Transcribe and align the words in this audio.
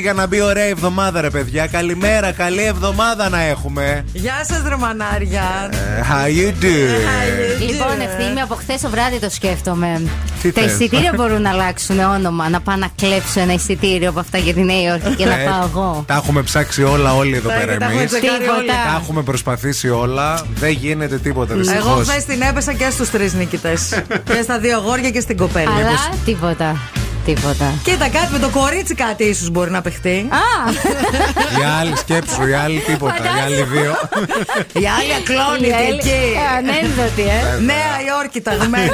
Έτσι 0.00 0.12
για 0.12 0.20
να 0.20 0.26
μπει 0.28 0.40
ωραία 0.42 0.64
εβδομάδα, 0.64 1.20
ρε 1.20 1.30
παιδιά. 1.30 1.66
Καλημέρα, 1.66 2.32
καλή 2.32 2.62
εβδομάδα 2.64 3.28
να 3.28 3.40
έχουμε. 3.40 4.04
Γεια 4.12 4.44
σας, 4.48 4.62
ρε 4.68 4.76
μανάρια. 4.76 5.42
Ε, 5.70 6.02
how 6.10 6.26
you 6.26 6.64
do? 6.64 6.76
Λοιπόν, 7.70 8.00
ευθύνη 8.00 8.40
από 8.40 8.54
χθες 8.54 8.80
το 8.80 8.88
βράδυ 8.90 9.18
το 9.18 9.30
σκέφτομαι. 9.30 10.02
Τι 10.42 10.52
Τα 10.52 10.60
θες; 10.62 10.72
εισιτήρια 10.72 11.12
μπορούν 11.16 11.42
να 11.42 11.50
αλλάξουν 11.50 11.98
όνομα. 11.98 12.48
Να 12.48 12.60
πάω 12.60 12.76
να 12.76 12.88
κλέψω 12.96 13.40
ένα 13.40 13.52
εισιτήριο 13.52 14.08
από 14.08 14.20
αυτά 14.20 14.38
για 14.38 14.54
τη 14.54 14.60
Νέα 14.62 14.82
Υόρκη 14.82 15.14
και 15.14 15.24
να 15.24 15.40
Ε, 15.40 15.44
πάω 15.44 15.64
εγώ. 15.64 16.04
Τα 16.06 16.14
έχουμε 16.14 16.42
ψάξει 16.42 16.82
όλα 16.82 17.14
όλοι 17.14 17.36
εδώ 17.36 17.48
Τα- 17.48 17.54
πέρα 17.54 17.76
τα 17.76 17.84
έχουμε 17.84 18.00
εμείς. 18.00 18.10
τσεκάρει 18.10 18.38
Τίποτα. 18.40 18.58
όλοι. 18.58 18.66
Τα 18.66 18.98
έχουμε 19.02 19.22
προσπαθήσει 19.22 19.88
όλα. 19.88 20.42
Δεν 20.54 20.70
γίνεται 20.70 21.18
τίποτα 21.18 21.52
Εγώ 21.52 21.62
δυστυχώς. 21.62 22.08
χθες 22.08 22.24
την 22.24 22.40
έπεσα 22.42 22.72
και 22.72 22.90
στους 22.90 23.10
τρεις 23.10 23.34
νικητές. 23.34 24.02
και 24.34 24.42
στα 24.42 24.58
δύο 24.58 24.76
αγόρια 24.76 25.10
και 25.10 25.20
στην 25.20 25.36
κοπέλα. 25.36 25.70
Αλλά 25.74 25.90
τίποτα. 26.24 26.76
Τίποτα. 27.24 27.74
Κοίτα, 27.82 28.08
κάτι 28.08 28.32
με 28.32 28.38
το 28.38 28.48
κορίτσι 28.48 28.94
κάτι 28.94 29.24
ίσως 29.24 29.50
μπορεί 29.50 29.70
να 29.70 29.80
παιχτεί. 29.80 30.28
Α! 30.30 30.70
Οι 31.60 31.64
άλλοι 31.80 31.96
σκέψου, 31.96 32.46
οι 32.46 32.52
άλλοι 32.54 32.78
τίποτα. 32.78 33.16
Οι 33.24 33.40
άλλοι 33.44 33.62
δύο. 33.62 33.96
Η 34.72 34.86
άλλη 34.98 35.14
ακλόνητη 35.20 35.82
εκεί. 35.88 36.22
Ανένδοτη, 36.58 37.22
ε. 37.22 37.60
Νέα 37.60 37.94
Υόρκη 38.08 38.40
ταγμένη. 38.40 38.90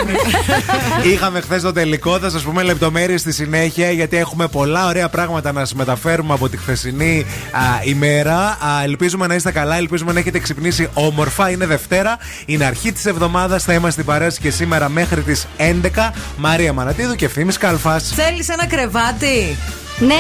Είχαμε 1.12 1.41
χθες 1.41 1.62
το 1.62 1.72
τελικό, 1.72 2.19
θα 2.19 2.30
σας 2.30 2.42
πούμε 2.42 2.62
λεπτομέρειες 2.62 3.20
στη 3.20 3.32
συνέχεια 3.32 3.91
γιατί 3.91 4.16
έχουμε 4.16 4.47
πολλά 4.48 4.86
ωραία 4.86 5.08
πράγματα 5.08 5.52
να 5.52 5.60
σας 5.60 5.74
μεταφέρουμε 5.74 6.32
από 6.34 6.48
τη 6.48 6.56
χθεσινή 6.56 7.27
α, 7.50 7.60
ημέρα. 7.84 8.38
Α, 8.38 8.82
ελπίζουμε 8.84 9.27
να 9.27 9.34
είστε 9.34 9.52
καλά, 9.52 9.77
ελπίζουμε 9.77 10.12
να 10.12 10.19
έχετε 10.19 10.38
ξυπνήσει 10.38 10.88
όμορφα. 10.94 11.50
Είναι 11.50 11.66
Δευτέρα, 11.66 12.19
είναι 12.47 12.64
αρχή 12.64 12.92
της 12.92 13.06
εβδομάδας. 13.06 13.64
Θα 13.64 13.72
είμαστε 13.72 14.02
παρέας 14.02 14.38
και 14.38 14.50
σήμερα 14.50 14.88
μέχρι 14.88 15.20
τις 15.20 15.47
11. 15.56 16.12
Μαρία 16.36 16.72
Μανατίδου 16.72 17.14
και 17.14 17.24
Ευθύνη 17.24 17.52
Καλφάς. 17.52 18.14
Θέλεις 18.19 18.48
ένα 18.48 18.67
κρεβάτι; 18.67 19.56
Ναι! 19.98 20.14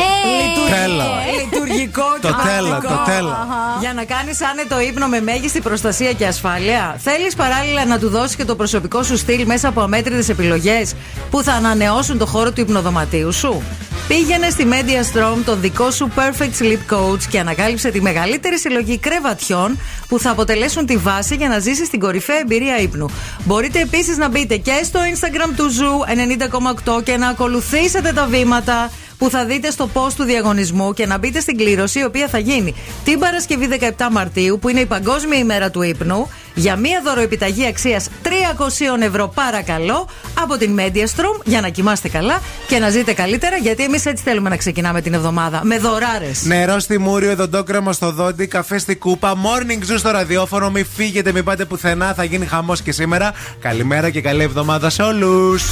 Τέλα. 0.70 1.04
Λειτουργικό 1.42 2.02
και 2.20 2.26
Το 2.26 2.34
τέλα, 2.44 2.68
πρακτικό. 2.68 2.92
το 2.94 3.02
τέλα. 3.10 3.46
Για 3.80 3.92
να 3.92 4.04
κάνεις 4.04 4.42
άνετο 4.42 4.80
ύπνο 4.80 5.06
με 5.06 5.20
μέγιστη 5.20 5.60
προστασία 5.60 6.12
και 6.12 6.26
ασφάλεια. 6.26 6.96
Θέλεις 6.98 7.34
παράλληλα 7.34 7.84
να 7.84 7.98
του 7.98 8.08
δώσεις 8.08 8.36
και 8.36 8.44
το 8.44 8.56
προσωπικό 8.56 9.02
σου 9.02 9.16
στυλ 9.16 9.46
μέσα 9.46 9.68
από 9.68 9.80
αμέτρητες 9.80 10.28
επιλογές 10.28 10.94
που 11.30 11.42
θα 11.42 11.52
ανανεώσουν 11.52 12.18
το 12.18 12.26
χώρο 12.26 12.52
του 12.52 12.60
υπνοδωματίου 12.60 13.32
σου; 13.32 13.62
Πήγαινε 14.08 14.50
στη 14.50 14.66
Media 14.70 15.16
Strom, 15.16 15.36
τον 15.44 15.60
δικό 15.60 15.90
σου 15.90 16.10
Perfect 16.16 16.62
Sleep 16.62 16.94
Coach 16.94 17.22
και 17.30 17.38
ανακάλυψε 17.40 17.90
τη 17.90 18.00
μεγαλύτερη 18.00 18.58
συλλογή 18.58 18.98
κρεβατιών 18.98 19.78
που 20.08 20.18
θα 20.18 20.30
αποτελέσουν 20.30 20.86
τη 20.86 20.96
βάση 20.96 21.34
για 21.34 21.48
να 21.48 21.58
ζήσεις 21.58 21.88
την 21.90 22.00
κορυφαία 22.00 22.38
εμπειρία 22.38 22.78
ύπνου. 22.78 23.06
Μπορείτε 23.44 23.80
επίσης 23.80 24.16
να 24.16 24.28
μπείτε 24.28 24.56
και 24.56 24.80
στο 24.84 25.00
Instagram 25.14 25.50
του 25.56 25.66
Zoo 25.70 26.94
90,8 26.96 27.02
και 27.04 27.16
να 27.16 27.28
ακολουθήσετε 27.28 28.12
τα 28.12 28.26
βήματα 28.26 28.90
που 29.18 29.30
θα 29.30 29.44
δείτε 29.44 29.70
στο 29.70 29.88
post 29.94 30.12
του 30.16 30.24
διαγωνισμού 30.24 30.92
και 30.92 31.06
να 31.06 31.18
μπείτε 31.18 31.40
στην 31.40 31.56
κλήρωση 31.56 31.98
η 31.98 32.04
οποία 32.04 32.28
θα 32.28 32.38
γίνει 32.38 32.74
την 33.04 33.18
Παρασκευή 33.18 33.68
17 33.80 34.08
Μαρτίου 34.10 34.58
που 34.58 34.68
είναι 34.68 34.80
η 34.80 34.86
Παγκόσμια 34.86 35.38
ημέρα 35.38 35.70
του 35.70 35.82
ύπνου 35.82 36.28
για 36.54 36.76
μία 36.76 37.00
δωροεπιταγή 37.04 37.66
αξίας 37.66 38.08
300 38.22 39.02
ευρώ 39.02 39.28
παρακαλώ 39.34 40.08
από 40.40 40.56
την 40.56 40.78
Mediastrom 40.78 41.40
για 41.44 41.60
να 41.60 41.68
κοιμάστε 41.68 42.08
καλά 42.08 42.40
και 42.68 42.78
να 42.78 42.90
ζείτε 42.90 43.12
καλύτερα 43.12 43.56
γιατί 43.56 43.82
εμείς 43.82 44.06
έτσι 44.06 44.22
θέλουμε 44.22 44.48
να 44.48 44.56
ξεκινάμε 44.56 45.00
την 45.00 45.14
εβδομάδα 45.14 45.60
με 45.64 45.78
δωράρες. 45.78 46.44
Νερό 46.44 46.78
στη 46.78 46.98
Μούριο, 46.98 47.36
δοντόκρεμα 47.36 47.92
στο 47.92 48.12
δόντι, 48.12 48.46
καφέ 48.46 48.78
στη 48.78 48.96
κούπα, 48.96 49.34
morning 49.34 49.92
zoo 49.92 49.98
στο 49.98 50.10
ραδιόφωνο. 50.10 50.70
Μην 50.70 50.86
φύγετε, 50.96 51.32
μην 51.32 51.44
πάτε 51.44 51.64
πουθενά. 51.64 52.14
Θα 52.14 52.24
γίνει 52.24 52.46
χαμός 52.46 52.82
και 52.82 52.92
σήμερα. 52.92 53.32
Καλημέρα 53.60 54.10
και 54.10 54.20
καλή 54.20 54.42
εβδομάδα 54.42 54.90
σε 54.90 55.02
όλους. 55.02 55.64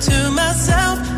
To 0.00 0.30
myself. 0.30 1.17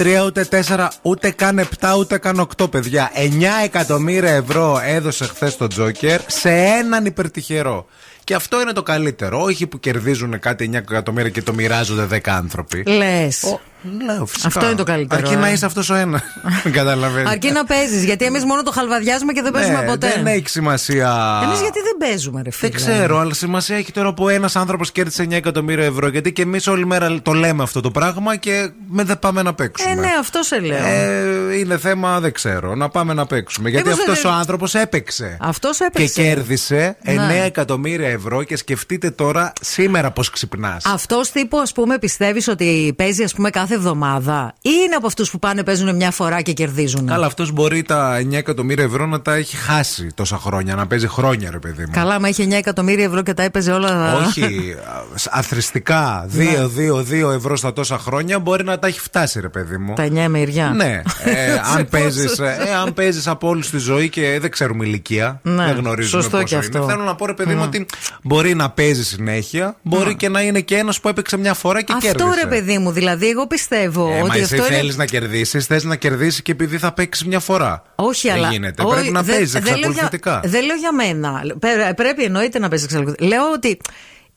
3, 0.00 0.24
ούτε 0.26 0.48
4, 0.66 0.88
ούτε 1.02 1.30
καν 1.30 1.68
7, 1.80 1.98
ούτε 1.98 2.18
καν 2.18 2.48
8, 2.56 2.70
παιδιά. 2.70 3.10
9 3.14 3.64
εκατομμύρια 3.64 4.30
ευρώ 4.30 4.80
έδωσε 4.84 5.24
χθες 5.24 5.56
το 5.56 5.66
Τζόκερ 5.66 6.20
σε 6.26 6.50
έναν 6.50 7.04
υπερτυχερό. 7.04 7.86
Και 8.24 8.34
αυτό 8.34 8.60
είναι 8.60 8.72
το 8.72 8.82
καλύτερο. 8.82 9.42
Όχι 9.42 9.66
που 9.66 9.80
κερδίζουν 9.80 10.38
κάτι 10.38 10.70
9 10.72 10.74
εκατομμύρια 10.74 11.30
και 11.30 11.42
το 11.42 11.52
μοιράζονται 11.52 12.06
10 12.16 12.18
άνθρωποι. 12.28 12.82
Λες. 12.86 13.58
Λέω, 14.06 14.26
φυσικά. 14.26 14.46
Αυτό 14.46 14.66
είναι 14.66 14.74
το 14.74 14.82
καλύτερο. 14.82 15.20
Αρκεί 15.22 15.34
ε; 15.34 15.36
να 15.36 15.50
είσαι 15.50 15.66
αυτός 15.66 15.90
ο 15.90 15.94
ένας. 15.94 16.22
Καταλαβαίνετε. 16.72 17.30
Αρκεί 17.30 17.50
να 17.50 17.64
παίζεις. 17.64 18.04
Γιατί 18.04 18.24
εμείς 18.24 18.44
μόνο 18.44 18.62
το 18.62 18.70
χαλβαδιάζουμε 18.70 19.32
και 19.32 19.42
δεν 19.42 19.52
παίζουμε 19.52 19.80
ναι, 19.80 19.86
ποτέ. 19.86 20.12
Δεν 20.14 20.26
έχει 20.26 20.48
σημασία. 20.48 21.40
Εμείς 21.42 21.60
γιατί 21.60 21.80
δεν 21.80 21.89
παίζουμε, 22.06 22.42
ρε 22.42 22.50
φίλε. 22.50 22.70
Δεν 22.70 22.80
ξέρω, 22.80 23.18
αλλά 23.18 23.34
σημασία 23.34 23.76
έχει 23.76 23.92
τώρα 23.92 24.14
που 24.14 24.28
ένας 24.28 24.56
άνθρωπος 24.56 24.92
κέρδισε 24.92 25.22
9 25.22 25.32
εκατομμύρια 25.32 25.84
ευρώ. 25.84 26.08
Γιατί 26.08 26.32
και 26.32 26.42
εμείς 26.42 26.66
όλη 26.66 26.86
μέρα 26.86 27.22
το 27.22 27.32
λέμε 27.32 27.62
αυτό 27.62 27.80
το 27.80 27.90
πράγμα 27.90 28.36
και 28.36 28.70
με 28.88 29.02
δεν 29.04 29.18
πάμε 29.18 29.42
να 29.42 29.54
παίξουμε. 29.54 29.90
Ε, 29.90 29.94
ναι, 29.94 30.08
αυτό 30.20 30.42
σε 30.42 30.58
λέω. 30.60 30.84
Ε, 30.86 31.56
είναι 31.58 31.78
θέμα, 31.78 32.20
δεν 32.20 32.32
ξέρω. 32.32 32.74
Να 32.74 32.88
πάμε 32.88 33.14
να 33.14 33.26
παίξουμε. 33.26 33.68
Γιατί 33.70 33.88
Μήπως 33.88 34.00
αυτός 34.02 34.22
δεν- 34.22 34.30
ο 34.32 34.34
άνθρωπος 34.34 34.74
έπαιξε. 34.74 35.36
Αυτός 35.40 35.76
Και 35.78 35.84
έπαιξε. 35.84 36.22
κέρδισε 36.22 36.96
9 37.02 37.26
Ναι. 37.26 37.44
εκατομμύρια 37.44 38.08
ευρώ 38.08 38.42
και 38.42 38.56
σκεφτείτε 38.56 39.10
τώρα 39.10 39.52
σήμερα 39.60 40.10
πώς 40.10 40.30
ξυπνάς. 40.30 40.84
Αυτός 40.84 41.30
τύπο, 41.30 41.58
ας 41.58 41.72
πούμε, 41.72 41.98
πιστεύεις 41.98 42.48
ότι 42.48 42.94
παίζει 42.96 43.22
ας 43.22 43.34
πούμε, 43.34 43.50
κάθε 43.50 43.74
εβδομάδα 43.74 44.52
ή 44.62 44.70
είναι 44.86 44.94
από 44.94 45.06
αυτούς 45.06 45.30
που 45.30 45.38
πάνε 45.38 45.64
παίζουν 45.64 45.96
μια 45.96 46.10
φορά 46.10 46.40
και 46.40 46.52
κερδίζουν; 46.52 47.06
Καλά, 47.06 47.26
αυτός 47.26 47.52
μπορεί 47.52 47.82
τα 47.82 48.16
9 48.16 48.36
εκατομμύρια 48.36 48.84
ευρώ 48.84 49.06
να 49.06 49.20
τα 49.20 49.34
έχει 49.34 49.56
χάσει 49.56 50.06
τόσα 50.14 50.36
χρόνια, 50.38 50.74
να 50.74 50.86
παίζει 50.86 51.06
χρόνια, 51.08 51.50
ρε 51.50 51.58
παιδί 51.58 51.82
μου. 51.86 51.89
Καλά, 51.92 52.20
μα 52.20 52.28
είχε 52.28 52.44
9 52.44 52.52
εκατομμύρια 52.52 53.04
ευρώ 53.04 53.22
και 53.22 53.34
τα 53.34 53.42
έπαιζε 53.42 53.72
όλα. 53.72 54.16
Όχι, 54.16 54.74
α, 54.88 55.02
αθρηστικά. 55.30 56.26
2-2-2 56.36 57.32
ευρώ 57.34 57.56
στα 57.56 57.72
τόσα 57.72 57.98
χρόνια 57.98 58.38
μπορεί 58.38 58.64
να 58.64 58.78
τα 58.78 58.86
έχει 58.86 59.00
φτάσει, 59.00 59.40
ρε 59.40 59.48
παιδί 59.48 59.76
μου. 59.76 59.94
Τα 59.94 60.02
9 60.04 60.28
μεριά. 60.28 60.68
Ναι, 60.76 61.02
ε, 61.24 61.52
αν 61.72 61.76
Σε 61.76 61.84
παίζεις 61.84 62.22
πόσους. 62.24 62.38
ε, 62.38 62.56
αν 62.84 62.94
παίζεις 62.94 63.26
από 63.26 63.48
όλη 63.48 63.62
τη 63.62 63.78
ζωή 63.78 64.08
και 64.08 64.38
δεν 64.40 64.50
ξέρουμε 64.50 64.84
ηλικία, 64.86 65.40
Ναι, 65.42 65.64
δεν 65.64 65.76
γνωρίζουμε 65.76 66.22
σωστό 66.22 66.36
πόσο 66.40 66.44
και 66.48 66.54
είναι. 66.54 66.64
αυτό. 66.66 66.78
Ναι. 66.78 66.92
Θέλω 66.92 67.04
να 67.04 67.14
πω, 67.14 67.26
ρε 67.26 67.34
παιδί 67.34 67.54
μου, 67.54 67.62
ότι 67.64 67.86
μπορεί 68.22 68.54
να 68.54 68.70
παίζει 68.70 69.04
συνέχεια, 69.04 69.76
μπορεί 69.82 70.16
και 70.16 70.28
να 70.28 70.40
είναι 70.40 70.60
και 70.60 70.76
ένας 70.76 71.00
που 71.00 71.08
έπαιξε 71.08 71.36
μια 71.36 71.54
φορά 71.54 71.82
και 71.82 71.92
Αυτό 71.96 72.06
κέρδισε. 72.08 72.40
ρε 72.42 72.46
παιδί 72.48 72.78
μου, 72.78 72.90
δηλαδή 72.90 73.28
εγώ 73.28 73.46
πιστεύω 73.46 74.10
Ε, 74.12 74.18
μα 74.18 74.22
ότι 74.24 74.38
εσύ 74.38 74.54
αυτό 74.54 74.66
θέλεις 74.66 74.82
είναι. 74.94 74.94
να 74.96 75.04
κερδίσεις, 75.04 75.66
θες 75.66 75.84
να 75.84 75.96
κερδίσεις 75.96 76.42
και 76.42 76.52
επειδή 76.52 76.78
θα 76.78 76.92
παίξεις 76.92 77.26
μια 77.26 77.40
φορά. 77.40 77.82
Όχι, 77.94 78.28
δεν 78.28 78.36
αλλά. 78.36 78.48
γίνεται. 78.50 78.82
όχι, 78.82 78.94
Πρέπει 78.94 79.10
να 79.10 79.22
δεν- 79.22 79.34
παίζεις 79.34 79.52
δεν 79.52 79.62
λέω 79.62 79.72
για- 79.74 79.86
εξακολουθητικά. 79.86 80.40
Δεν 80.44 80.64
λέω 80.64 80.76
για 80.76 80.92
μένα. 80.92 81.42
Πρέ- 81.80 81.94
Πρέπει 81.94 82.22
εννοείται 82.24 82.58
να 82.58 82.68
παίζει 82.68 82.84
εξακολουθητικά. 82.84 83.28
Λέω 83.28 83.50
ότι 83.52 83.80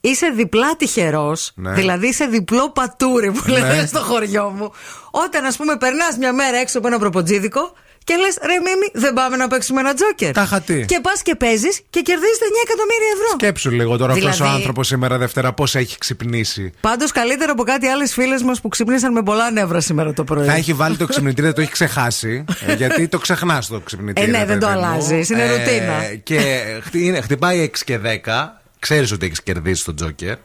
είσαι 0.01 0.27
διπλά 0.27 0.75
τυχερός, 0.75 1.51
Ναι. 1.55 1.71
δηλαδή 1.73 2.07
είσαι 2.07 2.25
διπλό 2.25 2.69
πατούρι 2.71 3.31
που 3.31 3.41
Ναι. 3.45 3.51
λένε 3.59 3.85
στο 3.85 3.99
χωριό 3.99 4.49
μου. 4.49 4.71
Όταν, 5.11 5.45
ας 5.45 5.57
πούμε, 5.57 5.77
περνάς 5.77 6.17
μια 6.17 6.33
μέρα 6.33 6.57
έξω 6.57 6.77
από 6.77 6.87
ένα 6.87 6.99
προποτζίδικο 6.99 7.73
και 8.03 8.15
λες, 8.15 8.37
ρε 8.41 8.53
Μίμη, 8.53 8.87
δεν 8.93 9.13
πάμε 9.13 9.35
να 9.35 9.47
παίξουμε 9.47 9.79
ένα 9.79 9.93
τζόκερ. 9.93 10.31
Τάχα 10.33 10.61
τι. 10.61 10.85
Και 10.85 10.99
πας 11.01 11.21
και 11.21 11.35
παίζεις 11.35 11.81
και 11.89 12.01
κερδίζετε 12.01 12.45
9 12.49 12.55
εκατομμύρια 12.65 13.07
ευρώ. 13.13 13.27
Σκέψου 13.37 13.69
λίγο 13.71 13.97
τώρα 13.97 14.13
αυτός 14.13 14.29
ο 14.29 14.33
Δηλαδή- 14.33 14.55
άνθρωπος 14.55 14.87
σήμερα 14.87 15.17
Δευτέρα 15.17 15.53
πώς 15.53 15.75
έχει 15.75 15.97
ξυπνήσει. 15.97 16.71
Πάντως 16.81 17.11
καλύτερα 17.11 17.51
από 17.51 17.63
κάτι 17.63 17.87
άλλες 17.87 18.13
φίλες 18.13 18.43
μας 18.43 18.61
που 18.61 18.67
ξυπνήσαν 18.67 19.11
με 19.11 19.23
πολλά 19.23 19.51
νεύρα 19.51 19.79
σήμερα 19.79 20.13
το 20.13 20.23
πρωί. 20.23 20.45
Θα 20.45 20.53
έχει 20.53 20.73
βάλει 20.73 20.97
το 20.97 21.05
ξυπνητήρι, 21.05 21.45
δεν 21.47 21.55
το 21.55 21.61
έχει 21.61 21.71
ξεχάσει. 21.71 22.45
ε, 22.65 22.73
γιατί 22.73 23.07
το 23.07 23.17
ξεχνάς 23.17 23.67
το 23.67 23.79
ξυπνητήρι. 23.79 24.27
Ε, 24.27 24.31
ναι, 24.37 24.45
δεν 24.45 24.59
το 24.59 24.67
παιδί 24.67 24.79
μου. 24.79 24.85
αλλάζεις, 24.85 25.29
είναι 25.29 25.51
ρουτίνα. 25.55 26.15
Και 26.23 26.63
χτι- 26.83 27.01
είναι- 27.01 27.21
χτυπάει 27.21 27.59
6 27.59 27.83
και 27.83 27.97
10. 27.97 28.61
Ξέρεις 28.79 29.11
ότι 29.11 29.25
έχεις 29.25 29.43
κερδίσει 29.43 29.85
τον 29.85 29.95
Τζόκερ. 29.95 30.35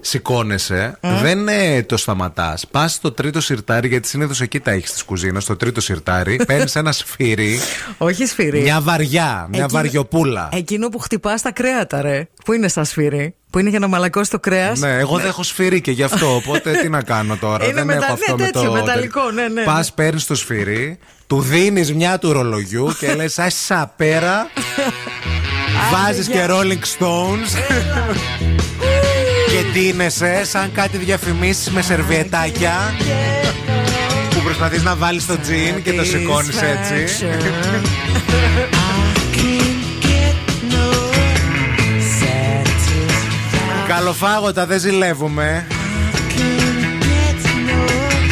Σηκώνεσαι, 0.00 0.98
δεν 1.22 1.48
ε, 1.48 1.82
το 1.82 1.96
σταματάς. 1.96 2.66
Πας 2.70 2.92
στο 2.92 3.12
τρίτο 3.12 3.40
σιρτάρι, 3.40 3.88
γιατί 3.88 4.08
συνήθως 4.08 4.40
εκεί 4.40 4.60
τα 4.60 4.70
έχεις 4.70 4.92
τη 4.92 5.04
κουζίνα, 5.04 5.40
στο 5.40 5.56
τρίτο 5.56 5.80
σιρτάρι. 5.80 6.40
Παίρνεις 6.46 6.76
ένα 6.76 6.92
σφύρι, 6.92 7.58
Όχι 7.98 8.26
σφυρί. 8.26 8.60
μια 8.60 8.80
βαριά, 8.80 9.46
μια 9.50 9.62
Εκείνο- 9.64 9.68
βαριοπούλα. 9.68 10.48
Εκείνο 10.52 10.88
που 10.88 10.98
χτυπάς 10.98 11.42
τα 11.42 11.52
κρέατα, 11.52 12.00
ρε. 12.02 12.28
Που 12.44 12.52
είναι 12.52 12.68
σαν 12.68 12.84
σφυρί. 12.84 13.34
Που 13.50 13.58
είναι 13.58 13.70
για 13.70 13.78
να 13.78 13.86
μαλακώσεις 13.86 14.28
το 14.28 14.38
κρέας; 14.40 14.78
Ναι, 14.80 14.98
εγώ 14.98 15.16
δεν 15.18 15.26
έχω 15.26 15.42
σφυρί 15.42 15.80
και 15.80 15.90
γι' 15.90 16.02
αυτό. 16.02 16.34
Οπότε 16.34 16.72
τι 16.72 16.88
να 16.88 17.02
κάνω 17.02 17.36
τώρα; 17.36 17.64
Είναι 17.64 17.74
δεν 17.74 17.86
μετα- 17.86 17.98
έχω 18.04 18.06
ναι, 18.06 18.12
αυτό 18.12 18.36
με 18.36 18.44
τέτοιο, 18.44 18.62
το. 18.62 18.72
μεταλλικό, 18.72 19.30
ναι, 19.30 19.42
ναι, 19.42 19.48
ναι. 19.48 19.62
Πας, 19.64 19.92
παίρνεις 19.92 20.26
το 20.26 20.34
σφυρί, 20.34 20.98
του 21.26 21.40
δίνεις 21.40 21.94
μια 21.94 22.18
του 22.18 22.32
ρολογιού 22.32 22.94
και 22.98 23.14
λες: 23.16 23.38
Άσα 23.38 23.92
πέρα. 23.96 24.46
Βάζεις 25.92 26.28
και 26.28 26.46
Rolling 26.48 26.82
Stones. 26.98 28.55
Και 29.76 29.82
ντύνεσαι 29.82 30.44
σαν 30.44 30.72
κάτι 30.72 30.96
διαφημίσεις 30.96 31.70
με 31.70 31.82
σερβιετάκια. 31.82 32.94
που 34.30 34.40
προσπαθείς 34.44 34.82
να 34.82 34.96
βάλεις 34.96 35.26
το 35.26 35.38
τζιν 35.38 35.82
και 35.82 35.92
το 35.92 36.04
σηκώνεις 36.04 36.62
έτσι. 36.62 37.26
Καλοφάγωτα, 43.88 44.66
δεν 44.66 44.78
ζηλεύουμε. 44.78 45.66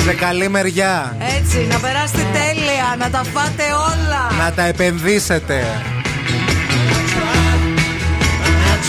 Σε 0.05 0.13
καλή 0.13 0.49
μεριά. 0.49 1.17
Έτσι, 1.39 1.67
να 1.71 1.79
περάσετε 1.79 2.23
τέλεια, 2.33 2.97
να 2.99 3.11
τα 3.11 3.23
φάτε 3.33 3.63
όλα. 3.63 4.45
Να 4.45 4.53
τα 4.53 4.63
επενδύσετε. 4.63 5.65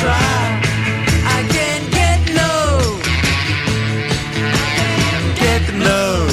I 0.07 0.44
Get 5.85 5.91
low. 5.91 6.27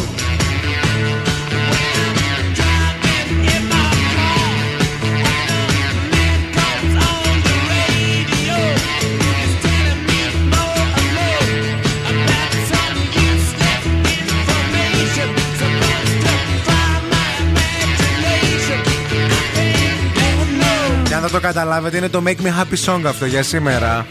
Για 21.07 21.21
να 21.21 21.31
το 21.31 21.41
καταλάβετε, 21.41 21.97
είναι 21.97 22.09
το 22.09 22.23
Make 22.27 22.31
Me 22.31 22.33
Happy 22.33 22.85
Song 22.85 23.01
αυτό 23.07 23.27
για 23.27 23.43
σήμερα. 23.43 24.07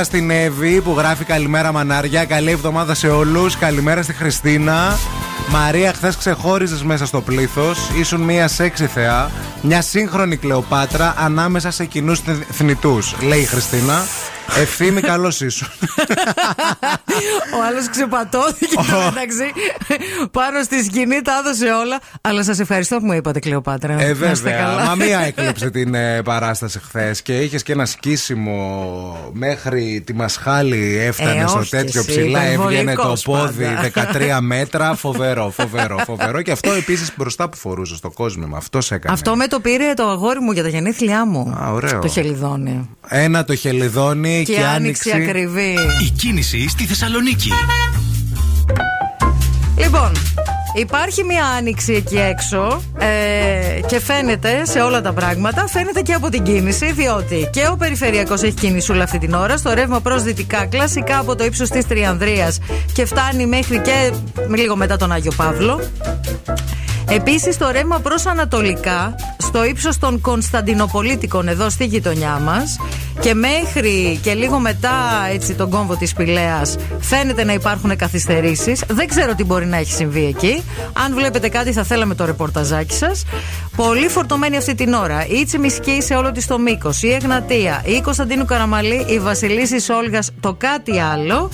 Καλημέρα 0.00 0.18
στην 0.18 0.44
Εύη 0.44 0.80
που 0.80 0.94
γράφει 0.98 1.24
Καλημέρα 1.24 1.72
Μανάρια. 1.72 2.24
Καλή 2.24 2.50
εβδομάδα 2.50 2.94
σε 2.94 3.08
όλους. 3.08 3.56
Καλημέρα 3.56 4.02
στη 4.02 4.12
Χριστίνα. 4.12 4.98
Μαρία, 5.48 5.92
χθες 5.92 6.16
ξεχώριζες 6.16 6.82
μέσα 6.82 7.06
στο 7.06 7.20
πλήθος. 7.20 7.90
Ήσουν 7.98 8.20
μια 8.20 8.48
σεξι 8.48 8.86
θεά. 8.86 9.30
Μια 9.62 9.82
σύγχρονη 9.82 10.36
Κλεοπάτρα 10.36 11.14
ανάμεσα 11.18 11.70
σε 11.70 11.84
κοινούς 11.84 12.20
θνητού. 12.50 12.98
Λέει 13.28 13.40
η 13.40 13.44
Χριστίνα. 13.44 14.02
Ευθύμη, 14.56 15.00
καλώς 15.00 15.40
ήσουν. 15.40 15.68
Ο 17.58 17.64
άλλος 17.68 17.88
ξεπατώθηκε 17.90 18.76
εντάξει. 19.08 19.52
Πάνω 20.30 20.62
στη 20.62 20.84
σκηνή 20.84 21.20
τα 21.22 21.32
έδωσε 21.44 21.64
όλα. 21.66 22.00
Αλλά 22.20 22.44
σας 22.44 22.58
ευχαριστώ 22.58 22.98
που 22.98 23.04
μου 23.06 23.12
είπατε, 23.12 23.38
Κλεοπάτρα. 23.38 23.92
Ε, 23.92 23.96
Να 23.96 24.02
είστε 24.04 24.24
βέβαια. 24.24 24.58
καλά. 24.58 24.84
Μα 24.84 24.94
μία 24.94 25.20
έκλεψε 25.20 25.70
την 25.70 25.94
ε, 25.94 26.22
παράσταση 26.22 26.80
χθες 26.80 27.22
και 27.22 27.38
είχες 27.38 27.62
και 27.62 27.72
ένα 27.72 27.86
σκίσιμο 27.86 29.30
μέχρι 29.32 30.02
τη 30.06 30.14
μασχάλη 30.14 30.96
έφτανε 31.00 31.40
Ε, 31.42 31.46
στο 31.46 31.58
όχι 31.58 31.70
τέτοιο 31.70 32.00
εσύ, 32.00 32.08
ψηλά. 32.10 32.50
ήταν 32.50 32.62
Έβγαινε 32.62 32.94
το 32.94 33.02
βολικός 33.02 33.22
πόδι 33.22 33.64
πάντα. 33.92 34.38
13 34.38 34.38
μέτρα. 34.40 34.94
Φοβερό, 34.94 35.50
φοβερό, 35.50 35.96
φοβερό. 36.06 36.42
και 36.42 36.50
αυτό 36.50 36.72
επίσης 36.72 37.12
μπροστά 37.16 37.48
που 37.48 37.56
φορούσε 37.56 37.96
στο 37.96 38.10
κόσμο. 38.10 38.56
Αυτός 38.56 38.90
έκανε. 38.92 39.14
Αυτό 39.14 39.36
με 39.36 39.46
το 39.46 39.60
πήρε 39.60 39.92
το 39.96 40.08
αγόρι 40.08 40.40
μου 40.40 40.52
για 40.52 40.62
τα 40.62 40.68
γενέθλιά 40.68 41.26
μου. 41.26 41.56
Α, 41.62 41.70
ωραίο. 41.72 41.98
Το 41.98 42.08
χελιδόνι. 42.08 42.88
Ένα 43.08 43.44
το 43.44 43.54
χελιδόνι 43.54 44.42
Και, 44.46 44.52
και, 44.54 44.64
άνοιξη 44.64 45.10
άνοιξη. 45.10 45.28
ακριβή. 45.30 45.74
Η 46.06 46.10
κίνηση 46.18 46.68
στη 46.68 46.84
Θεσσαλονίκη. 46.84 47.09
Λοιπόν, 49.78 50.12
υπάρχει 50.74 51.24
μια 51.24 51.44
άνοιξη 51.44 51.92
εκεί 51.92 52.18
έξω 52.18 52.82
ε, 52.98 53.80
και 53.86 54.00
φαίνεται 54.00 54.64
σε 54.64 54.80
όλα 54.80 55.00
τα 55.00 55.12
πράγματα, 55.12 55.66
φαίνεται 55.66 56.00
και 56.00 56.12
από 56.12 56.28
την 56.28 56.42
κίνηση, 56.42 56.92
διότι 56.92 57.48
και 57.52 57.66
ο 57.70 57.76
περιφερειακός 57.76 58.42
έχει 58.42 58.54
κινησούλα 58.54 59.04
αυτή 59.04 59.18
την 59.18 59.34
ώρα, 59.34 59.56
στο 59.56 59.72
ρεύμα 59.72 60.00
προς 60.00 60.22
δυτικά, 60.22 60.66
κλασικά 60.66 61.18
από 61.18 61.36
το 61.36 61.44
ύψος 61.44 61.70
της 61.70 61.86
Τριανδρίας 61.86 62.58
και 62.92 63.04
φτάνει 63.04 63.46
μέχρι 63.46 63.80
και 63.80 64.12
λίγο 64.56 64.76
μετά 64.76 64.96
τον 64.96 65.12
Άγιο 65.12 65.32
Παύλο. 65.36 65.80
Επίσης 67.08 67.58
το 67.58 67.70
ρεύμα 67.70 67.98
προς 67.98 68.26
Ανατολικά 68.26 69.14
στο 69.38 69.64
ύψος 69.64 69.98
των 69.98 70.20
Κωνσταντινοπολίτικων 70.20 71.48
εδώ 71.48 71.70
στη 71.70 71.84
γειτονιά 71.84 72.38
μας 72.38 72.78
και 73.20 73.34
μέχρι 73.34 74.18
και 74.22 74.34
λίγο 74.34 74.58
μετά 74.58 74.92
έτσι, 75.32 75.54
τον 75.54 75.70
κόμβο 75.70 75.96
της 75.96 76.12
Πηλαίας 76.12 76.76
φαίνεται 77.00 77.44
να 77.44 77.52
υπάρχουν 77.52 77.96
καθυστερήσεις. 77.96 78.84
Δεν 78.88 79.06
ξέρω 79.08 79.34
τι 79.34 79.44
μπορεί 79.44 79.66
να 79.66 79.76
έχει 79.76 79.92
συμβεί 79.92 80.24
εκεί. 80.24 80.62
Αν 80.92 81.14
βλέπετε 81.14 81.48
κάτι, 81.48 81.72
θα 81.72 81.82
θέλαμε 81.82 82.14
το 82.14 82.24
ρεπορταζάκι 82.24 82.94
σας. 82.94 83.24
Πολύ 83.76 84.08
φορτωμένη 84.08 84.56
αυτή 84.56 84.74
την 84.74 84.92
ώρα. 84.92 85.26
Η 85.26 85.44
Τσιμισκή 85.44 86.02
σε 86.02 86.14
όλο 86.14 86.32
της 86.32 86.46
το 86.46 86.58
μήκος. 86.58 87.02
Η 87.02 87.12
Εγνατία, 87.12 87.82
η 87.84 88.00
Κωνσταντίνου 88.00 88.44
Καραμαλή, 88.44 89.04
η 89.08 89.18
Βασιλίσης 89.18 89.88
Όλγας, 89.88 90.30
το 90.40 90.54
κάτι 90.58 91.00
άλλο. 91.00 91.50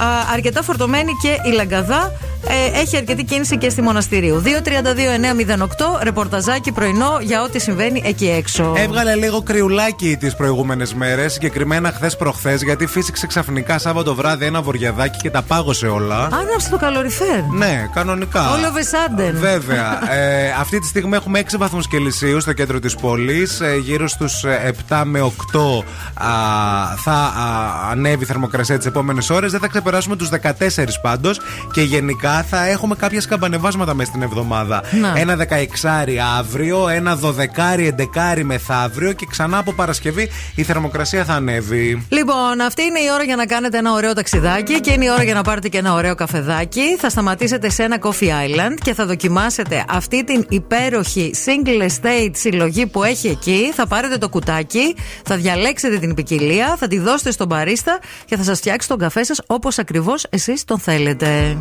Α, 0.00 0.04
αρκετά 0.32 0.62
φορτωμένη 0.62 1.12
και 1.22 1.48
η 1.48 1.52
Λαγκαδά. 1.52 2.12
Ε, 2.48 2.80
έχει 2.80 2.96
αρκετή 2.96 3.24
κίνηση 3.24 3.58
και 3.58 3.68
στη 3.68 3.82
Μοναστηρίου. 3.82 4.42
232-908, 4.44 6.02
ρεπορταζάκι 6.02 6.72
πρωινό 6.72 7.18
για 7.20 7.42
ό,τι 7.42 7.60
συμβαίνει 7.60 8.02
εκεί 8.04 8.28
έξω. 8.28 8.72
Έβγαλε 8.76 9.14
λίγο 9.14 9.42
κρυουλάκι 9.42 10.16
τις 10.16 10.36
προηγούμενες 10.36 10.94
μέρες, 10.94 11.32
συγκεκριμένα 11.32 11.92
χθες 11.92 12.16
προχθές, 12.16 12.62
γιατί 12.62 12.86
φύσηξε 12.86 13.26
ξαφνικά 13.26 13.78
Σάββατο 13.78 14.14
βράδυ 14.14 14.44
ένα 14.44 14.62
βοριαδάκι 14.62 15.18
και 15.18 15.30
τα 15.30 15.42
πάγωσε 15.42 15.86
όλα. 15.86 16.16
Άναψε 16.16 16.70
το 16.70 16.76
καλοριφέρ. 16.76 17.42
Ναι, 17.52 17.88
κανονικά. 17.94 18.50
Όλο 18.50 18.70
βεσάντεν. 18.72 19.38
Βέβαια. 19.38 20.12
ε, 20.12 20.54
αυτή 20.60 20.78
τη 20.78 20.86
στιγμή 20.86 21.16
έχουμε 21.16 21.42
6 21.50 21.55
βαθμούς 21.56 21.88
Κελσίου 21.88 22.40
στο 22.40 22.52
κέντρο 22.52 22.78
της 22.78 22.94
πόλης. 22.94 23.60
Ε, 23.60 23.76
γύρω 23.76 24.08
στους 24.08 24.44
7 24.88 25.02
με 25.04 25.20
8 25.20 25.84
α, 26.14 26.28
θα 26.96 27.12
α, 27.12 27.90
ανέβει 27.90 28.22
η 28.22 28.26
θερμοκρασία 28.26 28.76
τις 28.76 28.86
επόμενες 28.86 29.30
ώρες. 29.30 29.50
Δεν 29.50 29.60
θα 29.60 29.68
ξεπεράσουμε 29.68 30.16
τους 30.16 30.28
14 30.28 30.98
πάντως. 31.02 31.40
Και 31.72 31.80
γενικά 31.80 32.42
θα 32.42 32.66
έχουμε 32.66 32.94
κάποια 32.94 33.20
σκαμπανεβάσματα 33.20 33.94
μέσα 33.94 34.10
στην 34.10 34.22
εβδομάδα. 34.22 34.82
Να. 35.00 35.12
Ένα 35.16 35.36
16 35.36 36.16
αύριο, 36.38 36.88
ένα 36.88 37.18
12 37.18 37.76
11 37.76 38.42
μεθαύριο 38.42 39.12
και 39.12 39.26
ξανά 39.30 39.58
από 39.58 39.72
Παρασκευή 39.72 40.28
η 40.54 40.62
θερμοκρασία 40.62 41.24
θα 41.24 41.34
ανέβει. 41.34 42.06
Λοιπόν, 42.08 42.60
αυτή 42.66 42.82
είναι 42.82 42.98
η 42.98 43.08
ώρα 43.14 43.22
για 43.22 43.36
να 43.36 43.46
κάνετε 43.46 43.78
ένα 43.78 43.92
ωραίο 43.92 44.12
ταξιδάκι 44.12 44.80
και 44.80 44.92
είναι 44.92 45.04
η 45.04 45.10
ώρα 45.10 45.22
για 45.22 45.34
να 45.34 45.42
πάρετε 45.42 45.68
και 45.68 45.78
ένα 45.78 45.94
ωραίο 45.94 46.14
καφεδάκι. 46.14 46.96
Θα 46.98 47.08
σταματήσετε 47.08 47.70
σε 47.70 47.82
ένα 47.82 47.98
Coffee 48.00 48.28
Island 48.28 48.74
και 48.82 48.94
θα 48.94 49.06
δοκιμάσετε 49.06 49.84
αυτή 49.88 50.24
την 50.24 50.46
υπέροχη 50.48 51.30
single 51.46 51.88
estate 51.88 52.30
συλλογή 52.32 52.86
που 52.86 53.04
έχει 53.04 53.28
εκεί. 53.28 53.72
Θα 53.74 53.86
πάρετε 53.86 54.18
το 54.18 54.28
κουτάκι, 54.28 54.96
θα 55.24 55.36
διαλέξετε 55.36 55.98
την 55.98 56.14
ποικιλία, 56.14 56.76
θα 56.78 56.88
τη 56.88 56.98
δώσετε 56.98 57.30
στον 57.30 57.48
παρίστα 57.48 57.98
και 58.24 58.36
θα 58.36 58.42
σας 58.42 58.58
φτιάξει 58.58 58.88
τον 58.88 58.98
καφέ 58.98 59.24
σας 59.24 59.40
όπως 59.46 59.78
ακριβώς 59.78 60.26
εσείς 60.30 60.64
τον 60.64 60.78
θέλετε. 60.78 61.56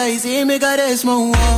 Esa 0.00 0.18
see 0.18 0.44
me 0.44 0.58
got 0.58 0.78
cares, 0.78 1.04
more 1.04 1.49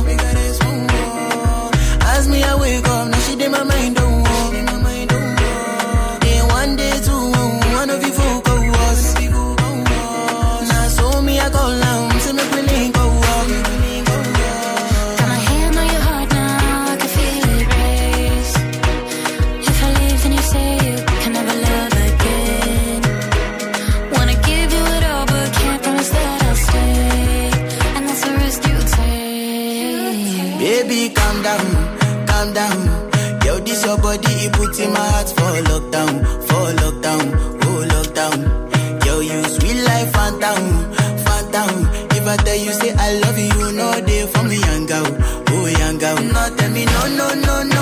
I 42.33 42.37
tell 42.37 42.55
you 42.55 42.73
say 42.73 42.91
I 42.97 43.13
love 43.19 43.37
you, 43.37 43.71
know 43.77 43.91
they 44.01 44.25
for 44.25 44.41
me, 44.49 44.57
young 44.57 44.87
girl, 44.87 45.05
oh 45.53 45.67
young 45.67 45.99
girl. 45.99 46.17
No, 46.33 46.41
tell 46.57 46.71
me 46.71 46.83
no, 46.85 47.01
no, 47.19 47.27
no, 47.35 47.55
no, 47.61 47.72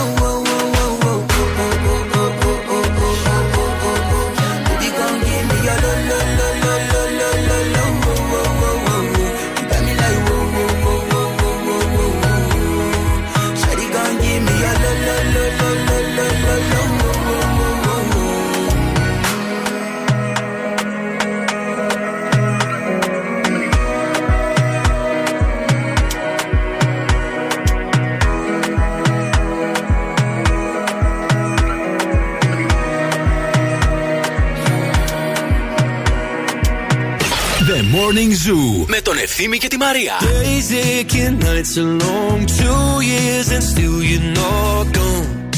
I'm 43.52 43.62
still 43.62 44.04
you're 44.04 44.34
not 44.34 44.94
gone. 44.94 45.50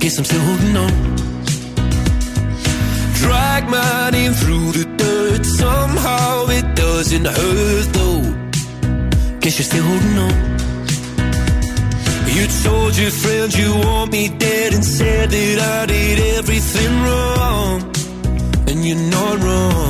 Guess 0.00 0.18
I'm 0.18 0.24
still 0.24 0.44
holding 0.48 0.76
on. 0.84 0.92
Drag 3.22 3.62
my 3.70 4.10
name 4.10 4.32
through 4.32 4.72
the 4.72 4.84
dirt. 4.98 5.46
Somehow 5.46 6.46
it 6.48 6.66
doesn't 6.76 7.26
hurt 7.26 7.86
though. 7.98 8.22
Guess 9.40 9.54
you're 9.58 9.70
still 9.72 9.86
holding 9.90 10.18
on. 10.26 10.36
You 12.36 12.44
told 12.64 12.96
your 12.98 13.10
friends 13.22 13.58
you 13.58 13.70
want 13.86 14.12
me 14.12 14.28
dead 14.28 14.74
and 14.74 14.84
said 14.84 15.30
that 15.30 15.58
I 15.78 15.86
did 15.86 16.18
everything 16.38 16.92
wrong. 17.06 17.76
And 18.68 18.84
you're 18.84 19.10
not 19.10 19.38
wrong. 19.38 19.89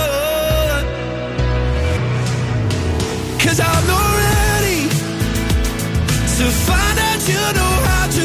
You 7.27 7.35
know 7.35 7.73
how 7.85 8.07
to 8.07 8.20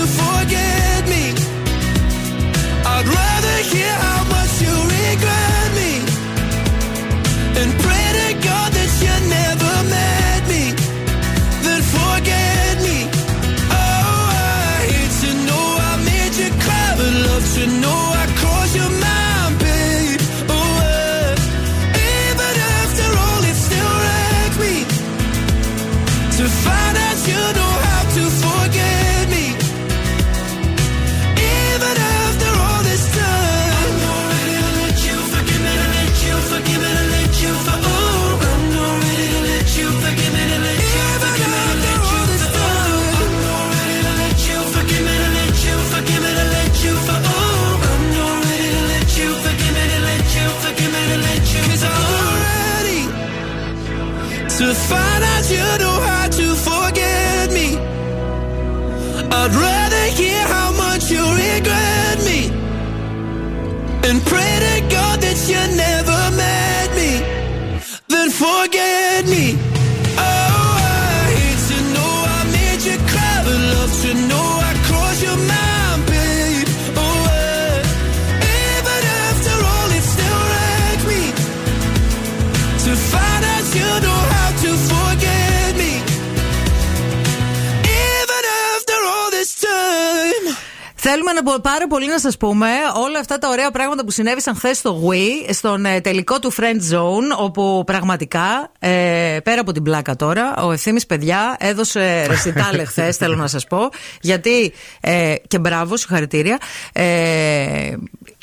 Θέλουμε 91.29 91.45
να, 91.45 91.53
πο- 91.53 91.61
πάρα 91.61 91.87
πολύ 91.87 92.07
να 92.09 92.19
σας 92.19 92.37
πούμε 92.37 92.69
όλα 93.05 93.19
αυτά 93.19 93.39
τα 93.39 93.49
ωραία 93.49 93.71
πράγματα 93.71 94.05
που 94.05 94.11
συνέβησαν 94.11 94.55
χθες 94.57 94.79
στο 94.79 95.03
Wii, 95.09 95.53
στον 95.53 95.85
ε, 95.85 96.01
τελικό 96.01 96.39
του 96.39 96.53
Friend 96.55 96.95
Zone, 96.95 97.39
όπου 97.39 97.83
πραγματικά, 97.87 98.73
ε, 98.79 99.39
πέρα 99.45 99.61
από 99.61 99.73
την 99.73 99.83
πλάκα 99.83 100.17
τώρα, 100.17 100.55
ο 100.63 100.73
ευθύνη 100.73 101.01
παιδιά 101.09 101.57
έδωσε 101.59 102.27
ρεσιτάλε 102.27 102.85
χθες, 102.91 103.17
θέλω 103.17 103.37
να 103.37 103.47
σας 103.47 103.67
πω. 103.67 103.89
Γιατί. 104.21 104.73
Ε, 105.01 105.35
και 105.49 105.59
μπράβο, 105.59 105.97
συγχαρητήρια. 105.97 106.59
Ε, 106.93 107.95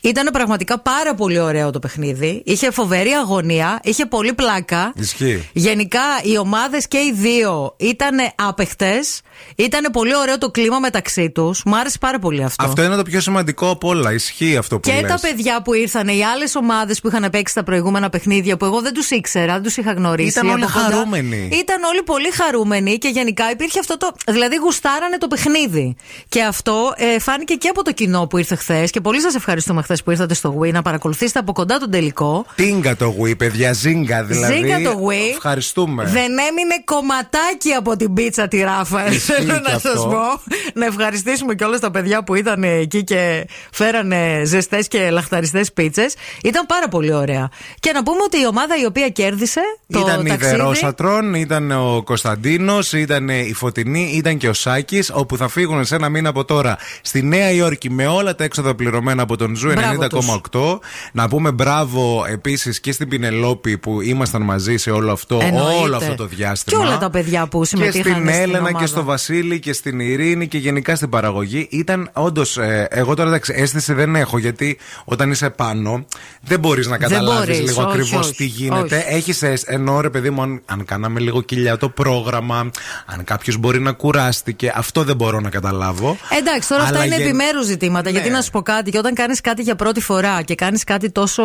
ήταν 0.04 0.30
πραγματικά 0.34 0.80
πάρα 0.80 1.16
πολύ 1.16 1.40
ωραίο 1.40 1.70
το 1.70 1.80
παιχνίδι. 1.80 2.42
Είχε 2.46 2.72
φοβερή 2.72 3.10
αγωνία, 3.10 3.80
είχε 3.84 4.06
πολύ 4.06 4.34
πλάκα. 4.34 4.94
Ισχύει. 4.96 5.50
Γενικά 5.54 6.02
οι 6.24 6.38
ομάδες 6.38 6.88
και 6.88 6.98
οι 6.98 7.14
δύο 7.16 7.76
ήταν 7.78 8.18
άπεχτες. 8.36 9.22
Ήταν 9.56 9.92
πολύ 9.92 10.16
ωραίο 10.16 10.38
το 10.38 10.52
κλίμα 10.52 10.80
μεταξύ 10.80 11.30
τους. 11.30 11.64
Μου 11.66 11.78
άρεσε 11.78 11.98
πάρα 11.98 12.20
πολύ 12.20 12.44
αυτό. 12.44 12.66
Αυτό 12.66 12.84
είναι 12.84 12.96
το 12.96 13.04
πιο 13.04 13.22
σημαντικό 13.22 13.70
από 13.70 13.88
όλα. 13.88 14.14
Ισχύει 14.14 14.58
αυτό 14.58 14.80
που 14.80 14.90
και 14.90 15.00
λες. 15.02 15.12
τα 15.12 15.20
παιδιά 15.22 15.62
που 15.62 15.74
ήρθαν, 15.74 16.08
οι 16.08 16.24
άλλες 16.24 16.56
ομάδες 16.56 17.02
που 17.02 17.08
είχαν 17.08 17.30
παίξει 17.30 17.54
τα 17.56 17.64
προηγούμενα 17.64 18.10
παιχνίδια 18.10 18.58
που 18.58 18.66
εγώ 18.66 18.82
δεν 18.82 18.94
τους 18.94 19.10
ήξερα, 19.10 19.54
δεν 19.54 19.64
τους 19.64 19.78
είχα 19.78 19.94
γνωρίσει. 19.94 20.30
Ήταν 20.30 20.50
όλοι 20.50 20.64
από 20.64 20.74
κοντά. 20.74 20.96
χαρούμενοι. 20.96 21.50
Ήταν 21.52 21.84
όλοι 21.84 22.04
πολύ 22.04 22.32
χαρούμενοι 22.32 22.98
και 22.98 23.08
γενικά 23.08 23.52
υπήρχε 23.52 23.80
αυτό 23.80 23.98
το. 23.98 24.12
Δηλαδή 24.28 24.56
γουστάρανε 24.56 25.18
το 25.18 25.28
παιχνίδι. 25.28 25.96
Και 26.30 26.42
αυτό 26.44 26.94
ε, 26.96 27.20
φάνηκε 27.20 27.54
και 27.54 27.68
από 27.68 27.84
το 27.84 27.92
κοινό 27.92 28.28
που 28.28 28.38
ήρθε 28.38 28.56
χθες. 28.56 28.90
Και 28.92 29.02
πολύ 29.02 29.22
σας 29.22 29.36
ευχαριστούμε 29.36 29.82
χθες 29.82 29.93
που 30.04 30.12
ήρθατε 30.12 30.34
στο 30.34 30.60
Wii 30.60 30.72
να 30.72 30.82
παρακολουθήσετε 30.82 31.40
από 31.40 31.54
κοντά 31.54 31.78
τον 31.78 31.92
τελικό. 31.92 32.46
Τίνγκα 32.56 32.96
το 32.96 33.16
Wii, 33.22 33.38
παιδιά, 33.38 33.74
ζίγκα 33.74 34.24
δηλαδή. 34.24 34.54
Ζήγα 34.54 34.82
το 34.82 35.00
Wii. 35.08 35.34
Ευχαριστούμε. 35.36 36.04
Δεν 36.04 36.32
έμεινε 36.32 36.82
κομματάκι 36.86 37.72
από 37.78 37.96
την 37.98 38.14
πίτσα 38.14 38.48
τη 38.48 38.62
ράφα. 38.62 39.08
Ισχύει 39.08 39.32
Θέλω 39.32 39.54
και 39.54 39.60
να 39.60 39.70
σας 39.70 39.86
αυτό. 39.86 40.08
πω. 40.08 40.54
Να 40.74 40.86
ευχαριστήσουμε 40.86 41.56
και 41.56 41.64
όλα 41.64 41.80
τα 41.80 41.92
παιδιά 41.92 42.24
που 42.24 42.36
ήταν 42.36 42.64
εκεί 42.64 43.04
και 43.04 43.48
φέρανε 43.72 44.42
ζεστές 44.46 44.88
και 44.88 45.10
λαχταριστές 45.10 45.74
πίτσες. 45.74 46.16
Ήταν 46.44 46.66
πάρα 46.66 46.88
πολύ 46.88 47.14
ωραία. 47.14 47.50
Και 47.80 47.92
να 47.92 48.04
πούμε 48.04 48.20
ότι 48.26 48.40
η 48.40 48.46
ομάδα 48.46 48.76
η 48.82 48.86
οποία 48.86 49.10
κέρδισε 49.10 49.62
το 49.88 50.00
Ήταν 50.00 50.26
η 50.26 50.30
ταξίδι. 50.30 50.56
Δερόσατρον, 50.56 51.34
ήταν 51.34 51.72
ο 51.72 52.02
Κωνσταντίνος, 52.04 52.94
ήταν 52.94 53.30
η 53.30 53.54
Φωτεινή, 53.54 54.12
ήταν 54.14 54.38
και 54.38 54.50
ο 54.50 54.54
Σάκης, 54.54 55.12
όπου 55.14 55.38
θα 55.38 55.48
φύγουν 55.48 55.86
σε 55.86 55.96
ένα 55.96 56.10
μήνα 56.10 56.30
από 56.30 56.46
τώρα 56.46 56.78
στη 57.02 57.24
Νέα 57.24 57.52
Υόρκη 57.52 57.90
με 57.90 58.08
όλα 58.08 58.36
τα 58.36 58.44
έξοδα 58.44 58.76
πληρωμένα 58.76 59.22
από 59.22 59.38
τον 59.38 59.56
Zoo 59.56 59.70
90,8 59.92 59.98
Μπράβο 59.98 60.08
τους. 60.08 60.26
90,8. 60.52 60.80
Να 61.12 61.28
πούμε 61.28 61.52
μπράβο 61.52 62.26
επίσης 62.30 62.80
και 62.80 62.92
στην 62.92 63.08
Πινελόπη 63.10 63.78
που 63.78 64.02
ήμασταν 64.02 64.42
μαζί 64.42 64.78
σε 64.78 64.92
όλο 64.92 65.12
αυτό, 65.12 65.40
Εννοείται. 65.42 65.80
όλο 65.82 65.96
αυτό 65.96 66.16
το 66.16 66.26
διάστημα. 66.26 66.80
Και 66.82 66.88
όλα 66.88 66.98
τα 66.98 67.10
παιδιά 67.10 67.48
που 67.48 67.60
Και 67.60 67.66
συμμετείχαν 67.66 68.14
στην 68.14 68.28
Έλενα 68.28 68.60
ομάδα. 68.60 68.80
και 68.80 68.86
στο 68.86 69.04
Βασίλη 69.04 69.60
και 69.60 69.74
στην 69.74 70.00
Ειρήνη 70.00 70.48
και 70.48 70.58
γενικά 70.58 70.96
στην 70.96 71.10
παραγωγή. 71.10 71.68
Ήταν 71.72 72.10
όντως. 72.14 72.58
εγώ 72.90 73.14
τώρα 73.16 73.30
εντάξει, 73.30 73.54
αίσθηση 73.56 73.94
δεν 73.94 74.16
έχω 74.16 74.38
γιατί 74.38 74.78
όταν 75.04 75.32
είσαι 75.32 75.50
πάνω 75.50 76.06
δεν 76.42 76.60
μπορείς 76.60 76.88
να 76.88 76.98
καταλάβεις 76.98 77.58
μπορείς, 77.58 77.60
λίγο 77.70 77.82
όχι, 77.82 77.90
ακριβώς 78.00 78.26
όχι, 78.28 78.36
τι 78.36 78.46
γίνεται. 78.46 78.96
όχι. 78.98 79.16
Έχεις 79.16 79.42
ενώ 79.66 80.02
ρε 80.02 80.10
παιδί 80.10 80.30
μου, 80.30 80.42
αν, 80.42 80.62
αν 80.66 80.86
κάναμε 80.86 81.20
λίγο 81.20 81.42
κοιλιά 81.42 81.78
το 81.78 81.90
πρόγραμμα, 81.90 82.72
αν 83.06 83.24
κάποιος 83.24 83.58
μπορεί 83.58 83.80
να 83.80 83.92
κουράστηκε, 83.92 84.74
αυτό 84.76 85.04
δεν 85.04 85.16
μπορώ 85.16 85.40
να 85.40 85.50
καταλάβω. 85.50 86.18
Εντάξει, 86.40 86.70
τώρα 86.70 86.82
αυτά 86.84 86.96
Αλλά 86.96 87.06
είναι 87.06 87.16
γεν- 87.16 87.28
επιμέρους 87.28 87.66
ζητήματα. 87.66 88.04
Ναι. 88.04 88.10
Γιατί 88.18 88.30
να 88.30 88.42
σου 88.42 88.52
πω 88.52 88.62
κάτι, 88.62 88.92
και 88.92 88.98
όταν 88.98 89.14
κάνεις 89.14 89.42
κάτι 89.42 89.62
για 89.62 89.73
πρώτη 89.76 90.02
φορά 90.02 90.42
και 90.42 90.56
κάνεις 90.56 90.84
κάτι 90.84 91.12
τόσο 91.12 91.44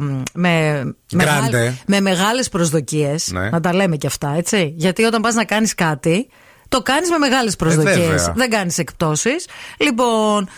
μ, 0.00 0.22
με, 0.34 0.82
Grande. 1.16 1.72
με 1.86 2.00
μεγάλες 2.00 2.48
προσδοκίες. 2.48 3.30
Ναι. 3.32 3.48
Να 3.50 3.60
τα 3.60 3.74
λέμε 3.74 3.96
και 3.96 4.06
αυτά, 4.06 4.34
έτσι. 4.36 4.72
Γιατί 4.76 5.04
όταν 5.04 5.20
πας 5.22 5.34
να 5.34 5.44
κάνεις 5.44 5.74
κάτι. 5.74 6.28
Το 6.68 6.82
κάνεις 6.82 7.10
με 7.10 7.18
μεγάλες 7.18 7.56
προσδοκίες. 7.56 7.96
Ε, 7.96 8.00
βέβαια. 8.00 8.32
δεν 8.36 8.50
κάνεις 8.50 8.78
εκπτώσεις. 8.78 9.46
Λοιπόν, 9.78 10.48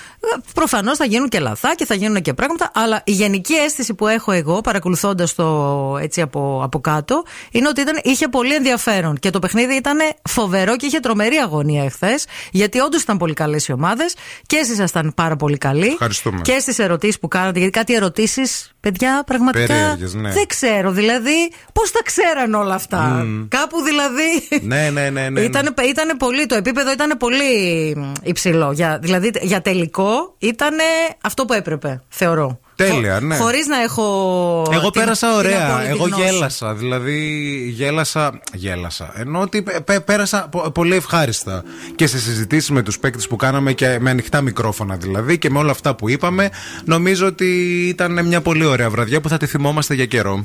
προφανώς 0.55 0.97
θα 0.97 1.05
γίνουν 1.05 1.29
και 1.29 1.39
λαθά 1.39 1.75
και 1.75 1.87
θα 1.87 1.95
γίνουν 1.95 2.23
και 2.23 2.35
πράγματα. 2.35 2.71
Αλλά 2.75 3.03
η 3.05 3.13
γενική 3.13 3.55
αίσθηση 3.55 3.95
που 3.95 4.07
έχω 4.07 4.33
εγώ, 4.33 4.61
παρακολουθώντας 4.61 5.35
το 5.35 5.97
έτσι 6.01 6.21
από, 6.21 6.61
από 6.65 6.81
κάτω, 6.81 7.25
είναι 7.51 7.69
ότι 7.69 7.81
ήταν, 7.81 8.01
είχε 8.03 8.29
πολύ 8.29 8.55
ενδιαφέρον. 8.55 9.19
Και 9.19 9.31
το 9.31 9.39
παιχνίδι 9.39 9.75
ήταν 9.75 9.99
φοβερό 10.29 10.77
και 10.77 10.87
είχε 10.87 11.01
τρομερή 11.01 11.37
αγωνία 11.37 11.85
εχθές. 11.85 12.27
Γιατί 12.51 12.79
όντως 12.79 13.03
ήταν 13.03 13.17
πολύ 13.17 13.35
καλές 13.35 13.69
οι 13.69 13.73
ομάδες 13.73 14.15
και 14.47 14.57
εσείς 14.57 14.73
ήσασταν 14.73 15.13
πάρα 15.17 15.37
πολύ 15.37 15.59
καλοί. 15.59 15.87
Ευχαριστούμε. 15.87 16.41
Και 16.41 16.59
στις 16.59 16.79
ερωτήσεις 16.79 17.19
που 17.19 17.29
κάνατε. 17.29 17.59
Γιατί 17.59 17.79
κάτι 17.79 17.95
ερωτήσεις, 17.95 18.75
παιδιά, 18.81 19.23
πραγματικά. 19.27 19.67
Περίεργες, 19.67 20.15
ναι. 20.15 20.31
Δεν 20.31 20.47
ξέρω. 20.47 20.91
Δηλαδή, 20.91 21.53
πώς 21.73 21.91
τα 21.91 22.01
ξέραν 22.05 22.55
όλα 22.55 22.75
αυτά; 22.75 23.27
Κάπου 23.49 23.83
δηλαδή. 23.83 24.63
ναι, 24.67 24.91
ναι, 24.91 25.01
ναι. 25.01 25.21
ναι, 25.21 25.29
ναι. 25.29 25.41
Ήταν, 25.41 25.75
ήτανε 25.89 26.15
πολύ, 26.15 26.47
το 26.47 26.55
επίπεδο 26.55 26.93
ήταν 26.93 27.17
πολύ 27.19 27.45
μ, 27.97 28.13
υψηλό. 28.23 28.73
Για, 28.73 28.99
δηλαδή 29.03 29.31
για 29.41 29.61
τελικό 29.61 30.10
ήταν 30.39 30.75
αυτό 31.21 31.45
που 31.45 31.53
έπρεπε, 31.53 32.03
θεωρώ. 32.09 32.61
Τέλεια, 32.77 33.21
ναι. 33.21 33.37
Χωρίς 33.37 33.67
να 33.67 33.83
έχω. 33.83 34.03
Εγώ 34.73 34.91
την- 34.91 35.01
πέρασα 35.03 35.27
την 35.29 35.37
ωραία. 35.37 35.67
απόλυτη 35.71 35.91
Εγώ 35.91 36.05
γνώση. 36.05 36.23
γέλασα. 36.23 36.75
Δηλαδή, 36.75 37.19
γέλασα. 37.77 38.41
Γέλασα. 38.53 39.13
Ενώ 39.17 39.41
ότι 39.41 39.63
πέ- 39.63 39.81
πέ- 39.81 40.01
πέρασα 40.01 40.49
πο- 40.51 40.71
πολύ 40.71 40.95
ευχάριστα. 40.95 41.63
Και 41.95 42.07
σε 42.07 42.19
συζητήσεις 42.19 42.71
με 42.71 42.83
τους 42.83 42.99
παίκτες 42.99 43.27
που 43.29 43.37
κάναμε 43.37 43.73
και 43.73 43.97
με 44.01 44.11
ανοιχτά 44.11 44.41
μικρόφωνα 44.41 44.97
δηλαδή 44.97 45.39
και 45.39 45.51
με 45.51 45.59
όλα 45.59 45.71
αυτά 45.71 45.95
που 45.95 46.09
είπαμε, 46.09 46.51
νομίζω 46.85 47.27
ότι 47.27 47.47
ήταν 47.89 48.27
μια 48.27 48.41
πολύ 48.41 48.65
ωραία 48.65 48.91
βραδιά 48.91 49.21
που 49.21 49.29
θα 49.29 49.37
τη 49.37 49.47
θυμόμαστε 49.47 49.95
για 49.95 50.07
καιρό. 50.07 50.45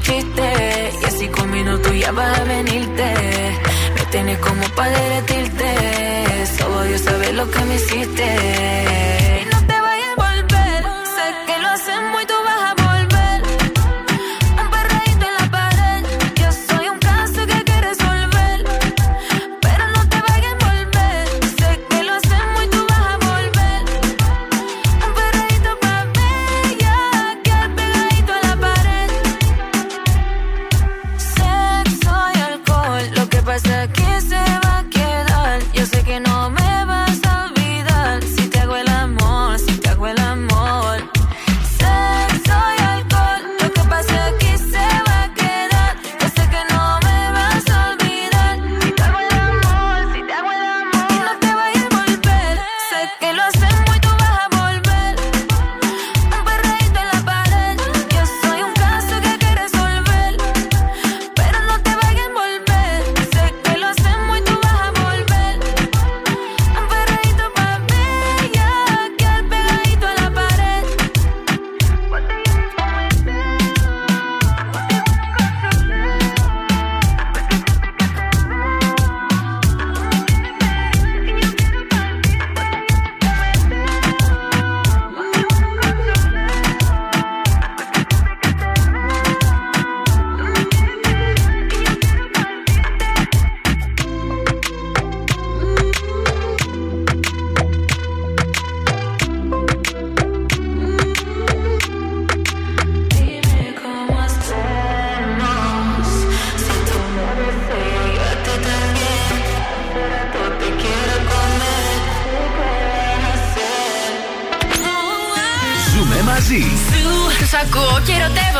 Chistes 0.00 0.94
y 1.02 1.04
así 1.04 1.28
con 1.28 1.50
minutos 1.50 1.92
ya 1.98 2.12
vas 2.12 2.38
a 2.38 2.44
venirte. 2.44 3.14
Me 3.94 4.04
tienes 4.10 4.38
como 4.38 4.62
para 4.74 4.90
derretirte. 4.90 5.66
Solo 6.58 6.82
Dios 6.82 7.00
sabe 7.02 7.32
lo 7.32 7.50
que 7.50 7.60
me 7.64 7.74
hiciste. 7.74 8.89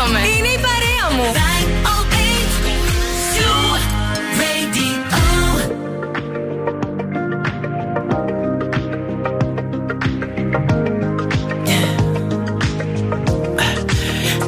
ερωτεύομαι. 0.00 0.20
Είναι 0.38 0.48
η 0.48 0.60
παρέα 0.66 1.06
μου. 1.16 1.26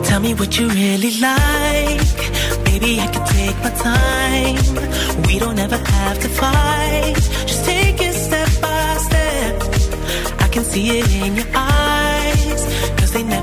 Tell 0.07 0.21
me 0.27 0.33
what 0.41 0.53
you 0.59 0.67
really 0.83 1.13
like. 1.29 2.21
Baby, 2.67 2.91
I 3.05 3.09
can 3.15 3.25
take 3.39 3.59
my 3.67 3.73
time. 3.91 4.65
We 5.27 5.35
don't 5.43 5.59
ever 5.67 5.81
have 5.95 6.19
to 6.25 6.31
fight. 6.41 7.23
Just 7.49 7.63
take 7.71 7.99
it 8.07 8.15
step 8.27 8.51
by 8.63 8.89
step. 9.07 9.57
can 10.55 10.65
see 10.73 10.99
it 10.99 11.09
in 11.23 11.37
your 11.37 11.42
eyes. 11.42 11.42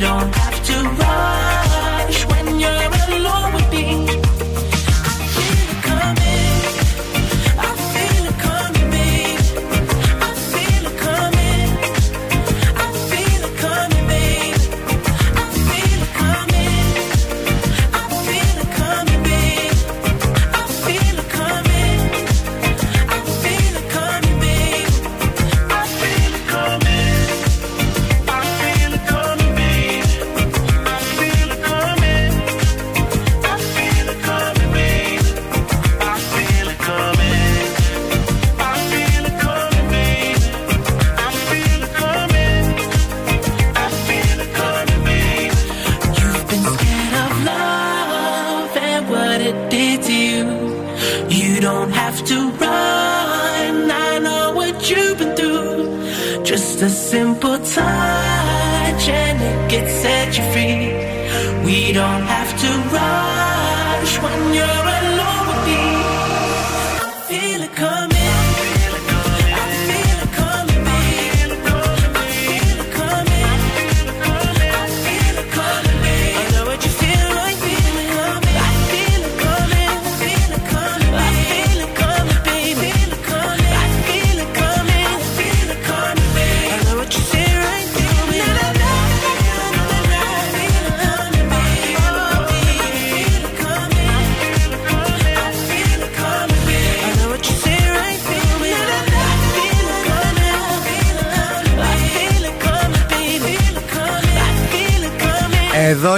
don't 0.00 0.34
have 0.34 0.64
to 0.64 0.82
rush 0.82 1.39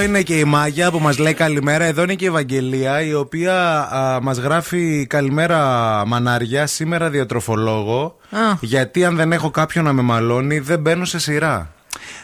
είναι 0.03 0.21
και 0.21 0.39
η 0.39 0.43
Μάγια 0.43 0.91
που 0.91 0.99
μας 0.99 1.17
λέει 1.17 1.33
καλημέρα. 1.33 1.83
Εδώ 1.83 2.03
είναι 2.03 2.13
και 2.13 2.25
η 2.25 2.27
Ευαγγελία 2.27 3.01
η 3.01 3.13
οποία 3.13 3.79
α, 3.93 4.21
μας 4.21 4.37
γράφει 4.37 5.05
καλημέρα 5.09 5.59
μανάρια 6.07 6.67
σήμερα 6.67 7.09
διατροφολόγο. 7.09 8.17
Α. 8.29 8.39
Γιατί 8.61 9.05
αν 9.05 9.15
δεν 9.15 9.31
έχω 9.31 9.49
κάποιον 9.51 9.83
να 9.83 9.93
με 9.93 10.01
μαλώνει 10.01 10.59
δεν 10.59 10.79
μπαίνω 10.79 11.05
σε 11.05 11.19
σειρά. 11.19 11.71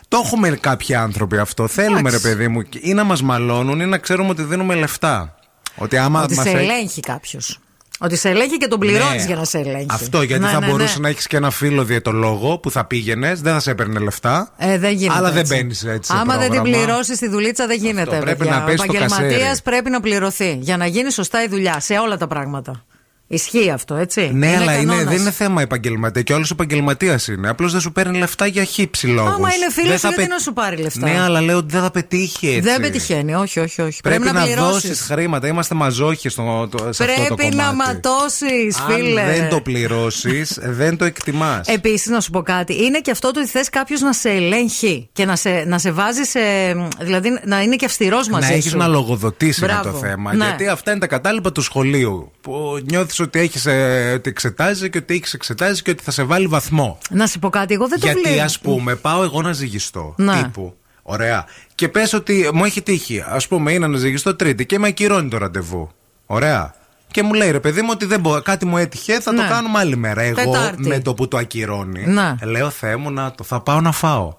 Το 0.08 0.22
έχουμε 0.26 0.50
κάποιοι 0.50 0.96
άνθρωποι 0.96 1.38
αυτό. 1.38 1.68
Θέλουμε 1.68 2.00
Εντάξει. 2.00 2.18
ρε 2.18 2.30
παιδί 2.30 2.48
μου 2.48 2.62
ή 2.82 2.94
να 2.94 3.04
μας 3.04 3.22
μαλώνουν 3.22 3.80
ή 3.80 3.86
να 3.86 3.98
ξέρουμε 3.98 4.30
ότι 4.30 4.44
δίνουμε 4.44 4.76
λεφτά. 4.76 5.36
Ότι 5.76 5.98
άμα 5.98 6.24
Ότι 6.24 6.36
μας 6.36 6.46
σε 6.46 6.52
έχει- 6.52 6.64
ελέγχει 6.64 7.00
κάποιος. 7.02 7.60
Ότι 8.02 8.16
σε 8.18 8.30
ελέγχει 8.30 8.58
και 8.58 8.68
τον 8.68 8.80
πληρώνεις 8.80 9.22
Ναι. 9.22 9.28
για 9.28 9.36
να 9.36 9.44
σε 9.46 9.58
ελέγχει. 9.58 9.86
Αυτό 9.90 10.22
γιατί 10.22 10.44
Ναι, 10.44 10.50
θα 10.50 10.60
ναι, 10.60 10.68
μπορούσε 10.68 10.94
ναι. 10.96 11.02
να 11.02 11.10
έχεις 11.10 11.28
και 11.28 11.38
ένα 11.38 11.50
φίλο 11.50 11.84
διαιτολόγο 11.84 12.58
που 12.58 12.72
θα 12.72 12.86
πήγαινες, 12.86 13.42
δεν 13.42 13.54
θα 13.54 13.60
σε 13.60 13.72
έπαιρνε 13.72 14.00
λεφτά. 14.00 14.52
Ε, 14.58 14.78
δεν 14.78 14.94
γίνεται. 14.94 15.18
Αλλά 15.18 15.32
δεν 15.32 15.40
έτσι. 15.42 15.56
μπαίνεις 15.56 15.84
έτσι. 15.86 16.12
σε 16.12 16.18
Άμα 16.20 16.38
δεν 16.38 16.52
την 16.52 16.62
πρόγραμμα. 16.62 16.86
πληρώσεις 16.86 17.18
τη 17.20 17.28
δουλίτσα, 17.30 17.68
δεν 17.68 17.78
γίνεται. 17.78 18.18
πρέπει 18.20 18.38
παιδιά. 18.38 18.54
να 18.54 18.64
πέσει 18.64 18.82
Ο 18.82 18.86
το 18.86 18.94
επαγγελματίας 18.94 19.42
κασέρι. 19.42 19.62
πρέπει 19.64 19.90
να 19.90 20.00
πληρωθεί 20.00 20.58
για 20.62 20.78
να 20.78 20.86
γίνει 20.86 21.12
σωστά 21.12 21.44
η 21.44 21.48
δουλειά 21.48 21.80
σε 21.80 21.94
όλα 21.94 22.18
τα 22.18 22.28
πράγματα. 22.28 22.84
Ισχύει 23.32 23.70
αυτό, 23.70 23.96
έτσι; 23.96 24.32
Ναι, 24.34 24.48
αλλά 24.48 24.74
είναι, 24.74 24.86
κανόνας. 24.86 25.04
δεν 25.04 25.18
είναι 25.22 25.32
θέμα 25.32 25.62
επαγγελματία. 25.62 26.22
Και 26.22 26.34
όλος 26.34 26.52
επαγγελματίας 26.52 27.28
είναι. 27.28 27.50
Απλώς 27.50 27.72
δεν 27.72 27.82
σου 27.82 27.92
παίρνει 27.92 28.18
λεφτά 28.18 28.46
για 28.46 28.64
χύψη 28.64 29.08
λόγους. 29.08 29.34
Άμα 29.34 29.54
είναι 29.56 29.72
φίλος 29.72 30.00
σου, 30.00 30.08
γιατί 30.08 30.28
να 30.30 30.38
σου 30.38 30.54
πάρει 30.54 30.78
λεφτά; 30.78 31.10
Ναι, 31.10 31.20
αλλά 31.22 31.42
λέω 31.42 31.58
ότι 31.58 31.68
δεν 31.72 31.82
θα 31.82 31.92
πετύχει 31.92 32.48
έτσι. 32.48 32.60
Δεν 32.60 32.82
πετυχαίνει, 32.82 33.34
όχι, 33.36 33.60
όχι. 33.60 33.82
όχι. 33.82 34.00
Πρέπει, 34.02 34.32
να, 34.32 34.44
πληρώσεις. 34.44 34.72
δώσεις 34.90 35.00
χρήματα. 35.02 35.48
Είμαστε 35.48 35.76
μαζόχοι 35.76 36.30
στο, 36.30 36.68
το, 36.72 36.78
σε 36.94 37.04
αυτό 37.04 37.26
το 37.28 37.36
Πρέπει 37.36 37.56
να 37.56 37.64
κομμάτι. 37.68 37.92
ματώσει, 37.94 38.46
φίλε. 38.88 39.22
Αν 39.22 39.28
δεν 39.28 39.50
το 39.50 39.62
πληρώσεις, 39.62 40.60
δεν 40.62 40.98
το 40.98 41.06
εκτιμάς. 41.06 41.68
Επίσης, 41.68 42.08
να 42.08 42.20
σου 42.22 42.30
πω 42.30 42.42
κάτι. 42.42 42.84
Είναι 42.86 43.00
και 43.00 43.12
αυτό 43.12 43.32
το 43.32 43.40
ότι 43.40 43.50
θες 43.50 43.70
κάποιος 43.70 44.02
να 44.02 44.14
σε 44.14 44.30
ελέγχει 44.30 45.10
και 45.14 45.26
να 45.26 45.36
σε, 45.36 45.64
να 45.68 45.78
σε 45.80 45.92
βάζει 45.92 46.24
σε. 46.24 46.40
Δηλαδή 47.00 47.40
να 47.46 47.62
είναι 47.62 47.76
και 47.76 47.86
αυστηρός 47.86 48.28
μαζί 48.30 48.48
να 48.50 48.54
έχεις 48.54 48.72
σου. 48.72 48.78
να 48.78 48.88
λογοδοτήσεις 48.88 49.58
είναι 49.58 49.68
Μπράβο. 49.68 49.92
το 49.92 49.98
θέμα. 49.98 50.34
Ναι. 50.34 50.46
Γιατί 50.46 50.68
αυτά 50.68 50.92
είναι 50.92 51.00
τα 51.00 51.08
κατάλοιπα 51.08 51.52
του 51.52 51.62
σχολείου. 51.62 52.32
Που 52.42 52.80
νιώθεις 52.90 53.19
ότι, 53.24 53.40
έχεις, 53.40 53.66
ε, 53.66 54.12
ότι 54.16 54.30
εξετάζει 54.30 54.90
και 54.90 54.98
ότι 54.98 55.14
έχεις 55.14 55.34
εξετάζει 55.34 55.82
και 55.82 55.92
ότι 55.92 56.04
θα 56.04 56.12
σε 56.12 56.24
βάλει 56.24 56.48
βαθμό. 56.48 56.98
Να 57.10 57.28
σου 57.28 57.40
πω 57.40 57.50
κάτι, 57.50 57.74
εγώ 57.74 57.88
δεν 57.88 58.00
το 58.00 58.06
Γιατί 58.06 58.22
βλέπω. 58.22 58.42
ας 58.44 58.60
πούμε, 58.60 58.96
πάω 58.96 59.24
εγώ 59.24 59.42
να 59.42 59.52
ζυγιστώ. 59.54 60.14
Ναι. 60.18 60.42
Τύπου. 60.42 60.74
Ωραία. 61.02 61.46
Και 61.76 61.88
πες 61.90 62.14
ότι 62.14 62.50
μου 62.54 62.66
έχει 62.66 62.82
τύχει. 62.82 63.20
Α 63.20 63.42
πούμε, 63.50 63.72
είναι 63.72 63.88
να 63.88 63.98
ζυγιστώ 63.98 64.36
Τρίτη 64.36 64.66
και 64.66 64.80
με 64.80 64.88
ακυρώνει 64.88 65.30
το 65.30 65.38
ραντεβού. 65.38 65.90
Ωραία. 66.26 66.74
Και 67.12 67.24
μου 67.24 67.34
λέει 67.34 67.52
ρε 67.52 67.60
παιδί 67.60 67.82
μου 67.82 67.90
ότι 67.92 68.06
δεν 68.06 68.20
μπορώ, 68.20 68.42
κάτι 68.42 68.66
μου 68.66 68.78
έτυχε, 68.78 69.20
θα 69.20 69.32
Ναι. 69.32 69.42
το 69.42 69.48
κάνουμε 69.50 69.80
άλλη 69.80 69.96
μέρα. 69.98 70.22
Εγώ 70.22 70.36
Τετάρτη. 70.52 70.88
με 70.88 71.00
το 71.00 71.14
που 71.14 71.28
το 71.28 71.38
ακυρώνει, 71.38 72.06
Ναι. 72.08 72.36
λέω 72.44 72.70
Θεέ 72.70 72.96
μου 72.96 73.12
να 73.12 73.32
το 73.32 73.44
θα 73.44 73.62
πάω 73.62 73.82
να 73.82 73.92
φάω. 73.92 74.34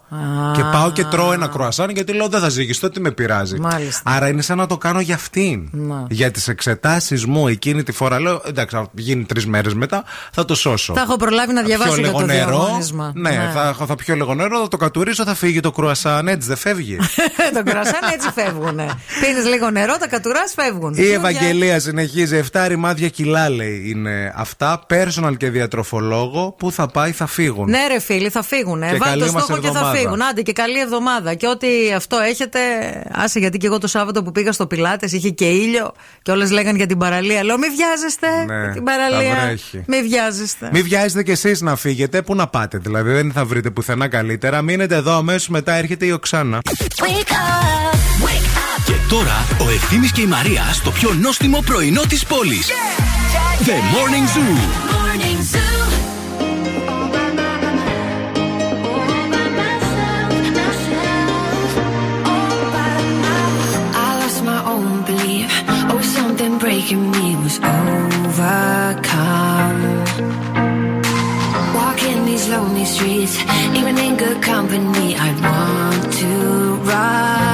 Και 0.55 0.63
πάω 0.73 0.93
και 0.93 1.05
τρώω 1.05 1.33
ένα 1.33 1.47
κρουασάν 1.47 1.91
γιατί 1.91 2.13
λέω 2.13 2.29
δεν 2.29 2.41
θα 2.41 2.49
ζυγιστώ, 2.49 2.91
τι 2.91 3.01
με 3.01 3.11
πειράζει. 3.11 3.59
Μάλιστα. 3.59 4.03
Άρα 4.11 4.29
είναι 4.29 4.43
σαν 4.43 4.57
να 4.57 4.67
το 4.67 4.79
κάνω 4.79 5.01
για 5.01 5.15
αυτήν. 5.15 5.69
Να. 5.73 6.07
Για 6.11 6.31
τις 6.31 6.49
εξετάσεις 6.49 7.25
μου 7.27 7.49
εκείνη 7.49 7.83
τη 7.83 7.93
φορά 7.93 8.21
λέω 8.21 8.43
εντάξει, 8.47 8.77
θα 8.77 8.87
γίνει 8.93 9.25
τρεις 9.25 9.47
μέρες 9.47 9.75
μετά, 9.75 10.05
θα 10.33 10.45
το 10.45 10.55
σώσω. 10.55 10.95
Θα 10.95 11.01
έχω 11.01 11.17
προλάβει 11.17 11.53
να 11.53 11.61
Θα 11.61 11.67
διαβάσω 11.67 11.91
πιω 11.93 12.01
για 12.01 12.09
λίγο 12.11 12.21
το 12.21 12.27
νερό. 12.27 12.59
διαγωνισμα. 12.65 13.13
Ναι, 13.15 13.51
Θα, 13.55 13.69
έχω- 13.69 13.87
θα 13.87 13.95
πιω 13.95 14.15
λίγο 14.15 14.35
νερό, 14.35 14.61
θα 14.61 14.69
το 14.69 14.77
κατουρίσω, 14.77 15.25
θα 15.25 15.35
φύγει 15.35 15.61
το 15.61 15.71
κρουασάν. 15.71 16.29
Έτσι 16.29 16.49
δεν 16.49 16.57
φεύγει. 16.57 16.97
το 17.57 17.63
κρασάν 17.65 18.01
έτσι 18.15 18.31
φεύγουν. 18.35 18.77
Πίνεις 19.21 19.47
λίγο 19.49 19.71
νερό, 19.71 19.97
τα 19.97 20.09
κατουράς, 20.09 20.55
φεύγουν. 20.57 20.95
Η 20.97 21.13
Ευαγγελία 21.13 21.81
συνεχίζει. 21.81 22.41
7 22.53 22.65
ρημάδια 22.69 23.09
κιλά 23.09 23.49
λέει 23.51 23.83
είναι 23.87 24.33
αυτά. 24.37 24.81
Personal 24.91 25.33
και 25.37 25.51
διατροφολόγο. 25.51 26.55
Πού 26.59 26.73
θα 26.73 26.87
πάει, 26.87 27.11
θα 27.13 27.27
φύγουν. 27.27 27.71
Ναι, 27.71 27.87
ρε 27.87 28.01
φίλοι, 28.01 28.29
θα 28.29 28.43
φύγουν. 28.43 28.81
Και 28.81 28.87
Βάλτε 28.87 29.05
καλή 29.05 29.25
το 29.27 29.33
μας 29.33 29.43
στόχο 29.43 29.61
και 29.61 29.67
θα 29.67 29.73
εβδομάδα. 29.73 29.99
Φύγουν. 30.01 30.23
Άντε 30.23 30.43
και 30.43 30.53
καλή 30.53 30.81
εβδομάδα. 30.81 31.35
Και 31.35 31.47
ό,τι 31.47 31.67
αυτό 31.97 32.19
έχετε. 32.19 32.59
Άσε, 33.13 33.39
γιατί 33.39 33.59
και 33.59 33.67
εγώ 33.67 33.79
το 33.79 33.87
Σάββατο 33.87 34.23
που 34.23 34.33
πήγα 34.33 34.53
στο 34.53 34.67
Πιλάτες 34.67 35.13
είχε 35.13 35.31
και 35.31 35.45
ήλιο 35.45 35.93
και 36.23 36.31
όλες 36.31 36.51
λέγανε 36.51 36.77
για 36.77 36.87
την 36.87 36.99
παραλία. 36.99 37.45
Λέω, 37.45 37.59
μη 37.59 37.67
βιάζεστε 37.77 38.27
Ναι, 38.47 38.55
για 38.63 38.73
την 38.73 38.85
θα 38.87 38.93
παραλία. 38.93 39.39
βρέχει. 39.45 39.83
Μη 39.87 40.03
βιάζεστε. 40.03 40.69
Μην 40.73 40.83
βιάζετε 40.83 41.23
κι 41.23 41.31
εσείς 41.31 41.61
να 41.61 41.77
φύγετε. 41.77 42.23
Πού 42.23 42.35
να 42.35 42.47
πάτε, 42.47 42.79
δηλαδή 42.79 43.13
δεν 43.13 43.33
θα 43.33 43.45
βρείτε 43.45 43.71
πουθενά 43.71 44.09
καλύτερα. 44.09 44.63
Μείνετε 44.63 44.95
εδώ 44.95 45.13
αμέσως 45.17 45.49
μετά 45.49 45.73
έρχεται 45.73 46.07
η 46.07 46.11
Οξάνα. 46.11 46.59
Και 48.85 48.93
τώρα 49.09 49.47
ο 49.67 49.71
Ευθύμης 49.71 50.13
και 50.13 50.21
η 50.21 50.27
Μαρία 50.27 50.63
στο 50.73 50.91
πιο 50.91 51.13
νόστιμο 51.21 51.63
πρωινό 51.67 52.03
της 52.09 52.25
πόλης. 52.25 52.69
The 53.67 53.79
Morning 53.95 54.27
Zoo. 54.35 54.91
I 55.53 55.70
breaking 66.81 67.11
me 67.11 67.37
was 67.37 67.59
overcome. 67.59 68.41
Walking 71.75 72.25
these 72.25 72.49
lonely 72.49 72.87
streets, 72.87 73.39
even 73.75 73.99
in 73.99 74.17
good 74.17 74.43
company, 74.43 75.15
I 75.15 75.31
want 75.43 76.13
to 76.15 76.77
run. 76.91 77.50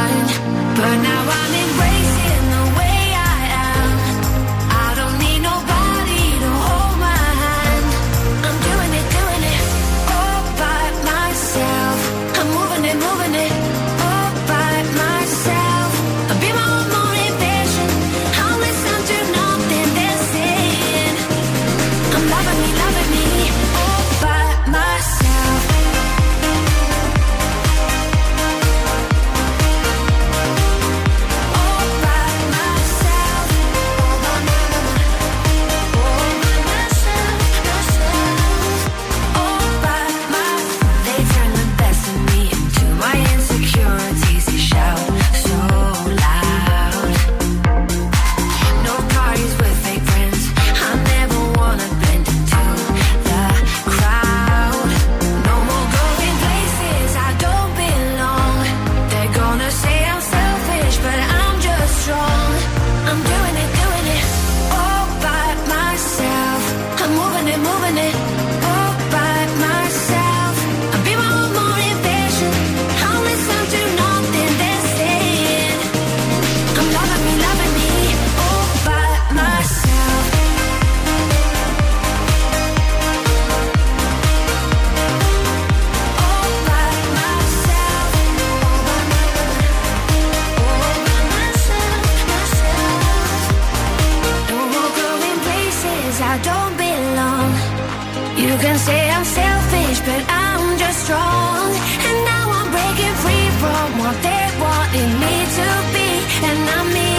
Strong. 101.07 101.71
And 102.09 102.19
now 102.33 102.45
I'm 102.59 102.69
breaking 102.75 103.17
free 103.23 103.49
from 103.63 103.87
what 104.03 104.17
they 104.27 104.45
wanted 104.65 105.11
me 105.23 105.35
to 105.59 105.69
be. 105.95 106.09
And 106.49 106.61
I'm 106.77 106.87
me, 106.99 107.13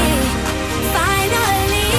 finally. 0.95 1.91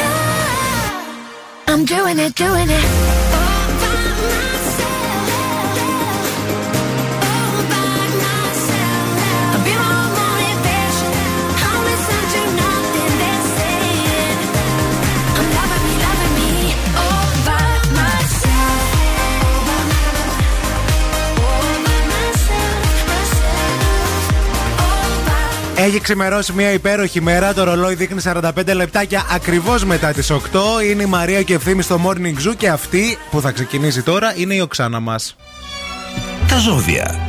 Yeah. 0.00 1.72
I'm 1.72 1.84
doing 1.84 2.18
it, 2.18 2.34
doing 2.34 2.68
it. 2.80 3.17
Έχει 25.80 26.00
ξημερώσει 26.00 26.52
μια 26.52 26.72
υπέροχη 26.72 27.20
μέρα. 27.20 27.54
Το 27.54 27.64
ρολόι 27.64 27.94
δείχνει 27.94 28.20
45 28.24 28.74
λεπτάκια 28.74 29.26
ακριβώς 29.30 29.84
μετά 29.84 30.12
τις 30.12 30.30
8. 30.30 30.36
Είναι 30.90 31.02
η 31.02 31.06
Μαρία 31.06 31.42
και 31.42 31.54
ευθύνη 31.54 31.82
στο 31.82 32.00
Morning 32.06 32.48
Zoo 32.48 32.54
και 32.56 32.68
αυτή 32.68 33.18
που 33.30 33.40
θα 33.40 33.50
ξεκινήσει 33.50 34.02
τώρα 34.02 34.32
είναι 34.36 34.54
η 34.54 34.60
Οξάνα 34.60 35.00
μας. 35.00 35.36
Τα 36.48 36.58
ζώδια. 36.58 37.27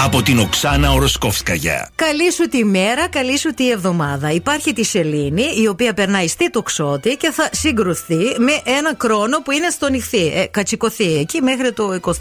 Από 0.00 0.22
την 0.22 0.38
Οξάνα 0.38 0.92
Οροσκόφσκαγια. 0.92 1.90
Καλή 1.94 2.32
σου 2.32 2.48
τη 2.48 2.64
μέρα, 2.64 3.08
καλή 3.08 3.38
σου 3.38 3.54
τη 3.54 3.70
εβδομάδα. 3.70 4.30
Υπάρχει 4.30 4.72
τη 4.72 4.84
Σελήνη, 4.84 5.44
η 5.62 5.68
οποία 5.68 5.94
περνάει 5.94 6.28
στη 6.28 6.50
τοξότη 6.50 7.16
και 7.16 7.30
θα 7.30 7.48
συγκρουθεί 7.52 8.16
με 8.38 8.52
ένα 8.64 8.94
κρόνο 8.94 9.42
που 9.42 9.50
είναι 9.50 9.68
στο 9.70 9.90
νυχθή. 9.90 10.26
Ε, 10.26 10.46
κατσικωθεί 10.50 11.16
εκεί 11.18 11.42
μέχρι 11.42 11.72
το 11.72 11.98
24-26, 12.02 12.12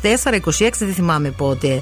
δεν 0.79 0.93
θυμάμαι 0.93 1.31
πότε. 1.31 1.81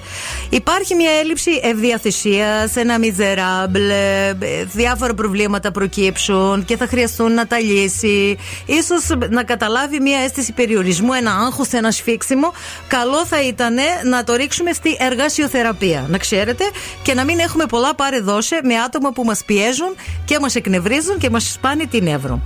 Υπάρχει 0.49 0.95
μια 0.95 1.11
έλλειψη 1.21 1.51
ευδιαθεσία, 1.63 2.71
ένα 2.75 2.99
μιζεράμπλ, 2.99 3.89
ε, 3.89 4.33
διάφορα 4.63 5.13
προβλήματα 5.13 5.71
προκύψουν 5.71 6.65
και 6.65 6.77
θα 6.77 6.87
χρειαστούν 6.87 7.33
να 7.33 7.47
τα 7.47 7.59
λύσει. 7.59 8.37
Ίσως 8.65 9.07
να 9.29 9.43
καταλάβει 9.43 9.99
μια 9.99 10.19
αίσθηση 10.19 10.51
περιορισμού, 10.53 11.13
ένα 11.13 11.31
άγχος, 11.31 11.71
ένα 11.71 11.91
σφίξιμο. 11.91 12.53
Καλό 12.87 13.25
θα 13.25 13.43
ήταν 13.43 13.75
να 14.03 14.23
το 14.23 14.35
ρίξουμε 14.35 14.73
στη 14.73 14.97
εργασιοθεραπεία. 14.99 15.81
Να 15.91 16.17
ξέρετε 16.17 16.63
και 17.03 17.13
να 17.13 17.23
μην 17.23 17.39
έχουμε 17.39 17.65
πολλά 17.65 17.95
πάρε 17.95 18.19
δώσε 18.19 18.59
με 18.63 18.75
άτομα 18.75 19.11
που 19.11 19.23
μας 19.23 19.43
πιέζουν 19.45 19.95
και 20.25 20.39
μας 20.39 20.55
εκνευρίζουν 20.55 21.17
και 21.17 21.29
μας 21.29 21.51
σπάνε 21.51 21.85
την 21.85 22.07
εύρο. 22.07 22.41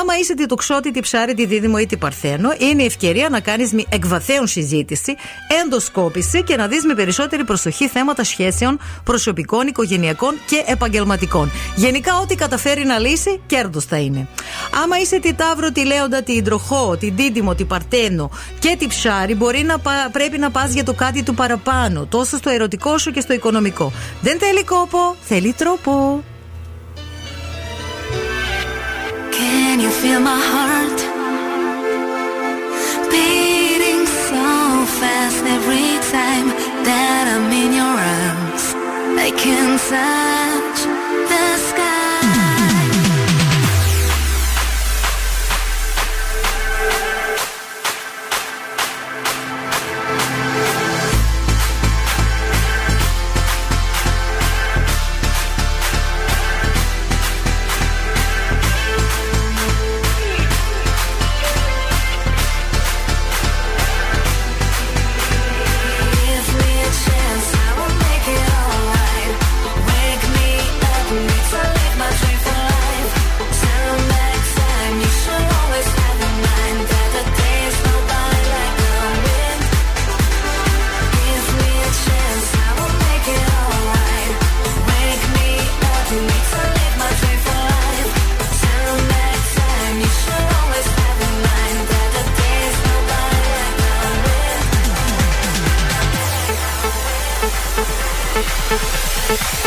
Άμα 0.00 0.18
είσαι 0.20 0.34
τη 0.34 0.46
τοξότη, 0.46 0.90
τη 0.90 1.00
ψάρι, 1.00 1.34
τη 1.34 1.46
δίδυμο 1.46 1.76
ή 1.80 1.86
τη 1.86 1.96
παρθένο, 1.96 2.48
είναι 2.58 2.82
η 2.82 2.86
ευκαιρία 2.86 3.28
να 3.28 3.40
κάνεις 3.40 3.72
μια 3.72 3.84
εκβαθέων 3.88 4.46
συζήτηση, 4.46 5.16
ενδοσκόπηση 5.62 6.42
και 6.42 6.56
να 6.56 6.66
δεις 6.66 6.84
με 6.84 6.94
περισσότερη 6.94 7.44
προσοχή 7.44 7.88
θέματα 7.88 8.24
σχέσεων 8.24 8.78
προσωπικών, 9.04 9.66
οικογενειακών 9.66 10.34
και 10.46 10.62
επαγγελματικών. 10.66 11.50
Γενικά, 11.76 12.18
ό,τι 12.22 12.34
καταφέρει 12.34 12.84
να 12.84 12.98
λύσει, 12.98 13.40
κέρδος 13.46 13.84
θα 13.84 13.96
είναι. 13.96 14.26
Άμα 14.82 14.98
είσαι 14.98 15.20
τη 15.20 15.34
τάβρο, 15.34 15.72
τη 15.72 15.84
λέοντα, 15.84 16.22
τη 16.22 16.32
υδροχό, 16.32 16.96
τη 16.96 17.10
δίδυμο, 17.10 17.54
τη 17.54 17.64
παρτένο 17.64 18.30
και 18.58 18.76
τη 18.78 18.86
ψάρι, 18.86 19.34
μπορεί 19.34 19.62
να 19.62 19.78
πα- 19.78 20.08
πρέπει 20.12 20.38
να 20.38 20.50
πας 20.50 20.72
για 20.72 20.84
το 20.84 20.92
κάτι 20.92 21.22
του 21.22 21.34
παραπάνω, 21.34 22.06
τόσο 22.06 22.36
στο 22.36 22.50
ερωτικό 22.50 22.78
σου 22.98 23.10
και 23.10 23.20
στο 23.20 23.32
οικονομικό. 23.32 23.92
Δεν 24.20 24.38
θέλει 24.38 24.64
κόπο, 24.64 25.16
θέλει 25.20 25.52
τρόπο. 25.52 26.24
Can 29.36 29.76
you 29.84 29.90
feel 30.00 30.20
my 30.30 30.40
heart 30.52 31.00
beating 33.12 34.02
so 34.28 34.46
fast 34.98 35.42
every 35.56 35.90
time 36.16 36.48
that 36.88 37.24
I'm 37.34 37.50
can 39.42 39.78
touch 39.78 40.80
the 41.30 41.56
sky. 41.56 41.99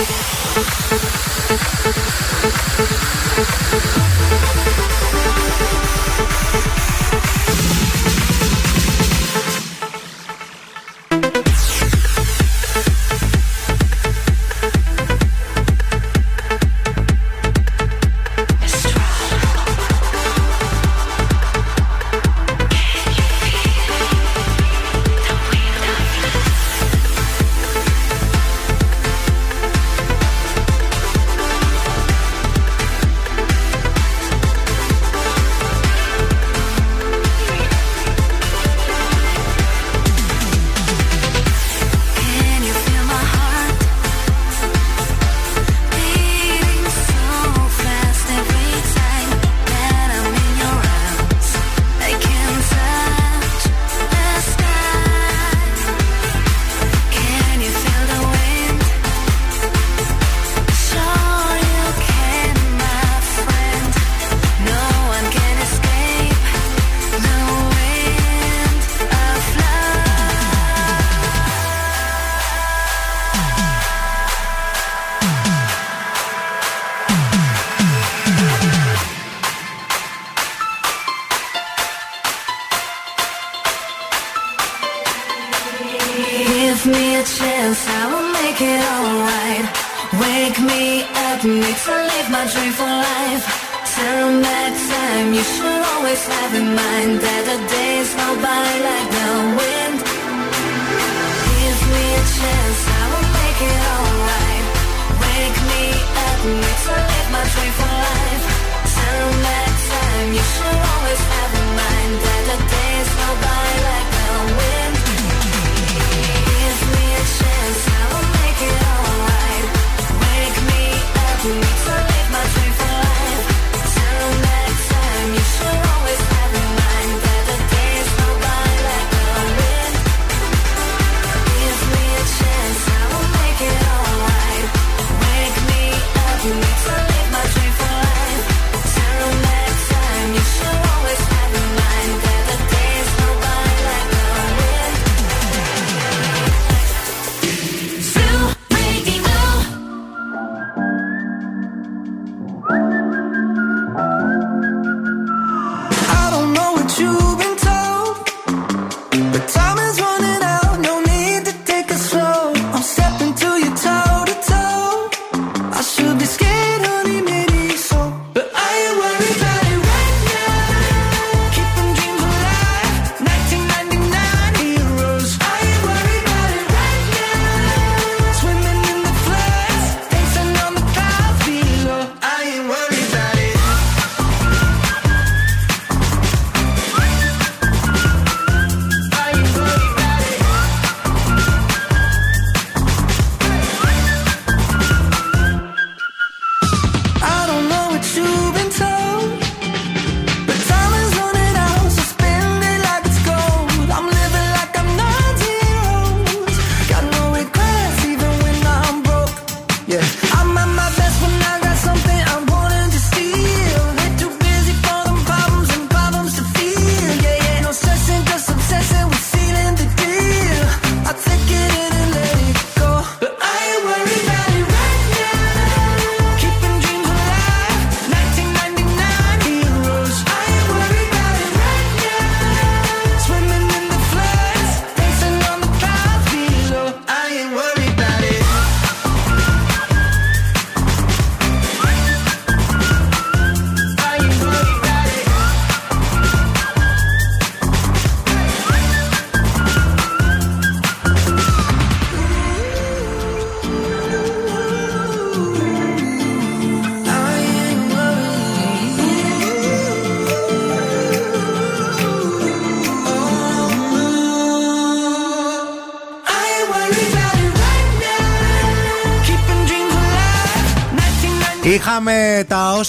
together. 0.06 0.33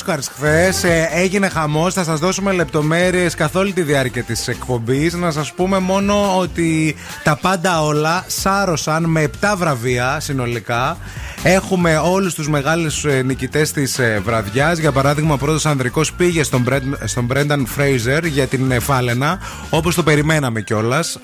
Είχαμε 0.06 0.22
τα 0.22 0.22
Oscars 0.22 0.28
χθε. 0.34 1.08
Έγινε 1.12 1.48
χαμός. 1.48 1.94
Θα 1.94 2.04
σας 2.04 2.20
δώσουμε 2.20 2.52
λεπτομέρειες 2.52 3.34
καθ' 3.34 3.56
όλη 3.56 3.72
τη 3.72 3.82
διάρκεια 3.82 4.22
της 4.22 4.48
εκπομπής. 4.48 5.14
Να 5.14 5.30
σας 5.30 5.52
πούμε 5.52 5.78
μόνο 5.78 6.38
ότι 6.38 6.96
τα 7.22 7.36
πάντα 7.36 7.82
όλα 7.82 8.24
σάρωσαν 8.26 9.04
με 9.04 9.20
7 9.20 9.54
βραβεία 9.56 10.20
συνολικά. 10.20 10.96
Έχουμε 11.42 11.96
όλους 11.96 12.34
τους 12.34 12.48
μεγάλους 12.48 13.04
νικητές 13.24 13.72
της 13.72 14.00
βραδιάς. 14.24 14.78
Για 14.78 14.92
παράδειγμα, 14.92 15.34
ο 15.34 15.38
πρώτος 15.38 15.66
ανδρικός 15.66 16.12
πήγε 16.12 16.42
στον, 16.42 16.64
Brent- 16.68 16.98
στον 17.04 17.26
Brendan 17.32 17.62
Fraser 17.78 18.22
για 18.24 18.46
την 18.46 18.70
ε, 18.70 18.78
Φάλαινα, 18.78 19.38
όπως 19.70 19.94
το 19.94 20.02
περιμέναμε 20.02 20.60
κιόλας. 20.60 21.18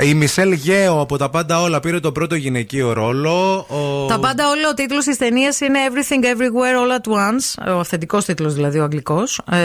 Η 0.00 0.14
Μισελ 0.14 0.52
Γέο 0.52 1.00
από 1.00 1.16
τα 1.16 1.30
πάντα 1.30 1.60
όλα 1.60 1.80
πήρε 1.80 2.00
το 2.00 2.12
πρώτο 2.12 2.34
γυναικείο 2.34 2.92
ρόλο. 2.92 3.66
Ο... 3.68 4.06
Τα 4.06 4.18
πάντα 4.18 4.48
όλα, 4.48 4.68
ο 4.68 4.74
τίτλος 4.74 5.04
της 5.04 5.16
ταινίας 5.16 5.60
είναι 5.60 5.78
Everything 5.88 6.24
Everywhere 6.24 6.76
All 6.82 7.00
at 7.00 7.12
Once. 7.12 7.74
Ο 7.74 7.78
αυθεντικός 7.78 8.24
τίτλος 8.24 8.54
δηλαδή, 8.54 8.78
ο 8.78 8.82
αγγλικός. 8.82 9.40
Ε, 9.50 9.56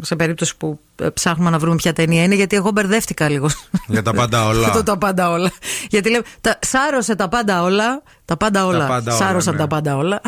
σε 0.00 0.16
περίπτωση 0.16 0.56
που 0.56 0.78
ε, 1.02 1.08
ψάχνουμε 1.08 1.50
να 1.50 1.58
βρούμε 1.58 1.76
ποια 1.76 1.92
ταινία 1.92 2.22
είναι, 2.22 2.34
γιατί 2.34 2.56
εγώ 2.56 2.70
μπερδεύτηκα 2.70 3.28
λίγο. 3.28 3.48
Για 3.86 4.02
τα 4.02 4.12
πάντα 4.12 4.46
όλα. 4.46 4.70
το 4.76 4.82
τα 4.82 4.98
πάντα 4.98 5.30
όλα. 5.30 5.52
Γιατί 5.88 6.10
λέω, 6.10 6.22
τα, 6.40 6.58
σάρωσε 6.60 7.14
τα 7.14 7.28
πάντα 7.28 7.62
όλα. 7.62 8.02
Τα 8.26 8.36
πάντα 8.36 8.66
όλα. 8.66 8.86
πάντα 8.86 9.14
όλα, 9.14 9.24
Σάρωσαν 9.26 9.54
ναι. 9.54 9.60
τα 9.60 9.66
πάντα 9.66 9.96
όλα. 9.96 10.20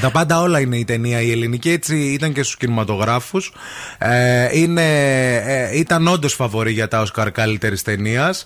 Τα 0.00 0.10
πάντα 0.10 0.40
όλα 0.40 0.60
είναι 0.60 0.76
η 0.76 0.84
ταινία 0.84 1.20
η 1.20 1.30
ελληνική. 1.30 1.70
Έτσι 1.70 1.96
ήταν 1.96 2.32
και 2.32 2.42
στους 2.42 2.56
κινηματογράφους. 2.56 3.52
Ε, 3.98 4.58
είναι, 4.58 4.82
ε, 5.34 5.78
ήταν 5.78 6.06
όντως 6.08 6.34
φαβορή 6.34 6.72
για 6.72 6.88
τα 6.88 7.00
Όσκαρ 7.00 7.30
καλύτερης 7.30 7.82
ταινίας. 7.82 8.44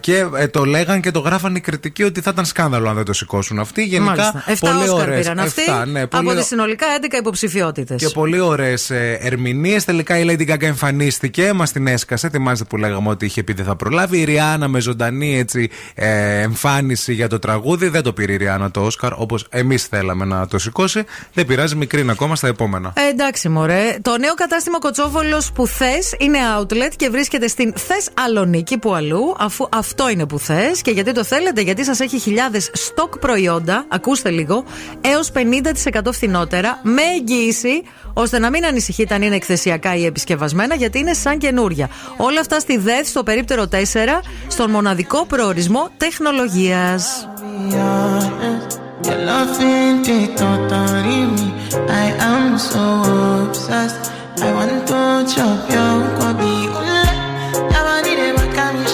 Και 0.00 0.26
ε, 0.36 0.48
το 0.48 0.64
λέγαν 0.64 1.00
και 1.00 1.10
το 1.10 1.18
γράφαν 1.18 1.54
οι 1.54 1.60
κριτικοί 1.60 2.02
ότι 2.02 2.20
θα 2.20 2.30
ήταν 2.32 2.44
σκάνδαλο 2.44 2.88
αν 2.88 2.94
δεν 2.94 3.04
το 3.04 3.12
σηκώσουν 3.12 3.58
αυτοί. 3.58 3.82
Γενικά 3.84 4.10
Μάλιστα. 4.10 4.44
Εφτά 4.46 4.70
πολύ 4.70 4.88
Όσκαρ 4.88 5.00
ωραίες- 5.08 5.20
πήραν 5.20 5.38
αυτοί 5.38 5.60
εφτά, 5.62 5.86
ναι, 5.86 6.06
πολύ 6.06 6.28
από 6.30 6.38
τις 6.38 6.46
συνολικά 6.46 6.86
11 7.00 7.16
υποψηφιότητες. 7.18 8.02
Και 8.02 8.08
πολύ 8.08 8.40
ωραίες 8.40 8.90
ερμηνείες. 9.18 9.84
Τελικά 9.84 10.18
η 10.18 10.24
Lady 10.28 10.50
Gaga 10.52 10.62
εμφανίστηκε, 10.62 11.52
μας 11.52 11.72
την 11.72 11.86
έσκασε. 11.86 12.28
Θυμάστε 12.28 12.64
που 12.64 12.76
λέγαμε 12.76 13.08
ότι 13.08 13.24
είχε 13.24 13.42
πει 13.42 13.52
δεν 13.52 13.64
θα 13.64 13.76
προλάβει. 13.76 14.18
Η 14.18 14.24
Ριάννα 14.24 14.68
με 14.68 14.80
ζωντανή 14.80 15.38
έτσι, 15.38 15.70
ε, 15.94 16.40
εμφάνιση 16.40 17.12
για 17.14 17.28
το 17.28 17.38
τραγούδι. 17.38 17.88
Δεν 17.94 18.02
το 18.02 18.12
πήρε 18.12 18.32
η 18.32 18.36
Ριάννα 18.36 18.70
το 18.70 18.80
Όσκαρ 18.80 19.12
όπως 19.12 19.46
εμείς 19.50 19.84
θέλαμε 19.84 20.24
να 20.24 20.46
το 20.46 20.58
σηκώσει. 20.58 21.04
Δεν 21.32 21.46
πειράζει, 21.46 21.74
μικρή 21.76 22.00
είναι 22.00 22.12
ακόμα 22.12 22.36
στα 22.36 22.48
επόμενα. 22.48 22.92
Ε, 22.96 23.08
εντάξει, 23.08 23.48
μωρέ. 23.48 23.98
Το 24.02 24.18
νέο 24.18 24.34
κατάστημα 24.34 24.78
Κοτσόβολος 24.78 25.52
που 25.52 25.66
θες 25.66 26.14
είναι 26.18 26.38
outlet 26.58 26.92
και 26.96 27.08
βρίσκεται 27.08 27.48
στην 27.48 27.72
Θες 27.76 28.08
Αλονίκη 28.14 28.78
που 28.78 28.94
αλλού, 28.94 29.34
αφού 29.38 29.66
αυτό 29.70 30.08
είναι 30.10 30.26
που 30.26 30.38
θες. 30.38 30.82
Και 30.82 30.90
γιατί 30.90 31.12
το 31.12 31.24
θέλετε, 31.24 31.60
γιατί 31.60 31.84
σας 31.84 32.00
έχει 32.00 32.18
χιλιάδες 32.18 32.70
στοκ 32.72 33.18
προϊόντα, 33.18 33.84
ακούστε 33.88 34.30
λίγο, 34.30 34.64
έως 35.00 35.30
50% 35.30 36.12
φθηνότερα, 36.12 36.80
με 36.82 37.02
εγγύηση, 37.02 37.82
ώστε 38.12 38.38
να 38.38 38.50
μην 38.50 38.64
ανησυχείτε 38.64 39.14
αν 39.14 39.22
είναι 39.22 39.34
εκθεσιακά 39.34 39.96
ή 39.96 40.04
επισκευασμένα, 40.04 40.74
γιατί 40.74 40.98
είναι 40.98 41.12
σαν 41.12 41.38
καινούρια. 41.38 41.88
Όλα 42.16 42.40
αυτά 42.40 42.60
στη 42.60 42.76
ΔΕΘ, 42.76 43.06
στο 43.06 43.22
περίπτερο 43.22 43.66
4, 43.66 43.76
στον 44.48 44.70
μοναδικό 44.70 45.26
προορισμό 45.26 45.90
τεχνολογίας. 45.96 47.28
Your 49.06 49.18
love 49.30 49.60
ain't 49.60 50.08
it 50.08 50.36
totally 50.38 51.20
me. 51.36 51.46
I 52.02 52.06
am 52.30 52.58
so 52.58 52.84
obsessed. 53.48 54.10
I 54.40 54.52
want 54.56 54.74
to 54.90 55.00
chop 55.34 55.60
your 55.74 55.96
kobe. 56.18 56.52
Ule, 56.78 57.04
yabani 57.72 58.12
de 58.20 58.28
makamishi. 58.38 58.93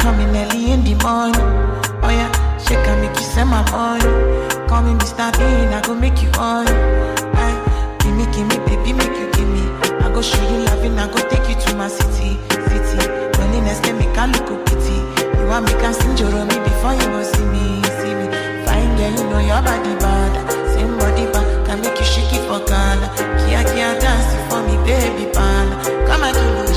coming 0.00 0.28
early 0.36 0.72
in 0.72 0.82
the 0.84 0.94
morning? 1.04 1.48
Oh 2.02 2.08
yeah, 2.10 2.30
she 2.58 2.74
can 2.74 3.00
make 3.00 3.14
you 3.16 3.22
send 3.22 3.50
my 3.50 3.62
money. 3.70 4.04
Call 4.68 4.82
me 4.82 4.92
Mr. 4.98 5.30
Bean, 5.38 5.68
I 5.72 5.80
go 5.84 5.94
make 5.94 6.22
you 6.22 6.30
on. 6.38 6.66
Aye, 6.66 7.52
eh, 7.52 7.96
give 8.00 8.14
me, 8.16 8.24
give 8.32 8.46
me, 8.48 8.56
baby, 8.66 8.92
make 8.92 9.14
you 9.20 9.28
give 9.36 9.48
me. 9.48 9.62
I 10.02 10.10
go 10.12 10.22
show 10.22 10.42
you 10.50 10.64
loving, 10.64 10.98
I 10.98 11.06
go 11.06 11.20
take 11.28 11.46
you 11.48 11.56
to 11.60 11.74
my 11.76 11.88
city, 11.88 12.38
city. 12.68 12.98
Loneliness 13.38 13.80
can 13.80 13.98
make 13.98 14.16
I 14.16 14.26
look 14.26 14.48
a 14.50 14.56
pity. 14.64 14.98
You 15.38 15.46
want 15.46 15.66
me 15.66 15.72
can 15.80 15.92
sing 15.94 16.16
your 16.16 16.32
me 16.48 16.56
before 16.64 16.94
you 16.96 17.06
go 17.12 17.22
see 17.22 17.44
me, 17.52 17.82
see 18.00 18.14
me. 18.16 18.26
Fine 18.64 18.96
girl, 18.96 19.12
you 19.12 19.24
know 19.30 19.40
your 19.44 19.60
body 19.62 19.94
bad. 20.00 20.32
Same 20.72 20.96
body 20.98 21.26
bad, 21.32 21.46
can 21.66 21.80
make 21.82 21.98
you 21.98 22.04
shake 22.06 22.32
it 22.32 22.42
for 22.48 22.60
Ghana. 22.64 23.06
Kia 23.44 23.62
kia 23.68 23.90
dance 24.00 24.30
for 24.48 24.60
me, 24.64 24.76
baby 24.88 25.28
pan. 25.32 25.66
Come 26.08 26.24
and 26.24 26.34
give 26.36 26.54
me 26.56 26.62
a 26.62 26.74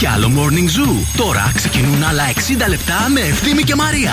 κι 0.00 0.06
άλλο 0.06 0.30
Morning 0.36 0.66
Zoo? 0.78 1.16
Τώρα 1.16 1.52
ξεκινούν 1.54 2.04
άλλα 2.04 2.22
60 2.34 2.68
λεπτά 2.68 3.06
με 3.12 3.20
Ευθύμη 3.20 3.62
και 3.62 3.74
Μαρία. 3.74 4.12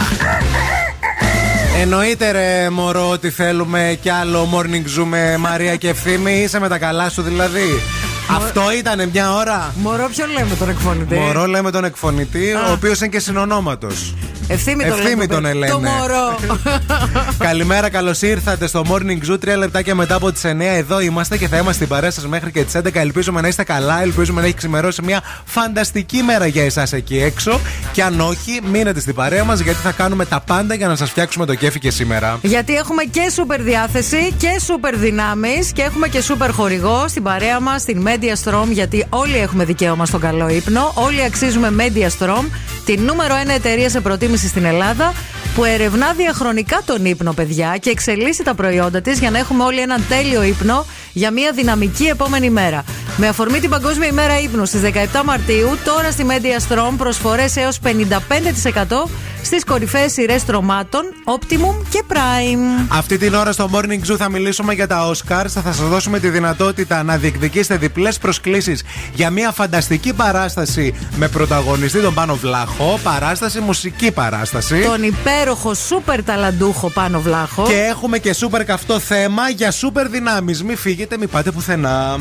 Εννοείται 1.82 2.32
ρε 2.32 2.70
μωρό 2.70 3.10
ότι 3.10 3.30
θέλουμε 3.30 3.98
κι 4.02 4.10
άλλο 4.10 4.50
morning 4.54 5.00
zoo 5.00 5.06
με 5.06 5.38
Μαρία 5.38 5.76
και 5.76 5.90
Ευθύμη. 5.90 6.32
Είσαι 6.32 6.60
με 6.60 6.68
τα 6.68 6.78
καλά 6.78 7.10
σου 7.10 7.22
δηλαδή. 7.22 7.82
Αυτό 8.30 8.62
ήταν 8.78 9.10
μια 9.14 9.34
ώρα. 9.34 9.74
Μωρό, 9.82 10.10
ποιον 10.16 10.30
λέμε 10.32 10.56
τον 10.60 10.70
εκφωνητή; 10.70 11.16
Μωρό 11.16 11.46
λέμε 11.46 11.72
τον 11.72 11.84
εκφωνητή, 11.84 12.52
Α. 12.52 12.70
ο 12.70 12.72
οποίος 12.72 13.00
είναι 13.00 13.10
και 13.10 13.20
συνονόματος. 13.20 14.14
Ευθύμη 14.50 14.84
τον 14.84 14.92
Ευθύμη 14.92 15.10
λέμε. 15.10 15.28
τον 15.28 15.46
ελένε. 15.46 15.72
Το 15.72 15.80
μωρό. 15.80 16.40
Καλημέρα, 17.48 17.90
καλώς 17.90 18.22
ήρθατε 18.22 18.68
στο 18.68 18.84
Morning 18.90 19.32
Zoo. 19.32 19.40
Τρία 19.40 19.58
λεπτάκια 19.58 19.96
μετά 19.96 20.16
από 20.16 20.32
τις 20.32 20.42
9 20.46 20.50
εδώ 20.60 21.00
είμαστε 21.00 21.38
και 21.38 21.48
θα 21.48 21.56
είμαστε 21.56 21.74
στην 21.74 21.88
παρέα 21.88 22.12
σας 22.12 22.28
μέχρι 22.28 22.52
και 22.52 22.64
τις 22.64 22.74
11. 22.76 22.90
Ελπίζουμε 22.94 23.42
να 23.42 23.48
είστε 23.48 23.64
καλά, 23.64 24.02
ελπίζουμε 24.02 24.42
να 24.42 24.48
έχει 24.48 24.56
ξημερώσει 24.56 25.02
μια 25.02 25.22
φανταστική 25.46 26.22
μέρα 26.24 26.46
για 26.46 26.64
εσάς 26.64 26.94
εκεί 26.94 27.18
έξω. 27.22 27.60
Και 27.92 28.04
αν 28.04 28.20
όχι, 28.20 28.62
μείνετε 28.72 29.00
στην 29.00 29.16
παρέα 29.16 29.44
μας 29.44 29.60
γιατί 29.60 29.80
θα 29.80 29.92
κάνουμε 29.92 30.26
τα 30.26 30.40
πάντα 30.40 30.74
για 30.74 30.88
να 30.88 30.96
σας 30.96 31.10
φτιάξουμε 31.10 31.46
το 31.46 31.56
κέφι 31.56 31.80
και 31.80 31.92
σήμερα. 31.92 32.40
Γιατί 32.42 32.76
έχουμε 32.76 33.04
και 33.04 33.30
σούπερ 33.34 33.62
διάθεση 33.62 34.34
και 34.38 34.60
σούπερ 34.66 34.98
δυνάμεις 34.98 35.72
και 35.72 35.82
έχουμε 35.82 36.08
και 36.08 36.22
σούπερ 36.22 36.52
χορηγό 36.52 37.06
στην 37.08 37.24
παρέα 37.24 37.60
μας, 37.60 37.82
στην 37.82 38.06
Media 38.08 38.44
Strom. 38.44 38.68
Γιατί 38.70 39.06
όλοι 39.10 39.38
έχουμε 39.38 39.66
δικαίωμα 39.66 40.06
στον 40.06 40.20
καλό 40.20 40.50
ύπνο. 40.50 40.92
Όλοι 40.96 41.24
αξίζουμε 41.24 41.74
Media 41.78 42.08
Strom, 42.20 42.46
τη 42.86 42.98
νούμερο 42.98 43.36
1 43.46 43.50
εταιρεία 43.56 43.90
σε 43.90 44.00
προτίμηση 44.02 44.37
στην 44.46 44.66
Ελλάδα, 44.66 45.14
που 45.58 45.66
ερευνά 45.66 46.14
διαχρονικά 46.14 46.82
τον 46.86 47.06
ύπνο, 47.06 47.34
παιδιά, 47.34 47.78
και 47.80 47.90
εξελίσσει 47.90 48.44
τα 48.44 48.56
προϊόντα 48.56 49.02
της 49.02 49.20
για 49.20 49.32
να 49.32 49.38
έχουμε 49.38 49.64
όλοι 49.64 49.80
έναν 49.80 50.04
τέλειο 50.10 50.44
ύπνο 50.44 50.86
για 51.14 51.32
μια 51.32 51.52
δυναμική 51.52 52.06
επόμενη 52.06 52.50
μέρα. 52.50 52.84
Με 53.18 53.28
αφορμή 53.28 53.60
την 53.60 53.70
Παγκόσμια 53.70 54.08
ημέρα 54.08 54.40
ύπνου 54.40 54.66
στις 54.66 54.82
17 54.82 55.22
Μαρτίου, 55.26 55.78
τώρα 55.86 56.12
στη 56.12 56.26
Media 56.30 56.74
Strom 56.74 56.94
προσφορές 56.98 57.56
έως 57.56 57.80
55% 57.80 59.10
στις 59.48 59.64
κορυφαίες 59.64 60.12
σειρές 60.12 60.46
τρομάτων 60.46 61.02
Optimum 61.26 61.86
και 61.90 62.04
Prime. 62.08 62.86
Αυτή 62.88 63.18
την 63.18 63.34
ώρα 63.34 63.52
στο 63.52 63.70
Morning 63.74 64.12
Zoo 64.12 64.16
θα 64.18 64.30
μιλήσουμε 64.30 64.74
για 64.74 64.88
τα 64.88 65.12
Oscars. 65.12 65.48
Θα 65.48 65.62
σας 65.62 65.78
δώσουμε 65.78 66.20
τη 66.20 66.30
δυνατότητα 66.30 67.04
να 67.04 67.18
διεκδικήσετε 67.18 67.78
διπλές 67.78 68.18
προσκλήσεις 68.18 68.84
για 69.14 69.30
μια 69.30 69.52
φανταστική 69.52 70.14
παράσταση 70.14 70.94
με 71.16 71.28
πρωταγωνιστή 71.28 72.00
τον 72.00 72.14
Πάνο 72.14 72.36
Βλάχο. 72.36 73.00
Παράσταση, 73.04 73.60
μουσική 73.60 74.12
παράσταση. 74.12 74.82
Τον 74.82 75.04
υπέροχο 75.48 75.74
σούπερ 75.74 76.24
ταλαντούχο 76.24 76.90
πάνω 76.90 77.22
βλάχο. 77.22 77.64
Και 77.68 77.82
έχουμε 77.90 78.18
και 78.18 78.34
σούπερ 78.34 78.64
καυτό 78.64 79.00
θέμα 79.00 79.50
για 79.50 79.72
σούπερ 79.72 80.08
δυνάμεις. 80.08 80.64
Μην 80.64 80.78
φύγετε, 80.78 81.18
μην 81.18 81.30
πάτε 81.30 81.52
πουθενά. 81.52 82.18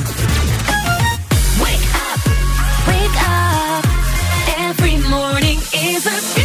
Wake 2.89 3.19
up. 3.29 3.85
Every 4.69 4.97
morning 5.15 5.59
is 5.91 6.03
a 6.07 6.36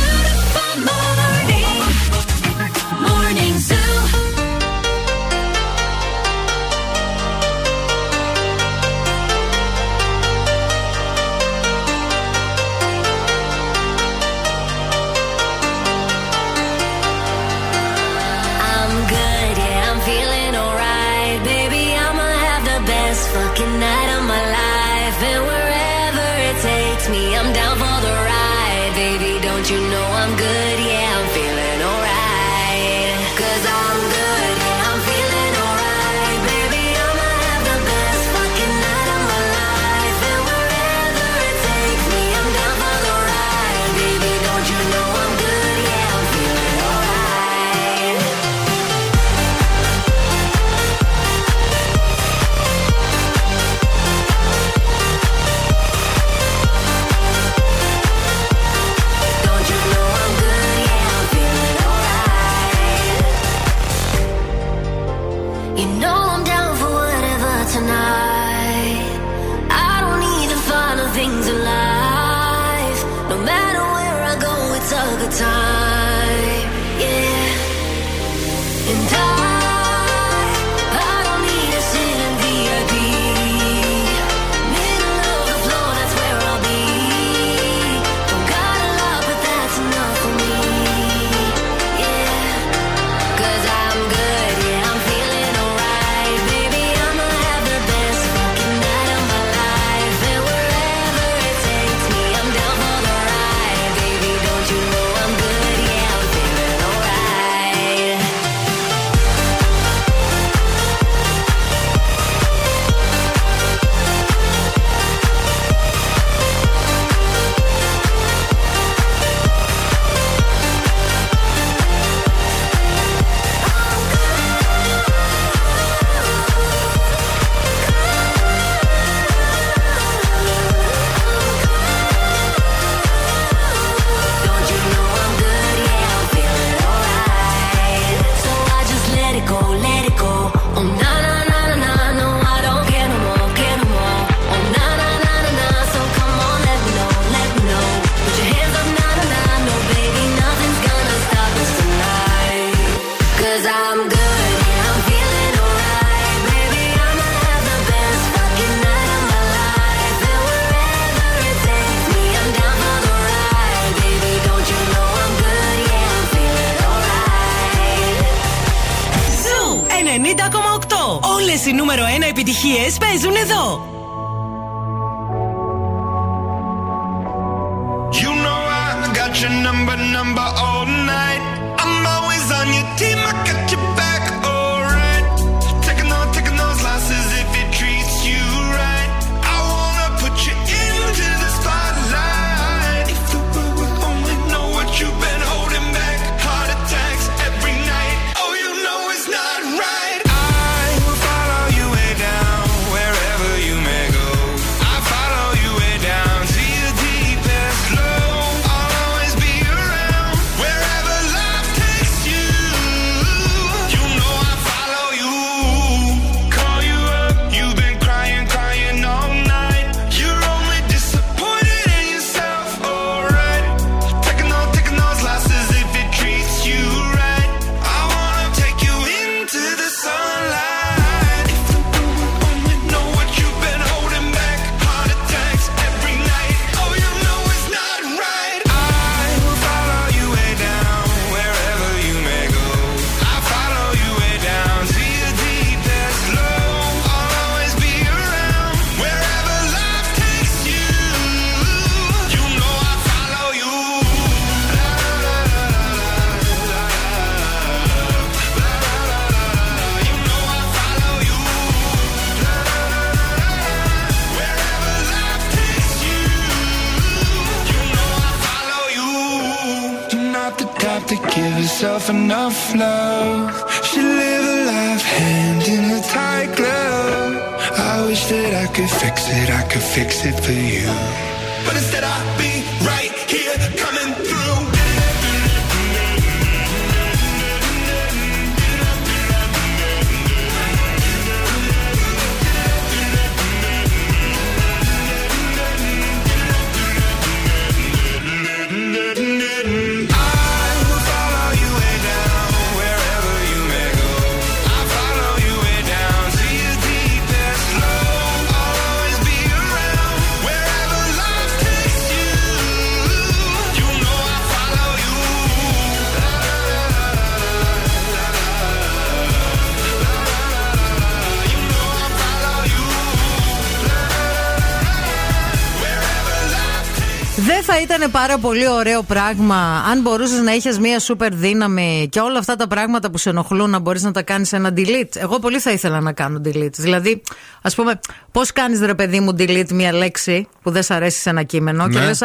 πάρα 328.22 328.38
πολύ 328.38 328.68
ωραίο 328.68 329.02
πράγμα 329.04 329.84
αν 329.92 330.02
μπορούσες 330.02 330.40
να 330.42 330.52
έχει 330.52 330.80
μία 330.80 331.00
σούπερ 331.00 331.34
δύναμη 331.36 332.08
και 332.12 332.20
όλα 332.20 332.40
αυτά 332.40 332.56
τα 332.56 332.68
πράγματα 332.68 333.12
που 333.12 333.18
σε 333.18 333.30
ενοχλούν 333.30 333.70
να 333.70 333.80
μπορείς 333.80 334.04
να 334.04 334.12
τα 334.12 334.22
κάνεις 334.22 334.54
ένα 334.54 334.74
delete. 334.78 335.16
Εγώ 335.16 335.40
πολύ 335.40 335.60
θα 335.60 335.72
ήθελα 335.72 336.00
να 336.00 336.12
κάνω 336.14 336.42
delete. 336.46 336.74
Δηλαδή, 336.78 337.22
ας 337.62 337.76
πούμε, 337.76 338.00
πώς 338.32 338.52
κάνεις 338.52 338.80
ρε 338.80 338.94
παιδί 338.94 339.20
μου 339.20 339.36
delete 339.38 339.72
μία 339.72 339.94
λέξη 339.94 340.48
που 340.62 340.72
δεν 340.72 340.84
σ' 340.84 340.92
αρέσει 340.92 341.20
σε 341.20 341.30
ένα 341.30 341.44
κείμενο 341.44 341.90
και 341.90 342.00
Ναι. 342.00 342.06
λες 342.06 342.22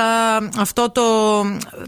αυτό 0.59 0.91
το, 0.91 1.03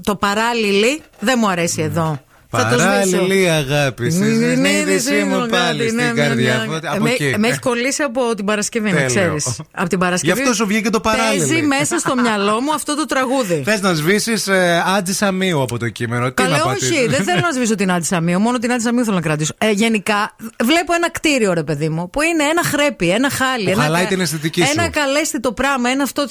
το 0.03 0.17
παράλληλη 0.17 1.03
δεν 1.19 1.39
μου 1.41 1.49
αρέσει 1.49 1.83
εδώ. 1.83 2.21
Θα 2.51 2.69
το 2.69 2.79
σβήσω. 2.79 3.17
Παράλληλη 3.17 3.51
αγάπη. 3.51 4.11
Στη 4.11 4.21
Ναι, 4.25 4.27
συνείδησή 4.55 5.15
ναι, 5.15 5.25
μου 5.25 5.41
ναι, 5.41 5.47
πάλι 5.49 5.83
ναι, 5.83 5.89
στην 5.89 5.97
ναι, 6.15 6.23
καρδιά. 6.23 6.57
ναι. 6.57 6.65
Οπότε 6.67 6.87
Ε, 6.87 6.91
Από 6.91 7.03
με- 7.03 7.11
εκεί. 7.11 7.35
Με 7.39 7.49
έχει 7.49 7.59
κολλήσει 7.59 8.03
από 8.03 8.35
την 8.35 8.45
Παρασκευή, 8.45 8.89
να 8.91 8.95
Τέλειο. 8.95 9.07
ξέρεις. 9.09 9.61
Από 9.73 9.89
την 9.89 9.99
Παρασκευή. 9.99 10.33
Γι' 10.33 10.41
αυτό 10.41 10.55
σου 10.55 10.67
βγήκε 10.67 10.91
το 10.91 11.01
παράλληλο. 11.01 11.47
Παίζει 11.47 11.63
μέσα 11.67 11.99
στο 11.99 12.15
μυαλό 12.17 12.61
μου 12.61 12.73
αυτό 12.75 12.97
το 12.97 13.05
τραγούδι. 13.05 13.63
Θες 13.65 13.81
να 13.81 13.95
σβήσεις 13.95 14.47
ε, 14.49 14.83
Άτζη 14.97 15.13
Σαμίου 15.15 15.63
από 15.63 15.79
το 15.79 15.89
κείμενο. 15.89 16.27
Τι 16.29 16.43
Καλέ, 16.43 16.57
να 16.57 16.63
πατήσεις; 16.63 16.91
όχι, 16.91 17.07
δεν 17.07 17.25
θέλω 17.25 17.41
να 17.41 17.53
σβήσω 17.53 17.75
την 17.75 17.91
Άντι 17.93 18.05
Σαμίου, 18.07 18.39
μόνο 18.41 18.59
την 18.59 18.73
Άντι 18.73 18.83
Σαμίου 18.83 19.05
θέλω 19.05 19.17
να 19.17 19.23
κρατήσω. 19.23 19.55
Ε, 19.59 19.71
γενικά, 19.71 20.37
βλέπω 20.65 20.93
ένα 20.95 21.11
κτίριο, 21.11 21.53
ρε 21.53 21.63
παιδί 21.65 21.89
μου, 21.89 22.11
που 22.11 22.23
είναι 22.23 22.45
ένα 22.45 22.63
χρέπι, 22.65 23.09
ένα 23.11 23.31
χάλι. 23.31 23.65
Που 23.65 23.71
ένα, 23.71 23.83
χαλάει 23.83 24.07
την 24.07 24.21
αισθητική 24.21 24.63
σου. 24.65 24.73
Ένα 24.77 24.89
καλέσθητο 24.91 25.53
πράγμα, 25.53 25.91
ένα 25.91 26.03
αυτό. 26.03 26.27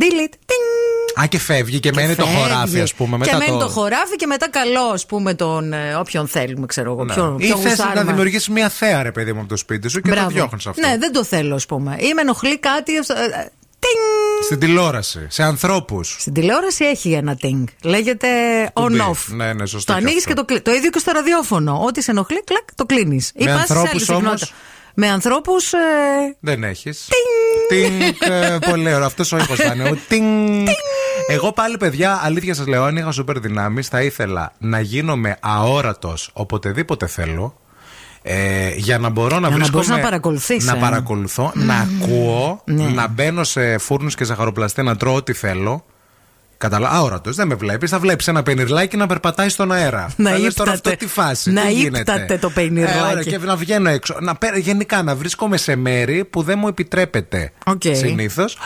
Τς- 0.00 0.10
Delete. 0.12 0.34
Ting. 0.34 1.22
Α, 1.22 1.26
και 1.26 1.38
φεύγει 1.38 1.80
και, 1.80 1.92
μένει 1.94 2.14
το 2.14 2.24
Φεύγει. 2.26 2.40
χωράφι, 2.42 2.80
ας 2.80 2.94
πούμε. 2.94 3.16
Μετά 3.16 3.30
και 3.30 3.36
μένει 3.36 3.50
το... 3.50 3.58
το 3.58 3.68
χωράφι 3.68 4.16
και 4.16 4.26
μετά 4.26 4.48
καλό, 4.50 4.82
ας 4.92 5.06
πούμε, 5.06 5.34
τον 5.34 5.72
ε, 5.72 5.94
όποιον 5.94 6.28
θέλουμε, 6.28 6.66
ξέρω 6.66 6.92
εγώ. 6.92 7.04
Ναι. 7.04 7.14
Ποιον, 7.14 7.38
Ή 7.38 7.44
ποιον 7.44 7.58
θες 7.58 7.78
να 7.78 7.84
γουστάρουμε. 7.84 8.12
δημιουργήσεις 8.12 8.48
μια 8.48 8.68
θέα, 8.68 9.02
ρε 9.02 9.12
παιδί 9.12 9.32
μου, 9.32 9.40
από 9.40 9.48
το 9.48 9.56
σπίτι 9.56 9.88
σου 9.88 10.00
και 10.00 10.10
Μπράβο. 10.10 10.26
το 10.26 10.32
διώχνεις 10.34 10.66
αυτό. 10.66 10.86
Ναι, 10.88 10.96
δεν 10.98 11.12
το 11.12 11.24
θέλω, 11.24 11.54
ας 11.54 11.66
πούμε. 11.66 11.96
Ή 11.98 12.12
με 12.14 12.20
ενοχλεί 12.20 12.58
κάτι. 12.58 12.92
ε, 12.96 12.98
ε, 12.98 13.48
Ting. 13.82 14.44
Στην 14.44 14.58
τηλεόραση, 14.58 15.26
σε 15.28 15.42
ανθρώπους. 15.42 16.16
Στην 16.18 16.32
τηλεόραση 16.32 16.84
έχει 16.84 17.12
ένα 17.12 17.38
ting. 17.42 17.64
Λέγεται 17.82 18.26
Κουμπί. 18.72 18.98
on-off. 19.00 19.34
Ναι, 19.34 19.52
ναι, 19.52 19.66
σωστό 19.66 19.92
Το 19.92 19.98
και 19.98 20.04
ανοίγεις 20.04 20.26
αυτό. 20.26 20.28
και 20.28 20.34
το 20.40 20.44
κλείνει. 20.44 20.60
Το 20.62 20.70
ίδιο 20.72 20.90
και 20.90 20.98
στο 20.98 21.12
ραδιόφωνο. 21.12 21.82
Ό,τι 21.86 22.02
σε 22.02 22.10
ενοχλεί, 22.10 22.44
κλακ, 22.44 22.74
το 22.74 22.86
κλείνεις. 22.86 23.32
Με 23.38 23.52
ανθρώπους 23.52 24.08
όμως; 24.08 24.52
Με 25.02 25.08
ανθρώπους. 25.10 25.72
Ε, 25.72 25.78
Δεν 26.40 26.64
έχεις. 26.64 27.08
Τινγκ. 27.68 28.00
ε, 28.20 28.58
Πολύ 28.70 28.94
ωραίο. 28.94 29.06
Αυτός 29.06 29.32
ο 29.32 29.36
ήχος 29.36 29.58
θα 29.58 29.72
είναι. 29.74 29.88
ο 29.88 29.96
τινγκ. 30.08 30.66
Εγώ 31.28 31.52
πάλι, 31.52 31.76
παιδιά, 31.76 32.20
αλήθεια 32.22 32.54
σας 32.54 32.66
λέω, 32.66 32.84
αν 32.84 32.96
είχα 32.96 33.12
σούπερ 33.12 33.38
δυνάμεις, 33.40 33.88
θα 33.88 34.02
ήθελα 34.02 34.52
να 34.58 34.80
γίνομαι 34.80 35.36
αόρατος 35.40 36.30
οποτεδήποτε 36.32 37.06
θέλω. 37.06 37.54
Ε, 38.22 38.70
για 38.76 38.98
να 38.98 39.08
μπορώ 39.08 39.34
να 39.34 39.40
να 39.40 39.48
βρίσκομαι. 39.48 39.70
μπορείς 39.70 39.88
να 39.88 39.98
παρακολουθείς, 39.98 40.64
Να 40.64 40.76
ε. 40.76 40.80
παρακολουθώ, 40.80 41.52
να 41.54 41.74
ακούω, 42.02 42.62
Ναι. 42.64 42.84
να 42.88 43.08
μπαίνω 43.08 43.44
σε 43.44 43.78
φούρνους 43.78 44.14
και 44.14 44.24
ζαχαροπλαστεία 44.24 44.82
να 44.82 44.96
τρώω 44.96 45.14
ό,τι 45.14 45.32
θέλω. 45.32 45.84
Καταλα... 46.60 46.88
Αόρατος, 46.90 47.36
δεν 47.36 47.46
με 47.46 47.54
βλέπεις. 47.54 47.90
Θα 47.90 47.98
βλέπεις 47.98 48.28
ένα 48.28 48.42
πεϊνιρλάκι 48.42 48.96
να 48.96 49.06
περπατάει 49.06 49.48
στον 49.48 49.72
αέρα. 49.72 50.10
Να 50.16 50.30
Θα 50.30 50.38
λες 50.38 50.54
τώρα 50.54 50.72
ύπταται. 50.74 50.90
αυτό 50.94 51.06
τι 51.06 51.12
φάση. 51.12 51.50
Να 51.52 51.62
τι 51.62 51.72
γίνεται. 51.72 51.98
ύπταται 51.98 52.38
το 52.38 52.50
πεϊνιρλάκι. 52.50 52.98
Ε, 52.98 53.10
ωραία, 53.10 53.22
και 53.22 53.38
να 53.38 53.56
βγαίνω 53.56 53.88
έξω. 53.88 54.16
Να, 54.20 54.34
πέ- 54.36 54.56
γενικά 54.56 55.02
να 55.02 55.14
βρίσκομαι 55.16 55.56
σε 55.56 55.76
μέρη 55.76 56.24
που 56.24 56.42
δεν 56.42 56.58
μου 56.58 56.68
επιτρέπεται 56.68 57.52
Οκ. 57.66 57.82
συνήθως. 57.92 58.58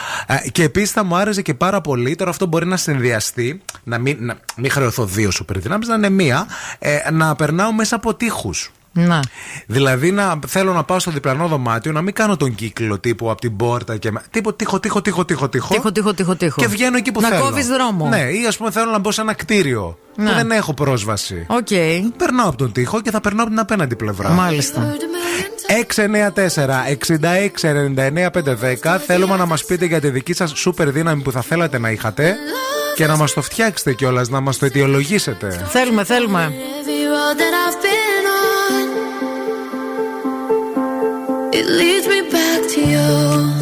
Και 0.51 0.63
επίσης 0.63 0.91
θα 0.91 1.03
μου 1.03 1.15
άρεσε 1.15 1.41
και 1.41 1.53
πάρα 1.53 1.81
πολύ. 1.81 2.15
Τώρα 2.15 2.29
αυτό 2.29 2.45
μπορεί 2.45 2.65
να 2.65 2.77
συνδυαστεί. 2.77 3.61
Να 3.83 3.97
μην, 3.97 4.17
να 4.19 4.37
μην 4.55 4.71
χρεωθώ 4.71 5.05
δύο 5.05 5.31
σούπερ 5.31 5.59
δυνάμεις, 5.59 5.87
να 5.87 5.95
είναι 5.95 6.09
μία. 6.09 6.47
ε, 6.79 6.97
να 7.11 7.35
περνάω 7.35 7.73
μέσα 7.73 7.95
από 7.95 8.15
τοίχους. 8.15 8.71
Να. 8.97 9.19
Δηλαδή 9.67 10.11
να 10.11 10.39
θέλω 10.47 10.73
να 10.73 10.83
πάω 10.83 10.99
στο 10.99 11.11
διπλανό 11.11 11.47
δωμάτιο, 11.47 11.91
να 11.91 12.01
μην 12.01 12.13
κάνω 12.13 12.37
τον 12.37 12.55
κύκλο 12.55 12.99
τύπου 12.99 13.29
από 13.31 13.41
την 13.41 13.55
πόρτα 13.55 13.97
και. 13.97 14.11
με- 14.11 14.21
Τύπου 14.29 14.55
τοίχο, 14.55 14.79
τοίχο, 14.79 15.01
τοίχο, 15.01 15.25
τοίχο, 15.25 15.49
τοίχο. 15.49 15.73
Τοίχο, 15.73 15.91
τοίχο, 15.91 16.13
τοίχο, 16.13 16.35
τοίχο. 16.35 16.61
Και 16.61 16.67
βγαίνω 16.67 16.97
εκεί 16.97 17.11
που 17.11 17.21
να 17.21 17.27
θέλω. 17.29 17.41
κόβεις 17.41 17.67
δρόμο. 17.67 18.07
Ναι, 18.07 18.19
ή 18.21 18.45
ας 18.47 18.57
πούμε 18.57 18.71
θέλω 18.71 18.91
να 18.91 18.99
μπω 18.99 19.11
σε 19.11 19.21
ένα 19.21 19.33
κτίριο 19.33 19.97
Ναι. 20.15 20.29
που 20.29 20.35
δεν 20.35 20.51
έχω 20.51 20.73
πρόσβαση. 20.73 21.45
Οκ. 21.49 21.67
Περνάω 22.17 22.47
από 22.47 22.57
τον 22.57 22.71
τοίχο 22.71 23.01
και 23.01 23.11
θα 23.11 23.21
περνάω 23.21 23.41
από 23.41 23.51
την 23.51 23.59
απέναντι 23.61 23.95
πλευρά. 23.95 24.29
Μάλιστα. 24.29 24.95
694-6699-510. 27.65 28.99
Θέλουμε 29.05 29.35
να 29.35 29.45
μας 29.45 29.65
πείτε 29.65 29.85
για 29.85 29.99
τη 30.01 30.09
δική 30.09 30.33
σας 30.33 30.51
σούπερ 30.55 30.91
δύναμη 30.91 31.21
που 31.21 31.31
θα 31.31 31.41
θέλατε 31.41 31.79
να 31.79 31.89
είχατε 31.89 32.35
και 32.95 33.05
να 33.07 33.15
μας 33.17 33.33
το 33.33 33.41
φτιάξετε 33.41 33.93
κιόλας, 33.93 34.29
να 34.29 34.39
μας 34.39 34.57
το 34.57 34.65
αιτιολογήσετε. 34.65 35.65
Θέλουμε, 35.67 36.03
θέλουμε. 36.03 36.53
It 41.57 41.67
leads 41.67 42.05
me 42.07 42.21
back 42.29 42.69
to 42.69 42.81
you. 42.81 43.54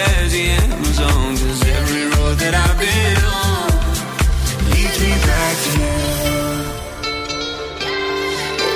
As 0.00 0.32
the 0.32 0.44
Amazon. 0.64 1.36
Cause 1.36 1.62
every 1.78 2.04
road 2.14 2.36
that 2.42 2.54
I've 2.54 2.78
been 2.78 3.16
on 3.42 3.70
leads 4.70 4.98
me 5.02 5.12
back 5.28 5.54
to 5.64 5.70
you. 5.80 5.96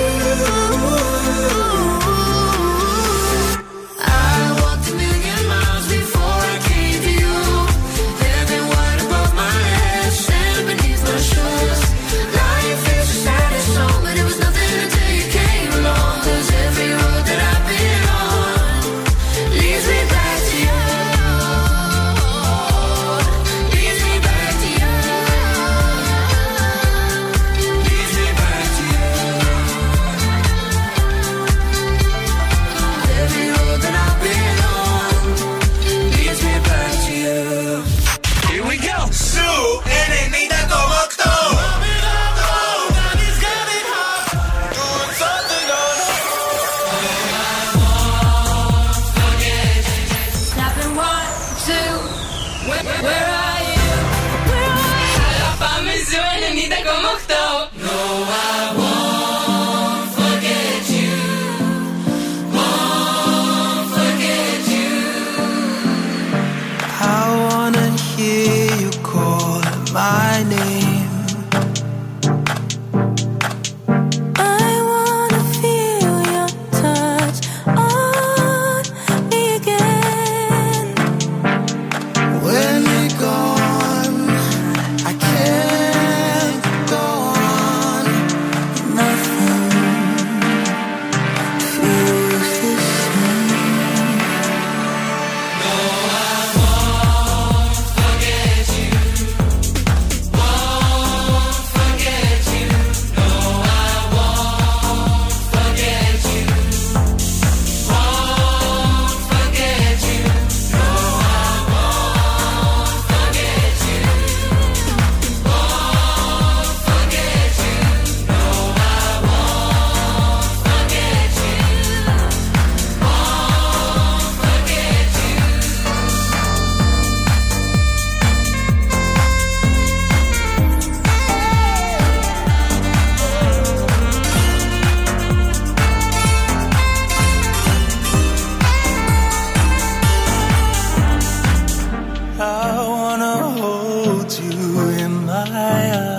you 144.37 144.79
in 144.89 145.25
my 145.25 145.43
eyes. 145.49 146.18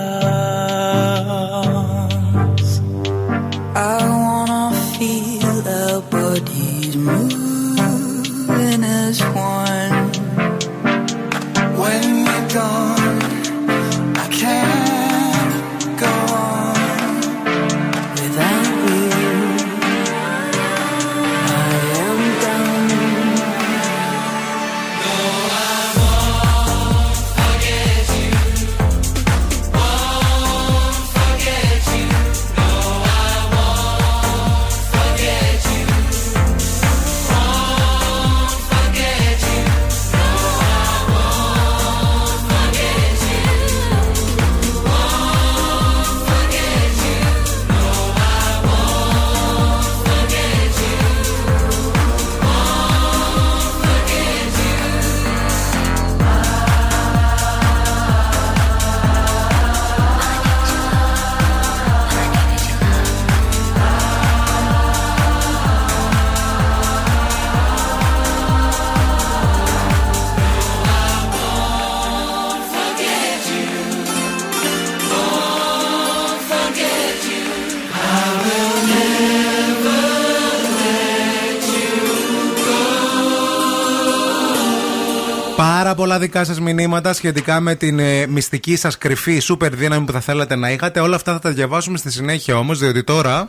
Πολλά 86.10 86.22
δικά 86.22 86.44
σας 86.44 86.60
μηνύματα 86.60 87.12
σχετικά 87.12 87.60
με 87.60 87.74
την 87.74 87.98
ε, 87.98 88.26
μυστική 88.26 88.76
σας 88.76 88.98
κρυφή 88.98 89.38
σούπερ 89.38 89.74
δύναμη 89.74 90.06
που 90.06 90.12
θα 90.12 90.20
θέλατε 90.20 90.56
να 90.56 90.70
είχατε. 90.70 91.00
Όλα 91.00 91.16
αυτά 91.16 91.32
θα 91.32 91.38
τα 91.38 91.50
διαβάσουμε 91.50 91.98
στη 91.98 92.10
συνέχεια 92.10 92.56
όμως, 92.56 92.78
διότι 92.78 93.04
τώρα. 93.04 93.48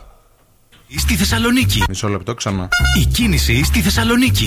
Στη 0.96 1.14
Θεσσαλονίκη. 1.14 1.82
Μισό 1.88 2.08
λεπτό 2.08 2.34
ξανά. 2.34 2.68
Η 3.00 3.04
κίνηση 3.06 3.64
στη 3.64 3.80
Θεσσαλονίκη. 3.80 4.46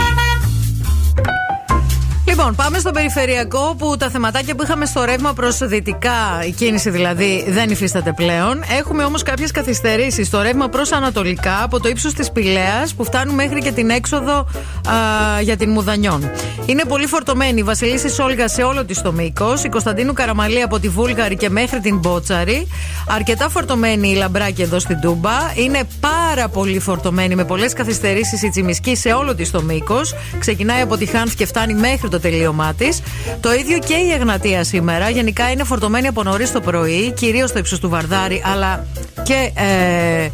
Λοιπόν, 2.38 2.56
πάμε 2.56 2.80
στο 2.80 2.92
περιφερειακό 2.92 3.76
που 3.78 3.96
τα 3.98 4.10
θεματάκια 4.10 4.56
που 4.56 4.64
είχαμε 4.64 4.86
στο 4.86 5.04
ρεύμα 5.04 5.34
προς 5.34 5.58
δυτικά, 5.58 6.44
η 6.48 6.52
κίνηση 6.52 6.90
δηλαδή, 6.90 7.46
δεν 7.48 7.70
υφίσταται 7.70 8.14
πλέον. 8.14 8.64
Έχουμε 8.78 9.04
όμως 9.04 9.24
κάποιες 9.24 9.52
καθυστερήσεις 9.52 10.28
στο 10.28 10.42
ρεύμα 10.42 10.68
προς 10.70 10.92
ανατολικά 10.92 11.64
από 11.64 11.80
το 11.80 11.90
ύψος 11.90 12.14
της 12.14 12.32
Πηλαίας 12.32 12.94
που 12.94 13.04
φτάνουν 13.04 13.36
μέχρι 13.36 13.62
και 13.62 13.72
την 13.72 13.90
έξοδο 13.90 14.34
α, 14.38 14.46
για 15.42 15.58
την 15.58 15.70
Μουδανιών. 15.70 16.32
Είναι 16.66 16.84
πολύ 16.88 17.08
φορτωμένη 17.08 17.60
η 17.60 17.64
Βασιλίση 17.64 18.10
Σόλγα 18.10 18.48
σε 18.48 18.64
όλο 18.64 18.86
της 18.86 19.02
το 19.02 19.12
μήκος, 19.12 19.64
η 19.64 19.70
Κωνσταντίνου 19.70 20.14
Καραμαλή 20.14 20.62
από 20.62 20.80
τη 20.80 20.90
Βούλγαρη 20.90 21.36
και 21.36 21.50
μέχρι 21.50 21.80
την 21.80 21.98
Μπότσαρη. 21.98 22.68
Αρκετά 23.08 23.50
φορτωμένη 23.50 24.10
η 24.10 24.16
Λαμπράκη 24.16 24.62
εδώ 24.62 24.80
στην 24.80 25.00
Τούμπα. 25.02 25.38
Είναι 25.56 25.80
πάρα 26.00 26.48
πολύ 26.48 26.80
φορτωμένη 26.80 27.36
με 27.36 27.46
πολλές 27.46 27.74
καθυστερήσεις 27.74 28.42
η 28.42 28.50
Τσιμισκή 28.50 28.96
σε 28.96 29.10
όλο 29.10 29.36
της 29.36 29.52
το 29.52 29.62
μήκος. 29.62 30.16
Ξεκινάει 30.40 30.82
από 30.82 30.98
τη 30.98 31.06
Χάνθ 31.06 31.34
και 31.36 31.46
φτάνει 31.46 31.74
μέχρι 31.74 32.10
το 32.10 32.20
τελείωμά 32.30 32.74
της. 32.74 33.02
Το 33.40 33.54
ίδιο 33.54 33.78
και 33.80 33.94
η 33.94 34.12
Εγνατία 34.12 34.64
σήμερα. 34.64 35.10
Γενικά 35.10 35.52
είναι 35.52 35.64
φορτωμένη 35.64 36.08
από 36.08 36.24
νωρίς 36.24 36.52
το 36.52 36.62
πρωί, 36.62 37.12
κυρίως 37.12 37.50
στο 37.50 37.60
ύψος 37.60 37.80
του 37.80 37.90
Βαρδάρη, 37.90 38.42
αλλά 38.46 38.86
και 39.24 39.52
ε, 39.54 40.30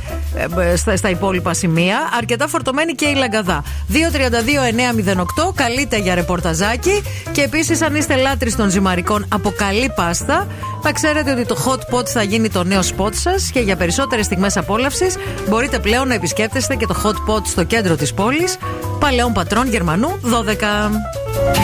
ε, 0.62 0.76
στα, 0.76 0.96
στα 0.96 1.10
υπόλοιπα 1.10 1.54
σημεία. 1.54 1.98
Αρκετά 2.18 2.48
φορτωμένη 2.48 2.94
και 2.94 3.06
η 3.06 3.16
Λαγκαδά. 3.16 3.64
232-908, 3.92 5.54
καλείτε 5.56 5.98
για 5.98 6.16
ρεπορταζάκι. 6.16 7.04
Και 7.32 7.42
επίσης, 7.42 7.82
αν 7.82 7.96
είστε 7.96 8.16
λάτρε 8.16 8.50
των 8.50 8.70
ζυμαρικών 8.70 9.26
από 9.30 9.54
καλή 9.56 9.92
πάστα, 9.96 10.48
να 10.84 10.92
ξέρετε 10.92 11.32
ότι 11.32 11.46
το 11.46 11.58
hot 11.66 11.96
pot 11.96 12.06
θα 12.06 12.24
γίνει 12.24 12.50
το 12.50 12.64
νέο 12.64 12.82
spot 12.82 13.14
σας 13.14 13.50
και 13.52 13.60
για 13.60 13.76
περισσότερες 13.76 14.26
στιγμές 14.26 14.58
απόλαυσης 14.58 15.16
μπορείτε 15.50 15.80
πλέον 15.80 16.08
να 16.08 16.14
επισκέπτεστε 16.14 16.76
και 16.76 16.86
το 16.86 16.96
hot 17.04 17.32
pot 17.32 17.42
στο 17.46 17.64
κέντρο 17.64 17.96
της 17.96 18.14
πόλης. 18.14 18.58
Παλαιών 19.00 19.34
Πατρών 19.34 19.68
Γερμανού 19.68 20.20
12. 20.22 21.21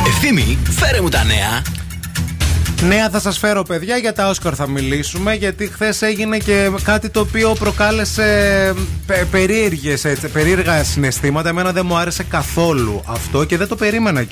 Ευθύμη, 0.08 0.58
φέρε 0.70 1.02
μου 1.02 1.10
τα 1.10 1.24
νέα. 1.24 1.62
Νέα 2.82 3.10
θα 3.10 3.20
σας 3.20 3.38
φέρω 3.38 3.64
παιδιά 3.64 3.98
για 3.98 4.14
τα 4.14 4.30
Όσκαρ 4.30 4.54
θα 4.56 4.68
μιλήσουμε 4.68 5.34
γιατί 5.34 5.68
χθες 5.68 6.02
έγινε 6.02 6.38
και 6.38 6.72
κάτι 6.84 7.10
το 7.10 7.20
οποίο 7.20 7.56
προκάλεσε 7.60 8.74
πε, 9.06 9.28
περίεργες, 9.32 10.06
έτσι, 10.06 10.28
περίεργα 10.28 10.84
συναισθήματα 10.84 11.50
εμένα 11.50 11.72
δεν 11.72 11.86
μου 11.86 11.98
άρεσε 11.98 12.24
καθόλου 12.24 13.04
αυτό 13.06 13.44
και 13.44 13.58
δεν 13.58 13.68
το 13.68 13.76
περίμενα 13.76 14.24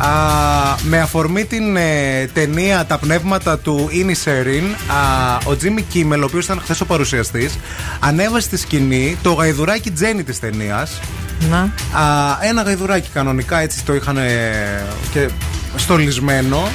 κιόλα. 0.00 0.76
με 0.82 1.00
αφορμή 1.00 1.44
την 1.44 1.76
ε, 1.76 2.26
ταινία 2.32 2.84
Τα 2.86 2.98
πνεύματα 2.98 3.58
του 3.58 3.88
Ίνι 3.90 4.14
Σέριν, 4.14 4.64
ο 5.44 5.56
Τζίμι 5.56 5.82
Κίμελ, 5.82 6.22
ο 6.22 6.24
οποίος 6.24 6.44
ήταν 6.44 6.60
χθες 6.60 6.80
ο 6.80 6.84
παρουσιαστής, 6.84 7.58
ανέβασε 8.00 8.46
στη 8.46 8.56
σκηνή 8.56 9.16
το 9.22 9.32
γαϊδουράκι 9.32 9.90
Τζένι 9.90 10.22
της 10.22 10.38
ταινίας. 10.38 11.00
Να. 11.50 11.58
Α, 12.00 12.38
ένα 12.40 12.62
γαϊδουράκι 12.62 13.08
κανονικά 13.12 13.58
έτσι 13.58 13.84
το 13.84 13.94
είχαν 13.94 14.18
και 15.12 15.28
στολισμένο 15.76 16.68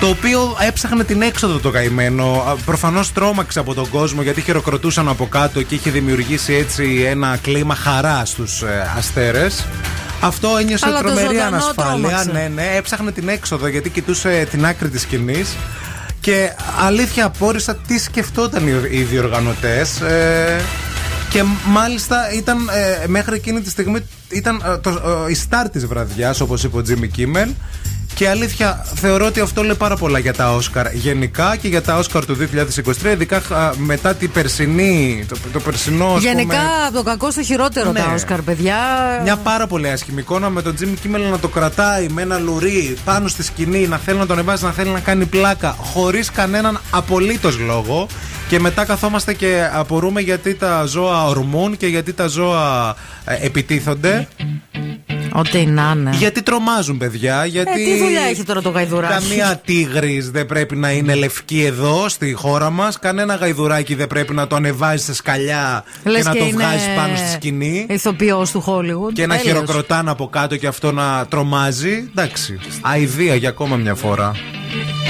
το 0.00 0.08
οποίο 0.08 0.56
έψαχνε 0.60 1.04
την 1.04 1.22
έξοδο 1.22 1.58
το 1.58 1.70
καημένο. 1.70 2.56
Προφανώς 2.64 3.12
τρόμαξε 3.12 3.58
από 3.58 3.74
τον 3.74 3.88
κόσμο 3.88 4.22
γιατί 4.22 4.40
χειροκροτούσαν 4.40 5.08
από 5.08 5.26
κάτω 5.26 5.62
και 5.62 5.74
είχε 5.74 5.90
δημιουργήσει 5.90 6.54
έτσι 6.54 7.04
ένα 7.08 7.38
κλίμα 7.42 7.74
χαράς 7.74 8.28
στους 8.28 8.62
ε, 8.62 8.92
αστέρες. 8.96 9.66
Αυτό 10.20 10.56
ένιωσε 10.60 10.86
Αλλά 10.86 11.00
το 11.00 11.04
τρομερή 11.04 11.26
ζωντανό 11.26 11.56
ανασφάλεια. 11.56 11.92
τρόμαξε. 11.92 12.32
Ναι, 12.32 12.50
ναι, 12.54 12.76
έψαχνε 12.76 13.12
την 13.12 13.28
έξοδο 13.28 13.66
γιατί 13.66 13.90
κοιτούσε 13.90 14.46
την 14.50 14.66
άκρη 14.66 14.88
της 14.88 15.00
σκηνής. 15.00 15.56
Και 16.20 16.52
αλήθεια 16.78 17.24
απόρρισα 17.24 17.76
τι 17.76 17.98
σκεφτόταν 17.98 18.66
οι, 18.66 18.72
οι 18.90 19.02
διοργανωτές. 19.02 20.00
Ε, 20.00 20.60
και 21.30 21.42
μάλιστα 21.66 22.32
ήταν 22.32 22.58
ε, 23.02 23.06
μέχρι 23.06 23.34
εκείνη 23.34 23.60
τη 23.60 23.70
στιγμή 23.70 23.98
ήταν 24.28 24.62
ε, 24.66 24.76
το, 24.76 24.90
ε, 25.26 25.30
η 25.30 25.34
στάρ 25.34 25.68
της 25.68 25.86
βραδιάς, 25.86 26.40
όπως 26.40 26.64
είπε 26.64 26.76
ο 26.76 26.82
Τζίμι 26.82 27.08
Κίμελ. 27.08 27.48
Και 28.16 28.28
αλήθεια, 28.28 28.86
θεωρώ 28.94 29.26
ότι 29.26 29.40
αυτό 29.40 29.62
λέει 29.62 29.74
πάρα 29.74 29.96
πολλά 29.96 30.18
για 30.18 30.32
τα 30.34 30.54
Όσκαρ 30.54 30.92
γενικά 30.94 31.56
και 31.56 31.68
για 31.68 31.82
τα 31.82 31.96
Όσκαρ 31.98 32.24
του 32.26 32.36
2023, 33.02 33.04
ειδικά 33.12 33.36
α, 33.36 33.72
μετά 33.76 34.14
την 34.14 34.30
περσινή, 34.30 35.24
το, 35.28 35.36
το 35.52 35.60
περσινό. 35.60 36.06
ας 36.06 36.22
Γενικά 36.22 36.44
πούμε, 36.56 36.58
από 36.86 36.96
το 36.96 37.02
κακό 37.02 37.30
στο 37.30 37.42
χειρότερο 37.42 37.92
Ναι. 37.92 38.00
τα 38.00 38.12
Όσκαρ, 38.14 38.42
παιδιά. 38.42 38.76
μια 39.22 39.36
πάρα 39.36 39.66
πολύ 39.66 39.88
άσχημη 39.90 40.20
εικόνα 40.20 40.50
με 40.50 40.62
τον 40.62 40.74
Τζίμι 40.74 40.96
Κίμελ 40.96 41.22
να 41.30 41.38
το 41.38 41.48
κρατάει 41.48 42.06
με 42.08 42.22
ένα 42.22 42.38
λουρί 42.38 42.96
πάνω 43.04 43.28
στη 43.28 43.42
σκηνή, 43.42 43.86
να 43.86 43.96
θέλει 43.98 44.18
να 44.18 44.26
τον 44.26 44.36
ανεβάζει, 44.38 44.64
να 44.64 44.70
θέλει 44.72 44.90
να 44.90 45.00
κάνει 45.00 45.26
πλάκα, 45.26 45.76
χωρίς 45.78 46.30
κανέναν 46.30 46.80
απολύτως 46.90 47.58
λόγο. 47.58 48.06
Και 48.48 48.60
μετά 48.60 48.84
καθόμαστε 48.84 49.34
και 49.34 49.68
απορούμε 49.72 50.20
γιατί 50.20 50.54
τα 50.54 50.84
ζώα 50.84 51.26
ορμούν 51.26 51.76
και 51.76 51.86
γιατί 51.86 52.12
τα 52.12 52.26
ζώα 52.26 52.96
ε, 53.24 53.46
επιτίθονται. 53.46 54.28
Ό,τι 55.32 55.66
να 55.66 55.94
είναι. 55.96 56.10
Γιατί 56.16 56.42
τρομάζουν, 56.42 56.98
παιδιά. 56.98 57.44
Γιατί 57.44 57.82
Ε, 57.82 57.84
τι 57.84 57.98
δουλειά 57.98 58.20
έχει 58.30 58.42
τώρα 58.42 58.62
το 58.62 58.68
γαϊδουράκι; 58.70 59.12
Καμία 59.12 59.60
τίγρης 59.64 60.30
δεν 60.30 60.46
πρέπει 60.46 60.76
να 60.76 60.90
είναι 60.90 61.14
λευκή 61.14 61.62
εδώ 61.64 62.08
στη 62.08 62.32
χώρα 62.32 62.70
μας. 62.70 62.98
Κανένα 62.98 63.34
γαϊδουράκι 63.34 63.94
δεν 63.94 64.06
πρέπει 64.06 64.34
να 64.34 64.46
το 64.46 64.56
ανεβάζει 64.56 65.04
σε 65.04 65.14
σκαλιά 65.14 65.84
Λες 66.04 66.22
και 66.22 66.28
να 66.28 66.34
το 66.36 66.44
είναι 66.44 66.52
βγάζει 66.52 66.94
πάνω 66.96 67.16
στη 67.16 67.30
σκηνή. 67.30 67.86
Ηθοποιός 67.88 68.50
του 68.50 68.64
Hollywood. 68.66 69.12
Και 69.12 69.26
να 69.26 69.36
Τέλειος. 69.36 69.42
χειροκροτάνε 69.42 70.10
από 70.10 70.28
κάτω 70.28 70.56
και 70.56 70.66
αυτό 70.66 70.92
να 70.92 71.26
τρομάζει. 71.26 72.08
Εντάξει. 72.10 72.58
Αηδία 72.80 73.34
για 73.34 73.48
ακόμα 73.48 73.76
μια 73.76 73.94
φορά. 73.94 74.32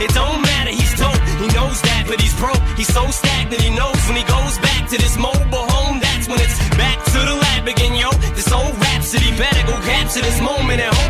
It 0.00 0.12
don't 0.12 0.42
matter. 0.42 0.70
He's 0.70 0.94
dope. 0.98 1.20
He 1.40 1.48
knows 1.56 1.80
that, 1.88 2.04
but 2.06 2.20
he's 2.20 2.34
broke. 2.36 2.60
He's 2.76 2.92
so 2.92 3.08
stagnant. 3.08 3.60
He 3.62 3.70
knows 3.70 3.96
when 4.06 4.16
he 4.16 4.24
goes 4.24 4.58
back 4.58 4.88
to 4.90 4.96
this 4.98 5.16
mobile 5.16 5.66
home. 5.72 6.00
That's 6.00 6.28
when 6.28 6.40
it's 6.40 6.58
back 6.76 6.98
to 7.12 7.18
the 7.24 7.34
lab 7.34 7.66
again, 7.66 7.94
yo. 7.96 8.10
This 8.36 8.50
old 8.52 8.76
rhapsody 8.76 9.30
better 9.36 9.62
go 9.66 9.76
capture 9.80 10.20
this 10.20 10.40
moment 10.40 10.80
and 10.84 10.92
hope 10.94 11.05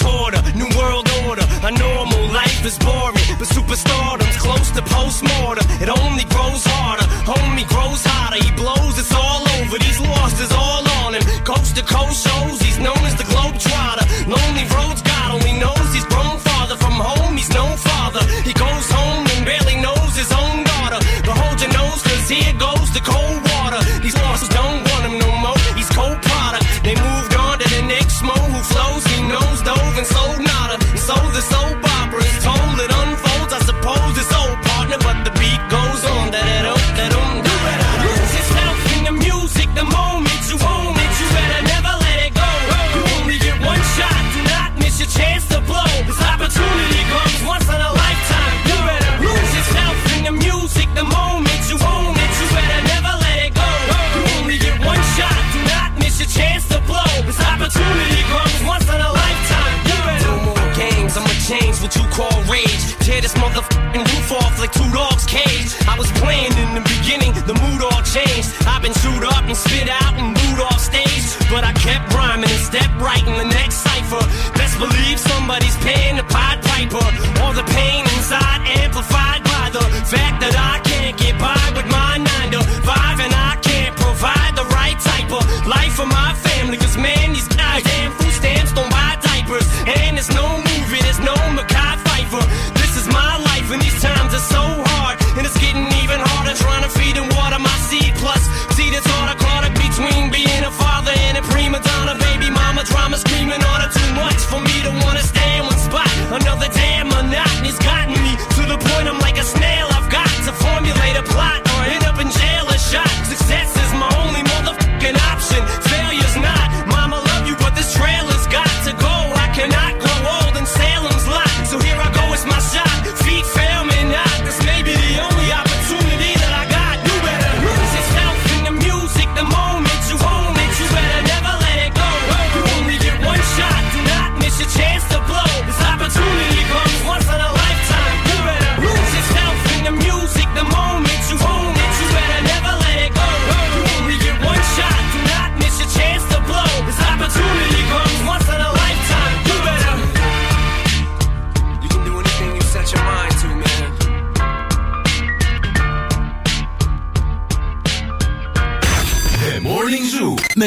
taught 0.00 0.34
her. 0.34 0.49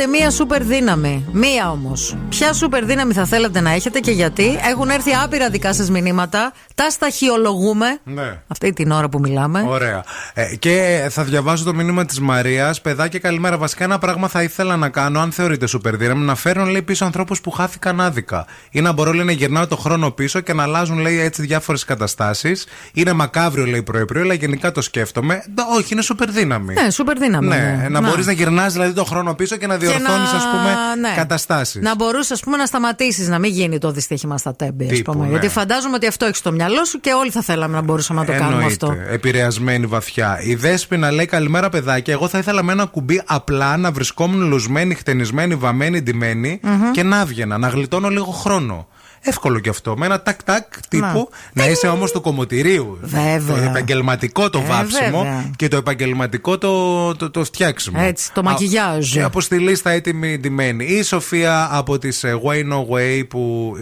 Αν 0.00 0.04
είχατε 0.04 0.18
μία 0.18 0.30
σούπερ 0.30 0.62
δύναμη, 0.62 1.24
μία 1.32 1.70
όμως, 1.70 2.16
ποια 2.28 2.52
σούπερ 2.52 2.84
δύναμη 2.84 3.12
θα 3.12 3.24
θέλατε 3.24 3.60
να 3.60 3.70
έχετε 3.70 4.00
και 4.00 4.10
γιατί; 4.10 4.58
Έχουν 4.70 4.88
έρθει 4.88 5.14
άπειρα 5.14 5.50
δικά 5.50 5.74
σας 5.74 5.90
μηνύματα. 5.90 6.52
Τα 6.74 6.90
σταχυολογούμε. 6.90 7.98
Ναι. 8.04 8.42
Αυτή 8.60 8.72
την 8.72 8.90
ώρα 8.90 9.08
που 9.08 9.18
μιλάμε. 9.20 9.64
Ωραία. 9.68 10.04
Ε, 10.34 10.56
και 10.56 11.06
θα 11.10 11.22
διαβάσω 11.24 11.64
το 11.64 11.74
μήνυμα 11.74 12.04
της 12.04 12.20
Μαρίας. 12.20 12.80
Παιδάκια, 12.80 13.18
καλημέρα. 13.18 13.58
Βασικά, 13.58 13.84
ένα 13.84 13.98
πράγμα 13.98 14.28
θα 14.28 14.42
ήθελα 14.42 14.76
να 14.76 14.88
κάνω, 14.88 15.20
αν 15.20 15.32
θεωρείτε 15.32 15.66
σούπερ 15.66 15.96
δύναμη, 15.96 16.24
να 16.24 16.34
φέρουν 16.34 16.68
λέει, 16.68 16.82
πίσω 16.82 17.04
ανθρώπους 17.04 17.40
που 17.40 17.50
χάθηκαν 17.50 18.00
άδικα. 18.00 18.46
Ή 18.70 18.80
να 18.80 18.92
μπορώ 18.92 19.12
λέει, 19.12 19.24
να 19.24 19.32
γυρνάω 19.32 19.66
το 19.66 19.76
χρόνο 19.76 20.10
πίσω 20.10 20.40
και 20.40 20.52
να 20.52 20.62
αλλάζουν 20.62 20.98
λέει, 20.98 21.20
έτσι 21.20 21.42
διάφορες 21.42 21.84
καταστάσεις. 21.84 22.66
Είναι 22.92 23.12
μακάβριο, 23.12 23.66
λέει 23.66 23.82
προεπρίο, 23.82 24.22
αλλά 24.22 24.34
γενικά 24.34 24.72
το 24.72 24.82
σκέφτομαι. 24.82 25.42
Ντα, 25.54 25.64
Όχι, 25.76 25.92
είναι 25.92 26.02
σούπερ 26.02 26.30
δύναμη. 26.30 26.74
Ναι, 26.74 26.90
σούπερ 26.90 27.18
δύναμη. 27.18 27.46
Ναι, 27.48 27.86
να, 27.90 28.00
μπορείς 28.00 28.26
να 28.26 28.32
γυρνάς 28.32 28.72
δηλαδή 28.72 28.92
το 28.92 29.04
χρόνο 29.04 29.34
πίσω 29.34 29.56
και 29.56 29.66
να 29.66 29.76
διορθώνεις, 29.76 30.06
να- 30.32 30.38
ας 30.38 30.44
πούμε, 30.50 30.74
ναι. 31.00 31.14
καταστάσεις. 31.16 31.82
Να 31.82 31.94
μπορούσες, 31.96 32.30
ας 32.30 32.40
πούμε, 32.40 32.56
να 32.56 32.66
σταματήσεις 32.66 33.28
να 33.28 33.38
μην 33.38 33.50
γίνει 33.52 33.78
το 33.78 33.90
δυστύχημα 33.90 34.38
στα 34.38 34.54
τέμπη, 34.56 34.84
ας 34.84 34.90
Τύπου, 34.90 35.12
πούμε. 35.12 35.24
ναι. 35.24 35.30
Γιατί 35.30 35.48
φαντάζομαι 35.48 35.94
ότι 35.94 36.06
αυτό 36.06 36.24
έχεις 36.24 36.38
στο 36.38 36.52
μυαλό 36.52 36.84
σου 36.84 37.00
και 37.00 37.12
όλοι 37.12 37.30
θα 37.30 37.42
θέλαμε 37.42 37.74
να 37.76 37.82
μπορούσαμε 37.82 38.20
να 38.20 38.26
το 38.26 38.32
κάνουμε 38.32 38.47
Εννοείται. 38.50 38.66
αυτό. 38.86 38.96
Επηρεασμένη 39.10 39.86
βαθιά. 39.86 40.40
Η 40.42 40.54
Δέσποινα 40.54 41.10
λέει: 41.10 41.26
Καλημέρα, 41.26 41.68
παιδάκια. 41.68 42.12
Εγώ 42.14 42.28
θα 42.28 42.38
ήθελα 42.38 42.62
με 42.62 42.72
ένα 42.72 42.84
κουμπί 42.84 43.22
απλά 43.26 43.76
να 43.76 43.90
βρισκόμουν 43.90 44.48
λουσμένη, 44.48 44.94
χτενισμένη, 44.94 45.54
βαμμένη, 45.54 46.00
ντυμένη 46.02 46.60
Μμμ. 46.62 46.90
και 46.92 47.02
να 47.02 47.20
έβγαινα, 47.20 47.58
να 47.58 47.68
γλιτώνω 47.68 48.08
λίγο 48.08 48.30
χρόνο. 48.30 48.86
Εύκολο 49.20 49.58
κι 49.58 49.68
αυτό. 49.68 49.96
Με 49.96 50.06
ένα 50.06 50.22
τάκ-τάκ 50.22 50.64
τύπου. 50.88 51.28
Να, 51.52 51.68
είσαι 51.68 51.86
όμως 51.88 52.12
του 52.12 52.20
κομμωτηρίου. 52.20 52.98
Βέβαια. 53.02 53.56
Το 53.56 53.62
επαγγελματικό 53.62 54.50
το 54.50 54.58
Ε, 54.58 54.66
βάψιμο 54.66 55.18
βέβαια. 55.22 55.50
και 55.56 55.68
το 55.68 55.76
επαγγελματικό 55.76 56.58
το, 56.58 57.14
το, 57.16 57.30
το 57.30 57.44
φτιάξιμο. 57.44 57.98
Έτσι, 58.02 58.32
το 58.32 58.42
μακιγιάζ. 58.42 59.12
Και 59.12 59.22
από 59.22 59.40
στη 59.40 59.58
λίστα 59.58 59.90
έτοιμη 59.90 60.38
ντυμένη. 60.38 60.84
Η 60.84 61.02
Σοφία 61.02 61.68
από 61.72 61.98
τις 61.98 62.24
Way 62.24 62.72
No 62.72 62.94
Way 62.94 63.22
που 63.28 63.74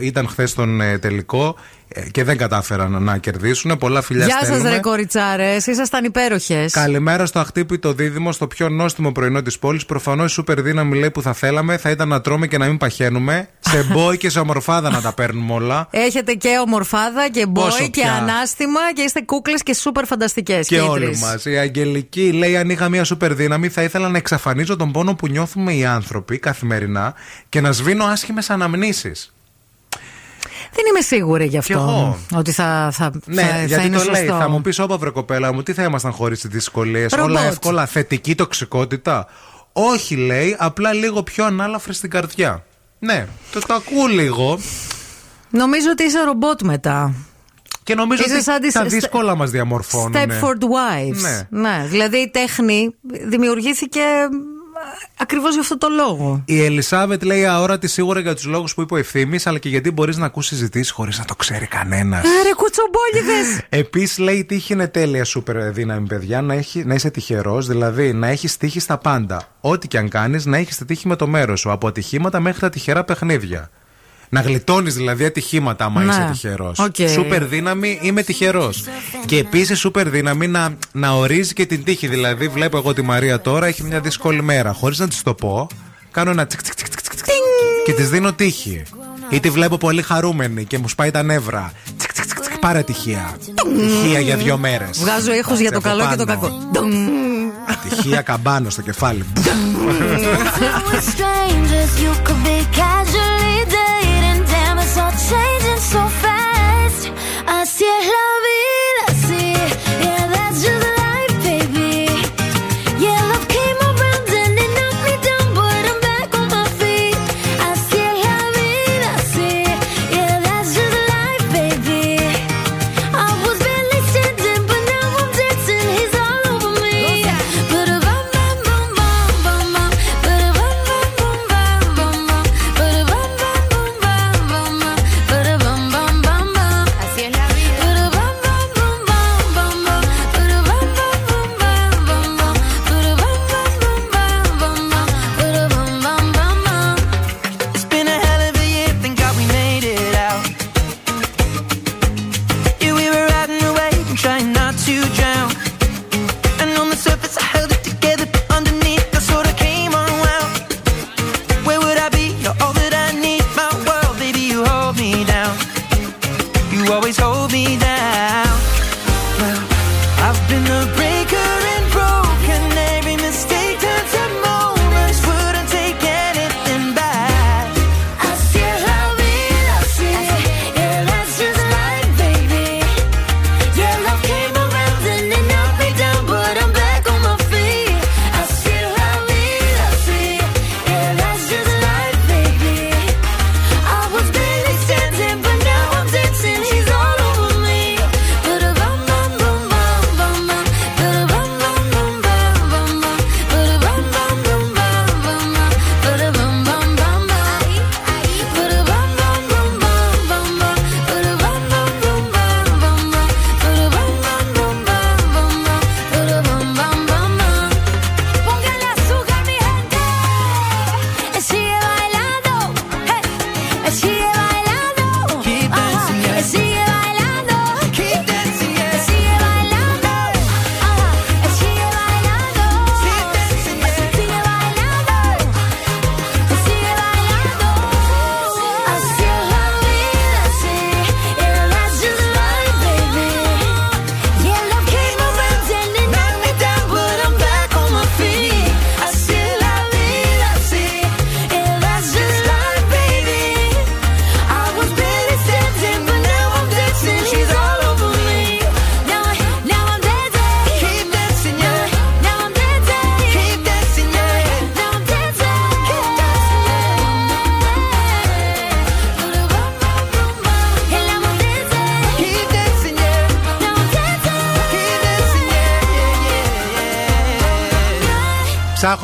ε, 0.00 0.04
ήταν 0.06 0.28
χθες 0.28 0.50
στον 0.50 0.80
ε, 0.80 0.98
τελικό. 0.98 1.56
Ε, 1.96 2.00
και 2.10 2.24
δεν 2.24 2.36
κατάφεραν 2.36 3.02
να 3.02 3.18
κερδίσουν. 3.18 3.78
Πολλά 3.78 4.02
φιλιά 4.02 4.24
Γεια 4.26 4.36
σας, 4.38 4.46
στέλνουμε. 4.46 4.70
ρε 4.70 4.78
κοριτσάρες. 4.80 5.66
Ήσασταν 5.66 6.04
υπέροχες. 6.04 6.72
Καλημέρα 6.72 7.26
στο 7.26 7.38
αχτύπητο 7.38 7.92
δίδυμο, 7.92 8.32
στο 8.32 8.46
πιο 8.46 8.68
νόστιμο 8.68 9.12
πρωινό 9.12 9.42
της 9.42 9.58
πόλης. 9.58 9.84
Προφανώς 9.86 10.30
η 10.30 10.34
σούπερ 10.34 10.62
δύναμη 10.62 10.98
λέει 10.98 11.10
που 11.10 11.22
θα 11.22 11.32
θέλαμε 11.32 11.76
θα 11.76 11.90
ήταν 11.90 12.08
να 12.08 12.20
τρώμε 12.20 12.46
και 12.46 12.58
να 12.58 12.66
μην 12.66 12.76
παχαίνουμε. 12.76 13.48
Σε 13.60 13.82
μπόι 13.92 14.16
και 14.16 14.30
σε 14.30 14.38
ομορφάδα 14.40 14.90
να 14.90 15.00
τα 15.00 15.12
παίρνουμε 15.14 15.52
όλα. 15.52 15.88
Έχετε 15.90 16.32
και 16.32 16.48
ομορφάδα 16.66 17.28
και 17.30 17.46
Πόσο 17.46 17.76
μπόι 17.78 17.90
και 17.90 18.00
πια. 18.00 18.12
ανάστημα 18.12 18.80
και 18.94 19.02
είστε 19.02 19.20
κούκλες 19.22 19.62
και 19.62 19.74
σούπερ 19.74 20.04
φανταστικές. 20.06 20.66
Και 20.66 20.80
όλοι 20.80 21.16
μας. 21.16 21.44
Η 21.44 21.56
Αγγελική 21.58 22.32
λέει: 22.32 22.56
Αν 22.56 22.70
είχα 22.70 22.88
μια 22.88 23.04
σούπερ 23.04 23.34
δύναμη, 23.34 23.68
θα 23.68 23.82
ήθελα 23.82 24.08
να 24.08 24.16
εξαφανίζω 24.16 24.76
τον 24.76 24.92
πόνο 24.92 25.14
που 25.14 25.28
νιώθουμε 25.28 25.72
οι 25.74 25.84
άνθρωποι 25.84 26.38
καθημερινά 26.38 27.14
και 27.48 27.60
να 27.60 27.72
σβήνω 27.72 28.04
άσχημες 28.04 28.50
αναμνήσεις. 28.50 29.33
Δεν 30.74 30.84
είμαι 30.90 31.00
σίγουρη 31.00 31.44
γι' 31.44 31.50
Κι 31.50 31.56
αυτό. 31.56 31.72
εγώ. 31.72 32.18
Ότι 32.38 32.52
θα, 32.52 32.88
θα, 32.92 33.10
Ναι, 33.26 33.42
θα, 33.42 33.48
θα 33.48 33.64
γιατί 33.64 33.86
είναι 33.86 33.96
το 33.98 34.04
λέει. 34.10 34.22
σωστό. 34.26 34.38
Θα 34.38 34.48
μου 34.48 34.60
πεις, 34.60 34.78
όπα 34.78 34.96
βρε 34.96 35.10
κοπέλα 35.10 35.52
μου, 35.52 35.62
τι 35.62 35.72
θα 35.72 35.82
ήμασταν 35.82 36.12
χωρίς 36.12 36.40
τις 36.40 36.50
δυσκολίες. 36.50 37.12
Ρομπότ. 37.12 37.30
Όλα 37.30 37.44
εύκολα. 37.46 37.86
Θετική 37.86 38.34
τοξικότητα. 38.34 39.26
Όχι, 39.72 40.16
λέει, 40.16 40.56
απλά 40.58 40.92
λίγο 40.92 41.22
πιο 41.22 41.44
ανάλαφρη 41.44 41.94
στην 41.94 42.10
καρδιά. 42.10 42.64
Ναι, 42.98 43.26
το, 43.52 43.60
το 43.66 43.74
ακούω 43.74 44.06
λίγο. 44.06 44.58
Νομίζω 45.50 45.86
ότι 45.90 46.02
είσαι 46.04 46.22
ρομπότ 46.24 46.62
μετά. 46.62 47.14
Και 47.82 47.94
νομίζω 47.94 48.22
Είσαι 48.26 48.34
ότι 48.34 48.42
σαν 48.42 48.60
τις- 48.60 48.72
τα 48.72 48.78
στε- 48.78 48.90
δύσκολα 48.92 49.34
μας 49.36 49.50
διαμορφώνουν. 49.50 50.12
Stepford 50.14 50.62
Wives. 50.62 51.44
Ναι. 51.48 51.86
Δηλαδή 51.88 52.16
η 52.16 52.28
τέχνη 52.30 52.94
δημιουργήθηκε 53.26 54.00
ακριβώς 55.16 55.52
για 55.52 55.60
αυτό 55.60 55.78
το 55.78 55.88
λόγο. 55.88 56.42
Η 56.44 56.64
Ελισάβετ 56.64 57.22
λέει 57.22 57.46
αόρατη 57.46 57.88
σίγουρα 57.88 58.20
για 58.20 58.34
τους 58.34 58.44
λόγους 58.44 58.74
που 58.74 58.80
είπε 58.80 58.94
ο 58.94 58.96
Ευθύμης, 58.96 59.38
αλλά 59.44 59.58
και 59.58 59.68
γιατί 59.68 59.90
μπορείς 59.90 60.16
να 60.16 60.26
ακούσεις 60.26 60.58
συζητήσεις 60.58 60.90
χωρίς 60.90 61.18
να 61.18 61.24
το 61.24 61.34
ξέρει 61.34 61.66
κανένας. 61.66 62.24
Άρε 62.40 62.50
κουτσομπόλιδες! 62.56 63.60
Επίσης 63.84 64.18
λέει 64.18 64.36
η 64.36 64.44
τύχη 64.44 64.72
είναι 64.72 64.88
τέλεια 64.88 65.24
σούπερ 65.24 65.72
δύναμη, 65.72 66.06
παιδιά. 66.06 66.42
Να, 66.42 66.54
έχει, 66.54 66.84
να 66.84 66.94
είσαι 66.94 67.10
τυχερός, 67.10 67.66
δηλαδή 67.66 68.12
να 68.12 68.28
έχεις 68.28 68.56
τύχη 68.56 68.80
στα 68.80 68.98
πάντα. 68.98 69.48
Ό,τι 69.60 69.88
και 69.88 69.98
αν 69.98 70.08
κάνεις, 70.08 70.46
να 70.46 70.56
έχεις 70.56 70.76
τη 70.76 70.84
τύχη 70.84 71.08
με 71.08 71.16
το 71.16 71.26
μέρος 71.26 71.60
σου. 71.60 71.70
Από 71.70 71.86
ατυχήματα 71.86 72.40
μέχρι 72.40 72.60
τα 72.60 72.70
τυχερά 72.70 73.04
παιχνίδια. 73.04 73.70
Να 74.28 74.40
γλιτώνεις 74.40 74.94
δηλαδή 74.94 75.24
ατυχήματα 75.24 75.84
άμα 75.84 76.02
Ναι. 76.02 76.12
είσαι 76.12 76.28
τυχερός. 76.32 76.78
Οκ. 76.78 76.94
Σούπερ 77.08 77.44
δύναμη 77.44 77.98
είμαι 78.02 78.22
τυχερός. 78.22 78.84
Και 79.26 79.38
επίσης 79.38 79.78
σούπερ 79.78 80.08
δύναμη 80.08 80.46
να, 80.46 80.76
να 80.92 81.10
ορίζει 81.12 81.52
και 81.52 81.66
την 81.66 81.84
τύχη. 81.84 82.06
Δηλαδή, 82.06 82.48
βλέπω 82.48 82.76
εγώ 82.76 82.92
τη 82.92 83.02
Μαρία 83.02 83.40
τώρα 83.40 83.66
έχει 83.66 83.82
μια 83.82 84.00
δύσκολη 84.00 84.42
μέρα. 84.42 84.72
Χωρίς 84.72 84.98
να 84.98 85.08
της 85.08 85.22
το 85.22 85.34
πω, 85.34 85.66
κάνω 86.10 86.30
ένα 86.30 86.46
τσικ 86.46 86.62
τσικ 86.62 86.74
τσικ 86.74 86.88
τσικ 86.88 87.14
τσικ 87.14 87.24
και 87.84 87.92
της 87.92 88.08
δίνω 88.08 88.32
τύχη. 88.32 88.82
Ή 89.28 89.40
τη 89.40 89.50
βλέπω 89.50 89.76
πολύ 89.76 90.02
χαρούμενη 90.02 90.64
και 90.64 90.78
μου 90.78 90.88
σπάει 90.88 91.10
τα 91.10 91.22
νεύρα. 91.22 91.72
Τσικ 91.98 92.12
τσικ 92.12 92.24
τσικ 92.24 92.40
τσικ, 92.40 92.58
πάρε 92.58 92.82
ατυχία. 92.82 93.36
Ατυχία 93.76 94.20
για 94.20 94.36
δύο 94.36 94.58
μέρες. 94.58 94.98
Βγάζω 94.98 95.32
ήχο 95.32 95.54
για 95.54 95.72
το 95.72 95.80
καλό 95.80 96.08
και 96.08 96.16
το 96.16 96.24
κακό. 96.24 96.50
Ατυχία 97.88 98.22
καμπάνα 98.22 98.70
στο 98.70 98.82
κεφάλι. 98.82 99.24
love 108.06 108.43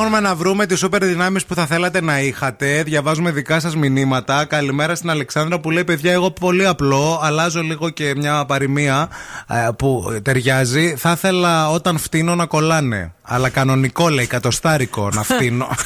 Ψάχνουμε 0.00 0.28
να 0.28 0.34
βρούμε 0.34 0.66
τις 0.66 0.78
σούπερ 0.78 1.04
δυνάμεις 1.04 1.44
που 1.44 1.54
θα 1.54 1.66
θέλατε 1.66 2.00
να 2.00 2.20
είχατε. 2.20 2.82
Διαβάζουμε 2.82 3.30
δικά 3.30 3.60
σας 3.60 3.76
μηνύματα. 3.76 4.44
Καλημέρα 4.44 4.94
στην 4.94 5.10
Αλεξάνδρα 5.10 5.60
που 5.60 5.70
λέει: 5.70 5.84
Παιδιά, 5.84 6.12
εγώ 6.12 6.30
πολύ 6.30 6.66
απλό. 6.66 7.20
Αλλάζω 7.22 7.62
λίγο 7.62 7.90
και 7.90 8.12
μια 8.16 8.44
παροιμία 8.44 9.08
ε, 9.48 9.68
που 9.78 10.18
ταιριάζει. 10.22 10.94
Θα 10.96 11.10
ήθελα 11.10 11.70
όταν 11.70 11.98
φτύνω 11.98 12.34
να 12.34 12.46
κολλάνε. 12.46 13.14
Αλλά 13.22 13.48
κανονικό 13.48 14.08
λέει, 14.08 14.26
κατοστάρικο 14.26 15.10
να 15.12 15.22
φτύνω. 15.22 15.68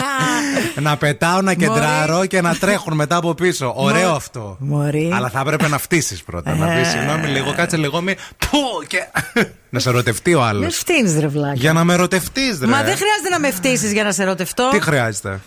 να 0.80 0.96
πετάω, 0.96 1.40
να 1.40 1.54
κεντράρω 1.54 2.26
και 2.26 2.40
να 2.40 2.54
τρέχουν 2.54 2.94
μετά 2.94 3.16
από 3.16 3.34
πίσω. 3.34 3.72
Ωραίο 3.76 4.08
Μω- 4.08 4.16
αυτό. 4.16 4.56
Μωρή. 4.60 5.10
Αλλά 5.14 5.28
θα 5.30 5.40
έπρεπε 5.40 5.68
να 5.68 5.78
φτύσεις 5.78 6.22
πρώτα. 6.22 6.54
να 6.54 6.72
Ε. 6.72 6.78
πει 6.82 6.88
συγγνώμη 6.88 7.26
λίγο, 7.26 7.52
κάτσε 7.54 7.76
λίγο 7.76 8.00
μη. 8.00 8.14
Πού 8.50 8.58
και. 8.86 8.98
να 9.70 9.78
σε 9.78 9.88
ερωτευτεί 9.88 10.34
ο 10.34 10.42
άλλος. 10.44 10.60
Δεν 10.62 10.70
φτύνεις, 10.70 11.18
ρε 11.18 11.26
βλάκι. 11.26 11.58
Για 11.60 11.72
να 11.72 11.84
με 11.84 11.92
ερωτευτείς, 11.92 12.58
ρε. 12.60 12.66
Μα 12.66 12.76
δεν 12.82 12.96
χρειάζεται 12.96 13.28
να 13.30 13.38
με 13.40 13.50
φτύσεις 13.50 13.92
για 13.92 14.04
να 14.04 14.12
σε 14.12 14.22
ερωτευτώ. 14.22 14.68
Τι 14.72 14.80
χρειάζεται; 14.80 15.40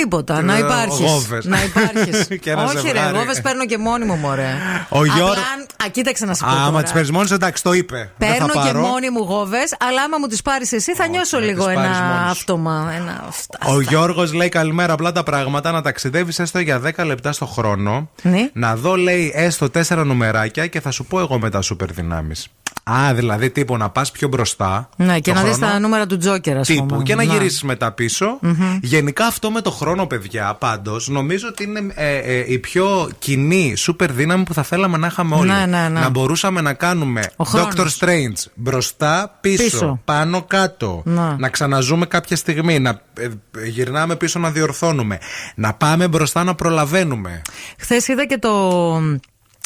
Τίποτα, 0.00 0.42
να 0.42 0.54
Ε, 0.54 0.58
υπάρχεις. 0.58 0.98
γόβες. 1.10 1.44
Να 1.44 1.62
υπάρχεις. 1.64 2.26
Και 2.42 2.50
ένα 2.50 2.64
Όχι, 2.64 2.74
ρε, 2.74 2.80
ζευγάρι. 2.80 3.16
γόβες 3.16 3.40
παίρνω 3.40 3.66
και 3.66 3.78
μόνη 3.78 4.04
μου, 4.04 4.14
μωρέ. 4.14 4.50
Ο 4.88 5.04
Γιώργο- 5.04 5.30
Απλά, 5.30 5.42
α, 5.84 5.88
κοίταξε 5.90 6.24
να 6.26 6.34
σου 6.34 6.44
πω. 6.44 6.50
Άμα 6.50 6.70
τώρα. 6.70 6.82
τις 6.82 6.92
παίρνεις 6.92 7.10
μόνη 7.10 7.26
σου, 7.26 7.34
εντάξει, 7.34 7.62
το 7.62 7.72
είπε. 7.72 8.10
Δεν 8.16 8.28
θα 8.28 8.34
Παίρνω 8.34 8.52
και 8.52 8.58
πάρω. 8.72 8.80
μόνη 8.80 9.10
μου 9.10 9.18
γόβες, 9.22 9.74
αλλά 9.88 10.02
άμα 10.02 10.16
μου 10.20 10.26
τις 10.26 10.42
πάρεις 10.42 10.72
εσύ 10.72 10.94
θα 10.94 11.06
νιώσω 11.06 11.38
να 11.38 11.44
λίγο 11.44 11.64
τις 11.66 11.74
πάρεις 11.74 11.96
ένα 11.98 12.06
μόνος 12.06 12.24
σου. 12.24 12.30
αυτόμα. 12.30 12.92
Ένα... 12.96 13.24
αυτά. 13.28 13.58
Ο 13.66 13.80
Γιώργος 13.80 14.32
λέει 14.32 14.48
καλημέρα. 14.48 14.92
Απλά 14.92 15.12
τα 15.12 15.22
πράγματα 15.22 15.70
να 15.72 15.82
ταξιδεύεις 15.82 16.38
έστω 16.38 16.58
για 16.58 16.80
10 16.96 17.04
λεπτά 17.04 17.32
το 17.38 17.46
χρόνο. 17.46 18.10
Ναι. 18.22 18.48
Να 18.52 18.76
δω, 18.76 18.96
λέει, 18.96 19.32
έστω 19.34 19.68
4 19.68 20.04
νομεράκια 20.04 20.66
και 20.66 20.80
θα 20.80 20.90
σου 20.90 21.04
πω 21.04 21.20
εγώ 21.20 21.38
μετά 21.38 21.62
σούπερ 21.62 21.92
δυνάμεις. 21.92 22.48
Α, 22.82 23.14
δηλαδή 23.14 23.50
τύπου 23.50 23.76
να 23.76 23.90
πας 23.90 24.10
πιο 24.10 24.28
μπροστά. 24.28 24.88
Ναι, 24.96 25.20
και 25.20 25.32
το 25.32 25.38
να 25.38 25.44
δεις 25.44 25.56
χρόνο, 25.56 25.72
τα 25.72 25.78
νούμερα 25.78 26.06
του 26.06 26.16
Τζόκερ, 26.16 26.56
ας 26.56 26.66
Τύπου 26.66 26.86
πούμε. 26.86 27.02
και 27.02 27.14
να 27.14 27.24
Ναι. 27.24 27.32
γυρίσεις 27.32 27.62
μετά 27.62 27.92
πίσω. 27.92 28.38
Γενικά 28.80 29.26
αυτό 29.26 29.50
με 29.50 29.60
το 29.60 29.70
χρόνο, 29.70 30.06
παιδιά, 30.06 30.54
πάντως 30.58 31.08
νομίζω 31.08 31.48
ότι 31.48 31.62
είναι 31.64 31.80
ε, 31.94 32.16
ε, 32.16 32.52
η 32.52 32.58
πιο 32.58 33.10
κοινή 33.18 33.74
σούπερ 33.76 34.12
δύναμη 34.12 34.44
που 34.44 34.54
θα 34.54 34.62
θέλαμε 34.62 34.96
να 34.96 35.06
είχαμε 35.06 35.34
όλοι. 35.34 35.50
Ναι, 35.50 35.66
ναι, 35.66 35.88
ναι. 35.88 36.00
Να 36.00 36.08
μπορούσαμε 36.08 36.60
να 36.60 36.72
κάνουμε 36.72 37.22
Ο 37.36 37.44
χρόνος. 37.44 37.72
Doctor 37.76 37.86
Strange 37.98 38.50
μπροστά, 38.54 39.38
πίσω, 39.40 39.62
Πίσω. 39.62 40.00
πάνω, 40.04 40.42
κάτω. 40.42 41.02
Ναι. 41.04 41.34
Να 41.38 41.48
ξαναζούμε 41.48 42.06
κάποια 42.06 42.36
στιγμή. 42.36 42.78
Να 42.78 43.00
ε, 43.18 43.24
ε, 43.58 43.66
γυρνάμε 43.66 44.16
πίσω 44.16 44.38
να 44.38 44.50
διορθώνουμε. 44.50 45.18
Να 45.54 45.72
πάμε 45.74 46.08
μπροστά 46.08 46.44
να 46.44 46.54
προλαβαίνουμε. 46.54 47.42
Χθες 47.78 48.08
είδα 48.08 48.26
και 48.26 48.38
το 48.38 48.80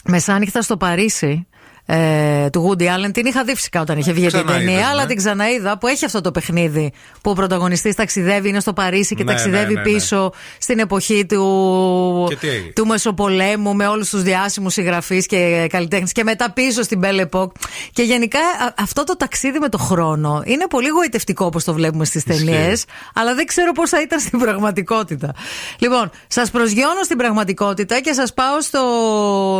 μεσάνυχτα 0.05 0.62
στο 0.62 0.76
Παρίσι. 0.76 1.47
Ε, 1.90 2.51
του 2.51 2.69
Woody 2.69 2.82
Allen. 2.82 3.10
Την 3.12 3.27
είχα 3.27 3.44
δει 3.44 3.55
φυσικά 3.55 3.81
όταν 3.81 3.98
είχε 3.98 4.12
βγει 4.12 4.24
η 4.24 4.27
Ξαναείδες, 4.27 4.56
ταινία, 4.65 4.78
ναι. 4.78 4.85
αλλά 4.85 5.06
την 5.06 5.16
ξαναείδα 5.16 5.78
που 5.78 5.86
έχει 5.86 6.05
αυτό 6.05 6.20
το 6.20 6.31
παιχνίδι 6.31 6.93
που 7.23 7.31
ο 7.31 7.32
πρωταγωνιστής 7.35 7.94
ταξιδεύει, 7.94 8.48
είναι 8.48 8.60
στο 8.60 8.73
Παρίσι 8.73 9.15
και 9.15 9.24
Ναι, 9.24 9.32
ταξιδεύει 9.32 9.74
ναι, 9.74 9.81
ναι, 9.81 9.90
ναι. 9.90 9.94
πίσω 9.97 10.31
στην 10.59 10.78
εποχή 10.78 11.27
του, 11.27 12.27
Και 12.28 12.36
τι 12.36 12.48
έγινε; 12.48 12.73
του 12.74 12.86
Μεσοπολέμου 12.86 13.74
με 13.74 13.86
όλους 13.86 14.09
τους 14.09 14.23
διάσημους 14.23 14.73
συγγραφείς 14.73 15.27
και 15.27 15.66
καλλιτέχνες 15.70 16.12
και 16.12 16.24
μετά 16.24 16.51
πίσω 16.51 16.82
στην 16.82 17.01
Belle 17.05 17.27
Époque. 17.31 17.51
Και 17.93 18.02
γενικά 18.02 18.39
α- 18.39 18.74
αυτό 18.78 19.05
το 19.05 19.16
ταξίδι 19.16 19.59
με 19.59 19.69
το 19.69 19.78
χρόνο 19.78 20.43
είναι 20.44 20.66
πολύ 20.70 20.89
γοητευτικό 20.89 21.44
όπως 21.44 21.65
το 21.65 21.73
βλέπουμε 21.73 22.05
στις 22.05 22.24
ταινίες, 22.24 22.85
αλλά 23.15 23.35
δεν 23.35 23.47
ξέρω 23.47 23.73
πώς 23.73 23.90
θα 23.90 24.01
ήταν 24.01 24.20
στην 24.20 24.39
πραγματικότητα. 24.39 25.35
Λοιπόν, 25.78 26.10
σας 26.27 26.51
προσγειώνω 26.51 27.02
στην 27.05 27.16
πραγματικότητα 27.16 28.01
και 28.01 28.12
σας 28.12 28.35
πάω 28.35 28.60
στο 28.60 28.82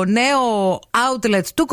νέο 0.07 0.79
outlet 0.81 1.45
του 1.55 1.67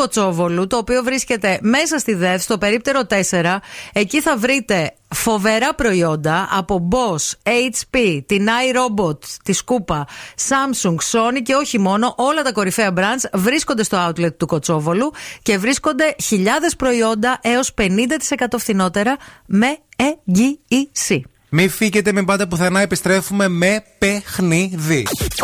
Κοτσόβολου, 0.46 0.68
το 0.68 0.78
οποίο 0.78 1.04
βρίσκεται 1.04 1.60
μέσα 1.62 1.98
στη 1.98 2.14
ΔΕΘ, 2.14 2.42
στο 2.42 2.58
περίπτερο 2.58 3.02
4. 3.32 3.58
Εκεί 3.94 4.22
θα 4.22 4.38
βρείτε 4.38 4.94
φοβερά 5.16 5.76
προϊόντα 5.76 6.48
από 6.52 6.88
Boss, 6.92 7.50
HP, 7.50 8.22
την 8.26 8.48
iRobot, 8.48 9.20
τη 9.44 9.54
Σκούπα, 9.54 10.08
Samsung, 10.50 10.96
Sony 11.12 11.42
και 11.44 11.54
όχι 11.54 11.80
μόνο, 11.80 12.14
όλα 12.18 12.42
τα 12.42 12.52
κορυφαία 12.52 12.94
brands 12.98 13.30
βρίσκονται 13.34 13.84
στο 13.84 14.08
outlet 14.08 14.38
του 14.38 14.46
Κοτσόβολου 14.46 15.12
και 15.42 15.58
βρίσκονται 15.58 16.16
χιλιάδες 16.24 16.76
προϊόντα 16.76 17.40
έως 17.42 17.74
50% 17.78 18.58
φθηνότερα 18.58 19.18
με 19.46 19.78
εγγύηση. 19.96 21.24
Μην 21.50 21.70
φύγετε, 21.70 22.14
μην 22.14 22.26
πάτε 22.26 22.46
πουθενά, 22.46 22.82
επιστρέφουμε 22.82 23.48
με 23.48 23.84
παιχνίδι. 23.98 25.04
Και 25.36 25.44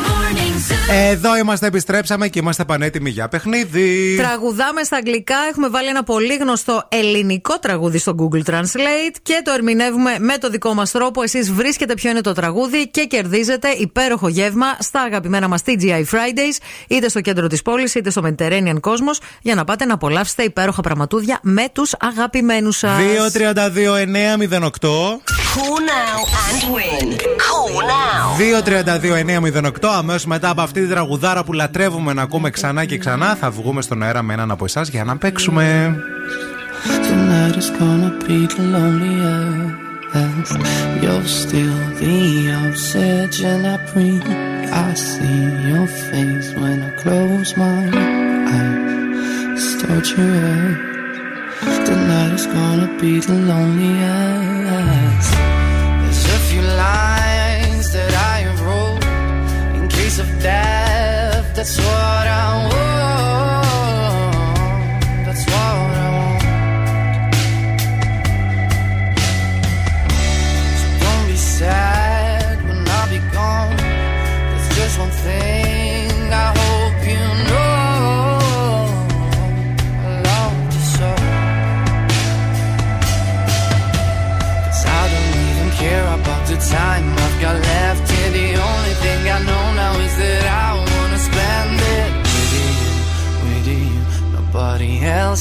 Εδώ 0.89 1.37
είμαστε, 1.37 1.67
επιστρέψαμε 1.67 2.27
και 2.27 2.39
είμαστε 2.39 2.65
πανέτοιμοι 2.65 3.09
για 3.09 3.27
παιχνίδι. 3.27 4.15
Τραγουδάμε 4.17 4.83
στα 4.83 4.97
αγγλικά. 4.97 5.35
Έχουμε 5.49 5.69
βάλει 5.69 5.87
ένα 5.87 6.03
πολύ 6.03 6.35
γνωστό 6.35 6.87
ελληνικό 6.89 7.59
τραγούδι 7.59 7.97
στο 7.97 8.15
Google 8.17 8.43
Translate 8.51 9.15
και 9.21 9.41
το 9.43 9.51
ερμηνεύουμε 9.51 10.15
με 10.19 10.37
το 10.37 10.49
δικό 10.49 10.73
μας 10.73 10.91
τρόπο. 10.91 11.21
Εσείς 11.21 11.51
βρίσκετε 11.51 11.93
ποιο 11.93 12.09
είναι 12.09 12.21
το 12.21 12.33
τραγούδι 12.33 12.89
και 12.89 13.05
κερδίζετε 13.05 13.69
υπέροχο 13.69 14.27
γεύμα 14.27 14.65
στα 14.79 15.01
αγαπημένα 15.01 15.47
μας 15.47 15.61
TGI 15.65 16.03
Fridays, 16.11 16.57
είτε 16.87 17.09
στο 17.09 17.21
κέντρο 17.21 17.47
της 17.47 17.61
πόλης 17.61 17.95
είτε 17.95 18.09
στο 18.09 18.21
Mediterranean 18.25 18.79
Cosmos, 18.81 19.17
για 19.41 19.55
να 19.55 19.63
πάτε 19.63 19.85
να 19.85 19.93
απολαύσετε 19.93 20.43
υπέροχα 20.43 20.81
πραγματούδια 20.81 21.39
με 21.41 21.65
τους 21.73 21.93
αγαπημένους 21.99 22.77
σας. 22.77 22.97
2-32-908. 22.97 23.01
Call 25.55 25.79
now 25.97 26.19
and 26.47 26.61
win. 26.75 27.05
Call 27.47 27.73
now. 27.93 28.25
2-32-908. 29.81 29.87
Αμέσως 29.97 30.20
μετά 30.25 30.49
από 30.49 30.61
αυτή 30.61 30.81
τη 30.81 30.87
τραγουδάρα 30.87 31.43
που 31.43 31.53
λατρεύουμε 31.53 32.13
να 32.13 32.21
ακούμε 32.21 32.49
ξανά 32.49 32.85
και 32.85 32.97
ξανά, 32.97 33.35
θα 33.35 33.51
βγούμε 33.51 33.81
στον 33.81 34.03
αέρα 34.03 34.21
με 34.21 34.33
έναν 34.33 34.51
από 34.51 34.65
εσά 34.65 34.81
για 34.81 35.03
να 35.03 35.17
παίξουμε. 35.17 35.95
Tonight 37.07 37.55
is 37.61 37.69
gonna 37.79 38.11
be 38.25 38.37
the 38.53 38.63
loneliest. 38.75 40.51
You're 41.01 41.27
still 41.41 41.79
the 42.01 42.17
oxygen 42.65 43.65
I 43.65 43.77
breathe. 43.91 44.27
I 44.87 44.93
see 44.93 45.41
your 45.69 45.87
face 45.87 46.49
when 46.61 46.77
I 46.89 46.91
close 47.01 47.49
my 47.55 47.81
eyes. 48.57 49.61
Start 49.71 50.05
your 50.15 50.33
head. 50.43 50.77
Tonight 51.87 52.33
is 52.39 52.45
gonna 52.47 52.89
be 52.99 53.19
the 53.19 53.37
loneliest. 53.51 55.31
There's 56.01 56.25
a 56.37 56.39
few 56.49 56.63
lines 56.85 57.85
that 57.95 58.13
I 58.33 58.40
of 60.19 60.27
death. 60.41 61.55
That's 61.55 61.77
what 61.77 62.27
I 62.27 62.69
want. 62.73 62.90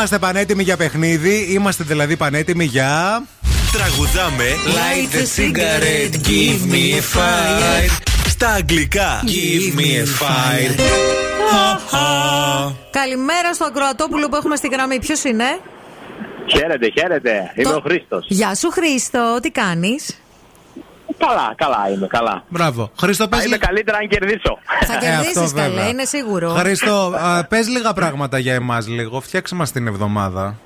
Είμαστε 0.00 0.18
πανέτοιμοι 0.18 0.62
για 0.62 0.76
παιχνίδι. 0.76 1.46
Είμαστε 1.50 1.84
δηλαδή 1.84 2.16
πανέτοιμοι 2.16 2.64
για. 2.64 3.22
Τραγουδάμε 3.72 4.44
Light 4.66 5.14
the 5.14 5.20
cigarette, 5.40 6.26
give 6.26 6.72
me 6.72 6.94
a 6.94 7.18
fire. 7.18 7.90
Στα 8.28 8.48
αγγλικά 8.48 9.22
Give 9.26 9.78
me 9.78 9.82
a 9.82 10.06
fire. 10.22 10.80
Καλημέρα 12.90 13.54
στο 13.54 13.64
ακροατόπουλο 13.64 14.28
που 14.28 14.36
έχουμε 14.36 14.56
στη 14.56 14.68
γραμμή. 14.68 14.98
Ποιος 14.98 15.24
είναι; 15.24 15.44
Χαίρετε, 16.46 16.90
χαίρετε. 16.98 17.52
Είμαι 17.54 17.70
Το- 17.70 17.76
ο 17.76 17.80
Χρήστος. 17.80 18.26
Γεια 18.28 18.54
σου 18.54 18.70
Χρήστο, 18.70 19.38
τι 19.42 19.50
κάνεις; 19.50 20.20
Καλά, 21.26 21.54
καλά 21.56 21.90
είμαι, 21.94 22.06
καλά. 22.06 22.44
Μπράβο. 22.48 22.90
Χρήστο, 23.00 23.28
πες 23.28 23.38
Θα 23.38 23.44
είμαι 23.44 23.56
λι- 23.56 23.66
καλύτερα 23.66 23.98
αν 23.98 24.08
κερδίσω. 24.08 24.58
Θα 24.86 24.94
Ε, 24.94 24.98
κερδίσεις 25.00 25.36
αυτό 25.36 25.54
καλέ, 25.56 25.68
βέβαια. 25.68 25.88
είναι 25.88 26.04
σίγουρο. 26.04 26.48
Χριστό, 26.50 27.12
πες 27.48 27.68
λίγα 27.68 27.92
πράγματα 27.92 28.38
για 28.38 28.54
εμάς 28.54 28.88
λίγο. 28.88 29.20
Φτιάξε 29.20 29.54
μας 29.54 29.72
την 29.72 29.86
εβδομάδα. 29.86 30.56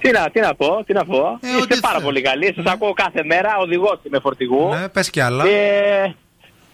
Τι 0.00 0.10
να, 0.10 0.30
τι 0.32 0.40
να 0.40 0.54
πω, 0.54 0.84
τι 0.86 0.92
να 0.92 1.04
πω. 1.04 1.38
Ε, 1.40 1.46
Είστε 1.48 1.62
ό,τι 1.62 1.80
πάρα 1.80 1.94
θε- 1.94 2.04
πολύ 2.04 2.22
καλοί. 2.22 2.52
Σας 2.56 2.72
ακούω 2.72 2.92
κάθε 2.92 3.24
μέρα. 3.24 3.56
Οδηγός 3.60 3.98
είμαι 4.02 4.18
φορτηγού. 4.20 4.68
Ναι, 4.74 4.88
πες 4.88 5.10
κι 5.10 5.20
άλλα. 5.20 5.44
Και 5.44 6.14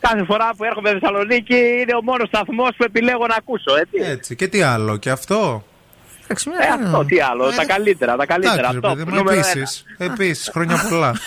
κάθε 0.00 0.24
φορά 0.24 0.50
που 0.56 0.64
έρχομαι 0.64 0.90
Θεσσαλονίκη 0.90 1.54
είναι 1.56 1.94
ο 1.96 2.02
μόνος 2.02 2.28
σταθμός 2.28 2.70
που 2.76 2.84
επιλέγω 2.84 3.26
να 3.26 3.34
ακούσω, 3.34 3.76
έτσι. 3.80 4.10
Έτσι. 4.10 4.36
Και 4.36 4.48
τι 4.48 4.62
άλλο, 4.62 4.96
και 4.96 5.10
αυτό; 5.10 5.64
Ε, 6.28 6.84
αυτό, 6.84 7.04
τι 7.04 7.20
άλλο. 7.20 7.50
Τα 7.52 7.64
καλύτερα, 7.64 8.16
τα 8.16 8.26
καλύτερα. 8.26 8.54
Εντάξει, 8.54 8.72
ρε 8.72 8.78
Αυτό, 8.78 8.88
παιδί 8.88 9.10
μου, 9.10 9.16
νούμερο 9.16 9.38
ένα. 9.38 9.48
επίσης. 9.48 9.84
Επίσης, 9.98 10.50
χρόνια 10.52 10.86
πολλά. 10.90 11.14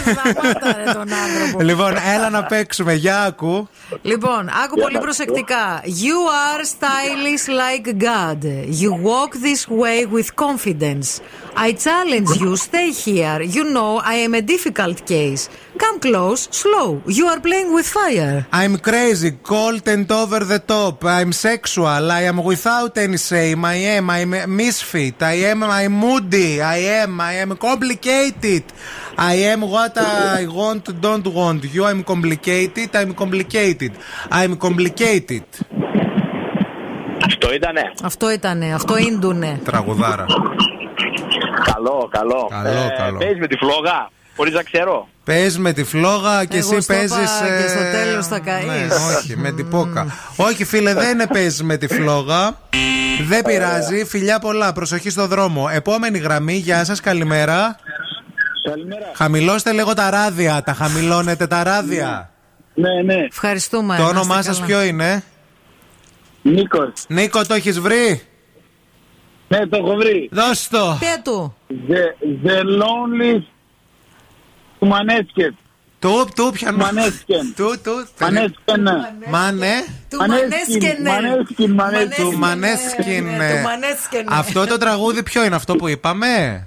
Σταμάτα, 0.00 0.76
ρε, 0.84 0.92
τον 0.92 1.00
άνθρωπο. 1.12 1.60
λοιπόν, 1.62 1.92
έλα 2.14 2.30
να 2.30 2.44
παίξουμε. 2.44 2.92
Για 2.94 3.22
άκου. 3.22 3.68
Λοιπόν, 4.02 4.48
άκου 4.64 4.80
πολύ 4.80 4.98
προσεκτικά. 4.98 5.82
You 5.84 6.18
are 6.46 6.64
stylish 6.64 7.46
like 7.48 7.88
God. 8.02 8.42
You 8.82 8.90
walk 8.90 9.32
this 9.34 9.68
way 9.82 10.06
with 10.14 10.34
confidence. 10.46 11.20
I 11.56 11.72
challenge 11.86 12.30
you, 12.42 12.56
stay 12.56 12.90
here. 13.04 13.40
You 13.56 13.64
know 13.74 13.90
I 14.12 14.14
am 14.26 14.34
a 14.34 14.42
difficult 14.54 14.98
case. 15.06 15.42
Come 15.82 15.98
close, 16.06 16.42
slow. 16.62 16.88
You 17.18 17.24
are 17.32 17.40
playing 17.46 17.70
with 17.76 17.88
fire. 17.98 18.34
I'm 18.60 18.74
crazy, 18.88 19.30
cold 19.52 19.84
and 19.94 20.10
over 20.20 20.40
the 20.52 20.60
top. 20.74 20.96
I'm 21.18 21.32
sexual. 21.48 22.04
I 22.20 22.22
am 22.30 22.38
without 22.52 22.94
any 23.04 23.18
shame. 23.30 23.60
I 23.74 23.78
am. 23.96 24.04
I'm 24.18 24.32
a 24.34 24.46
misfit. 24.60 25.18
I 25.34 25.36
am. 25.50 25.58
I'm 25.78 25.92
moody. 26.04 26.50
I 26.76 26.78
am. 27.00 27.12
I 27.30 27.34
am 27.44 27.50
complicated. 27.68 28.64
I 29.32 29.34
am 29.52 29.60
what 29.74 29.94
I 29.98 30.46
want, 30.58 30.84
don't 31.06 31.26
want. 31.38 31.60
You, 31.74 31.82
I'm 31.90 32.02
complicated. 32.12 32.90
I'm 33.00 33.12
complicated. 33.22 33.92
I'm 34.40 34.52
complicated. 34.66 35.46
Αυτό 37.26 37.52
ήτανε. 37.54 37.92
Αυτό 38.02 38.30
ήτανε, 38.30 38.74
αυτό 38.74 38.96
ίντουνε. 38.96 39.60
Τραγουδάρα. 39.64 40.26
Καλό, 41.72 42.08
καλό. 42.10 42.48
Καλό, 42.50 42.92
καλό. 42.98 43.18
Παίζει 43.18 43.38
με 43.38 43.46
τη 43.46 43.56
φλόγα, 43.56 44.10
χωρί 44.36 44.50
να 44.50 44.62
ξέρω. 44.62 45.08
Πες 45.24 45.58
με 45.58 45.72
τη 45.72 45.84
φλόγα 45.84 46.44
και 46.44 46.56
Εγώ 46.58 46.68
εσύ 46.74 46.80
στο 46.80 46.92
είπα 46.94 47.02
παίζει. 47.02 47.26
και 47.62 47.68
στο 47.68 47.80
τέλος 47.92 48.26
θα 48.26 48.38
καείς. 48.38 49.16
όχι, 49.16 49.36
με 49.36 49.52
την 49.52 49.68
πόκα. 49.68 50.06
όχι, 50.36 50.64
φίλε, 50.64 50.94
δεν 50.94 51.10
είναι 51.10 51.26
παίζει 51.26 51.64
με 51.64 51.76
τη 51.76 51.86
φλόγα. 51.86 52.58
Δεν 53.28 53.42
πειράζει. 53.42 54.04
Φιλιά 54.04 54.38
πολλά. 54.38 54.72
Προσοχή 54.72 55.10
στο 55.10 55.26
δρόμο. 55.26 55.68
Επόμενη 55.72 56.18
γραμμή. 56.18 56.54
Γεια 56.54 56.84
σας, 56.84 57.00
καλημέρα. 57.00 57.76
Καλημέρα. 58.70 59.10
Χαμηλώστε 59.14 59.72
λίγο 59.72 59.94
τα 59.94 60.10
ράδια. 60.10 60.62
Τα 60.62 60.72
χαμηλώνετε 60.74 61.46
τα 61.46 61.62
ράδια. 61.62 62.30
Ναι, 62.74 63.02
ναι. 63.14 63.24
Ευχαριστούμε. 63.30 63.96
Το 63.96 64.02
να 64.02 64.08
όνομά 64.08 64.38
είστε 64.38 64.52
σας 64.52 64.60
καλά. 64.60 64.66
ποιο 64.66 64.82
είναι, 64.82 65.22
Νίκος. 66.42 66.92
Νίκο, 67.08 67.46
το 67.46 67.54
έχεις 67.54 67.80
βρει; 67.80 68.22
Ναι, 69.48 69.66
το 69.66 69.76
έχω 69.76 69.94
βρει. 69.94 70.28
Δώσ' 70.32 70.68
το. 70.68 70.96
Πε 71.00 71.20
του. 71.24 71.54
The, 71.88 72.46
the 72.46 72.58
lonely 72.60 73.42
του 74.80 74.86
Μανέσκετ. 74.86 75.52
Του, 75.98 76.28
του, 76.36 76.50
πιανό. 76.52 76.76
Μανέσκεν. 76.84 77.52
Του, 77.56 77.74
του. 77.84 78.06
Μανέσκεν. 78.20 78.82
Μάνε. 79.30 79.84
Του 80.10 80.16
Μανέσκιν, 80.16 81.02
Μανέσκενε. 81.02 81.10
Μανέσκιν, 81.10 81.70
Μανέσκιν. 81.72 82.24
Του 82.24 82.38
Μανέσκιν. 82.38 83.24
ναι, 83.24 83.50
του 83.56 83.62
Μανέσκιν. 83.62 84.26
Αυτό 84.28 84.66
το 84.66 84.78
τραγούδι 84.78 85.22
ποιο 85.22 85.44
είναι 85.44 85.54
αυτό 85.54 85.76
που 85.76 85.88
είπαμε; 85.88 86.66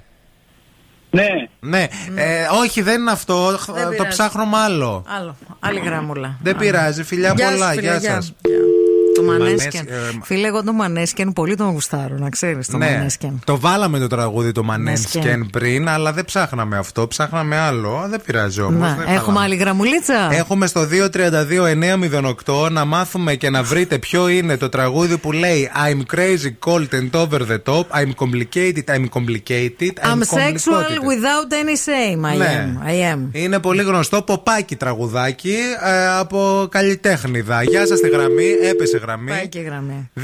Ναι. 1.09 1.27
Ναι, 1.59 1.87
ε, 2.15 2.47
όχι 2.61 2.81
δεν 2.81 3.01
είναι 3.01 3.11
αυτό. 3.11 3.49
Δεν 3.49 3.83
το 3.83 3.89
πειράζει. 3.89 4.07
ψάχνω 4.09 4.45
με 4.45 4.57
άλλο. 4.57 5.05
Άλλο, 5.07 5.35
άλλη 5.59 5.79
γραμμούλα. 5.79 6.37
Δεν 6.41 6.55
πειράζει, 6.57 7.03
φιλιά 7.03 7.33
Γεια 7.35 7.49
πολλά. 7.49 7.67
σου, 7.73 7.79
φίλε, 7.79 7.97
Γεια 7.97 7.97
γεια. 7.97 8.21
Σα. 9.15 9.21
Το 9.21 9.27
Μανέσκεν, 9.31 9.71
Μανέσκεν. 9.85 9.85
ε, 9.87 10.19
Φίλε, 10.23 10.47
εγώ 10.47 10.63
το 10.63 10.73
Μανέσκεν 10.73 11.33
πολύ 11.33 11.55
τον 11.55 11.69
γουστάρω, 11.69 12.15
να 12.17 12.29
ξέρεις 12.29 12.67
το 12.67 12.77
Ναι, 12.77 12.91
Μανέσκεν. 12.97 13.41
το 13.45 13.59
βάλαμε 13.59 13.99
το 13.99 14.07
τραγούδι 14.07 14.51
το 14.51 14.63
Μανέσκεν 14.63 15.21
Μανέσκεν. 15.21 15.49
πριν, 15.49 15.89
αλλά 15.89 16.13
δεν 16.13 16.25
ψάχναμε 16.25 16.77
αυτό. 16.77 17.07
Ψάχναμε 17.07 17.57
άλλο. 17.57 18.05
Δεν 18.09 18.21
πειράζει 18.25 18.61
όμως. 18.61 18.79
Να, 18.97 19.13
έχουμε 19.13 19.39
άλλη 19.39 19.55
γραμμουλίτσα. 19.55 20.29
Έχουμε 20.31 20.67
στο 20.67 20.87
232-908 21.67 22.69
να 22.71 22.85
μάθουμε 22.85 23.35
και 23.35 23.49
να 23.49 23.63
βρείτε 23.63 23.97
ποιο 23.97 24.27
είναι 24.27 24.57
το 24.57 24.69
τραγούδι 24.69 25.17
που 25.17 25.31
λέει 25.31 25.69
I'm 25.85 26.15
crazy, 26.15 26.69
cold 26.69 26.87
and 26.99 27.09
over 27.21 27.39
the 27.51 27.57
top. 27.73 27.85
I'm 28.01 28.11
complicated, 28.21 28.83
I'm 28.95 29.05
complicated. 29.17 29.93
I'm 30.01 30.23
sexual 30.23 30.81
complicated. 30.81 31.07
without 31.11 31.49
any 31.61 31.75
shame. 31.85 32.25
I 32.33 32.37
Ναι. 32.37 32.75
am. 32.83 32.87
I 32.87 33.13
am. 33.15 33.19
Είναι 33.31 33.59
πολύ 33.59 33.81
γνωστό 33.83 34.21
ποπάκι 34.21 34.75
τραγουδάκι 34.75 35.55
ε, 35.83 36.07
από 36.19 36.67
καλλιτέχνηδα. 36.71 37.63
Γεια 37.63 37.85
σας 37.87 37.97
στη 37.97 38.09
γραμμή, 38.09 38.45
έπεσε 38.69 38.97
γραμμή. 39.03 39.29
Πάει 39.29 39.47
και 39.47 39.59
η 39.59 39.63
γραμμή. 39.63 40.11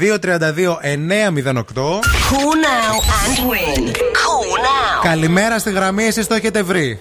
Cool 2.30 2.54
now 2.68 2.94
and 3.20 3.38
win. 3.50 3.82
Cool 4.20 4.52
now. 4.66 5.02
Καλημέρα 5.02 5.58
στη 5.58 5.70
γραμμή, 5.70 6.04
εσείς 6.04 6.26
το 6.26 6.34
έχετε 6.34 6.62
βρει; 6.62 7.00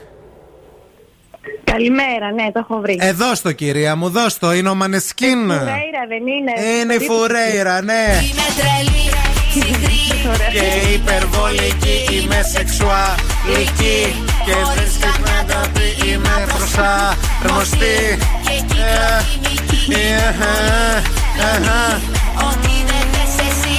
Καλημέρα, 1.63 2.31
ναι, 2.31 2.51
το 2.51 2.59
έχω 2.59 2.79
βρει. 2.79 2.97
Εδώ 3.01 3.35
στο 3.35 3.51
κυρία 3.51 3.95
μου, 3.95 4.09
δώσ' 4.09 4.37
το, 4.37 4.53
είναι 4.53 4.69
ο 4.69 4.75
Μανεσκίν. 4.75 5.41
Φουρέιρα 5.41 6.03
δεν 6.07 6.27
είναι. 6.27 6.53
Είναι 6.81 6.93
η 6.93 6.99
Φουρέιρα, 6.99 7.81
ναι. 7.81 8.05
Είμαι 8.31 8.47
τρελή, 8.59 9.09
Και 10.51 10.93
υπερβολική, 10.93 12.21
είμαι 12.21 12.41
σεξουαλική. 12.53 14.25
Και 14.45 14.53
δεν 14.75 14.91
σκεφτόμαι 14.91 15.93
είμαι 16.05 16.45
προσαρμοστή. 16.47 18.17
Ε, 21.39 21.41
ε, 21.41 21.45
ε, 21.45 21.55
ε. 21.55 21.95
ό,τι 22.47 22.73
δεν 22.89 23.05
θες 23.13 23.47
εσύ. 23.47 23.77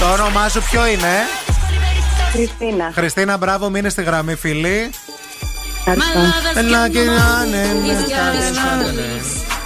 Το 0.00 0.12
όνομά 0.12 0.48
σου 0.48 0.62
ποιο 0.70 0.86
είναι? 0.86 1.14
Χριστίνα. 2.32 2.90
Χριστίνα, 2.94 3.36
μπράβο, 3.36 3.70
μείνε 3.70 3.88
στη 3.88 4.02
γραμμή, 4.02 4.34
φίλη. 4.34 4.90
Έλα 6.54 6.88
και 6.88 7.00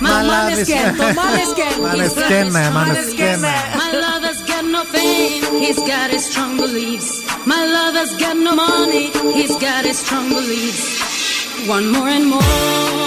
Μανέσκεν, 0.00 0.96
το 0.96 1.04
Μανέσκεν. 1.04 1.80
Μανεσκένε, 1.82 2.70
μανεσκένε. 2.70 3.48
My 3.78 3.90
lover's 4.02 4.40
got 4.50 4.64
no 4.74 4.82
fame, 4.92 5.44
he's 5.62 5.80
got 5.90 6.08
his 6.14 6.24
strong 6.30 6.52
beliefs. 6.62 7.08
My 7.52 7.62
lover's 7.76 8.12
got 8.22 8.36
no 8.46 8.52
money, 8.64 9.06
he's 9.36 9.56
got 9.66 9.82
his 9.88 9.98
strong 10.04 10.26
beliefs. 10.36 10.84
One 11.74 11.86
more 11.94 12.10
and 12.16 12.26
more 12.32 13.03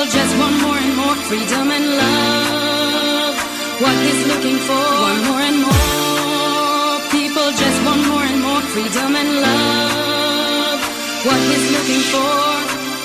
people 0.00 0.12
just 0.18 0.38
want 0.38 0.62
more 0.62 0.78
and 0.78 0.96
more 0.96 1.14
freedom 1.28 1.70
and 1.70 1.86
love. 2.02 3.36
What 3.82 3.96
he's 4.06 4.26
looking 4.32 4.58
for, 4.68 4.84
one 5.08 5.20
more 5.28 5.42
and 5.50 5.60
more 5.60 6.94
people 7.16 7.48
just 7.62 7.78
want 7.84 8.02
more 8.08 8.24
and 8.30 8.40
more 8.40 8.62
freedom 8.72 9.10
and 9.20 9.30
love. 9.46 10.80
What 11.26 11.40
he's 11.48 11.66
looking 11.76 12.04
for, 12.12 12.32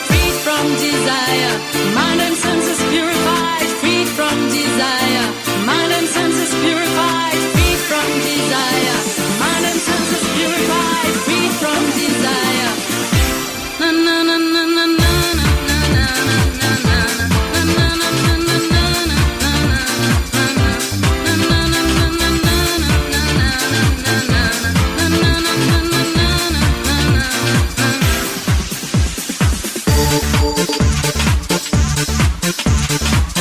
free 0.07 0.31
from 0.43 0.63
desire, 0.87 1.55
mind 1.95 2.21
and 2.21 2.35
senses 2.35 2.74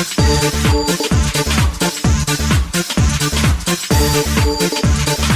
Thank 0.06 0.18
you. 5.28 5.33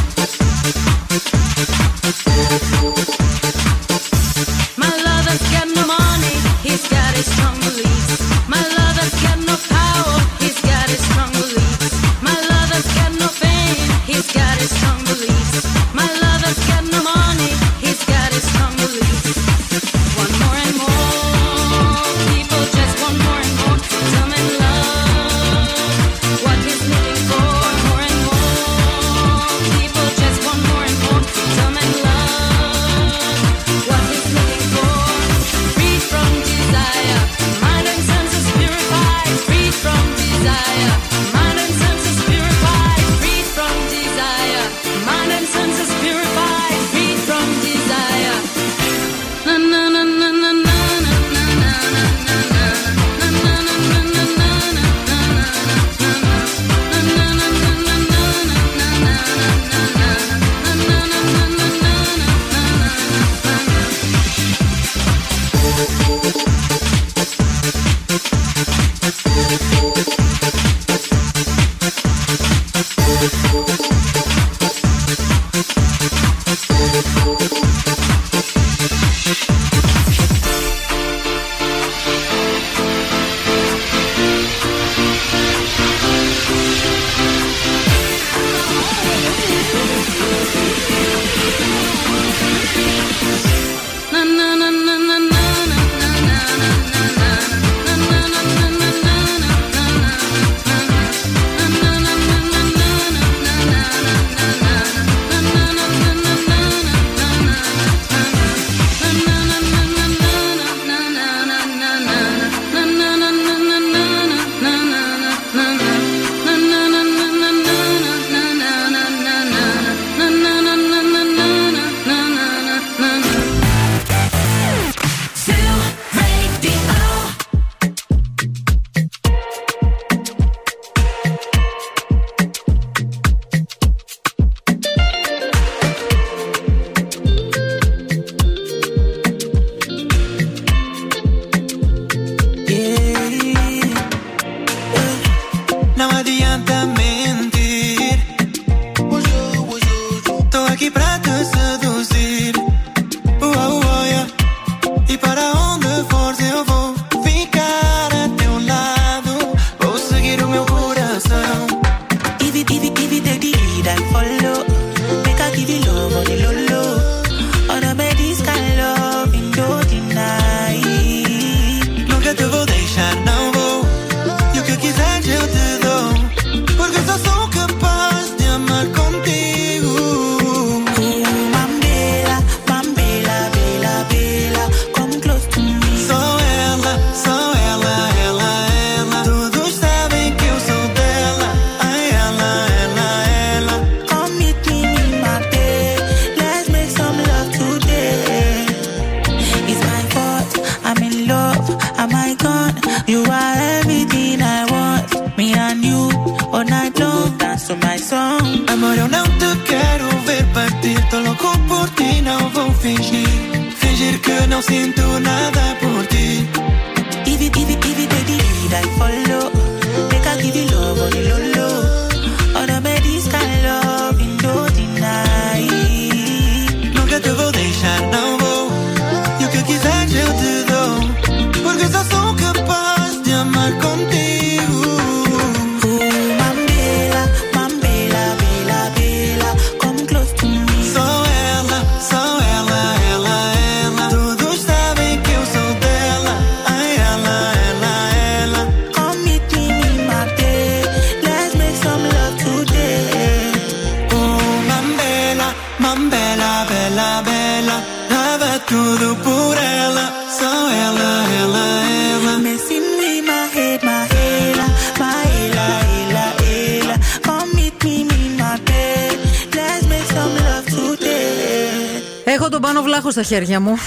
χέρια 273.29 273.61
μου. 273.61 273.79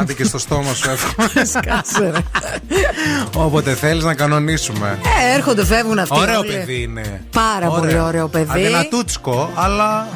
Άντε 0.00 0.12
και 0.14 0.24
στο 0.24 0.38
στόμα 0.38 0.74
σου 0.74 0.90
εύχομαι. 0.90 1.30
Όποτε 3.46 3.74
θέλεις 3.74 4.04
να 4.04 4.14
κανονίσουμε. 4.14 4.98
Ε, 5.20 5.34
έρχονται, 5.34 5.64
φεύγουν 5.64 5.98
αυτοί. 5.98 6.18
Ωραίο 6.18 6.38
όλοι. 6.38 6.52
παιδί 6.52 6.82
είναι. 6.82 7.22
Πάρα 7.32 7.68
ωραίο. 7.68 7.80
πολύ 7.80 7.98
ωραίο 7.98 8.28
παιδί. 8.28 8.50
Αδυνατούτσκο, 8.50 9.50
αλλά 9.54 10.08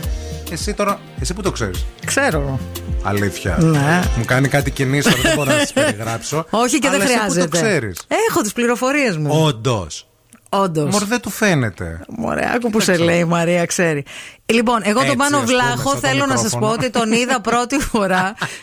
εσύ 0.51 0.74
τώρα. 0.74 0.99
Εσύ 1.20 1.35
που 1.35 1.43
το 1.43 1.51
ξέρεις. 1.51 1.85
Ξέρω. 2.05 2.59
Αλήθεια. 3.03 3.59
Ναι. 3.61 4.03
Μου 4.16 4.24
κάνει 4.24 4.49
κάτι 4.49 4.70
κινήσεις, 4.70 5.15
δεν 5.23 5.32
μπορώ 5.35 5.53
να 5.53 5.59
σας 5.59 5.73
περιγράψω. 5.82 6.47
Όχι 6.51 6.78
και 6.78 6.89
αλλά 6.89 6.99
δεν 6.99 7.07
χρειάζεται. 7.07 7.41
Εσύ 7.41 7.49
που 7.49 7.57
το 7.57 7.62
ξέρεις. 7.62 8.01
Έχω 8.28 8.41
τις 8.41 8.53
πληροφορίες 8.53 9.16
μου. 9.16 9.45
Όντως. 9.45 10.07
Όντως. 10.49 10.93
Μωρ 10.93 11.05
δεν 11.05 11.20
του 11.20 11.31
φαίνεται. 11.31 12.01
Μωρέ, 12.09 12.51
άκου 12.55 12.70
που 12.70 12.81
σε 12.81 12.97
λέει 12.97 13.19
η 13.19 13.24
Μαρία, 13.24 13.66
ξέρει. 13.66 14.05
Λοιπόν, 14.47 14.81
εγώ 14.85 15.05
τον 15.05 15.16
Πάνο 15.16 15.41
Βλάχο 15.41 15.97
θέλω 15.97 16.27
να 16.27 16.36
σας 16.36 16.59
πω 16.59 16.66
ότι 16.66 16.91
τον 16.91 17.12
είδα 17.12 17.41
πρώτη 17.41 17.78
φορά 17.78 18.35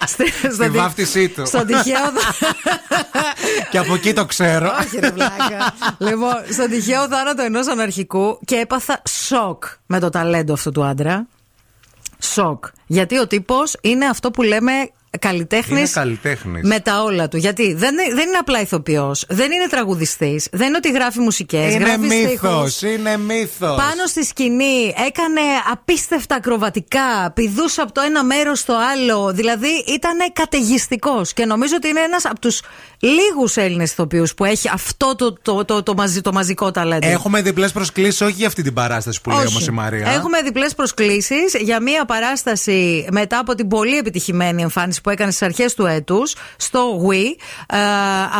Στη 0.51 0.69
βάφτισή 0.69 1.29
του. 1.29 1.45
Στον 1.45 1.65
τυχαίο. 1.65 2.11
Και 3.71 3.77
από 3.77 3.93
εκεί 3.93 4.13
το 4.13 4.25
ξέρω. 4.25 4.71
Όχι, 4.79 4.99
ρε 4.99 5.11
βλάκα. 5.11 5.73
Λοιπόν, 5.97 6.35
στον 6.51 6.69
τυχαίο 6.69 7.07
θάνατο 7.07 7.41
ενός 7.41 7.67
αναρχικού 7.67 8.39
και 8.45 8.55
έπαθα 8.55 9.01
σοκ 9.09 9.63
με 9.85 9.99
το 9.99 10.09
ταλέντο 10.09 10.53
αυτού 10.53 10.71
του 10.71 10.83
άντρα. 10.83 11.27
Σοκ. 12.19 12.65
Γιατί 12.87 13.19
ο 13.19 13.27
τύπος 13.27 13.75
είναι 13.81 14.05
αυτό 14.05 14.31
που 14.31 14.41
λέμε 14.41 14.71
καλλιτέχνης. 15.21 15.79
Είναι 15.79 15.89
καλλιτέχνης. 15.93 16.67
Με 16.67 16.79
τα 16.79 17.01
όλα 17.03 17.27
του. 17.27 17.37
Γιατί 17.37 17.73
δεν, 17.73 17.93
είναι- 17.93 18.13
δεν 18.15 18.27
είναι 18.27 18.37
απλά 18.39 18.61
ηθοποιός, 18.61 19.25
δεν 19.29 19.51
είναι 19.51 19.67
τραγουδιστής, 19.69 20.47
δεν 20.51 20.67
είναι 20.67 20.77
ότι 20.77 20.91
γράφει 20.91 21.19
μουσικές. 21.19 21.73
Είναι 21.73 21.83
γράφει 21.83 21.99
μύθος. 21.99 22.73
στίχους. 22.73 22.81
Είναι 22.81 23.17
μύθος. 23.17 23.75
Πάνω 23.75 24.05
στη 24.07 24.23
σκηνή 24.25 24.93
έκανε 25.07 25.41
απίστευτα 25.71 26.35
ακροβατικά, 26.35 27.31
πηδούσε 27.33 27.81
από 27.81 27.91
το 27.91 28.01
ένα 28.01 28.23
μέρος 28.23 28.59
στο 28.59 28.73
άλλο. 28.93 29.31
Δηλαδή 29.33 29.67
ήταν 29.87 30.17
καταιγιστικός. 30.33 31.33
Και 31.33 31.45
νομίζω 31.45 31.73
ότι 31.75 31.87
είναι 31.87 31.99
ένας 31.99 32.25
από 32.25 32.39
τους 32.39 32.61
λίγους 32.99 33.57
Έλληνες 33.57 33.91
ηθοποιούς 33.91 34.33
που 34.33 34.45
έχει 34.45 34.69
αυτό 34.73 35.15
το, 35.15 35.33
το, 35.41 35.65
το, 35.65 35.83
το, 35.83 35.93
μαζι- 35.93 36.21
το 36.23 36.31
μαζικό 36.33 36.71
ταλέντο. 36.71 37.07
Έχουμε 37.07 37.41
διπλές 37.41 37.71
προσκλήσεις, 37.71 38.21
όχι 38.21 38.33
για 38.37 38.47
αυτή 38.47 38.61
την 38.63 38.73
παράσταση 38.73 39.21
που 39.21 39.29
λέει 39.29 39.39
Όχι. 39.39 39.47
όμως 39.47 39.67
η 39.67 39.71
Μαρία. 39.71 40.07
Έχουμε 40.11 40.41
διπλές 40.41 40.75
προσκλήσεις 40.75 41.53
για 41.59 41.81
μία 41.81 42.05
παράσταση 42.05 43.07
μετά 43.11 43.39
από 43.39 43.55
την 43.55 43.67
πολύ 43.67 43.97
επιτυχημένη 43.97 44.61
εμφάνιση 44.61 45.01
που 45.01 45.09
έκανε 45.11 45.31
στις 45.31 45.47
αρχές 45.47 45.73
του 45.73 45.85
έτους 45.85 46.35
στο 46.57 47.07
Wii. 47.09 47.35
Ε, 47.67 47.77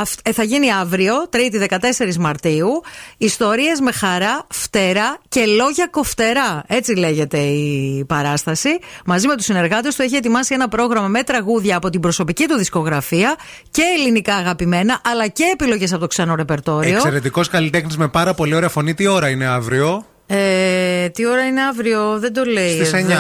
αυ- 0.02 0.28
ε, 0.28 0.32
θα 0.32 0.44
γίνει 0.44 0.72
αύριο, 0.74 1.14
3η 1.30 1.58
14 1.58 2.18
Μαρτίου. 2.18 2.70
Ιστορίες 3.18 3.80
με 3.80 3.92
χαρά, 3.92 4.48
φτερά 4.50 5.18
και 5.30 5.46
λόγια 5.46 5.88
κοφτερά. 5.92 6.64
Έτσι 6.68 6.96
λέγεται 6.96 7.38
η 7.38 8.06
παράσταση. 8.08 8.70
Μαζί 9.06 9.28
με 9.28 9.36
τους 9.36 9.46
συνεργάτες 9.46 9.96
του 9.96 10.02
έχει 10.02 10.16
ετοιμάσει 10.16 10.54
ένα 10.54 10.68
πρόγραμμα 10.68 11.08
με 11.08 11.24
τραγούδια 11.24 11.78
από 11.78 11.90
την 11.90 12.00
προσωπική 12.02 12.46
του 12.48 12.56
δισκογραφία 12.58 13.36
και 13.72 13.82
ελληνικά 13.98 14.36
αγαπημένα, 14.36 15.02
αλλά 15.12 15.28
και 15.28 15.44
επιλογές 15.54 15.92
από 15.92 16.02
το 16.02 16.08
ξένο 16.08 16.36
ρεπερτόριο. 16.36 16.96
Εξαιρετικός 16.96 17.48
καλλιτέχνης 17.48 17.98
με 17.98 18.08
πάρα 18.08 18.34
πολύ 18.34 18.56
ωραία 18.56 18.70
φωνή. 18.70 18.94
Τι 18.94 19.08
ώρα 19.08 19.30
είναι 19.30 19.46
αύριο; 19.46 20.06
Ε, 20.34 21.10
τι 21.10 21.28
ώρα 21.28 21.46
είναι 21.46 21.62
αύριο, 21.62 22.20
δεν 22.20 22.34
το 22.34 22.44
λέει. 22.44 22.76
Στις 22.76 22.94
9, 22.94 22.98
εδώ. 22.98 23.14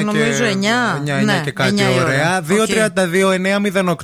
9 0.00 0.04
Νομίζω 0.04 0.44
9. 0.44 1.00
9, 1.04 1.20
9 1.20 1.24
Ναι, 1.24 1.40
και 1.44 1.50
κάτι 1.50 1.74
9 1.76 1.80
η 1.80 1.84
ώρα. 1.94 2.02
ωραία. 2.04 2.38
Οκ. 2.38 2.44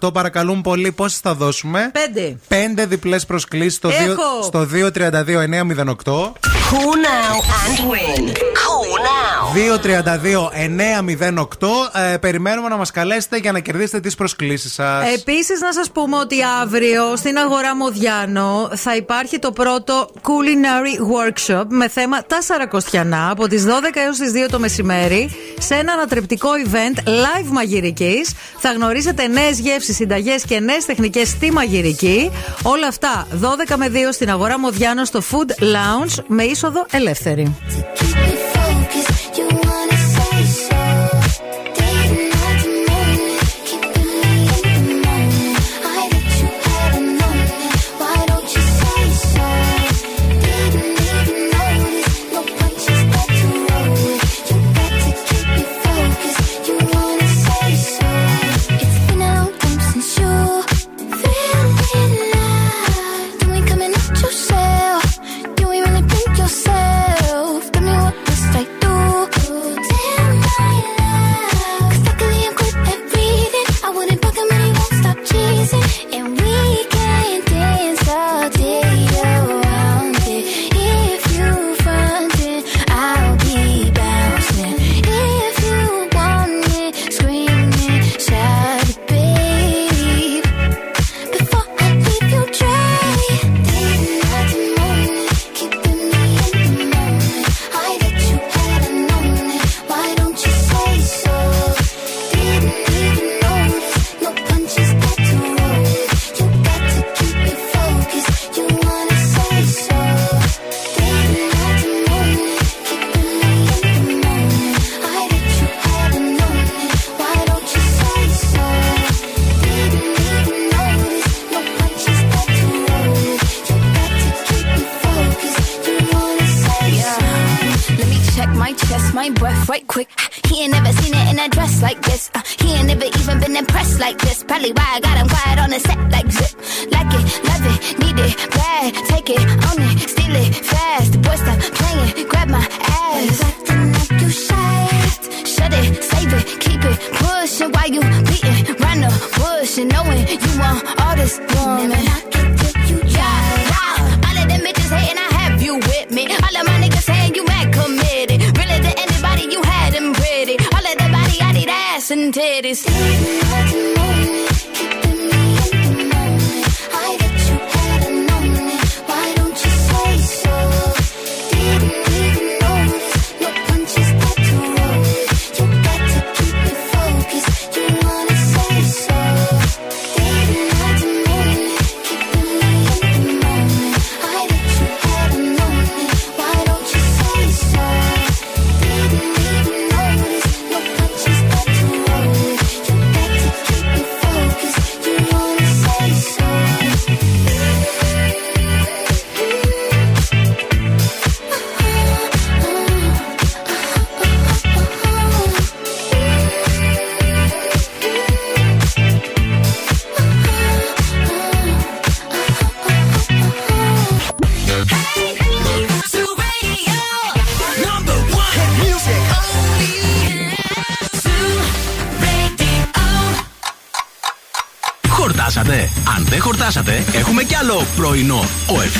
232-908 0.05 0.12
παρακαλούν 0.12 0.61
πολύ. 0.61 0.93
Πόσε 0.93 1.19
θα 1.23 1.35
δώσουμε; 1.35 1.90
Πέντε. 1.93 2.36
Πέντε 2.48 2.86
διπλές 2.86 3.27
προσκλήσεις 3.27 3.74
στο, 3.74 3.89
Έχω. 3.89 3.98
δύο- 4.05 4.16
στο 4.43 4.65
232-908. 4.65 6.32
Call 6.70 6.97
now 7.06 7.35
and 7.61 7.78
win. 7.90 8.23
Call 8.62 8.90
now. 9.09 9.43
232-908. 9.55 11.90
Ε, 12.12 12.16
περιμένουμε 12.16 12.69
να 12.69 12.77
μας 12.77 12.90
καλέσετε 12.90 13.36
για 13.36 13.52
να 13.52 13.59
κερδίσετε 13.61 14.01
τις 14.01 14.15
προσκλήσεις 14.15 14.73
σας. 14.73 15.12
Επίσης, 15.15 15.61
να 15.61 15.73
σας 15.73 15.90
πούμε 15.90 16.16
ότι 16.16 16.36
αύριο 16.62 17.16
στην 17.16 17.36
αγορά 17.36 17.77
Μοδιάνο 17.77 18.70
θα 18.74 18.97
υπάρχει 18.97 19.39
το 19.39 19.52
πρώτο 19.52 20.09
culinary 20.23 20.98
workshop 21.15 21.65
με 21.69 21.89
θέμα 21.89 22.23
τα 22.26 22.40
Σαρακοστιανά 22.42 23.30
από 23.30 23.48
τις 23.48 23.64
12 23.64 23.68
έως 23.94 24.18
τις 24.18 24.32
2 24.32 24.48
το 24.51 24.59
μεσημέρι 24.59 25.30
σε 25.59 25.74
ένα 25.74 25.92
ανατρεπτικό 25.92 26.48
event 26.64 27.09
live 27.09 27.48
μαγειρικής. 27.51 28.32
Θα 28.59 28.72
γνωρίσετε 28.72 29.26
νέες 29.26 29.59
γεύσεις, 29.59 29.96
συνταγές 29.96 30.44
και 30.44 30.60
νέες 30.60 30.84
τεχνικές 30.84 31.28
στη 31.28 31.52
μαγειρική. 31.52 32.30
Όλα 32.62 32.86
αυτά 32.86 33.26
12 33.40 33.76
με 33.76 33.88
2 33.88 34.12
στην 34.12 34.30
αγορά 34.30 34.59
Μοδιάνο 34.59 35.05
στο 35.05 35.22
Food 35.30 35.62
Lounge 35.62 36.24
με 36.26 36.42
είσοδο 36.42 36.86
ελεύθερη. 36.90 37.55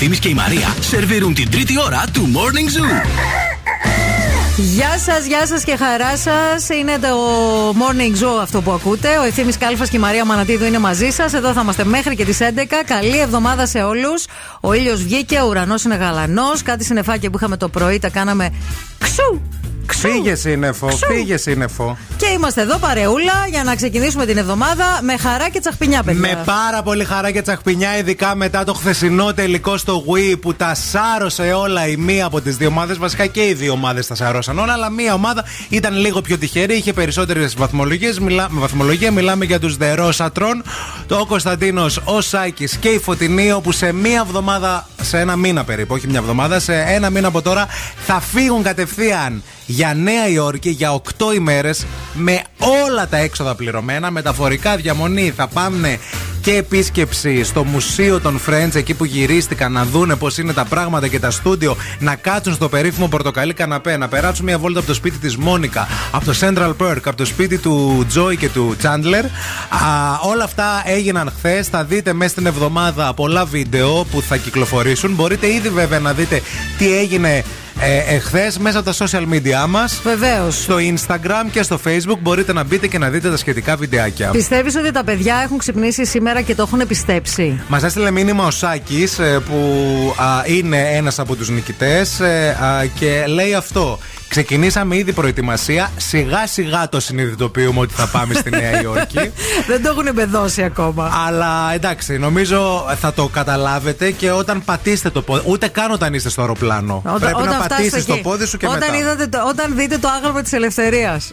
Ευθύμης 0.07 0.25
και 0.25 0.29
η 0.29 0.35
Μαρία 0.35 0.77
σερβίρουν 0.81 1.35
την 1.35 1.51
τρίτη 1.51 1.81
ώρα 1.81 2.05
του 2.13 2.33
Morning 2.35 2.79
Zoo. 2.79 3.07
Γεια 4.57 4.99
σας, 4.99 5.27
γεια 5.27 5.47
σας 5.47 5.65
και 5.65 5.77
χαρά 5.77 6.17
σας. 6.17 6.69
Είναι 6.69 6.99
το 6.99 7.09
Morning 7.71 8.25
Zoo 8.25 8.41
αυτό 8.43 8.61
που 8.63 8.71
ακούτε. 8.71 9.19
Ο 9.19 9.23
Ευθύνη 9.23 9.53
Κάλφας 9.53 9.89
και 9.89 9.97
η 9.97 10.01
Μαρία 10.01 10.25
Μανατίδου 10.25 10.65
είναι 10.65 10.79
μαζί 10.79 11.11
σας. 11.11 11.33
Εδώ 11.33 11.53
θα 11.53 11.61
είμαστε 11.61 11.85
μέχρι 11.85 12.17
και 12.17 12.25
τις 12.25 12.41
11. 12.41 12.83
Καλή 12.87 13.19
εβδομάδα 13.19 13.67
σε 13.67 13.83
όλους. 13.83 14.25
Ο 14.61 14.73
ήλιος 14.73 15.03
βγήκε, 15.03 15.41
ο 15.41 15.47
ουρανός 15.47 15.85
είναι 15.85 15.95
γαλανός. 15.95 16.63
Κάτι 16.63 16.85
συνεφάκια 16.85 17.31
που 17.31 17.37
είχαμε 17.37 17.57
το 17.57 17.69
πρωί 17.69 17.99
τα 17.99 18.09
κάναμε 18.09 18.51
ξου. 18.51 18.64
Φύγε 20.09 20.35
σύννεφο, 20.35 20.89
φύγε 20.89 21.37
σύννεφο. 21.37 21.99
Και 22.17 22.27
είμαστε 22.27 22.61
εδώ 22.61 22.79
παρεούλα 22.79 23.47
για 23.51 23.65
να 23.65 23.75
ξεκινήσουμε 23.75 24.27
την 24.27 24.37
εβδομάδα 24.37 24.99
με 25.03 25.17
χαρά 25.17 25.49
και 25.49 25.61
τσαχπινιά, 25.61 26.03
παιδιά. 26.03 26.21
Με 26.21 26.43
πάρα 26.45 26.83
πολύ 26.83 27.05
χαρά 27.05 27.31
και 27.31 27.43
τσαχπινιά, 27.43 27.99
ειδικά 27.99 28.35
μετά 28.35 28.65
το 28.65 28.75
χθεσινό 28.75 29.35
τελικό 29.35 29.77
στο 29.77 30.05
Wii 30.09 30.41
που 30.41 30.55
τα 30.55 30.75
σάρωσε 30.75 31.43
όλα 31.43 31.87
η 31.87 31.97
μία 31.97 32.27
από 32.27 32.41
τις 32.41 32.57
δύο 32.57 32.69
ομάδες. 32.69 32.99
Βασικά 32.99 33.27
και 33.27 33.47
οι 33.47 33.55
δύο 33.55 33.73
ομάδες 33.73 34.07
τα 34.07 34.15
σάρωσαν 34.15 34.59
όλα, 34.59 34.73
αλλά 34.73 34.91
μία 34.91 35.15
ομάδα 35.15 35.45
ήταν 35.69 35.97
λίγο 35.97 36.21
πιο 36.21 36.39
τυχερή, 36.39 36.75
είχε 36.75 36.93
περισσότερες 36.93 37.55
βαθμολογίες. 37.55 38.19
Μιλά, 38.19 38.47
με 38.51 38.61
βαθμολογία 38.61 39.11
μιλάμε 39.11 39.45
για 39.45 39.59
τους 39.59 39.77
Δερόσατρον, 39.77 40.63
το 41.07 41.27
Κωνσταντίνος, 41.29 42.01
ο 42.05 42.21
Σάκη 42.21 42.69
και 42.81 42.89
η 42.89 42.99
Φωτεινή, 42.99 43.53
όπου 43.53 43.73
σε 43.73 43.93
μία 43.93 44.23
εβδομάδα, 44.27 44.89
σε 45.03 45.19
ένα 45.19 45.37
μήνα 45.37 45.65
περίπου, 45.65 45.95
όχι 45.95 46.07
μία 46.07 46.19
εβδομάδα, 46.19 46.61
σε 46.61 46.75
ένα 46.75 47.11
μήνα 47.11 47.29
από 47.29 47.43
τώρα 47.43 47.67
θα 48.07 48.21
φύγουν 48.21 48.63
κατευθείαν 48.63 49.43
για 49.67 49.95
Νέα 49.95 50.29
Υόρκη 50.29 50.71
για 50.71 50.93
8 50.93 51.35
ημέρες 51.35 51.87
με 52.15 52.43
όλα 52.59 53.09
τα 53.09 53.17
έξοδα 53.17 53.55
πληρωμένα, 53.55 54.11
μεταφορικά 54.11 54.77
διαμονή. 54.77 55.33
Θα 55.37 55.47
πάμε 55.47 55.99
και 56.41 56.57
επίσκεψη 56.57 57.45
στο 57.45 57.65
Μουσείο 57.65 58.21
των 58.21 58.41
Friends, 58.47 58.75
εκεί 58.75 58.95
που 58.95 59.05
γυρίστηκαν 59.05 59.73
να 59.73 59.85
δούνε 59.85 60.17
πώς 60.17 60.39
είναι 60.39 60.53
τα 60.53 60.65
πράγματα 60.65 61.09
και 61.09 61.19
τα 61.19 61.31
στούντιο, 61.31 61.77
να 61.99 62.15
κάτσουν 62.15 62.55
στο 62.55 62.69
περίφημο 62.69 63.09
πορτοκαλί 63.09 63.53
καναπέ, 63.53 63.97
να 63.97 64.09
περάσουν 64.09 64.45
μια 64.45 64.59
βόλτα 64.59 64.79
από 64.79 64.89
το 64.89 64.95
σπίτι 64.95 65.19
της 65.19 65.37
Μόνικα, 65.37 65.89
από 66.11 66.25
το 66.25 66.35
Central 66.41 66.75
Perk, 66.77 67.01
από 67.05 67.17
το 67.17 67.25
σπίτι 67.25 67.59
του 67.59 68.07
Joy 68.15 68.37
και 68.37 68.49
του 68.49 68.77
Chandler. 68.83 69.25
Α, 69.69 70.19
όλα 70.23 70.45
αυτά 70.45 70.83
έγιναν 70.85 71.33
χθες. 71.37 71.69
Θα 71.69 71.85
δείτε 71.85 72.13
μέσα 72.13 72.31
στην 72.31 72.47
εβδομάδα 72.47 73.15
πολλά 73.15 73.45
βίντεο 73.45 74.05
που 74.11 74.23
θα 74.23 74.37
κυκλοφορήσουν. 74.37 75.15
Μπορείτε 75.15 75.53
ήδη 75.53 75.69
βέβαια 75.69 75.99
να 75.99 76.13
δείτε 76.13 76.43
τι 76.79 76.97
έγινε 76.99 77.45
ε, 77.85 78.15
εχθέ 78.15 78.53
μέσα 78.59 78.79
από 78.79 78.93
τα 78.95 79.07
social 79.07 79.23
media 79.35 79.67
μας. 79.69 80.01
Βεβαίως. 80.05 80.63
Στο 80.63 80.77
Instagram 80.77 81.47
και 81.51 81.63
στο 81.63 81.81
Facebook 81.87 82.19
μπορείτε 82.21 82.53
να 82.53 82.65
μπείτε 82.65 82.87
και 82.87 82.99
να 82.99 83.09
δείτε 83.09 83.31
τα 83.31 83.37
σχετικά 83.37 83.77
βιντεάκια. 83.77 84.29
Πιστεύεις 84.31 84.77
ότι 84.77 84.91
τα 84.91 85.05
παιδιά 85.05 85.37
έχουν 85.45 85.59
ξυπνήσει 85.59 86.05
σήμερα 86.07 86.41
και 86.41 86.55
το 86.55 86.63
έχουν 86.63 86.87
πιστέψει. 86.89 87.61
Μας 87.69 87.83
έστειλε 87.83 88.11
μήνυμα 88.11 88.47
ο 88.47 88.51
Σάκης 88.51 89.17
που 89.49 89.55
α, 90.17 90.25
είναι 90.47 90.79
ένας 90.93 91.19
από 91.19 91.37
τους 91.37 91.49
νικητές 91.49 92.21
και 92.99 93.25
λέει 93.27 93.55
αυτό. 93.55 93.99
Ξεκινήσαμε 94.29 94.97
ήδη 94.97 95.13
προετοιμασία. 95.13 95.91
Σιγά 95.97 96.47
σιγά 96.47 96.89
το 96.89 97.01
συνειδητοποιούμε 97.01 97.81
ότι 97.81 97.95
θα 97.95 98.07
πάμε 98.07 98.35
στη 98.35 98.51
Νέα 98.51 98.83
Υόρκη. 98.83 99.19
Δεν 99.69 99.83
το 99.83 99.89
έχουν 99.89 100.07
εμπεδώσει 100.07 100.63
ακόμα. 100.63 101.13
Αλλά 101.27 101.75
εντάξει, 101.75 102.19
νομίζω 102.19 102.85
θα 103.01 103.13
το 103.13 103.27
καταλάβετε 103.29 104.11
και 104.11 104.31
όταν 104.31 104.65
πατήσετε 104.65 105.11
το 105.11 105.23
πόδι. 105.23 105.43
Ούτε 105.47 105.69
καν 105.69 105.91
όταν 105.91 106.15
είστε 106.15 106.29
στο 106.29 106.41
αεροπλάνο. 106.41 107.03
Όταν- 107.05 107.19
Πρέπει 107.21 107.37
όταν 107.37 107.47
να 107.49 107.53
φτάσετε 107.55 107.74
πατήσει 107.77 108.07
το 108.07 108.13
εκεί. 108.13 108.23
πόδι 108.23 108.47
σου 108.47 108.57
και 108.57 108.67
όταν 108.67 108.79
μετά. 108.79 108.97
Είδατε 108.97 109.27
το, 109.27 109.49
όταν 109.49 109.77
δείτε 109.77 109.99
το 109.99 110.09
άγαλμα 110.09 110.43
της 110.43 110.53
ελευθερίας. 110.53 111.33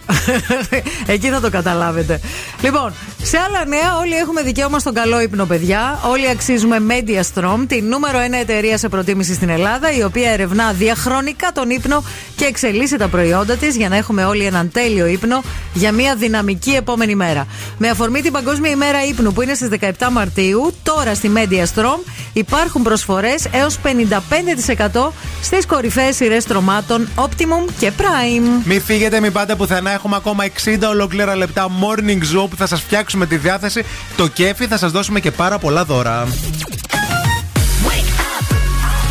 Εκεί 1.05 1.29
θα 1.29 1.39
το 1.39 1.49
καταλάβετε. 1.49 2.19
Λοιπόν, 2.61 2.93
σε 3.23 3.37
άλλα 3.37 3.65
νέα, 3.65 3.97
όλοι 3.97 4.13
έχουμε 4.13 4.41
δικαίωμα 4.41 4.79
στον 4.79 4.93
καλό 4.93 5.21
ύπνο, 5.21 5.45
παιδιά. 5.45 5.99
Όλοι 6.09 6.29
αξίζουμε 6.29 6.77
Mediastrom, 6.87 7.65
τη 7.67 7.81
νούμερο 7.81 8.19
1 8.19 8.33
εταιρεία 8.41 8.77
σε 8.77 8.89
προτίμηση 8.89 9.33
στην 9.33 9.49
Ελλάδα, 9.49 9.91
η 9.91 10.03
οποία 10.03 10.31
ερευνά 10.31 10.71
διαχρονικά 10.71 11.51
τον 11.53 11.69
ύπνο 11.69 12.03
και 12.35 12.45
εξελίσσει 12.45 12.97
τα 12.97 13.07
προϊόντα 13.07 13.55
της 13.55 13.75
για 13.75 13.89
να 13.89 13.95
έχουμε 13.95 14.25
όλοι 14.25 14.43
έναν 14.43 14.71
τέλειο 14.71 15.05
ύπνο 15.05 15.41
για 15.73 15.91
μια 15.91 16.15
δυναμική 16.15 16.71
επόμενη 16.71 17.15
μέρα. 17.15 17.47
Με 17.77 17.89
αφορμή 17.89 18.21
την 18.21 18.31
Παγκόσμια 18.31 18.71
ημέρα 18.71 19.05
ύπνου 19.05 19.33
που 19.33 19.41
είναι 19.41 19.53
στις 19.53 19.69
17 19.79 19.91
Μαρτίου, 20.11 20.73
τώρα 20.83 21.15
στη 21.15 21.31
Mediastrom 21.35 21.99
υπάρχουν 22.33 22.81
προσφορές 22.81 23.47
έως 23.51 23.77
55% 23.83 25.11
στις 25.41 25.65
κορυφαίες 25.65 26.15
σειρές 26.15 26.45
τρομάτων 26.45 27.07
Optimum 27.15 27.71
και 27.79 27.91
Prime. 27.97 28.63
Μην 28.65 28.81
φύγετε, 28.81 29.19
μην 29.19 29.31
πάτε 29.31 29.55
πουθενά. 29.55 29.91
Έχουμε 29.91 30.15
ακόμα 30.15 30.43
60 30.65 30.77
ολόκληρα 30.89 31.35
λεπτά 31.35 31.67
morning 31.67 32.37
zoo 32.37 32.49
που 32.49 32.55
θα 32.55 32.67
σας 32.67 32.81
φτιάξουμε 32.81 33.09
τη 33.19 33.37
διάθεση. 33.37 33.85
Το 34.17 34.27
κέφι 34.27 34.67
θα 34.67 34.77
σας 34.77 34.91
δώσουμε 34.91 35.19
και 35.19 35.31
πάρα 35.31 35.59
πολλά 35.59 35.85
δώρα. 35.85 36.27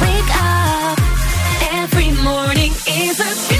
Wake 0.02 0.32
up. 0.42 0.98
Every 1.82 2.10
morning 2.28 2.72
is 3.02 3.16
a 3.28 3.59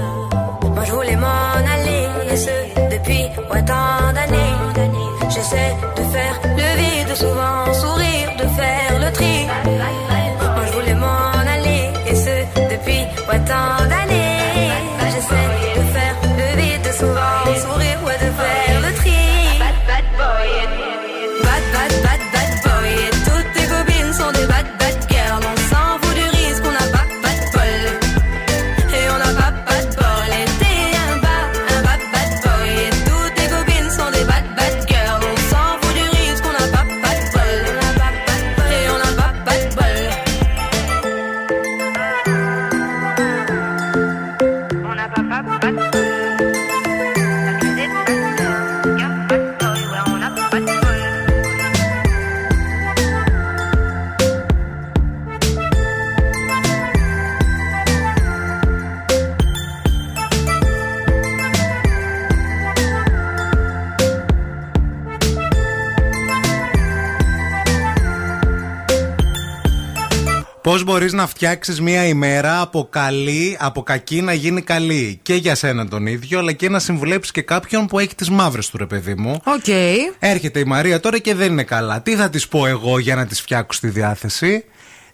Να 71.21 71.27
φτιάξεις 71.27 71.81
μία 71.81 72.07
ημέρα 72.07 72.61
από 72.61 72.87
καλή, 72.89 73.57
από 73.59 73.83
κακή 73.83 74.21
να 74.21 74.33
γίνει 74.33 74.61
καλή. 74.61 75.19
Και 75.21 75.33
για 75.33 75.55
σένα 75.55 75.87
τον 75.87 76.05
ίδιο, 76.07 76.39
αλλά 76.39 76.51
και 76.51 76.69
να 76.69 76.79
συμβουλέψεις 76.79 77.31
και 77.31 77.41
κάποιον 77.41 77.87
που 77.87 77.99
έχει 77.99 78.15
τις 78.15 78.29
μαύρες 78.29 78.69
του, 78.69 78.77
ρε 78.77 78.85
παιδί 78.85 79.15
μου. 79.15 79.41
Οκ. 79.43 79.67
Έρχεται 80.19 80.59
η 80.59 80.63
Μαρία 80.63 80.99
τώρα 80.99 81.19
και 81.19 81.35
δεν 81.35 81.51
είναι 81.51 81.63
καλά. 81.63 82.01
Τι 82.01 82.15
θα 82.15 82.29
της 82.29 82.47
πω 82.47 82.67
εγώ 82.67 82.99
για 82.99 83.15
να 83.15 83.25
της 83.25 83.41
φτιάξω 83.41 83.79
τη 83.79 83.87
διάθεση; 83.87 84.63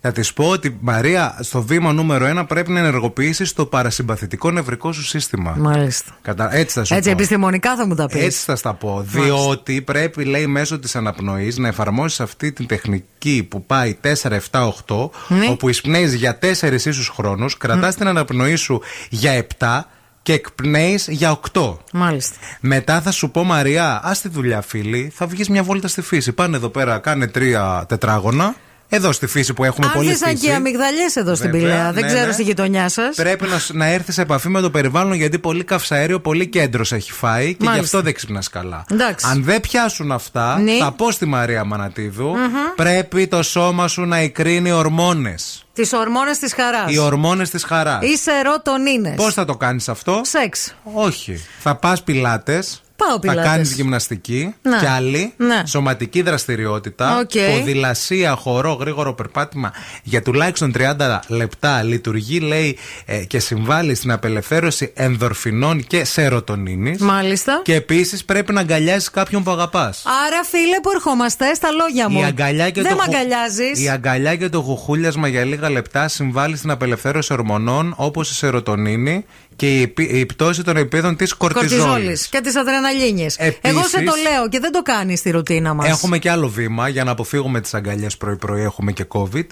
Θα 0.08 0.14
της 0.16 0.34
πω 0.34 0.50
ότι 0.50 0.78
Μαρία, 0.82 1.38
στο 1.40 1.62
βήμα 1.62 1.94
νούμερο 1.94 2.40
1 2.40 2.48
πρέπει 2.48 2.72
να 2.72 2.80
ενεργοποιήσεις 2.80 3.54
το 3.54 3.66
παρασυμπαθητικό 3.66 4.52
νευρικό 4.52 4.92
σου 4.92 5.04
σύστημα. 5.04 5.56
Μάλιστα. 5.58 6.18
Κατα... 6.22 6.56
Έτσι 6.56 6.80
θα 6.80 6.84
σου 6.84 6.94
Έτσι, 6.94 7.10
πω. 7.10 7.16
επιστημονικά 7.16 7.76
θα 7.76 7.88
μου 7.88 7.96
τα 7.96 8.06
πεις. 8.08 8.24
Έτσι 8.24 8.44
θα 8.44 8.56
στα 8.56 8.74
πω. 8.74 9.06
Διότι 9.08 9.82
πρέπει, 9.82 10.24
λέει, 10.24 10.48
μέσω 10.48 10.80
της 10.80 10.96
αναπνοής 10.96 11.58
να 11.58 11.68
εφαρμόσεις 11.68 12.20
αυτή 12.20 12.52
την 12.52 12.68
τεχνική 12.68 13.48
που 13.50 13.66
πάει 13.66 13.98
4, 14.02 14.32
7, 14.52 14.68
8, 14.88 15.10
Ναι. 15.28 15.48
όπου 15.50 15.70
εισπνέεις 15.70 16.14
για 16.14 16.40
4 16.40 16.86
ίσους 16.86 17.08
χρόνους, 17.10 17.58
κρατάς 17.58 17.96
την 17.96 18.08
αναπνοή 18.08 18.56
σου 18.56 18.82
για 19.10 19.32
7 19.32 19.90
και 20.22 20.34
εκπνέεις 20.34 21.08
για 21.08 21.32
8. 21.32 21.78
Μάλιστα. 21.94 22.36
Μετά 22.60 23.02
θα 23.02 23.12
σου 23.12 23.32
πω, 23.32 23.44
Μαριά, 23.44 24.00
ας 24.04 24.22
τη 24.22 24.30
δουλειά, 24.30 24.62
φίλη, 24.62 25.12
θα 25.16 25.26
βγεις 25.28 25.50
μια 25.50 25.64
βόλτα 25.64 25.88
στη 25.88 26.02
φύση. 26.02 26.32
Πάνε 26.32 26.56
εδώ 26.58 26.70
πέρα, 26.70 26.98
κάνε 27.00 27.28
τρία 27.28 27.86
τετράγωνα. 27.88 28.56
Εδώ 28.90 29.12
στη 29.12 29.28
φύση 29.28 29.54
που 29.54 29.64
έχουμε 29.64 29.90
πολύ 29.94 30.08
Άρχισαν 30.08 30.30
φύση. 30.30 30.44
και 30.46 30.50
οι 30.52 30.54
αμυγδαλιές 30.54 31.16
εδώ 31.16 31.36
στην 31.36 31.52
Βέβαια, 31.52 31.68
Πηλαία. 31.70 31.92
Δεν 31.94 32.04
ναι, 32.04 32.10
ξέρω 32.10 32.26
ναι. 32.26 32.32
στη 32.32 32.44
γειτονιά 32.44 32.90
σας. 32.90 33.16
Πρέπει 33.16 33.48
να, 33.48 33.60
σ- 33.60 33.74
να 33.74 33.86
έρθεις 33.86 34.14
σε 34.14 34.22
επαφή 34.22 34.50
με 34.50 34.62
το 34.62 34.70
περιβάλλον 34.72 35.14
γιατί 35.14 35.40
πολύ 35.40 35.64
καυσαέριο, 35.64 36.20
πολύ 36.20 36.48
κέντρος 36.48 36.92
έχει 36.92 37.12
φάει 37.12 37.46
και 37.48 37.58
γι' 37.60 37.66
Μάλιστα. 37.66 37.84
αυτό 37.86 38.02
δεν 38.02 38.14
ξυπνάς 38.14 38.50
καλά. 38.50 38.86
Εντάξει. 38.92 39.26
Αν 39.30 39.44
δεν 39.44 39.60
πιάσουν 39.62 40.12
αυτά, 40.12 40.60
Ναι. 40.60 40.72
θα 40.80 40.92
πω 40.92 41.12
στη 41.12 41.26
Μαρία 41.26 41.64
Μανατίδου, 41.64 42.28
Μμμ. 42.28 42.54
πρέπει 42.76 43.28
το 43.28 43.44
σώμα 43.44 43.88
σου 43.88 44.02
να 44.06 44.18
εκρίνει 44.18 44.72
ορμόνες. 44.72 45.66
Τις 45.74 45.94
ορμόνες 45.94 46.38
της 46.38 46.54
χαράς. 46.54 46.94
Οι 46.94 46.98
ορμόνες 46.98 47.50
της 47.50 47.64
χαράς. 47.64 48.04
Η 48.04 48.11
σε- 48.11 48.32
ροτονίνη. 48.40 49.14
Πώς 49.16 49.34
θα 49.34 49.46
το 49.46 49.56
κάνεις 49.58 49.90
αυτό, 49.90 50.22
Σεξ. 50.24 50.76
Όχι. 50.94 51.46
Θα 51.60 51.76
πας 51.76 52.04
πιλάτες. 52.04 52.82
Πάω 52.98 53.10
Θα 53.12 53.20
πιλάτες. 53.20 53.44
κάνεις 53.46 53.74
γυμναστική 53.74 54.54
Ναι. 54.62 54.78
και 54.80 54.88
άλλη. 54.88 55.34
Ναι. 55.38 55.62
Σωματική 55.66 56.22
δραστηριότητα. 56.22 57.18
Οκ. 57.20 57.32
Ποδηλασία, 57.58 58.36
χορό, 58.36 58.74
γρήγορο 58.74 59.14
περπάτημα 59.14 59.72
για 60.04 60.22
τουλάχιστον 60.22 60.72
30 60.72 61.20
λεπτά. 61.28 61.84
Λειτουργεί, 61.84 62.40
λέει, 62.40 62.78
ε, 63.06 63.18
και 63.18 63.40
συμβάλλει 63.40 63.96
στην 63.96 64.12
απελευθέρωση 64.12 64.92
ενδορφινών 64.96 65.84
και 65.88 66.04
σερωτονίνης. 66.04 67.00
Μάλιστα. 67.02 67.62
Και 67.64 67.76
επίσης 67.76 68.26
πρέπει 68.26 68.54
να 68.54 68.60
αγκαλιάσεις 68.60 69.10
κάποιον 69.10 69.44
που 69.44 69.52
αγαπάς. 69.52 70.04
Άρα, 70.28 70.44
φίλε, 70.44 70.80
που 70.82 70.90
ερχόμαστε 70.96 71.54
στα 71.54 71.72
λόγια 71.72 72.10
μου. 72.10 72.20
Η 72.20 72.24
αγκαλιά 72.24 72.70
και 72.70 72.82
Δεν 72.82 72.92
το 72.92 72.98
με 72.98 73.04
χου- 73.04 73.14
αγκαλιάζεις. 73.16 73.84
Η 73.84 73.90
αγκαλιά 73.90 74.36
και 74.36 74.50
το 74.50 74.62
χουχούλιασμα 74.62 75.28
για 75.28 75.44
λίγα 75.44 75.70
λεπτά 75.70 76.08
συμβάλλει 76.08 76.58
στην 76.58 76.70
απελευθέρωση 76.72 77.34
ορμονών 77.34 77.94
όπως 77.98 78.30
η 78.30 78.34
σερωτονίνη 78.34 79.26
και 79.58 79.82
η, 79.82 79.88
πι- 79.88 80.12
η 80.12 80.26
πτώση 80.26 80.64
των 80.64 80.78
επίπεδων 80.78 81.16
της 81.16 81.34
κορτιζόλης. 81.34 81.84
Κορτιζόλης 81.86 82.28
και 82.28 82.42
τι 82.42 82.60
αδρεναλίνε. 82.60 83.26
Εγώ 83.62 83.84
σε 83.84 83.98
το 84.02 84.14
λέω 84.32 84.50
και 84.50 84.60
δεν 84.60 84.72
το 84.72 84.82
κάνει 84.82 85.18
στη 85.18 85.30
ρουτίνα 85.32 85.74
μας. 85.74 85.88
Έχουμε 85.90 86.18
και 86.18 86.30
άλλο 86.30 86.50
βήμα 86.50 86.88
για 86.88 87.04
να 87.04 87.12
αποφύγουμε 87.12 87.62
τις 87.62 87.74
αγκαλιές 87.74 88.18
πρωί-πρωί. 88.18 88.62
Έχουμε 88.62 88.92
και 88.92 89.06
COVID. 89.08 89.46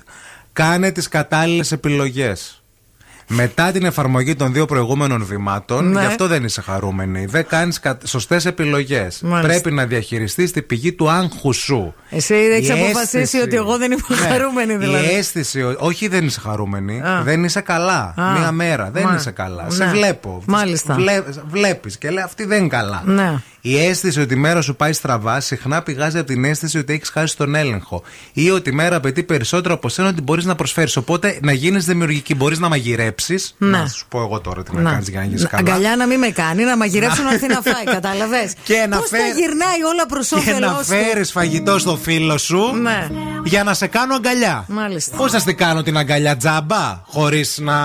Κάνε 0.53 0.91
τις 0.91 1.07
κατάλληλες 1.07 1.71
επιλογές. 1.71 2.63
Μετά 3.27 3.71
την 3.71 3.85
εφαρμογή 3.85 4.35
των 4.35 4.53
δύο 4.53 4.65
προηγούμενων 4.65 5.25
βημάτων, 5.25 5.91
Ναι. 5.91 5.99
γι' 5.99 6.05
αυτό 6.05 6.27
δεν 6.27 6.43
είσαι 6.43 6.61
χαρούμενη. 6.61 7.25
Δεν 7.25 7.45
κάνεις 7.47 7.79
σωστές 8.03 8.45
επιλογές. 8.45 9.21
Μάλιστα. 9.21 9.47
Πρέπει 9.51 9.71
να 9.75 9.85
διαχειριστείς 9.85 10.51
την 10.51 10.65
πηγή 10.65 10.93
του 10.93 11.09
άγχου 11.09 11.53
σου. 11.53 11.93
Εσύ 12.09 12.33
έχει 12.33 12.67
Η 12.67 12.71
αποφασίσει 12.71 13.17
αίσθηση- 13.17 13.43
ότι 13.43 13.55
εγώ 13.55 13.77
δεν 13.77 13.91
είμαι 13.91 14.01
Ναι. 14.07 14.15
χαρούμενη 14.15 14.75
δηλαδή. 14.77 15.05
Η 15.05 15.15
αίσθηση, 15.15 15.61
ο- 15.61 15.75
όχι 15.79 16.07
δεν 16.07 16.25
είσαι 16.25 16.39
χαρούμενη, 16.39 17.01
Α. 17.01 17.21
δεν 17.23 17.43
είσαι 17.43 17.61
καλά. 17.61 18.13
Α. 18.17 18.31
Μία 18.39 18.51
μέρα, 18.51 18.89
δεν 18.91 19.03
Μα- 19.03 19.15
είσαι 19.15 19.31
καλά. 19.31 19.63
Ναι. 19.63 19.69
Σε 19.75 19.85
βλέπω. 19.85 20.41
Μάλιστα. 20.45 20.93
Βλέ, 20.93 21.21
Βλέπεις 21.47 21.97
και 21.97 22.09
λέει 22.09 22.23
αυτή 22.23 22.45
δεν 22.45 22.59
είναι 22.59 22.67
καλά. 22.67 23.01
Ναι. 23.05 23.33
Η 23.67 23.85
αίσθηση 23.85 24.21
ότι 24.21 24.33
η 24.33 24.37
μέρα 24.37 24.61
σου 24.61 24.75
πάει 24.75 24.93
στραβά 24.93 25.39
συχνά 25.39 25.81
πηγάζει 25.81 26.17
από 26.17 26.27
την 26.27 26.43
αίσθηση 26.45 26.77
ότι 26.77 26.93
έχεις 26.93 27.09
χάσει 27.09 27.37
τον 27.37 27.55
έλεγχο. 27.55 28.03
Ή 28.33 28.49
ότι 28.51 28.69
η 28.69 28.73
μέρα 28.73 28.95
απαιτεί 28.95 29.23
περισσότερο 29.23 29.73
από 29.73 29.89
σένα 29.89 30.07
ότι 30.07 30.21
μπορείς 30.21 30.45
να 30.45 30.55
προσφέρεις. 30.55 30.95
Οπότε 30.95 31.39
να 31.41 31.51
γίνεις 31.51 31.85
δημιουργική. 31.85 32.35
Μπορείς 32.35 32.59
να 32.59 32.69
μαγειρέψεις. 32.69 33.55
Ναι. 33.57 33.69
Να 33.77 33.87
σου 33.87 34.05
πω 34.09 34.19
εγώ 34.21 34.39
τώρα 34.39 34.63
τι 34.63 34.75
να, 34.75 34.81
Να. 34.81 34.91
κάνεις 34.91 35.09
για 35.09 35.19
να 35.19 35.25
γίνεις 35.25 35.41
Να- 35.41 35.47
καλά. 35.49 35.61
Αγκαλιά 35.73 35.95
να 35.95 36.05
μην 36.07 36.19
με 36.19 36.27
κάνει, 36.29 36.63
να 36.63 36.77
μαγειρέψω 36.77 37.23
να 37.23 37.31
έρθει 37.33 37.47
να 37.47 37.61
φάει, 37.61 37.83
κατάλαβες; 37.97 38.53
Και 38.63 38.85
να 38.89 38.97
Πώς 38.97 39.09
φέρ- 39.09 39.21
τα 39.21 39.27
γυρνάει 39.27 39.83
όλα 39.93 40.05
προς 40.05 40.27
Και 40.27 40.35
να 40.35 40.41
όφελός 40.41 40.77
του. 40.77 40.83
φέρεις 40.85 41.31
φαγητό 41.31 41.79
στο 41.79 41.97
φίλο 41.97 42.37
σου 42.37 42.75
Ναι. 42.81 43.09
για 43.43 43.63
να 43.63 43.73
σε 43.73 43.87
κάνω 43.87 44.15
αγκαλιά. 44.15 44.65
Μάλιστα. 44.67 45.15
Πώς 45.15 45.31
θα 45.31 45.39
στην 45.39 45.55
κάνω 45.57 45.83
την 45.83 45.97
αγκαλιά 45.97 46.37
τζάμπα, 46.37 47.01
χωρίς 47.05 47.57
να 47.61 47.75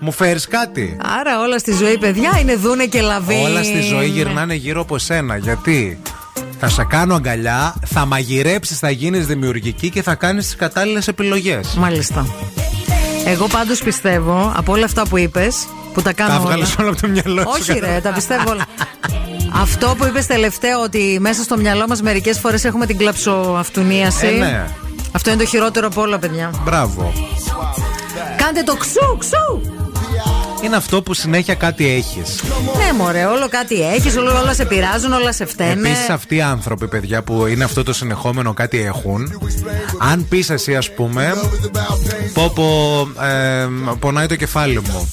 μου 0.00 0.12
φέρεις 0.12 0.48
κάτι; 0.48 0.96
Άρα 1.20 1.40
όλα 1.40 1.58
στη 1.58 1.72
ζωή, 1.72 1.98
παιδιά, 1.98 2.38
είναι 2.40 2.54
δούνε 2.56 2.84
και 2.86 3.00
λαβή. 3.00 3.42
Όλα 3.44 3.62
στη 3.62 3.80
ζωή 3.80 4.06
γυρνάνε 4.08 4.54
γύρω 4.54 4.80
από 4.80 4.98
σένα. 4.98 5.16
Γιατί 5.40 6.00
θα 6.58 6.68
σε 6.68 6.84
κάνω 6.84 7.14
αγκαλιά, 7.14 7.74
θα 7.86 8.04
μαγειρέψεις, 8.06 8.78
θα 8.78 8.90
γίνεις 8.90 9.26
δημιουργική 9.26 9.90
και 9.90 10.02
θα 10.02 10.14
κάνεις 10.14 10.48
τι 10.48 10.56
κατάλληλες 10.56 11.08
επιλογές. 11.08 11.74
Μάλιστα. 11.74 12.26
Εγώ 13.26 13.46
πάντως 13.46 13.82
πιστεύω 13.82 14.52
από 14.56 14.72
όλα 14.72 14.84
αυτά 14.84 15.06
που 15.06 15.18
είπες, 15.18 15.66
που 15.94 16.02
τα 16.02 16.12
κάνω 16.12 16.30
Τα 16.30 16.36
όλα. 16.36 16.44
βγάλει 16.46 16.64
όλα 16.80 16.88
από 16.88 17.00
το 17.00 17.08
μυαλό 17.08 17.40
σου. 17.42 17.48
Όχι, 17.60 17.78
ρε, 17.78 18.00
τα 18.02 18.12
πιστεύω 18.12 18.50
όλα. 18.50 18.66
Αυτό 19.52 19.94
που 19.98 20.04
είπες 20.04 20.26
τελευταίο, 20.26 20.80
ότι 20.80 21.18
μέσα 21.20 21.42
στο 21.42 21.56
μυαλό 21.56 21.84
μας 21.88 22.02
μερικές 22.02 22.38
φορές 22.38 22.64
έχουμε 22.64 22.86
την 22.86 22.96
κλαψοαυτουνίαση. 22.96 24.26
Ε, 24.26 24.30
ναι. 24.30 24.66
Αυτό 25.12 25.30
είναι 25.30 25.38
το 25.42 25.48
χειρότερο 25.48 25.86
από 25.86 26.00
όλα, 26.00 26.18
παιδιά. 26.18 26.50
Μπράβο. 26.64 27.12
Κάντε 28.36 28.62
το 28.62 28.76
ξού, 28.76 29.16
ξού! 29.18 29.60
Είναι 30.62 30.76
αυτό 30.76 31.02
που 31.02 31.14
συνέχεια 31.14 31.54
κάτι 31.54 31.86
έχεις. 31.88 32.42
Ναι, 32.76 32.92
μωρέ, 32.98 33.24
όλο 33.24 33.48
κάτι 33.48 33.82
έχεις, 33.94 34.16
όλα, 34.16 34.40
όλα 34.40 34.54
σε 34.54 34.64
πειράζουν, 34.64 35.12
όλα 35.12 35.32
σε 35.32 35.44
φταίνε. 35.46 35.88
Επίσης, 35.88 36.08
αυτοί 36.08 36.36
οι 36.36 36.40
άνθρωποι, 36.40 36.88
παιδιά, 36.88 37.22
που 37.22 37.46
είναι 37.46 37.64
αυτό 37.64 37.82
το 37.82 37.92
συνεχόμενο 37.92 38.52
κάτι 38.54 38.80
έχουν, 38.82 39.40
αν 39.98 40.26
πεις 40.28 40.50
εσύ, 40.50 40.76
ας 40.76 40.90
πούμε, 40.94 41.32
πω 42.34 42.52
πω 42.54 43.22
ε, 43.24 43.68
πονάει 43.98 44.26
το 44.26 44.36
κεφάλι 44.36 44.80
μου, 44.80 45.10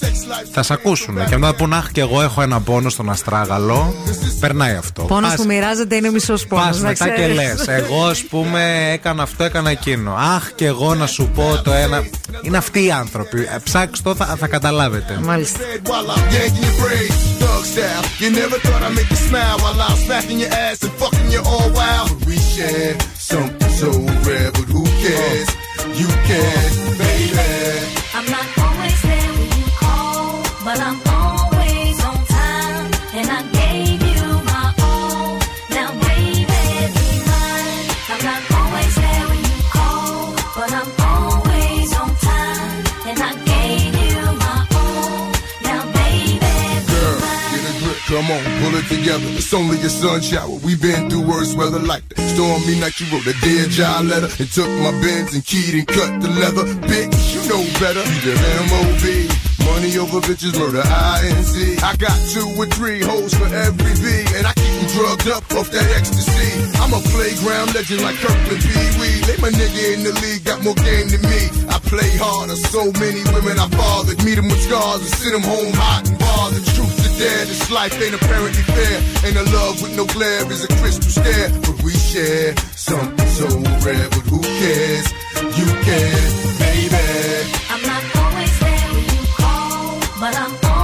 θα 0.52 0.64
σε 0.64 0.74
ακούσουν. 0.74 1.26
Και 1.30 1.38
μετά 1.38 1.56
που 1.56 1.68
να 1.68 1.78
έχω 1.78 1.88
και 1.92 2.02
εγώ 2.02 2.22
έχω 2.22 2.42
ένα 2.42 2.62
πόνο 2.62 2.90
στον 2.90 3.10
αστράγαλο, 3.10 3.96
περνάει 4.40 4.76
αυτό. 4.76 5.04
Πόνος 5.04 5.30
Πας- 5.30 5.40
που 5.42 5.46
μοιράζεται 5.48 5.96
είναι 5.96 6.10
μισός 6.10 6.48
πόνος. 6.48 6.66
Πας 6.66 6.80
μετά 6.80 7.10
και 7.10 7.28
λες. 7.28 7.68
Εγώ, 7.68 8.06
ας 8.06 8.24
πούμε, 8.24 8.90
έκανα 8.92 9.24
αυτό, 9.24 9.44
έκανα 9.44 9.70
εκείνο. 9.70 10.14
Αχ, 10.36 10.52
και 10.56 10.66
εγώ 10.66 10.96
να 10.96 11.08
σου 11.08 11.30
πω 11.36 11.62
το 11.64 11.72
ένα. 11.72 12.04
Είναι 12.42 12.58
αυτοί 12.58 12.86
οι 12.86 12.92
άνθρωποι. 12.92 13.40
Ε, 13.42 13.58
Ψάξτε 13.64 14.10
το, 14.10 14.16
θα, 14.16 14.26
θα 14.40 14.48
καταλάβετε. 14.48 15.20
nice. 15.38 15.58
While 15.90 16.12
I'm 16.12 16.34
yanking 16.34 16.64
your 16.64 16.78
style. 17.64 18.04
You 18.20 18.32
never 18.32 18.58
thought 18.60 18.82
I'd 18.82 18.96
make 18.96 19.10
you 19.10 19.16
smile 19.16 19.58
while 19.60 19.80
I'm 19.80 19.98
smacking 19.98 20.40
your 20.40 20.50
ass 20.50 20.84
and 20.84 20.92
fucking 20.94 21.32
wild. 21.74 22.26
We 22.26 22.38
share 22.38 23.00
so 23.18 23.40
who 24.74 24.84
cares? 25.04 25.50
You 26.00 26.08
can, 26.30 26.98
baby. 26.98 27.40
I'm 28.14 28.28
not 28.32 28.48
always 28.64 29.02
there 29.02 29.32
when 29.38 29.50
you 29.60 29.68
call, 29.80 30.44
but 30.64 30.80
I'm. 30.80 31.15
Come 48.16 48.32
on, 48.32 48.44
pull 48.64 48.76
it 48.80 48.88
together. 48.88 49.28
It's 49.36 49.54
only 49.54 49.76
a 49.84 49.92
sun 49.92 50.22
shower. 50.22 50.56
We've 50.64 50.82
been 50.82 51.10
through 51.10 51.28
worse 51.28 51.54
weather 51.54 51.84
like 51.84 52.08
that. 52.16 52.24
Stormy 52.32 52.80
night, 52.80 52.96
you 52.96 53.12
wrote 53.12 53.28
a 53.28 53.36
dear 53.44 53.68
job 53.68 54.08
letter 54.08 54.32
and 54.40 54.48
took 54.48 54.72
my 54.80 54.96
bins 55.04 55.36
and 55.36 55.44
keyed 55.44 55.76
and 55.76 55.84
cut 55.84 56.24
the 56.24 56.32
leather. 56.40 56.64
Bitch, 56.88 57.12
you 57.36 57.44
know 57.52 57.60
better. 57.76 58.00
You 58.00 58.20
the 58.24 58.36
M.O.B. 58.72 59.28
Money 59.68 59.92
over 60.00 60.24
bitches, 60.24 60.56
murder 60.56 60.80
I.N.C. 60.80 61.76
I 61.84 61.92
got 62.00 62.16
two 62.32 62.48
or 62.56 62.68
three 62.72 63.04
hoes 63.04 63.36
for 63.36 63.52
every 63.52 63.94
V, 64.00 64.08
and 64.40 64.48
I 64.48 64.54
keep 64.56 64.72
them 64.80 64.88
drugged 64.96 65.28
up 65.36 65.44
off 65.52 65.68
that 65.76 65.88
ecstasy. 66.00 66.56
I'm 66.80 66.96
a 66.96 67.04
playground 67.12 67.76
legend 67.76 68.00
like 68.00 68.16
Kirkland 68.24 68.64
Pee 68.64 68.92
Wee. 68.96 69.28
Lay 69.28 69.38
my 69.44 69.52
nigga 69.52 69.84
in 69.92 70.08
the 70.08 70.16
league, 70.24 70.48
got 70.48 70.64
more 70.64 70.78
game 70.88 71.12
than 71.12 71.20
me. 71.28 71.52
I 71.68 71.84
play 71.84 72.16
harder, 72.16 72.56
so 72.56 72.96
many 72.96 73.28
women 73.36 73.60
I 73.60 73.68
fathered. 73.76 74.24
Meet 74.24 74.40
them 74.40 74.48
with 74.48 74.64
scars 74.64 75.04
and 75.04 75.12
send 75.20 75.36
them 75.36 75.44
home 75.44 75.76
hot 75.76 76.08
and 76.08 76.16
bothered. 76.16 76.64
Truth 76.72 77.05
dare, 77.18 77.46
this 77.46 77.72
life 77.72 77.96
ain't 78.02 78.16
apparently 78.16 78.64
fair. 78.64 78.96
Ain't 79.26 79.38
a 79.38 79.44
love 79.58 79.82
with 79.82 79.96
no 79.96 80.06
glare 80.06 80.52
is 80.52 80.64
a 80.64 80.68
crystal 80.80 81.10
stare. 81.10 81.50
But 81.62 81.84
we 81.84 81.94
share 81.94 82.56
something 82.76 83.28
so 83.28 83.48
rare, 83.86 84.10
but 84.10 84.24
who 84.32 84.42
cares? 84.42 85.08
You 85.58 85.68
care, 85.88 86.24
baby. 86.60 87.06
I'm 87.72 87.82
not 87.82 88.04
always 88.22 88.60
there 88.60 88.88
when 88.94 89.06
you 89.16 89.24
call, 89.38 90.00
but 90.20 90.34
I'm 90.36 90.75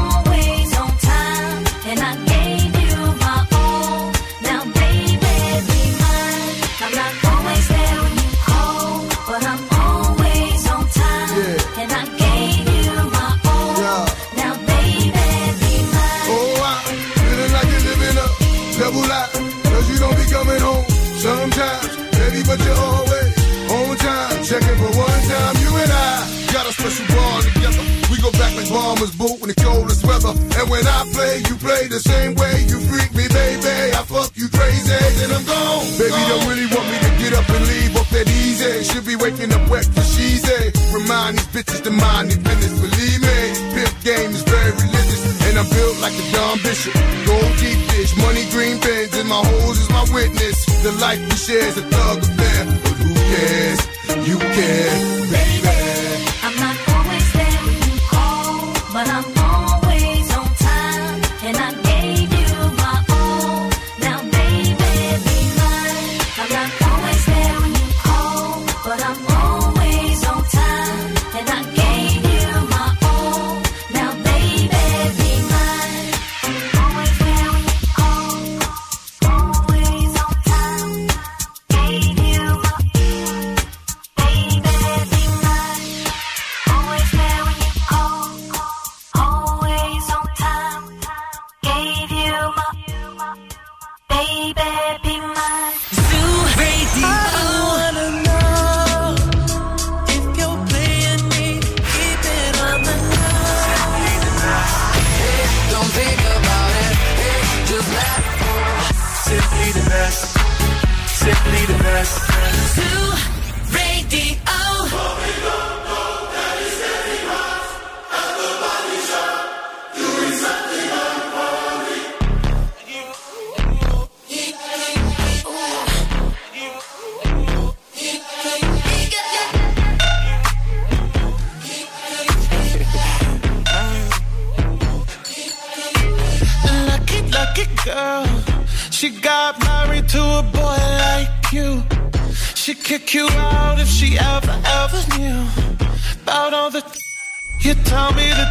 in 29.01 29.49
the 29.49 29.57
coldest 29.57 30.05
weather. 30.05 30.29
And 30.29 30.69
when 30.69 30.85
I 30.85 31.01
play, 31.09 31.41
you 31.49 31.57
play 31.57 31.89
the 31.89 31.97
same 31.97 32.37
way. 32.37 32.53
You 32.69 32.77
freak 32.85 33.09
me, 33.17 33.25
baby. 33.33 33.97
I 33.97 34.05
fuck 34.05 34.29
you 34.37 34.45
crazy, 34.53 34.93
then 35.17 35.33
I'm 35.33 35.41
gone. 35.41 35.89
Baby, 35.97 36.21
don't 36.29 36.45
really 36.45 36.69
want 36.69 36.85
me 36.85 36.97
to 37.01 37.11
get 37.17 37.33
up 37.33 37.49
and 37.49 37.65
leave 37.65 37.97
off 37.97 38.09
that 38.13 38.29
easy. 38.29 38.85
Should 38.85 39.05
be 39.09 39.17
waking 39.17 39.49
up 39.57 39.65
wet 39.73 39.89
for 39.89 40.05
she's 40.05 40.45
a. 40.45 40.69
Remind 40.93 41.41
these 41.41 41.49
bitches 41.49 41.81
to 41.81 41.89
mind 41.89 42.29
their 42.29 42.41
business. 42.45 42.77
Believe 42.77 43.21
me, 43.25 43.37
pimp 43.73 43.95
game 44.05 44.31
is 44.37 44.45
very 44.45 44.69
religious. 44.69 45.21
And 45.49 45.57
I'm 45.57 45.69
built 45.73 45.97
like 45.97 46.13
a 46.13 46.25
Don 46.37 46.61
Bishop. 46.61 46.93
Gold 47.25 47.53
deep 47.57 47.81
dish, 47.97 48.13
money 48.21 48.45
green 48.53 48.77
bins, 48.85 49.17
and 49.17 49.25
my 49.25 49.41
hoes 49.41 49.81
is 49.81 49.89
my 49.89 50.05
witness. 50.13 50.61
The 50.85 50.93
life 51.01 51.21
we 51.25 51.35
share 51.41 51.65
is 51.65 51.77
a 51.81 51.85
thug 51.89 52.21
affair. 52.21 52.61
But 52.85 52.97
who 53.01 53.13
cares? 53.33 53.81
You 54.29 54.37
care, 54.37 54.93
baby. 55.33 55.90
Ramaram 59.01 59.30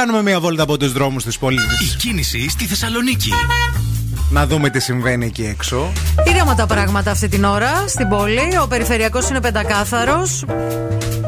Κάνουμε 0.00 0.22
μια 0.22 0.40
βόλτα 0.40 0.62
από 0.62 0.76
τους 0.76 0.92
δρόμους 0.92 1.24
της 1.24 1.38
πόλη. 1.38 1.58
Η 1.58 1.96
κίνηση 1.96 2.48
στη 2.48 2.64
Θεσσαλονίκη. 2.64 3.32
Να 4.30 4.46
δούμε 4.46 4.70
τι 4.70 4.80
συμβαίνει 4.80 5.26
εκεί 5.26 5.44
έξω. 5.44 5.92
Ήρεμα 6.26 6.54
τα 6.54 6.66
πράγματα 6.66 7.10
αυτή 7.10 7.28
την 7.28 7.44
ώρα 7.44 7.84
στην 7.88 8.08
πόλη. 8.08 8.58
Ο 8.62 8.66
περιφερειακός 8.66 9.28
είναι 9.28 9.40
πεντακάθαρος. 9.40 10.44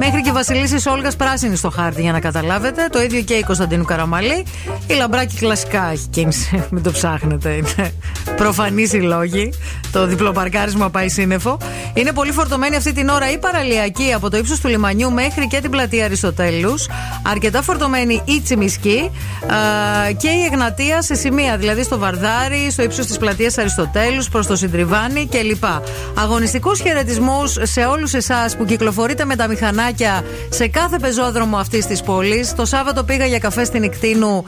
Μέχρι 0.04 0.20
και 0.20 0.28
η 0.28 0.32
Βασιλίση 0.32 0.88
Όλγας 0.88 1.16
πράσινη 1.16 1.56
στο 1.56 1.70
χάρτη 1.70 2.00
για 2.00 2.12
να 2.12 2.20
καταλάβετε. 2.20 2.88
Το 2.92 3.02
ίδιο 3.02 3.22
και 3.22 3.34
η 3.34 3.42
Κωνσταντίνου 3.42 3.84
Καραμαλή. 3.84 4.44
Η 4.86 4.94
Λαμπράκη 4.94 5.36
κλασικά 5.36 5.90
έχει 5.92 6.06
κίνηση. 6.10 6.64
Μην 6.72 6.82
το 6.82 6.90
ψάχνετε. 6.90 7.50
Είναι 7.50 7.92
προφανεί 8.36 8.82
οι 8.92 9.00
λόγοι. 9.00 9.52
Το 9.92 10.06
διπλοπαρκάρισμα 10.06 10.90
πάει 10.90 11.08
σύννεφο. 11.08 11.58
Είναι 11.94 12.12
πολύ 12.12 12.32
φορτωμένη 12.32 12.76
αυτή 12.76 12.92
την 12.92 13.08
ώρα 13.08 13.30
η 13.30 13.38
παραλιακή 13.38 14.12
από 14.12 14.30
το 14.30 14.36
ύψος 14.36 14.60
του 14.60 14.68
λιμανιού 14.68 15.12
μέχρι 15.12 15.46
και 15.46 15.60
την 15.60 15.70
πλατεία 15.70 16.04
Αριστοτέλους. 16.04 16.88
Αρκετά 17.22 17.62
φορτωμένη 17.62 18.22
η 18.24 18.40
Τσιμισκή 18.40 19.10
α, 19.46 19.56
και 20.12 20.28
η 20.28 20.44
Εγνατία 20.50 21.02
σε 21.02 21.14
σημεία. 21.14 21.56
Δηλαδή 21.56 21.82
στο 21.82 21.98
Βαρδάρι, 21.98 22.70
στο 22.70 22.82
ύψος 22.82 23.06
της 23.06 23.16
πλατείας 23.16 23.58
Αριστοτέλους, 23.58 24.28
προς 24.28 24.46
το 24.46 24.56
Συντριβάνι 24.56 25.28
κλπ. 25.30 25.64
Αγωνιστικού 26.14 26.74
χαιρετισμού 26.74 27.46
σε 27.62 27.84
όλους 27.84 28.14
εσάς 28.14 28.56
που 28.56 28.64
κυκλοφορείτε 28.64 29.24
με 29.24 29.36
τα 29.36 29.48
μηχανάκια 29.48 29.91
σε 30.48 30.68
κάθε 30.68 30.98
πεζόδρομο 30.98 31.56
αυτής 31.56 31.86
της 31.86 32.02
πόλης. 32.02 32.54
Το 32.54 32.64
Σάββατο 32.64 33.04
πήγα 33.04 33.26
για 33.26 33.38
καφέ 33.38 33.64
στην 33.64 33.82
Ικτίνου. 33.82 34.44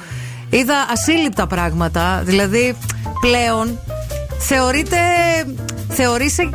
Είδα 0.51 0.75
ασύλληπτα 0.93 1.47
πράγματα. 1.47 2.23
Δηλαδή 2.25 2.77
πλέον 3.21 3.79
θεωρείται. 4.39 4.97
Θεωρείσαι 5.89 6.51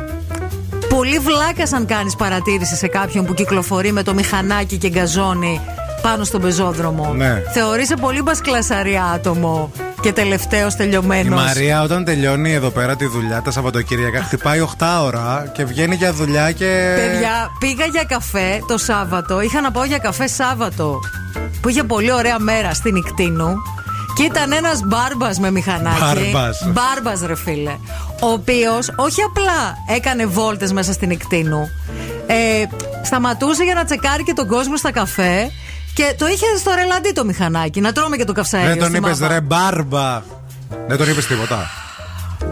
πολύ 0.88 1.18
βλάκα 1.18 1.76
αν 1.76 1.86
κάνεις 1.86 2.16
παρατήρηση 2.16 2.76
σε 2.76 2.86
κάποιον 2.86 3.24
που 3.24 3.34
κυκλοφορεί 3.34 3.92
με 3.92 4.02
το 4.02 4.14
μηχανάκι 4.14 4.76
και 4.76 4.88
γκαζώνει 4.88 5.60
πάνω 6.02 6.24
στον 6.24 6.40
πεζόδρομο. 6.40 7.12
Ναι. 7.14 7.42
Θεωρείσαι 7.52 7.94
πολύ 7.94 8.22
μπασκλασαρία 8.22 9.04
άτομο 9.04 9.70
και 10.00 10.12
τελευταίος 10.12 10.74
Η 10.74 10.76
τελειωμένο. 10.76 11.36
Μαρία 11.36 11.82
όταν 11.82 12.04
τελειώνει 12.04 12.52
εδώ 12.52 12.70
πέρα 12.70 12.96
τη 12.96 13.06
δουλειά 13.06 13.42
τα 13.42 13.50
Σαββατοκύριακα 13.50 14.22
χτυπάει 14.22 14.60
8 14.78 14.86
ώρα 15.02 15.50
και 15.52 15.64
βγαίνει 15.64 15.94
για 15.94 16.12
δουλειά 16.12 16.52
και. 16.52 16.94
Παιδιά, 16.96 17.50
πήγα 17.58 17.84
για 17.84 18.04
καφέ 18.04 18.62
το 18.68 18.78
Σάββατο. 18.78 19.40
Είχα 19.40 19.60
να 19.60 19.70
πάω 19.70 19.84
για 19.84 19.98
καφέ 19.98 20.26
Σάββατο. 20.26 20.98
Που 21.60 21.68
είχε 21.68 21.82
πολύ 21.82 22.12
ωραία 22.12 22.38
μέρα 22.38 22.74
στην 22.74 22.96
Ικτίνου. 22.96 23.54
Και 24.14 24.22
ήταν 24.22 24.52
ένας 24.52 24.80
μπάρμπας 24.84 25.38
με 25.38 25.50
μηχανάκι. 25.50 26.00
Μπάρμπας. 26.00 26.68
Μπάρμπας, 26.72 27.26
ρε 27.26 27.36
φίλε. 27.36 27.76
Ο 28.20 28.26
οποίος 28.26 28.92
όχι 28.96 29.22
απλά 29.22 29.76
έκανε 29.96 30.26
βόλτες 30.26 30.72
μέσα 30.72 30.92
στην 30.92 31.10
Ικτίνου. 31.10 31.68
Ε, 32.26 32.64
σταματούσε 33.02 33.64
για 33.64 33.74
να 33.74 33.84
τσεκάρει 33.84 34.22
και 34.22 34.32
τον 34.32 34.46
κόσμο 34.46 34.76
στα 34.76 34.92
καφέ. 34.92 35.50
Και 36.00 36.14
το 36.18 36.26
είχες 36.26 36.60
στο 36.60 36.70
ρελαντί 36.74 37.12
το 37.12 37.24
μηχανάκι. 37.24 37.80
Να 37.80 37.92
τρώμε 37.92 38.16
και 38.16 38.24
το 38.24 38.32
καυσαέριο. 38.32 38.68
Δεν 38.68 38.78
τον 38.78 38.88
στη 38.88 38.96
είπες 38.96 39.18
μάπα. 39.18 39.34
ρε 39.34 39.40
μπάρμπα. 39.40 40.22
Δεν 40.86 40.96
τον 40.96 41.08
είπες 41.08 41.26
τίποτα. 41.26 41.70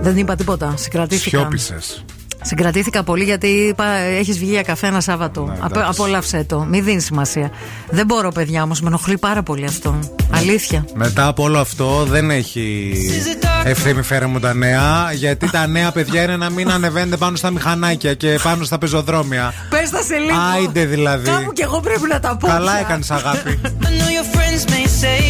Δεν 0.01 0.16
είπα 0.16 0.37
τίποτα. 0.37 0.75
Συγκρατήθηκα. 0.77 1.39
Σιώπησες. 1.39 2.05
Συγκρατήθηκα 2.43 3.02
πολύ 3.02 3.24
γιατί 3.24 3.47
είπα: 3.47 3.85
Έχεις 3.94 4.39
βγει 4.39 4.51
για 4.51 4.62
καφέ 4.62 4.86
ένα 4.86 5.01
Σάββατο. 5.01 5.44
Ναι, 5.44 5.56
Απ- 5.60 5.89
απόλαυσέ 5.89 6.44
το. 6.48 6.60
Μην 6.60 6.85
δίνεις 6.85 7.05
σημασία. 7.05 7.51
Δεν 7.90 8.06
μπορώ, 8.06 8.31
παιδιά, 8.32 8.62
όμως. 8.62 8.81
Με 8.81 8.89
ενοχλεί 8.89 9.19
πάρα 9.19 9.43
πολύ 9.43 9.65
αυτό. 9.65 9.98
Αλήθεια. 10.31 10.85
Μετά 10.94 11.27
από 11.27 11.43
όλο 11.43 11.59
αυτό 11.59 12.05
δεν 12.09 12.31
έχει 12.31 12.93
ευθύνη 13.65 14.02
φέρε 14.02 14.27
μου 14.27 14.39
τα 14.40 14.55
νέα. 14.55 15.12
Γιατί 15.15 15.51
τα 15.51 15.66
νέα 15.66 15.90
παιδιά 15.93 16.23
είναι 16.23 16.36
να 16.36 16.51
μην 16.51 16.70
ανεβαίνετε 16.70 17.16
πάνω 17.16 17.36
στα 17.36 17.51
μηχανάκια 17.51 18.15
και 18.15 18.39
πάνω 18.43 18.65
στα 18.65 18.78
πεζοδρόμια. 18.78 19.55
Πες 19.70 19.90
τα 19.90 20.02
σε 20.02 20.16
λίγο. 20.16 20.36
Άιντε 20.55 20.85
δηλαδή. 20.85 21.31
Κάπου 21.31 21.52
κι 21.52 21.62
εγώ 21.62 21.81
πρέπει 21.81 22.09
να 22.09 22.20
τα 22.20 22.36
πω. 22.36 22.47
Καλά 22.47 22.70
πια. 22.70 22.81
έκανες 22.81 23.10
αγάπη. 23.10 23.60
I 23.86 23.90
know 23.98 24.10
your 24.19 24.36
friends 24.36 24.62
may 24.74 24.86
say 25.02 25.20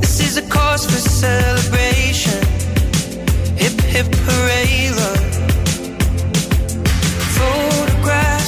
this 0.00 0.16
is 0.26 0.36
a 0.36 0.44
cause 0.56 0.84
for 0.90 1.00
celebration. 1.26 2.40
Hip 3.62 3.78
hip 3.94 4.10
hooray, 4.26 4.74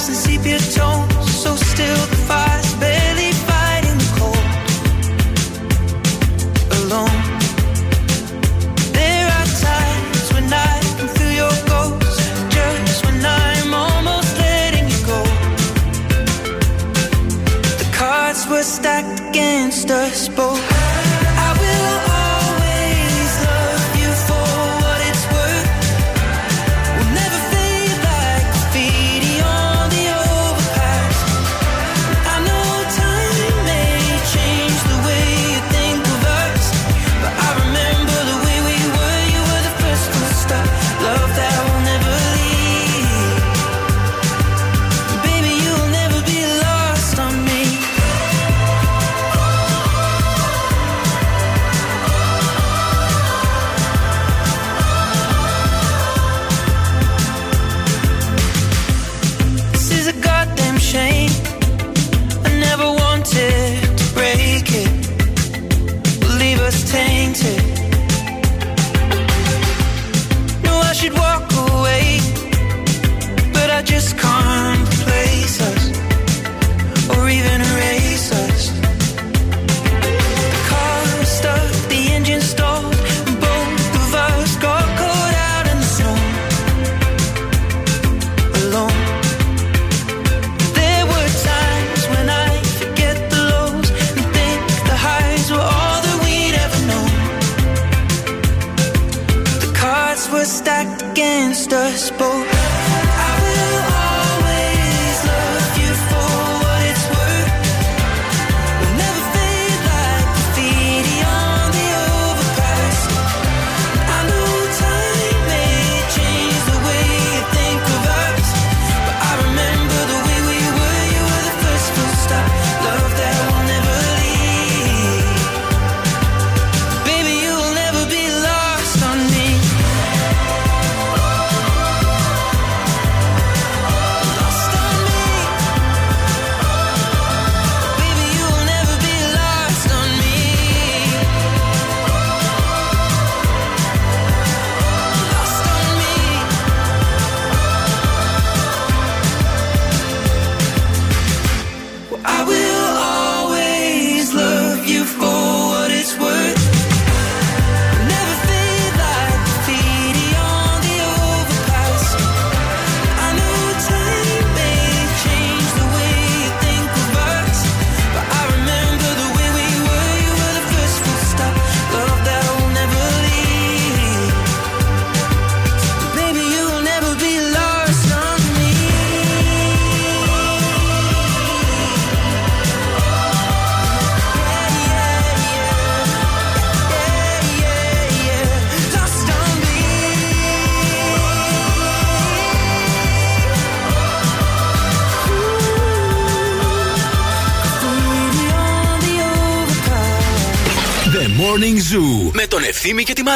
and 0.09 0.17
sepia 0.17 0.59
tones, 0.59 1.31
so 1.43 1.55
still 1.55 2.01
the 2.13 2.17
fire's 2.29 2.75
barely 2.77 3.31
fighting 3.49 3.99
the 4.05 4.11
cold. 4.19 4.49
Alone. 6.79 7.21
There 8.99 9.27
are 9.37 9.49
times 9.71 10.27
when 10.35 10.47
I 10.51 10.81
can 10.97 11.09
feel 11.17 11.35
your 11.43 11.57
ghost, 11.73 12.21
just 12.57 13.05
when 13.05 13.19
I'm 13.25 13.75
almost 13.75 14.31
letting 14.39 14.87
you 14.93 15.01
go. 15.13 15.21
The 17.83 17.89
cards 17.93 18.47
were 18.49 18.63
stacked 18.63 19.21
against 19.29 19.91
us 19.91 20.29
both. 20.29 20.78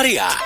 área. 0.02 0.41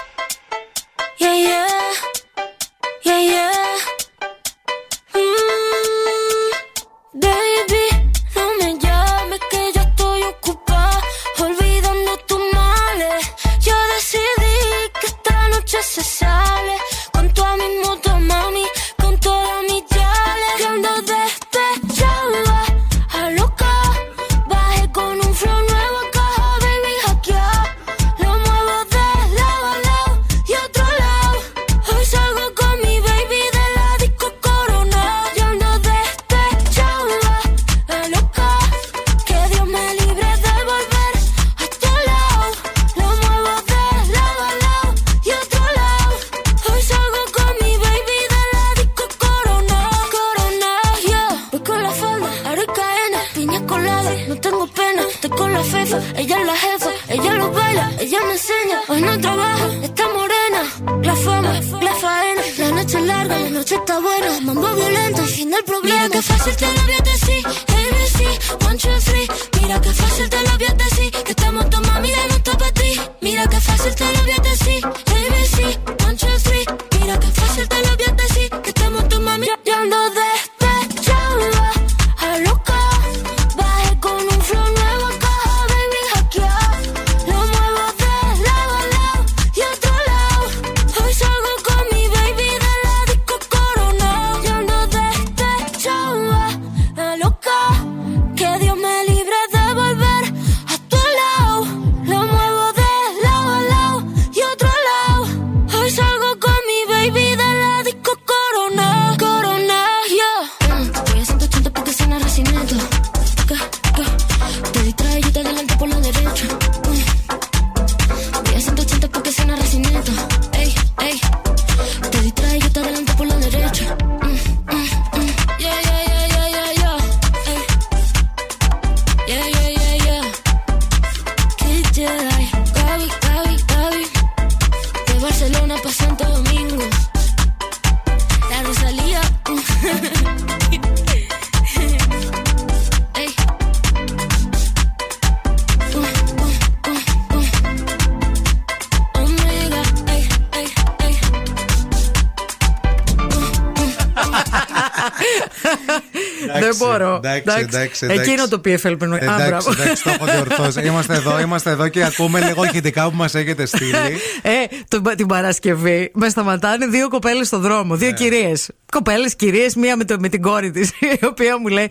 μπορώ. 156.77 157.21
Εντάξει, 157.25 157.59
εντάξει, 157.59 158.05
εντάξει. 158.05 158.31
Εκείνο 158.31 158.49
το 158.49 158.57
PFL 158.57 158.81
πρέπει 158.81 159.07
να 159.07 159.17
Εντάξει, 159.17 159.69
εντάξει, 159.81 160.03
το 160.03 160.11
έχω 160.11 160.25
διορθώσει. 160.25 160.87
είμαστε 160.87 161.15
εδώ, 161.15 161.41
είμαστε 161.41 161.71
εδώ 161.71 161.89
και 161.89 162.05
ακούμε 162.05 162.41
λίγο 162.41 162.65
ηχητικά 162.65 163.11
που 163.11 163.17
μας 163.17 163.35
έχετε 163.35 163.67
στείλει. 163.67 164.19
Ε, 164.43 164.51
το, 164.89 165.01
την 165.17 165.27
Παρασκευή 165.27 166.11
με 166.15 166.29
σταματάνε 166.29 166.87
δύο 166.87 167.09
κοπέλες 167.09 167.47
στο 167.47 167.59
δρόμο, 167.59 167.97
δύο 167.97 168.11
yeah. 168.11 168.15
κυρίες. 168.15 168.69
Κοπέλες, 168.93 169.37
κυρίες, 169.37 169.75
μία 169.75 169.97
με, 169.97 170.05
το, 170.05 170.17
με 170.19 170.29
την 170.29 170.43
κόρη 170.43 170.71
της, 170.71 170.91
η 171.21 171.25
οποία 171.25 171.59
μου 171.59 171.67
λέει, 171.67 171.91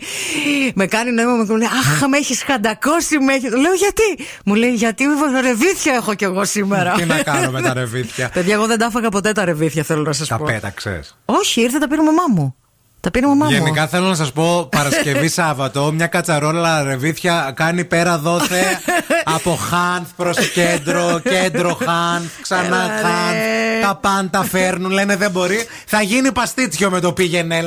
με 0.74 0.86
κάνει 0.86 1.10
νόημα, 1.10 1.32
μου 1.32 1.56
λέει, 1.56 1.66
Αχ, 1.66 2.08
με 2.08 2.16
έχεις 2.16 2.42
χαντακώσει, 2.42 3.18
με 3.18 3.32
έχει. 3.32 3.48
Λέω 3.48 3.72
γιατί; 3.72 4.24
Μου 4.44 4.54
λέει, 4.54 4.70
Γιατί 4.70 5.04
ρεβίθια 5.42 5.94
έχω 5.94 6.14
κι 6.14 6.24
εγώ 6.24 6.44
σήμερα. 6.44 6.92
Τι 6.92 7.04
να 7.04 7.22
κάνω 7.22 7.50
με 7.50 7.62
τα 7.62 7.72
ρεβίθια; 7.80 8.30
Παιδιά, 8.32 8.54
εγώ 8.54 8.66
δεν 8.66 8.78
τα 8.78 8.84
έφαγα 8.84 9.08
ποτέ 9.08 9.32
τα 9.32 9.44
ρεβίθια, 9.44 9.82
θέλω 9.82 10.02
να 10.02 10.12
σας 10.12 10.28
πω. 10.28 10.36
Τα 10.36 10.44
πέταξες. 10.44 11.16
Όχι, 11.24 11.60
ήρθε 11.60 11.78
τα 11.78 11.88
πήρε 11.88 12.02
μαμά 12.02 12.24
μου. 12.28 12.56
Τα 13.10 13.28
μαμά 13.28 13.44
μου. 13.44 13.50
Γενικά 13.50 13.86
θέλω 13.86 14.06
να 14.06 14.14
σας 14.14 14.32
πω 14.32 14.68
Παρασκευή 14.70 15.28
Σάββατο, 15.38 15.92
μια 15.92 16.06
κατσαρόλα 16.06 16.82
ρεβίθια 16.82 17.52
κάνει 17.56 17.84
πέρα 17.84 18.18
δόθε 18.18 18.62
από 19.24 19.54
Χάνθ 19.54 20.08
προς 20.16 20.50
κέντρο, 20.50 21.20
κέντρο 21.24 21.78
Χάνθ, 21.84 22.40
ξανά 22.42 22.76
Χάνθ. 22.76 23.38
Τα 23.82 23.96
πάντα 23.96 24.44
φέρνουν, 24.44 24.90
λένε 24.90 25.16
δεν 25.16 25.30
μπορεί. 25.30 25.66
Θα 25.86 26.02
γίνει 26.02 26.32
παστίτσιο 26.32 26.90
με 26.90 27.00
το 27.00 27.12
πήγαινε. 27.12 27.62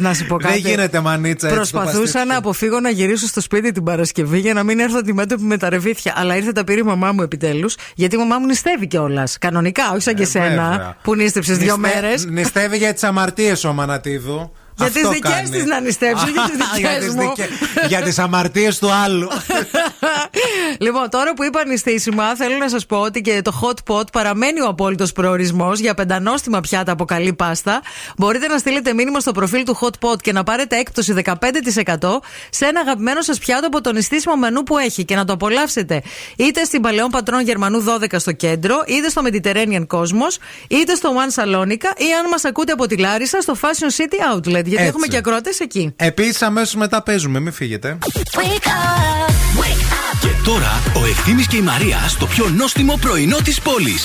Να 0.00 0.14
σου 0.14 0.26
πω 0.26 0.36
κάτι. 0.36 0.60
Δεν 0.60 0.70
γίνεται 0.70 1.00
μανίτσα. 1.00 1.48
Προσπαθούσα 1.48 2.24
να 2.24 2.36
αποφύγω 2.36 2.80
να 2.80 2.90
γυρίσω 2.90 3.26
στο 3.26 3.40
σπίτι 3.40 3.72
την 3.72 3.84
Παρασκευή 3.84 4.38
για 4.38 4.54
να 4.54 4.62
μην 4.62 4.80
έρθω 4.80 4.98
αντιμέτωπη 4.98 5.42
με 5.42 5.56
τα 5.56 5.68
ρεβίθια. 5.68 6.12
Αλλά 6.16 6.36
ήρθε 6.36 6.52
τα 6.52 6.64
πήρε 6.64 6.80
η 6.80 6.82
μαμά 6.82 7.12
μου 7.12 7.22
επιτέλους, 7.22 7.76
γιατί 7.94 8.14
η 8.14 8.18
μαμά 8.18 8.38
μου 8.38 8.46
νηστεύει 8.46 8.86
κιόλας. 8.86 9.38
Κανονικά, 9.38 9.90
όχι 9.92 10.02
σαν 10.02 10.14
και 10.14 10.22
ε, 10.22 10.26
σένα 10.26 10.96
που 11.02 11.14
νήστεψε 11.14 11.54
δύο 11.54 11.76
μέρες. 11.76 12.24
Νηστεύει 12.24 12.76
για 12.76 12.92
τις 12.92 13.02
αμαρτίες 13.02 13.64
ο 13.64 13.72
Μανατίδης. 13.72 14.23
Μανατίδου. 14.24 14.50
Για 14.76 14.86
Αυτό 14.86 15.00
τις 15.00 15.08
δικές 15.08 15.30
κάνει. 15.32 15.48
της 15.50 15.64
να 15.64 15.80
νηστέψει, 15.80 16.24
για 16.30 16.42
τις 16.42 16.56
δικές 16.74 16.78
Για 16.78 16.98
τις 16.98 17.14
μου. 17.14 17.20
δικέ- 17.20 17.50
Για 17.88 18.02
τις 18.02 18.18
αμαρτίες 18.18 18.78
του 18.78 18.90
άλλου. 18.92 19.28
Λοιπόν, 20.78 21.10
τώρα 21.10 21.34
που 21.34 21.44
είπα 21.44 21.66
νηστήσιμα, 21.66 22.36
θέλω 22.36 22.56
να 22.56 22.68
σας 22.68 22.86
πω 22.86 22.96
ότι 22.96 23.20
και 23.20 23.40
το 23.44 23.52
hot 23.62 23.92
pot 23.94 24.12
παραμένει 24.12 24.60
ο 24.60 24.66
απόλυτος 24.66 25.12
προορισμός 25.12 25.78
για 25.78 25.94
πεντανόστιμα 25.94 26.60
πιάτα 26.60 26.92
από 26.92 27.04
καλή 27.04 27.32
πάστα. 27.32 27.82
Μπορείτε 28.16 28.46
να 28.46 28.58
στείλετε 28.58 28.92
μήνυμα 28.94 29.20
στο 29.20 29.32
προφίλ 29.32 29.62
του 29.64 29.78
hot 29.80 30.08
pot 30.08 30.16
και 30.22 30.32
να 30.32 30.42
πάρετε 30.42 30.76
έκπτωση 30.76 31.14
15% 31.24 31.36
σε 32.50 32.64
ένα 32.66 32.80
αγαπημένο 32.80 33.22
σας 33.22 33.38
πιάτο 33.38 33.66
από 33.66 33.80
το 33.80 33.92
νηστήσιμο 33.92 34.36
μενού 34.36 34.62
που 34.62 34.78
έχει 34.78 35.04
και 35.04 35.14
να 35.16 35.24
το 35.24 35.32
απολαύσετε 35.32 36.02
είτε 36.36 36.64
στην 36.64 36.80
Παλαιών 36.80 37.10
Πατρών 37.10 37.40
Γερμανού 37.40 37.84
12 37.84 38.14
στο 38.16 38.32
κέντρο, 38.32 38.82
είτε 38.86 39.08
στο 39.08 39.22
Mediterranean 39.24 39.86
Cosmos, 39.86 40.36
είτε 40.68 40.94
στο 40.94 41.10
One 41.16 41.42
Salonica 41.42 41.98
ή 42.00 42.12
αν 42.20 42.28
μας 42.30 42.44
ακούτε 42.44 42.72
από 42.72 42.86
τη 42.86 42.96
Λάρισα 42.96 43.40
στο 43.40 43.56
Fashion 43.60 44.00
City 44.02 44.36
Outlet. 44.36 44.63
Γιατί 44.68 44.84
Έτσι. 44.84 44.86
έχουμε 44.88 45.06
και 45.06 45.16
ακροατές 45.16 45.60
εκεί. 45.60 45.92
Επίσης, 45.96 46.42
αμέσως 46.42 46.74
μετά 46.74 47.02
παίζουμε, 47.02 47.40
μην 47.40 47.52
φύγετε. 47.52 47.98
Και 50.20 50.28
τώρα 50.44 50.82
ο 50.96 51.06
Ευθύμης 51.06 51.46
και 51.46 51.56
η 51.56 51.60
Μαρία 51.60 51.98
στο 52.08 52.26
πιο 52.26 52.48
νόστιμο 52.48 52.98
πρωινό 53.00 53.36
της 53.44 53.60
πόλης. 53.60 54.04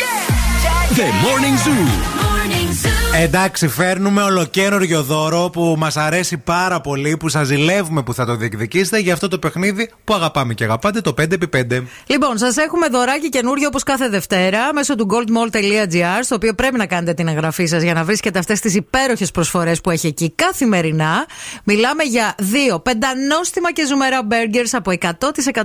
The 0.95 1.02
Morning 1.02 1.68
Zoo. 1.68 2.98
Εντάξει, 3.15 3.68
φέρνουμε 3.68 4.22
ολοκαίριο 4.22 5.03
δώρο 5.03 5.49
που 5.49 5.76
μας 5.77 5.98
αρέσει 5.98 6.38
πάρα 6.38 6.81
πολύ, 6.81 7.18
που 7.18 7.30
σας 7.30 7.48
ζηλεύουμε 7.48 8.03
που 8.03 8.14
θα 8.14 8.26
το 8.26 8.36
διεκδικήσετε 8.36 8.99
για 8.99 9.14
αυτό 9.14 9.27
το 9.27 9.40
παιχνίδι 9.40 9.91
που 10.03 10.14
αγαπάμε 10.14 10.53
και 10.53 10.64
αγαπάτε, 10.64 11.02
το 11.02 11.14
5x5. 11.22 11.84
Λοιπόν, 12.06 12.38
σας 12.38 12.57
έχουμε 12.57 12.88
δωράκι 12.88 13.30
καινούριο 13.30 13.68
όπως 13.68 13.84
κάθε 13.84 14.10
Δευτέρα 14.10 14.73
μέσω 14.73 14.95
του 14.95 15.07
goldmall.gr, 15.11 16.19
στο 16.23 16.36
οποίο 16.36 16.53
πρέπει 16.53 16.77
να 16.77 16.86
κάνετε 16.86 17.14
την 17.14 17.27
εγγραφή 17.27 17.65
σας 17.65 17.84
για 17.84 17.94
να 17.94 18.03
βρίσκετε 18.03 18.40
αυτές 18.40 18.60
τις 18.60 18.76
υπέροχες 18.76 19.31
προσφορές 19.31 19.81
που 19.81 19.90
έχει 19.90 20.07
εκεί 20.07 20.34
καθημερινά. 20.36 21.26
Μιλάμε 21.64 22.03
για 22.03 22.36
δύο 22.38 22.80
πεντανόστιμα 22.80 23.73
και 23.73 23.86
ζουμερά 23.86 24.23
μπέργκερς 24.23 24.73
από 24.73 24.91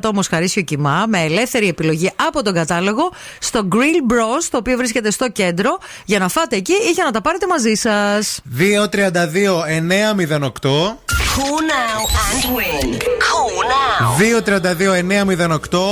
100% 0.00 0.10
μοσχαρίσιο 0.14 0.62
κοιμά, 0.62 1.04
με 1.08 1.20
ελεύθερη 1.22 1.68
επιλογή 1.68 2.10
από 2.26 2.42
τον 2.42 2.54
κατάλογο, 2.54 3.12
στο 3.38 3.68
Grill 3.72 4.12
Bros, 4.12 4.44
το 4.50 4.56
οποίο 4.56 4.76
βρίσκεται 4.76 5.10
στο 5.10 5.28
κέντρο, 5.28 5.78
για 6.04 6.18
να 6.18 6.28
φάτε 6.28 6.56
εκεί 6.56 6.72
ή 6.72 6.90
για 6.90 7.04
να 7.04 7.10
τα 7.10 7.20
πάρετε 7.20 7.33
μαζί 7.48 7.74
σας. 7.74 8.40
232-908. 8.58 10.96
Call 11.34 11.60
now 11.74 12.00
and 12.26 12.42
win. 12.56 12.86
Call 13.26 13.54
now. 13.72 14.04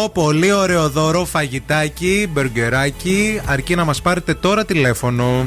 232-908. 0.05 0.11
Πολύ 0.13 0.53
ωραίο 0.53 0.89
δώρο, 0.89 1.25
φαγητάκι, 1.25 2.29
μπεργκεράκι. 2.33 3.41
Αρκεί 3.47 3.75
να 3.75 3.85
μας 3.85 4.03
πάρετε 4.03 4.35
τώρα 4.35 4.65
τηλέφωνο. 4.65 5.47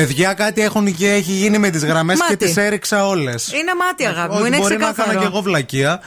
Παιδιά, 0.00 0.32
κάτι 0.32 0.60
έχουν 0.62 0.94
και 0.96 1.10
έχει 1.12 1.32
γίνει 1.32 1.58
με 1.58 1.70
τις 1.70 1.84
γραμμές 1.84 2.16
και 2.18 2.22
Μάτι. 2.28 2.36
τις 2.46 2.56
έριξα 2.56 3.06
όλες. 3.06 3.52
Είναι 3.52 3.72
μάτι, 3.78 4.06
αγάπη 4.06 4.32
μου, 4.32 4.38
Όχι, 4.38 4.46
είναι 4.46 4.56
μπορεί 4.58 4.76
να 4.76 4.84
ξεκάθαρο. 4.84 5.10
έκανα 5.10 5.26
και 5.26 5.32
εγώ 5.32 5.42
βλακεία. 5.42 6.00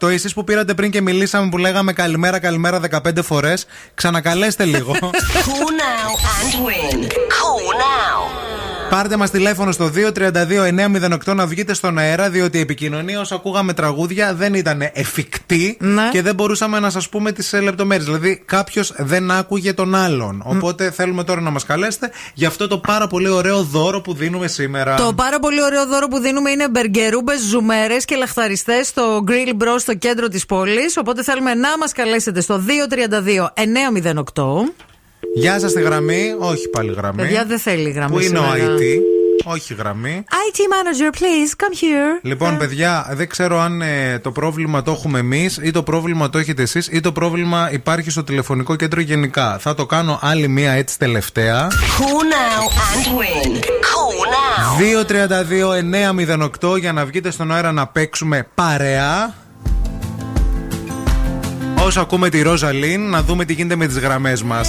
232-908. 0.00 0.08
Εσείς 0.08 0.32
που 0.34 0.44
πήρατε 0.44 0.74
πριν 0.74 0.90
και 0.90 1.00
μιλήσαμε 1.00 1.48
που 1.48 1.58
λέγαμε 1.58 1.92
καλημέρα, 1.92 2.38
καλημέρα 2.38 2.80
15 2.80 3.22
φορές. 3.22 3.66
Ξανακαλέστε 3.94 4.64
λίγο. 4.64 4.92
Call 5.00 5.70
now 5.82 6.10
and 6.34 6.54
win. 6.66 7.08
Call 7.08 7.66
now. 7.78 8.51
Πάρτε 8.92 9.16
μας 9.16 9.30
τηλέφωνο 9.30 9.72
στο 9.72 9.90
232-908 11.26 11.34
να 11.34 11.46
βγείτε 11.46 11.74
στον 11.74 11.98
αέρα, 11.98 12.30
διότι 12.30 12.58
η 12.58 12.60
επικοινωνία 12.60 13.20
όσο 13.20 13.34
ακούγαμε 13.34 13.72
τραγούδια 13.72 14.34
δεν 14.34 14.54
ήταν 14.54 14.82
εφικτή 14.92 15.76
Ναι. 15.80 16.08
και 16.12 16.22
δεν 16.22 16.34
μπορούσαμε 16.34 16.80
να 16.80 16.90
σας 16.90 17.08
πούμε 17.08 17.32
τις 17.32 17.52
λεπτομέρειες. 17.52 18.06
Δηλαδή, 18.06 18.42
κάποιος 18.44 18.92
δεν 18.96 19.30
άκουγε 19.30 19.72
τον 19.72 19.94
άλλον. 19.94 20.42
Οπότε 20.46 20.90
θέλουμε 20.90 21.24
τώρα 21.24 21.40
να 21.40 21.50
μας 21.50 21.64
καλέσετε 21.64 22.10
για 22.34 22.48
αυτό 22.48 22.68
το 22.68 22.78
πάρα 22.78 23.06
πολύ 23.06 23.28
ωραίο 23.28 23.62
δώρο 23.62 24.00
που 24.00 24.14
δίνουμε 24.14 24.46
σήμερα. 24.46 24.94
Το 24.94 25.12
πάρα 25.16 25.38
πολύ 25.38 25.62
ωραίο 25.62 25.86
δώρο 25.86 26.08
που 26.08 26.18
δίνουμε 26.18 26.50
είναι 26.50 26.68
μπεργκερούμπες, 26.68 27.40
ζουμέρες 27.40 28.04
και 28.04 28.16
λαχταριστές 28.16 28.86
στο 28.86 29.24
Grill 29.28 29.62
Bros 29.62 29.78
στο 29.78 29.94
κέντρο 29.94 30.28
της 30.28 30.46
πόλης. 30.46 30.96
Οπότε 30.96 31.22
θέλουμε 31.22 31.54
να 31.54 31.78
μας 31.78 31.92
καλέσετε 31.92 32.40
στο 32.40 32.58
232 32.58 33.52
908. 33.54 34.72
Γεια 35.34 35.58
σας 35.58 35.70
στη 35.70 35.82
γραμμή. 35.82 36.34
Όχι 36.38 36.68
πάλι 36.68 36.92
γραμμή. 36.92 37.22
Παιδιά 37.22 37.44
δεν 37.44 37.58
θέλει 37.58 37.90
γραμμή. 37.90 38.12
Πού 38.12 38.20
είναι 38.20 38.38
ο 38.38 38.42
σήμερα. 38.42 38.74
IT. 38.78 38.98
Όχι 39.44 39.74
γραμμή. 39.74 40.24
IT 40.28 40.58
manager, 40.58 41.14
please, 41.14 41.64
come 41.64 41.74
here. 41.74 42.20
Λοιπόν, 42.22 42.58
παιδιά, 42.58 43.08
δεν 43.12 43.28
ξέρω 43.28 43.60
αν 43.60 43.82
ε, 43.82 44.18
το 44.18 44.32
πρόβλημα 44.32 44.82
το 44.82 44.90
έχουμε 44.90 45.18
εμείς 45.18 45.58
ή 45.62 45.70
το 45.70 45.82
πρόβλημα 45.82 46.30
το 46.30 46.38
έχετε 46.38 46.62
εσείς 46.62 46.88
ή 46.90 47.00
το 47.00 47.12
πρόβλημα 47.12 47.68
υπάρχει 47.72 48.10
στο 48.10 48.24
τηλεφωνικό 48.24 48.76
κέντρο 48.76 49.00
γενικά. 49.00 49.56
Θα 49.60 49.74
το 49.74 49.86
κάνω 49.86 50.18
άλλη 50.22 50.48
μία 50.48 50.72
έτσι 50.72 50.98
τελευταία. 50.98 51.68
Call 51.70 52.22
now 52.32 52.62
and 52.88 53.06
win. 53.18 53.60
Call 53.60 54.18
now. 54.34 54.78
232-908 56.72 56.78
για 56.78 56.92
να 56.92 57.04
βγείτε 57.04 57.30
στον 57.30 57.52
αέρα 57.52 57.72
να 57.72 57.86
παίξουμε 57.86 58.46
παρέα. 58.54 59.34
Όσο 61.84 62.00
ακούμε 62.00 62.28
τη 62.28 62.42
Ρόζα 62.42 62.72
Λίν, 62.72 63.10
να 63.10 63.22
δούμε 63.22 63.44
τι 63.44 63.52
γίνεται 63.52 63.76
με 63.76 63.86
τις 63.86 63.98
γραμμές 63.98 64.42
μας. 64.42 64.68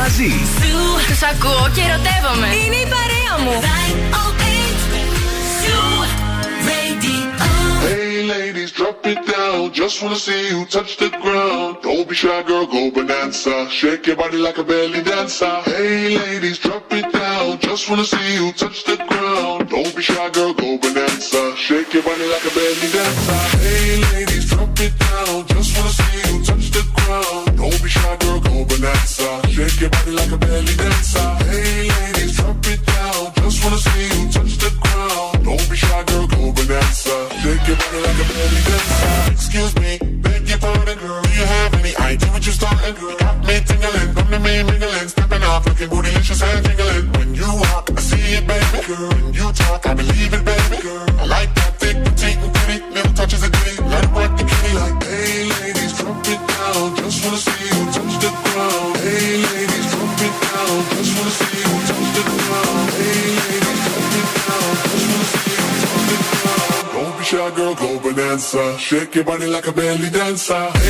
μαζί. 0.00 0.32
Τους 1.08 1.22
ακούω 1.22 1.70
και 1.74 1.80
ερωτεύομαι. 1.86 2.48
Είναι 2.64 2.76
η 2.76 2.88
παρέα 2.94 3.34
μου. 3.42 3.54
Hey 7.88 8.22
ladies, 8.34 8.70
drop 8.78 9.00
it 9.12 9.20
down. 9.34 9.60
Just 9.80 9.96
wanna 10.02 10.20
see 10.26 10.42
you 10.52 10.60
touch 10.76 10.92
the 11.02 11.10
ground. 11.24 11.70
Don't 11.86 12.06
be 12.08 12.14
shy, 12.22 12.40
girl, 12.48 12.66
go 12.74 12.80
bonanza. 12.96 13.54
Shake 13.78 14.04
your 14.08 14.16
body 14.22 14.38
like 14.46 14.58
a 14.62 14.64
belly 14.70 15.02
dancer. 15.10 15.56
Hey 15.70 16.02
ladies, 16.20 16.58
drop 16.64 16.92
it 16.98 17.08
down. 17.22 17.46
Just 17.68 17.82
wanna 17.88 18.06
see 18.12 18.28
you 18.38 18.46
touch 18.62 18.78
the 18.90 18.96
ground. 19.10 19.60
Don't 19.74 19.92
be 19.96 20.02
shy, 20.08 20.28
girl, 20.36 20.52
go 20.62 20.68
bonanza. 20.82 21.42
Shake 21.66 21.90
your 21.96 22.04
body 22.08 22.26
like 22.34 22.44
a 22.50 22.52
belly 22.58 22.88
dancer. 22.96 23.59
que 69.11 69.23
bailen 69.23 69.51
like 69.51 69.67
a 69.67 69.73
belly 69.73 70.09
dancer. 70.09 70.80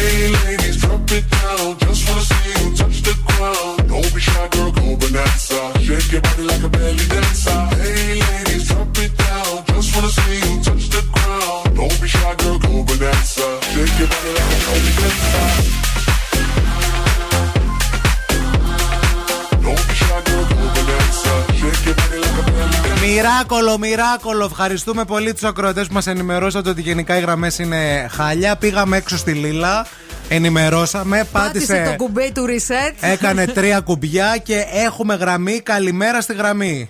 Μοιράκολο, 23.77 24.03
μοιράκολο. 24.03 24.45
Ευχαριστούμε 24.45 25.05
πολύ 25.05 25.33
τους 25.33 25.43
ακροατές 25.43 25.87
που 25.87 25.93
μας 25.93 26.07
ενημερώσατε 26.07 26.69
ότι 26.69 26.81
γενικά 26.81 27.17
οι 27.17 27.21
γραμμές 27.21 27.59
είναι 27.59 28.07
χάλια. 28.11 28.55
Πήγαμε 28.55 28.97
έξω 28.97 29.17
στη 29.17 29.31
Λίλα. 29.31 29.85
Ενημερώσαμε, 30.29 31.27
Πάτησε 31.31 31.73
πάτησε. 31.73 31.95
το 31.97 32.03
κουμπί 32.03 32.31
του 32.31 32.45
reset. 32.45 32.95
Έκανε 32.99 33.45
τρία 33.57 33.79
κουμπιά 33.79 34.37
και 34.37 34.65
έχουμε 34.73 35.15
γραμμή. 35.15 35.59
Καλημέρα 35.59 36.21
στη 36.21 36.33
γραμμή. 36.33 36.89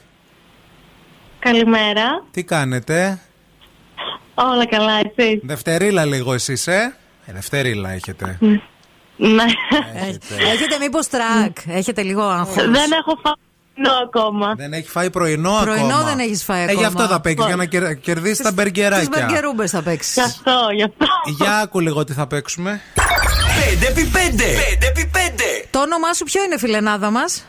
Καλημέρα. 1.40 2.24
Τι 2.32 2.44
κάνετε, 2.44 3.20
Όλα 4.34 4.68
καλά, 4.68 4.94
εσύ; 4.94 5.42
Δευτερίλα 5.44 6.06
λίγο 6.06 6.34
εσείς, 6.34 6.68
ε; 6.68 6.96
ε 7.26 7.34
δευτερίλα 7.34 7.90
έχετε. 7.92 8.38
Ναι. 9.16 9.44
Έχετε 10.52 10.78
μήπως 10.80 11.08
τρακ, 11.08 11.58
έχετε 11.68 12.02
λίγο 12.02 12.22
άγχος. 12.24 12.56
Δεν 12.56 12.92
έχω 12.92 13.20
φάει 13.24 13.34
ακόμα. 14.04 14.54
Δεν 14.58 14.74
έχει 14.74 14.90
φάει 14.90 15.10
πρωινό, 15.10 15.60
Πρωινό 15.62 15.86
ακόμα. 15.86 16.04
δεν 16.04 16.20
έχεις 16.20 16.44
φάει 16.44 16.60
Ε, 16.60 16.64
ακόμα. 16.64 16.80
γι' 16.80 16.86
αυτό 16.86 17.08
θα 17.08 17.22
παίξεις, 17.22 17.46
για 17.46 17.56
να 17.56 17.66
κερ- 17.66 17.96
κερδίσεις 18.00 18.38
τα 18.38 18.44
Τις 18.44 18.54
μπεργκεράκια. 18.54 19.08
μπεργκερούμπες 19.12 19.72
θα 19.72 19.82
παίξεις. 19.82 20.14
Γι' 20.14 20.22
αυτό, 20.22 20.52
γι' 20.76 20.84
αυτό. 20.84 21.06
Για 21.38 21.58
άκου 21.58 21.80
λίγο 21.80 22.04
τι 22.04 22.14
θα 22.14 22.28
παίξουμε. 22.28 22.82
5x5. 22.96 24.44
5x5. 24.80 25.66
Το 25.70 25.80
όνομά 25.80 26.14
σου 26.14 26.24
ποιο 26.24 26.44
είναι, 26.44 26.58
φιλενάδα 26.58 27.10
μας; 27.10 27.46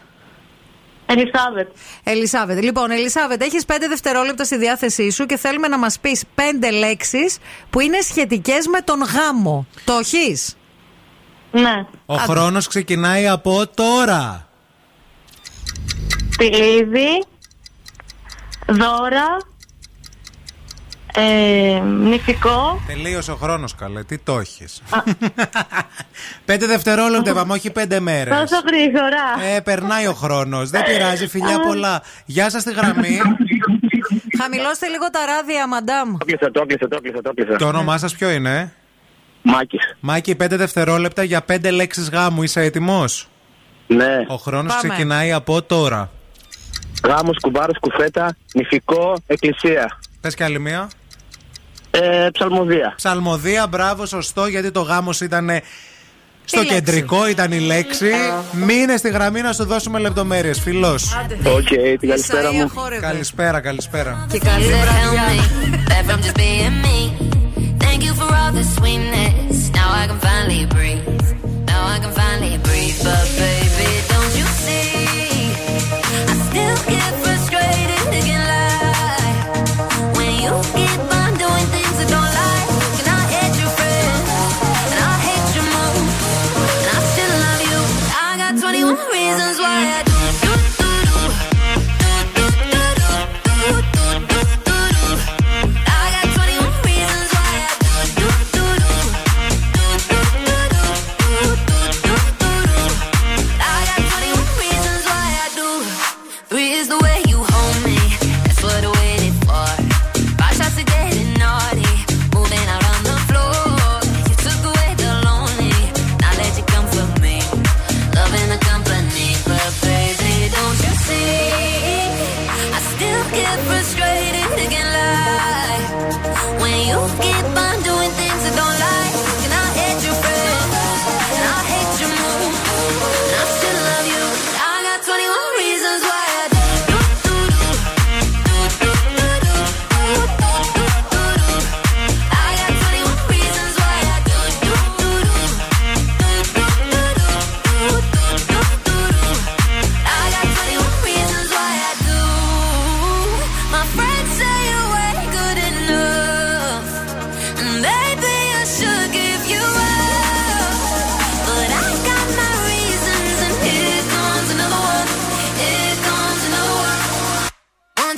Ελισάβετ. 1.06 1.68
Ελισάβετ. 2.02 2.62
Λοιπόν, 2.62 2.90
Ελισάβετ, 2.90 3.42
έχεις 3.42 3.64
5 3.64 3.88
δευτερόλεπτα 3.88 4.44
στη 4.44 4.56
διάθεσή 4.56 5.10
σου 5.10 5.26
και 5.26 5.36
θέλουμε 5.36 5.68
να 5.68 5.78
μας 5.78 5.98
πεις 5.98 6.22
5 6.34 6.70
λέξεις 6.72 7.38
που 7.70 7.80
είναι 7.80 8.00
σχετικές 8.00 8.66
με 8.66 8.80
τον 8.80 8.98
γάμο. 9.02 9.66
Το 9.84 9.92
έχεις; 9.92 10.56
Ναι. 11.50 11.86
Ο 12.06 12.14
χρόνος 12.14 12.66
ξεκινάει 12.66 13.28
από 13.28 13.66
τώρα. 13.74 14.46
Τυλίδι. 16.36 17.24
Δώρα. 18.66 19.36
Ε, 21.14 21.80
νηφικό. 21.84 22.82
Τελείωσε 22.86 23.32
ο 23.32 23.34
χρόνος 23.36 23.74
καλέ, 23.74 24.04
τι 24.04 24.18
το 24.18 24.38
έχεις. 24.38 24.82
πέντε 26.44 26.66
δευτερόλεπτα, 26.66 27.30
είπαμε, 27.30 27.52
όχι 27.52 27.70
πέντε 27.70 28.00
μέρες. 28.00 28.38
Τόσο 28.38 28.62
γρήγορα. 28.66 29.54
Ε, 29.56 29.60
περνάει 29.60 30.06
ο 30.06 30.12
χρόνος, 30.12 30.70
δεν 30.70 30.82
πειράζει, 30.84 31.28
φιλιά 31.28 31.60
πολλά. 31.60 32.02
Γεια 32.24 32.50
σας 32.50 32.62
στη 32.62 32.72
γραμμή. 32.72 33.18
Χαμηλώστε 34.40 34.86
λίγο 34.88 35.10
τα 35.10 35.20
ράδια, 35.26 35.68
μαντάμ. 35.68 36.16
Το 36.16 36.24
κλείσα, 36.24 36.50
το 36.50 36.66
κλείσα, 36.66 36.88
το 36.88 37.00
κλείσα, 37.00 37.20
το 37.22 37.32
κλείσα. 37.34 37.56
Το 37.56 37.66
όνομά 37.66 37.98
σας 37.98 38.14
ποιο 38.14 38.30
είναι; 38.30 38.72
Μάκης. 39.42 39.96
Μάκη, 40.00 40.34
πέντε 40.34 40.56
δευτερόλεπτα 40.56 41.22
για 41.22 41.40
πέντε 41.42 41.70
λέξεις 41.70 42.10
γάμου, 42.10 42.42
είσαι 42.42 42.60
έτοιμος; 42.60 43.28
Ναι. 43.86 44.24
Ο 44.28 44.34
χρόνος 44.34 44.74
Πάμε. 44.74 44.88
ξεκινάει 44.88 45.32
από 45.32 45.62
τώρα. 45.62 46.10
Γάμος, 47.04 47.36
κουμπάρος, 47.40 47.78
κουφέτα, 47.80 48.36
νυφικό, 48.54 49.14
εκκλησία. 49.26 49.98
Πες 50.20 50.34
και 50.34 50.44
άλλη 50.44 50.58
μία. 50.60 50.90
Ε, 51.90 52.28
ψαλμοδία. 52.32 52.92
Ψαλμοδία, 52.96 53.66
μπράβο, 53.66 54.06
σωστό, 54.06 54.46
γιατί 54.46 54.70
το 54.70 54.80
γάμος 54.80 55.20
ήταν 55.20 55.50
στο 56.44 56.60
Η 56.60 56.64
λέξη. 56.64 56.74
κεντρικό, 56.82 57.28
ήταν 57.28 57.52
η 57.52 57.58
λέξη. 57.60 58.10
Μείνε 58.52 58.96
στη 58.96 59.10
γραμμή 59.10 59.40
να 59.40 59.52
σου 59.52 59.64
δώσουμε 59.64 59.98
λεπτομέρειες, 59.98 60.60
φιλός. 60.60 61.16
Οκ, 61.56 61.66
την 62.00 62.08
καλησπέρα 62.08 62.52
μου. 62.52 62.70
Καλησπέρα, 63.00 63.60
καλησπέρα. 63.60 64.26
Και 64.30 64.38
καλή 64.38 64.64
βραδιά. 64.64 65.22
Back 65.88 66.10
from 66.10 66.20
just 66.22 66.36
being 66.36 66.76
me. 66.86 66.98
Thank 67.84 68.00
you 68.06 68.14
for 68.20 68.28
all 68.40 68.52
the 68.60 68.66
sweetness. 68.76 69.56
Now 69.78 69.88
I 70.00 70.04
can 70.10 70.18
finally 70.28 70.64
breathe. 70.74 71.06
Now 71.72 71.82
I 71.94 71.96
can 72.02 72.12
finally 72.22 72.56
breathe. 72.66 72.98
But 73.06 73.26
baby, 73.42 73.90
Yeah. 76.92 77.21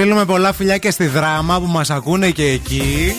Στείλουμε 0.00 0.24
πολλά 0.24 0.52
φιλιά 0.52 0.78
και 0.78 0.90
στη 0.90 1.06
δράμα 1.06 1.60
που 1.60 1.66
μας 1.66 1.90
ακούνε 1.90 2.30
και 2.30 2.44
εκεί. 2.44 3.12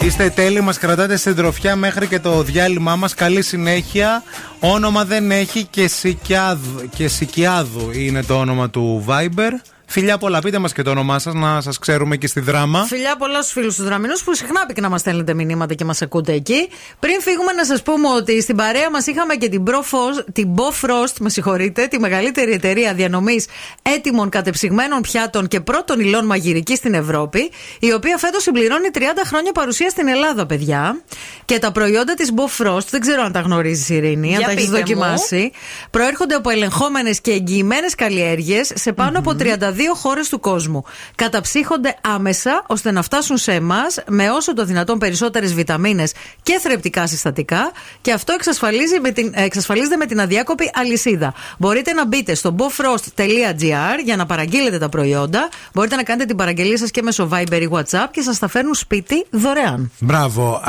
Είστε 0.00 0.30
τέλειοι, 0.30 0.60
μας 0.62 0.78
κρατάτε 0.78 1.16
στην 1.16 1.34
τροφιά 1.34 1.76
μέχρι 1.76 2.06
και 2.06 2.18
το 2.18 2.42
διάλειμμά 2.42 2.96
μας. 2.96 3.14
Καλή 3.14 3.42
συνέχεια. 3.42 4.22
Όνομα 4.60 5.04
δεν 5.04 5.30
έχει 5.30 5.64
και 5.64 5.88
Σικιάδου, 5.88 6.88
και 6.96 7.08
Σικιάδου 7.08 7.90
είναι 7.92 8.22
το 8.22 8.38
όνομα 8.38 8.70
του 8.70 9.04
Viber. 9.08 9.50
Φιλιά 9.86 10.18
πολλά, 10.18 10.38
πείτε 10.38 10.58
μας 10.58 10.72
και 10.72 10.82
το 10.82 10.90
όνομά 10.90 11.18
σας, 11.18 11.34
να 11.34 11.60
σας 11.60 11.78
ξέρουμε 11.78 12.16
και 12.16 12.26
στη 12.26 12.40
δράμα. 12.40 12.84
Φιλιά 12.84 13.16
πολλά 13.16 13.42
στους 13.42 13.52
φίλους 13.52 13.74
τους 13.74 13.84
Δραμινούς 13.84 14.22
που 14.22 14.34
συχνά 14.34 14.66
πυκνά 14.66 14.88
μας 14.88 15.00
στέλνετε 15.00 15.34
μηνύματα 15.34 15.74
και 15.74 15.84
μας 15.84 16.02
ακούτε 16.02 16.32
εκεί. 16.32 16.68
Πριν 16.98 17.20
φύγουμε, 17.20 17.52
να 17.52 17.64
σας 17.64 17.82
πούμε 17.82 18.08
ότι 18.08 18.42
στην 18.42 18.56
παρέα 18.56 18.90
μας 18.90 19.06
είχαμε 19.06 19.34
και 19.34 19.48
την, 19.48 19.62
Profos, 19.66 20.24
την 20.32 20.48
Bofrost, 20.54 21.14
με 21.20 21.28
συγχωρείτε, 21.28 21.86
τη 21.86 21.98
μεγαλύτερη 21.98 22.52
εταιρεία 22.52 22.94
διανομής 22.94 23.46
έτοιμων 23.94 24.28
κατεψυγμένων 24.28 25.00
πιάτων 25.00 25.48
και 25.48 25.60
πρώτων 25.60 26.00
υλών 26.00 26.26
μαγειρική 26.26 26.76
στην 26.76 26.94
Ευρώπη, 26.94 27.50
η 27.78 27.92
οποία 27.92 28.16
φέτος 28.18 28.42
συμπληρώνει 28.42 28.88
30 28.94 28.98
χρόνια 29.24 29.52
παρουσία 29.52 29.88
στην 29.88 30.08
Ελλάδα, 30.08 30.46
παιδιά. 30.46 31.00
Και 31.44 31.58
τα 31.58 31.72
προϊόντα 31.72 32.14
της 32.14 32.32
Bofrost, 32.36 32.86
δεν 32.90 33.00
ξέρω 33.00 33.22
αν 33.22 33.32
τα 33.32 33.40
γνωρίζεις 33.40 33.88
η 33.88 33.94
Ειρήνη, 33.94 34.28
αν 34.32 34.36
Για 34.38 34.46
τα 34.46 34.52
έχεις 34.52 34.64
πείτε 34.64 34.78
μου. 34.78 34.84
δοκιμάσει, 34.86 35.52
προέρχονται 35.92 36.34
από 36.34 36.50
ελεγχόμενες 36.50 37.20
και 37.20 37.30
εγγυημένες 37.30 37.94
καλλιέργειες 37.94 38.72
σε 38.74 38.92
πάνω 38.92 39.18
από 39.18 39.36
32 39.38 39.54
χώρες 39.94 40.28
του 40.28 40.40
κόσμου. 40.40 40.84
Καταψύχονται 41.14 41.96
άμεσα 42.00 42.64
ώστε 42.66 42.90
να 42.90 43.02
φτάσουν 43.02 43.36
σε 43.36 43.52
εμάς 43.52 43.98
με 44.06 44.30
όσο 44.30 44.54
το 44.54 44.64
δυνατόν 44.64 44.98
περισσότερες 44.98 45.54
βιταμίνες 45.54 46.12
και 46.42 46.58
θρεπτικά 46.62 47.06
συστατικά 47.06 47.70
και 48.00 48.12
αυτό 48.12 48.32
εξασφαλίζει 48.32 49.00
με 49.00 49.10
την, 49.10 49.32
εξασφαλίζεται 49.36 49.96
με 49.96 50.06
την 50.06 50.20
αδιάκοπη 50.20 50.70
αλυσίδα. 50.74 51.34
Μπορείτε 51.58 51.92
να 51.92 52.06
μπείτε 52.06 52.34
στο 52.34 52.54
bofrost.gr 52.58 53.98
για 54.04 54.16
να 54.16 54.26
παραγγείλετε 54.26 54.78
τα 54.78 54.88
προϊόντα. 54.88 55.48
Μπορείτε 55.72 55.96
να 55.96 56.02
κάνετε 56.02 56.26
την 56.26 56.36
παραγγελία 56.36 56.78
σας 56.78 56.90
και 56.90 57.02
μέσω 57.02 57.28
Viber 57.32 57.60
ή 57.60 57.68
WhatsApp 57.72 58.08
και 58.10 58.20
σας 58.20 58.38
τα 58.38 58.48
φέρνουν 58.48 58.74
σπίτι 58.74 59.26
δωρεάν. 59.30 59.90
Μπράβο. 59.98 60.60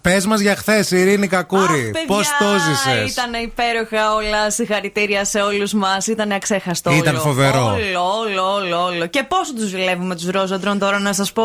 Πες 0.00 0.26
μας 0.26 0.40
για 0.40 0.56
χθες, 0.56 0.90
Ειρήνη 0.90 1.26
Κακούρη. 1.26 1.92
Πώς 2.06 2.28
το 2.38 2.44
ζησε. 2.68 3.04
Ήταν 3.08 3.42
υπέροχα 3.42 4.14
όλα. 4.14 4.41
Συγχαρητήρια 4.50 5.24
σε 5.24 5.40
όλους 5.40 5.72
μας. 5.72 6.06
Ήταν 6.06 6.32
αξέχαστο. 6.32 6.90
Ήταν 6.90 7.14
όλο. 7.14 7.22
φοβερό. 7.22 7.64
Όλο, 7.64 8.18
όλο, 8.20 8.52
όλο, 8.54 8.84
όλο. 8.84 9.06
Και 9.06 9.22
πόσο 9.22 9.54
τους 9.54 9.68
ζηλεύουμε 9.68 10.14
τους 10.16 10.30
ρόζοντρων 10.30 10.78
τώρα, 10.78 10.98
να 10.98 11.12
σας 11.12 11.32
πω; 11.32 11.44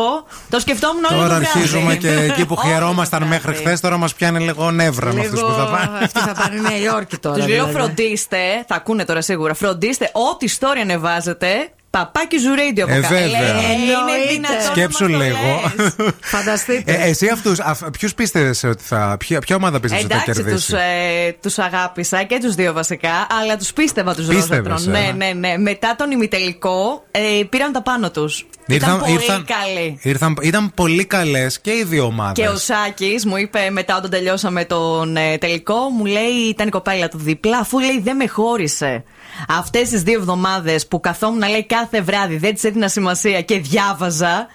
Το 0.50 0.60
σκεφτόμουν 0.60 1.04
όλο 1.04 1.20
Τώρα 1.20 1.34
το 1.34 1.40
βράδυ. 1.40 1.58
αρχίζουμε 1.58 1.96
και 1.96 2.08
εκεί 2.10 2.46
που 2.46 2.54
Όλο 2.64 2.72
χαιρόμασταν 2.72 3.20
το 3.20 3.26
μέχρι 3.26 3.50
βράδυ. 3.50 3.64
χθες, 3.64 3.80
τώρα 3.80 3.96
μας 3.96 4.14
πιάνει 4.14 4.40
λίγο 4.44 4.70
νεύρα 4.70 5.12
με 5.14 5.20
αυτούς 5.20 5.40
που 5.40 5.52
θα 5.58 5.64
πάνε. 5.64 5.98
Αυτή 6.04 6.18
θα 6.20 6.32
πάνε 6.34 6.60
Νέα 6.60 6.78
Υόρκη 6.78 7.16
τώρα. 7.16 7.36
Τους 7.36 7.46
λέω 7.48 7.64
δηλαδή. 7.66 7.72
φροντίστε, 7.84 8.38
θα 8.66 8.74
ακούνε 8.74 9.04
τώρα 9.04 9.20
σίγουρα. 9.20 9.54
Φροντίστε 9.54 10.10
ό,τι 10.32 10.56
story 10.60 10.78
ανεβάζετε. 10.82 11.48
Παπάκι 11.90 12.38
Ζουρέντιο 12.38 12.84
από 12.84 12.94
Ε, 12.94 13.00
κάτω. 13.00 13.14
βέβαια. 13.14 13.28
Λέει, 13.28 13.50
Είναι 13.50 13.92
Εννοείται. 13.92 14.32
δυνατόν. 14.32 14.60
Σκέψου 14.70 15.06
λίγο. 15.06 15.72
Φανταστείτε. 16.34 16.92
Ε, 16.92 17.08
εσύ 17.08 17.28
αυτούς, 17.28 17.58
ποιους 17.98 18.14
πίστευε 18.14 18.68
ότι 18.68 18.82
θα. 18.84 19.16
Ποια, 19.18 19.38
ποια 19.40 19.56
ομάδα 19.56 19.80
πίστευε 19.80 20.02
ότι 20.04 20.12
θα 20.14 20.20
Εντάξει, 20.22 20.42
κερδίσει; 20.42 20.66
τους 20.66 20.78
ε, 20.80 21.36
τους 21.42 21.58
αγάπησα 21.58 22.22
και 22.22 22.38
τους 22.42 22.54
δύο 22.54 22.72
βασικά, 22.72 23.26
αλλά 23.40 23.56
τους 23.56 23.72
πίστευα 23.72 24.14
τους 24.14 24.26
Πίστευες, 24.26 24.70
Ρόζατρον. 24.72 24.94
ε. 24.94 25.12
Ναι, 25.12 25.26
ναι, 25.26 25.48
ναι. 25.48 25.58
Μετά 25.58 25.94
τον 25.98 26.10
ημιτελικό 26.10 27.04
ε, 27.10 27.20
πήραν 27.48 27.72
τα 27.72 27.82
πάνω 27.82 28.10
τους. 28.10 28.46
Ήταν 28.66 28.98
πολύ 29.00 29.18
καλή. 29.26 29.98
ήρθαν, 30.02 30.36
ήταν 30.42 30.72
πολύ 30.74 31.04
καλές 31.04 31.60
και 31.60 31.70
οι 31.70 31.84
δύο 31.84 32.04
ομάδες. 32.04 32.44
Και 32.44 32.48
ο 32.52 32.56
Σάκης 32.56 33.24
μου 33.26 33.36
είπε 33.36 33.68
μετά 33.70 33.96
όταν 33.96 34.10
τελειώσαμε 34.10 34.64
τον 34.64 35.16
ε, 35.16 35.38
τελικό, 35.38 35.74
μου 35.98 36.04
λέει 36.04 36.30
ήταν 36.48 36.66
η 36.66 36.70
κοπέλα 36.70 37.08
του 37.08 37.18
δίπλα, 37.18 37.58
αφού 37.58 37.78
λέει 37.78 38.00
δεν 38.04 38.16
με 38.16 38.26
χώρισε. 38.26 39.04
Αυτές 39.48 39.88
τις 39.88 40.02
δύο 40.02 40.18
εβδομάδες 40.18 40.86
που 40.86 41.00
καθόμουν 41.00 41.38
να 41.38 41.48
λέει 41.48 41.66
κάθε 41.66 42.00
βράδυ, 42.00 42.36
δεν 42.36 42.54
της 42.54 42.64
έδινα 42.64 42.88
σημασία 42.88 43.40
και 43.42 43.58
διάβαζα. 43.58 44.46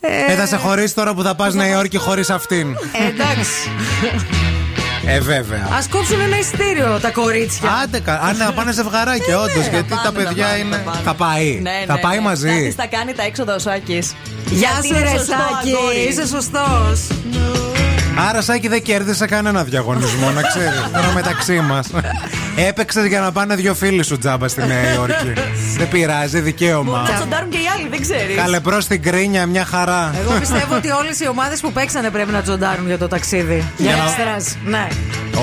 Ε, 0.00 0.34
θα 0.34 0.46
σε 0.46 0.56
χωρίσει 0.56 0.94
τώρα 0.94 1.14
που 1.14 1.22
θα 1.22 1.34
πας 1.34 1.54
Νέα 1.54 1.68
Υόρκη 1.68 1.96
χωρίς 1.98 2.30
αυτήν. 2.30 2.76
Ε, 2.92 3.06
εντάξει. 3.08 3.70
Ε, 5.06 5.20
βέβαια. 5.20 5.58
Α 5.58 5.78
κόψουν 5.90 6.20
ένα 6.20 6.38
ειστήριο 6.38 6.98
τα 7.02 7.10
κορίτσια. 7.10 7.70
Άντε, 7.82 8.00
κα- 8.00 8.20
αν 8.20 8.36
να 8.36 8.52
πάνε 8.52 8.72
ζευγαράκι, 8.72 9.30
όντως. 9.32 9.66
Ε, 9.66 9.70
γιατί 9.70 9.94
τα 10.04 10.12
παιδιά 10.12 10.56
είναι. 10.56 10.84
Θα 11.04 11.14
πάει. 11.14 11.58
Ναι, 11.62 11.84
Θα 11.86 11.94
ναι, 11.94 12.00
πάει 12.00 12.16
ναι. 12.16 12.22
μαζί. 12.22 12.48
Κάτι 12.48 12.70
θα 12.76 12.86
κάνει 12.86 13.12
τα 13.12 13.22
έξοδα 13.22 13.54
ο 13.54 13.58
Σάκης. 13.58 14.14
Γεια 14.50 14.68
σου, 14.84 14.92
ρε 14.92 15.08
Σάκη. 15.18 16.08
Είσαι 16.08 16.26
σωστός. 16.26 17.06
Άρα, 18.16 18.42
Σάκη, 18.42 18.68
δεν 18.68 18.82
κέρδισε 18.82 19.26
κανένα 19.26 19.64
διαγωνισμό, 19.64 20.30
να 20.30 20.42
ξέρεις. 20.42 20.82
Τώρα 20.94 21.12
μεταξύ 21.14 21.60
μας. 21.60 21.86
Έπαιξες 22.56 23.06
για 23.06 23.20
να 23.20 23.32
πάνε 23.32 23.54
δύο 23.54 23.74
φίλοι 23.74 24.02
σου 24.04 24.18
τζάμπα 24.18 24.48
στη 24.48 24.66
Νέα 24.66 24.92
Υόρκη. 24.94 25.32
δεν 25.78 25.88
πειράζει, 25.88 26.40
δικαίωμα. 26.40 27.06
Να 27.10 27.14
τσοντάρουν 27.14 27.48
και 27.48 27.56
οι 27.56 27.66
άλλοι, 27.78 27.88
δεν 27.90 28.00
ξέρεις. 28.00 28.36
Καλεπρό 28.36 28.80
στην 28.80 29.02
κρίνια, 29.02 29.46
μια 29.46 29.64
χαρά. 29.64 30.14
Εγώ 30.22 30.32
πιστεύω 30.40 30.74
ότι 30.74 30.90
όλες 30.90 31.20
οι 31.20 31.28
ομάδες 31.28 31.60
που 31.60 31.72
παίξανε 31.72 32.10
πρέπει 32.10 32.32
να 32.32 32.42
τζοντάρουν 32.42 32.86
για 32.86 32.98
το 32.98 33.08
ταξίδι. 33.08 33.64
Για 33.76 33.96
να- 33.96 34.02
έξτρα. 34.02 34.54
Ναι. 34.64 34.86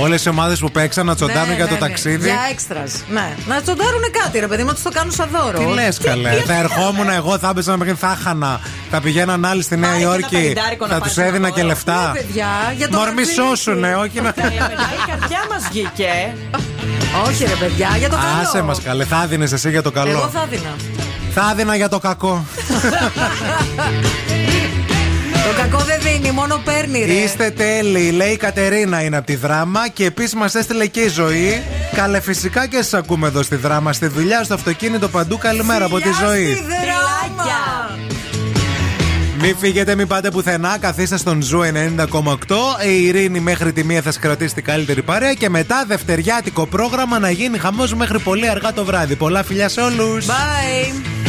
Όλες 0.02 0.26
οι 0.26 0.30
ομάδες 0.30 0.60
που 0.60 0.72
παίξαν 0.72 1.06
να 1.06 1.16
τσοντάρουν 1.16 1.48
Ναι, 1.50 1.56
για 1.56 1.64
ναι, 1.64 1.70
το 1.70 1.76
ναι. 1.76 1.80
ταξίδι. 1.90 2.26
Για 2.28 2.38
έξτρα. 2.52 2.84
Ναι. 3.10 3.34
Να 3.48 3.62
τσοντάρουν 3.62 4.02
κάτι, 4.24 4.40
ρε 4.40 4.48
παιδί 4.48 4.62
μου, 4.62 4.68
να 4.68 4.74
τους 4.74 4.84
το 4.84 4.90
κάνουν 4.94 5.12
σαν 5.12 5.30
δώρο. 5.32 5.60
Τι 5.60 5.74
λες, 5.74 5.98
καλέ. 5.98 6.30
Θα 6.46 6.54
ερχόμουν 6.54 7.10
εγώ, 7.10 7.38
θα 7.38 7.50
έπαιζα 7.50 7.76
να 7.78 7.86
θα 7.96 8.18
χάνα. 8.24 8.60
Θα 8.92 9.02
πηγαίναν 9.02 9.46
άλλοι 9.46 9.64
στη 9.64 9.78
Νέα 9.78 9.90
Πάρε 9.90 10.00
και 10.00 10.06
ένα 10.06 10.14
Υόρκη. 10.14 10.36
πενηντάρικο 10.36 10.86
να 10.86 10.94
Θα 10.94 11.00
πάρεις 11.00 11.14
τους 11.14 11.24
ένα 11.24 11.28
έδινα 11.32 11.48
και 11.50 11.56
δώρο. 11.62 11.68
λεφτά. 11.68 12.14
Ναι, 12.60 12.66
παιδιά, 12.66 12.74
για 12.78 12.90
το 12.90 12.98
Μωρ, 12.98 13.10
μη 13.10 13.16
ταξίδι. 13.16 13.36
σώσουνε, 13.48 13.96
όχι 13.96 14.22
να. 14.22 14.32
Καλέ, 14.32 14.50
μετά 14.50 14.90
η 15.06 15.10
καρδιά 15.10 15.40
μας 15.52 15.68
βγήκε. 15.70 16.34
Όχι, 17.28 17.44
ρε 17.44 17.56
παιδιά, 17.60 17.90
για 18.00 18.10
το 18.10 18.16
καλό. 18.16 18.42
Άσε 18.42 18.62
μας 18.62 18.82
καλέ, 18.82 19.06
θα 19.06 19.22
έδινες 19.24 19.48
εσύ 19.52 19.70
για 19.70 19.82
το 19.82 19.92
καλό. 19.92 20.10
Εγώ 20.10 20.30
θα 20.34 20.48
έδινα. 20.52 20.76
Θα 21.34 21.50
έδινα 21.52 21.76
για 21.76 21.90
το 21.90 22.00
κακό. 22.00 22.46
Το 25.50 25.56
κακό 25.56 25.84
δεν 25.84 26.00
δίνει, 26.02 26.32
μόνο 26.32 26.62
παίρνει, 26.66 27.06
ρε. 27.06 27.12
Είστε 27.14 27.50
τέλειοι, 27.50 28.12
λέει 28.16 28.32
η 28.32 28.38
Κατερίνα 28.38 29.02
είναι 29.02 29.18
από 29.18 29.26
τη 29.26 29.36
Δράμα 29.36 29.88
και 29.88 30.06
επίσης 30.06 30.34
μας 30.34 30.56
έστειλε 30.56 30.86
και 30.86 31.00
η 31.00 31.08
Ζωή. 31.08 31.64
Καλέ, 31.96 32.20
φυσικά 32.20 32.68
και 32.68 32.76
σας 32.78 32.94
ακούμε 32.94 33.28
εδώ 33.28 33.44
στη 33.44 33.56
Δράμα, 33.56 33.94
στη 33.94 34.08
δουλειά, 34.08 34.44
στο 34.44 34.54
αυτοκίνητο 34.54 35.10
παντού. 35.10 35.38
Καλημέρα 35.38 35.86
από 35.86 36.00
τη 36.00 36.10
Ζωή. 36.24 36.54
Δράμα. 36.54 37.44
Μην 39.42 39.58
φύγετε, 39.58 39.96
μην 39.96 40.08
πάτε 40.08 40.32
πουθενά. 40.32 40.78
Καθίστε 40.80 41.18
στον 41.18 41.42
Zoo 41.42 41.60
90,8. 41.60 41.68
Η 42.88 43.04
Ειρήνη 43.04 43.40
μέχρι 43.40 43.74
τη 43.74 43.84
μία 43.84 44.02
θα 44.02 44.12
σα 44.12 44.20
κρατήσει 44.20 44.54
την 44.54 44.64
καλύτερη 44.64 45.02
παρέα. 45.02 45.34
Και 45.34 45.50
μετά 45.50 45.86
δευτεριάτικο 45.88 46.66
πρόγραμμα 46.66 47.20
να 47.20 47.30
γίνει 47.30 47.58
χαμός 47.58 47.94
μέχρι 47.94 48.20
πολύ 48.20 48.50
αργά 48.50 48.74
το 48.74 48.86
βράδυ. 48.86 49.16
Πολλά 49.16 49.44
φιλιά 49.44 49.70
σε 49.70 49.82
όλους. 49.82 50.26
Bye. 50.26 51.20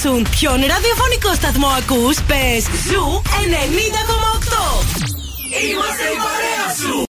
Και 0.00 0.06
σε 0.06 0.12
ρωτήσουν 0.12 0.26
ποιον 0.30 0.60
ραδιοφωνικό 0.66 1.34
σταθμό 1.34 1.66
ακούς, 1.66 2.16
πες 2.26 2.62
Zoo 2.86 3.22
90,8. 3.24 3.32
Είμαστε 5.70 6.04
η 6.04 6.16
παρέα. 6.22 6.39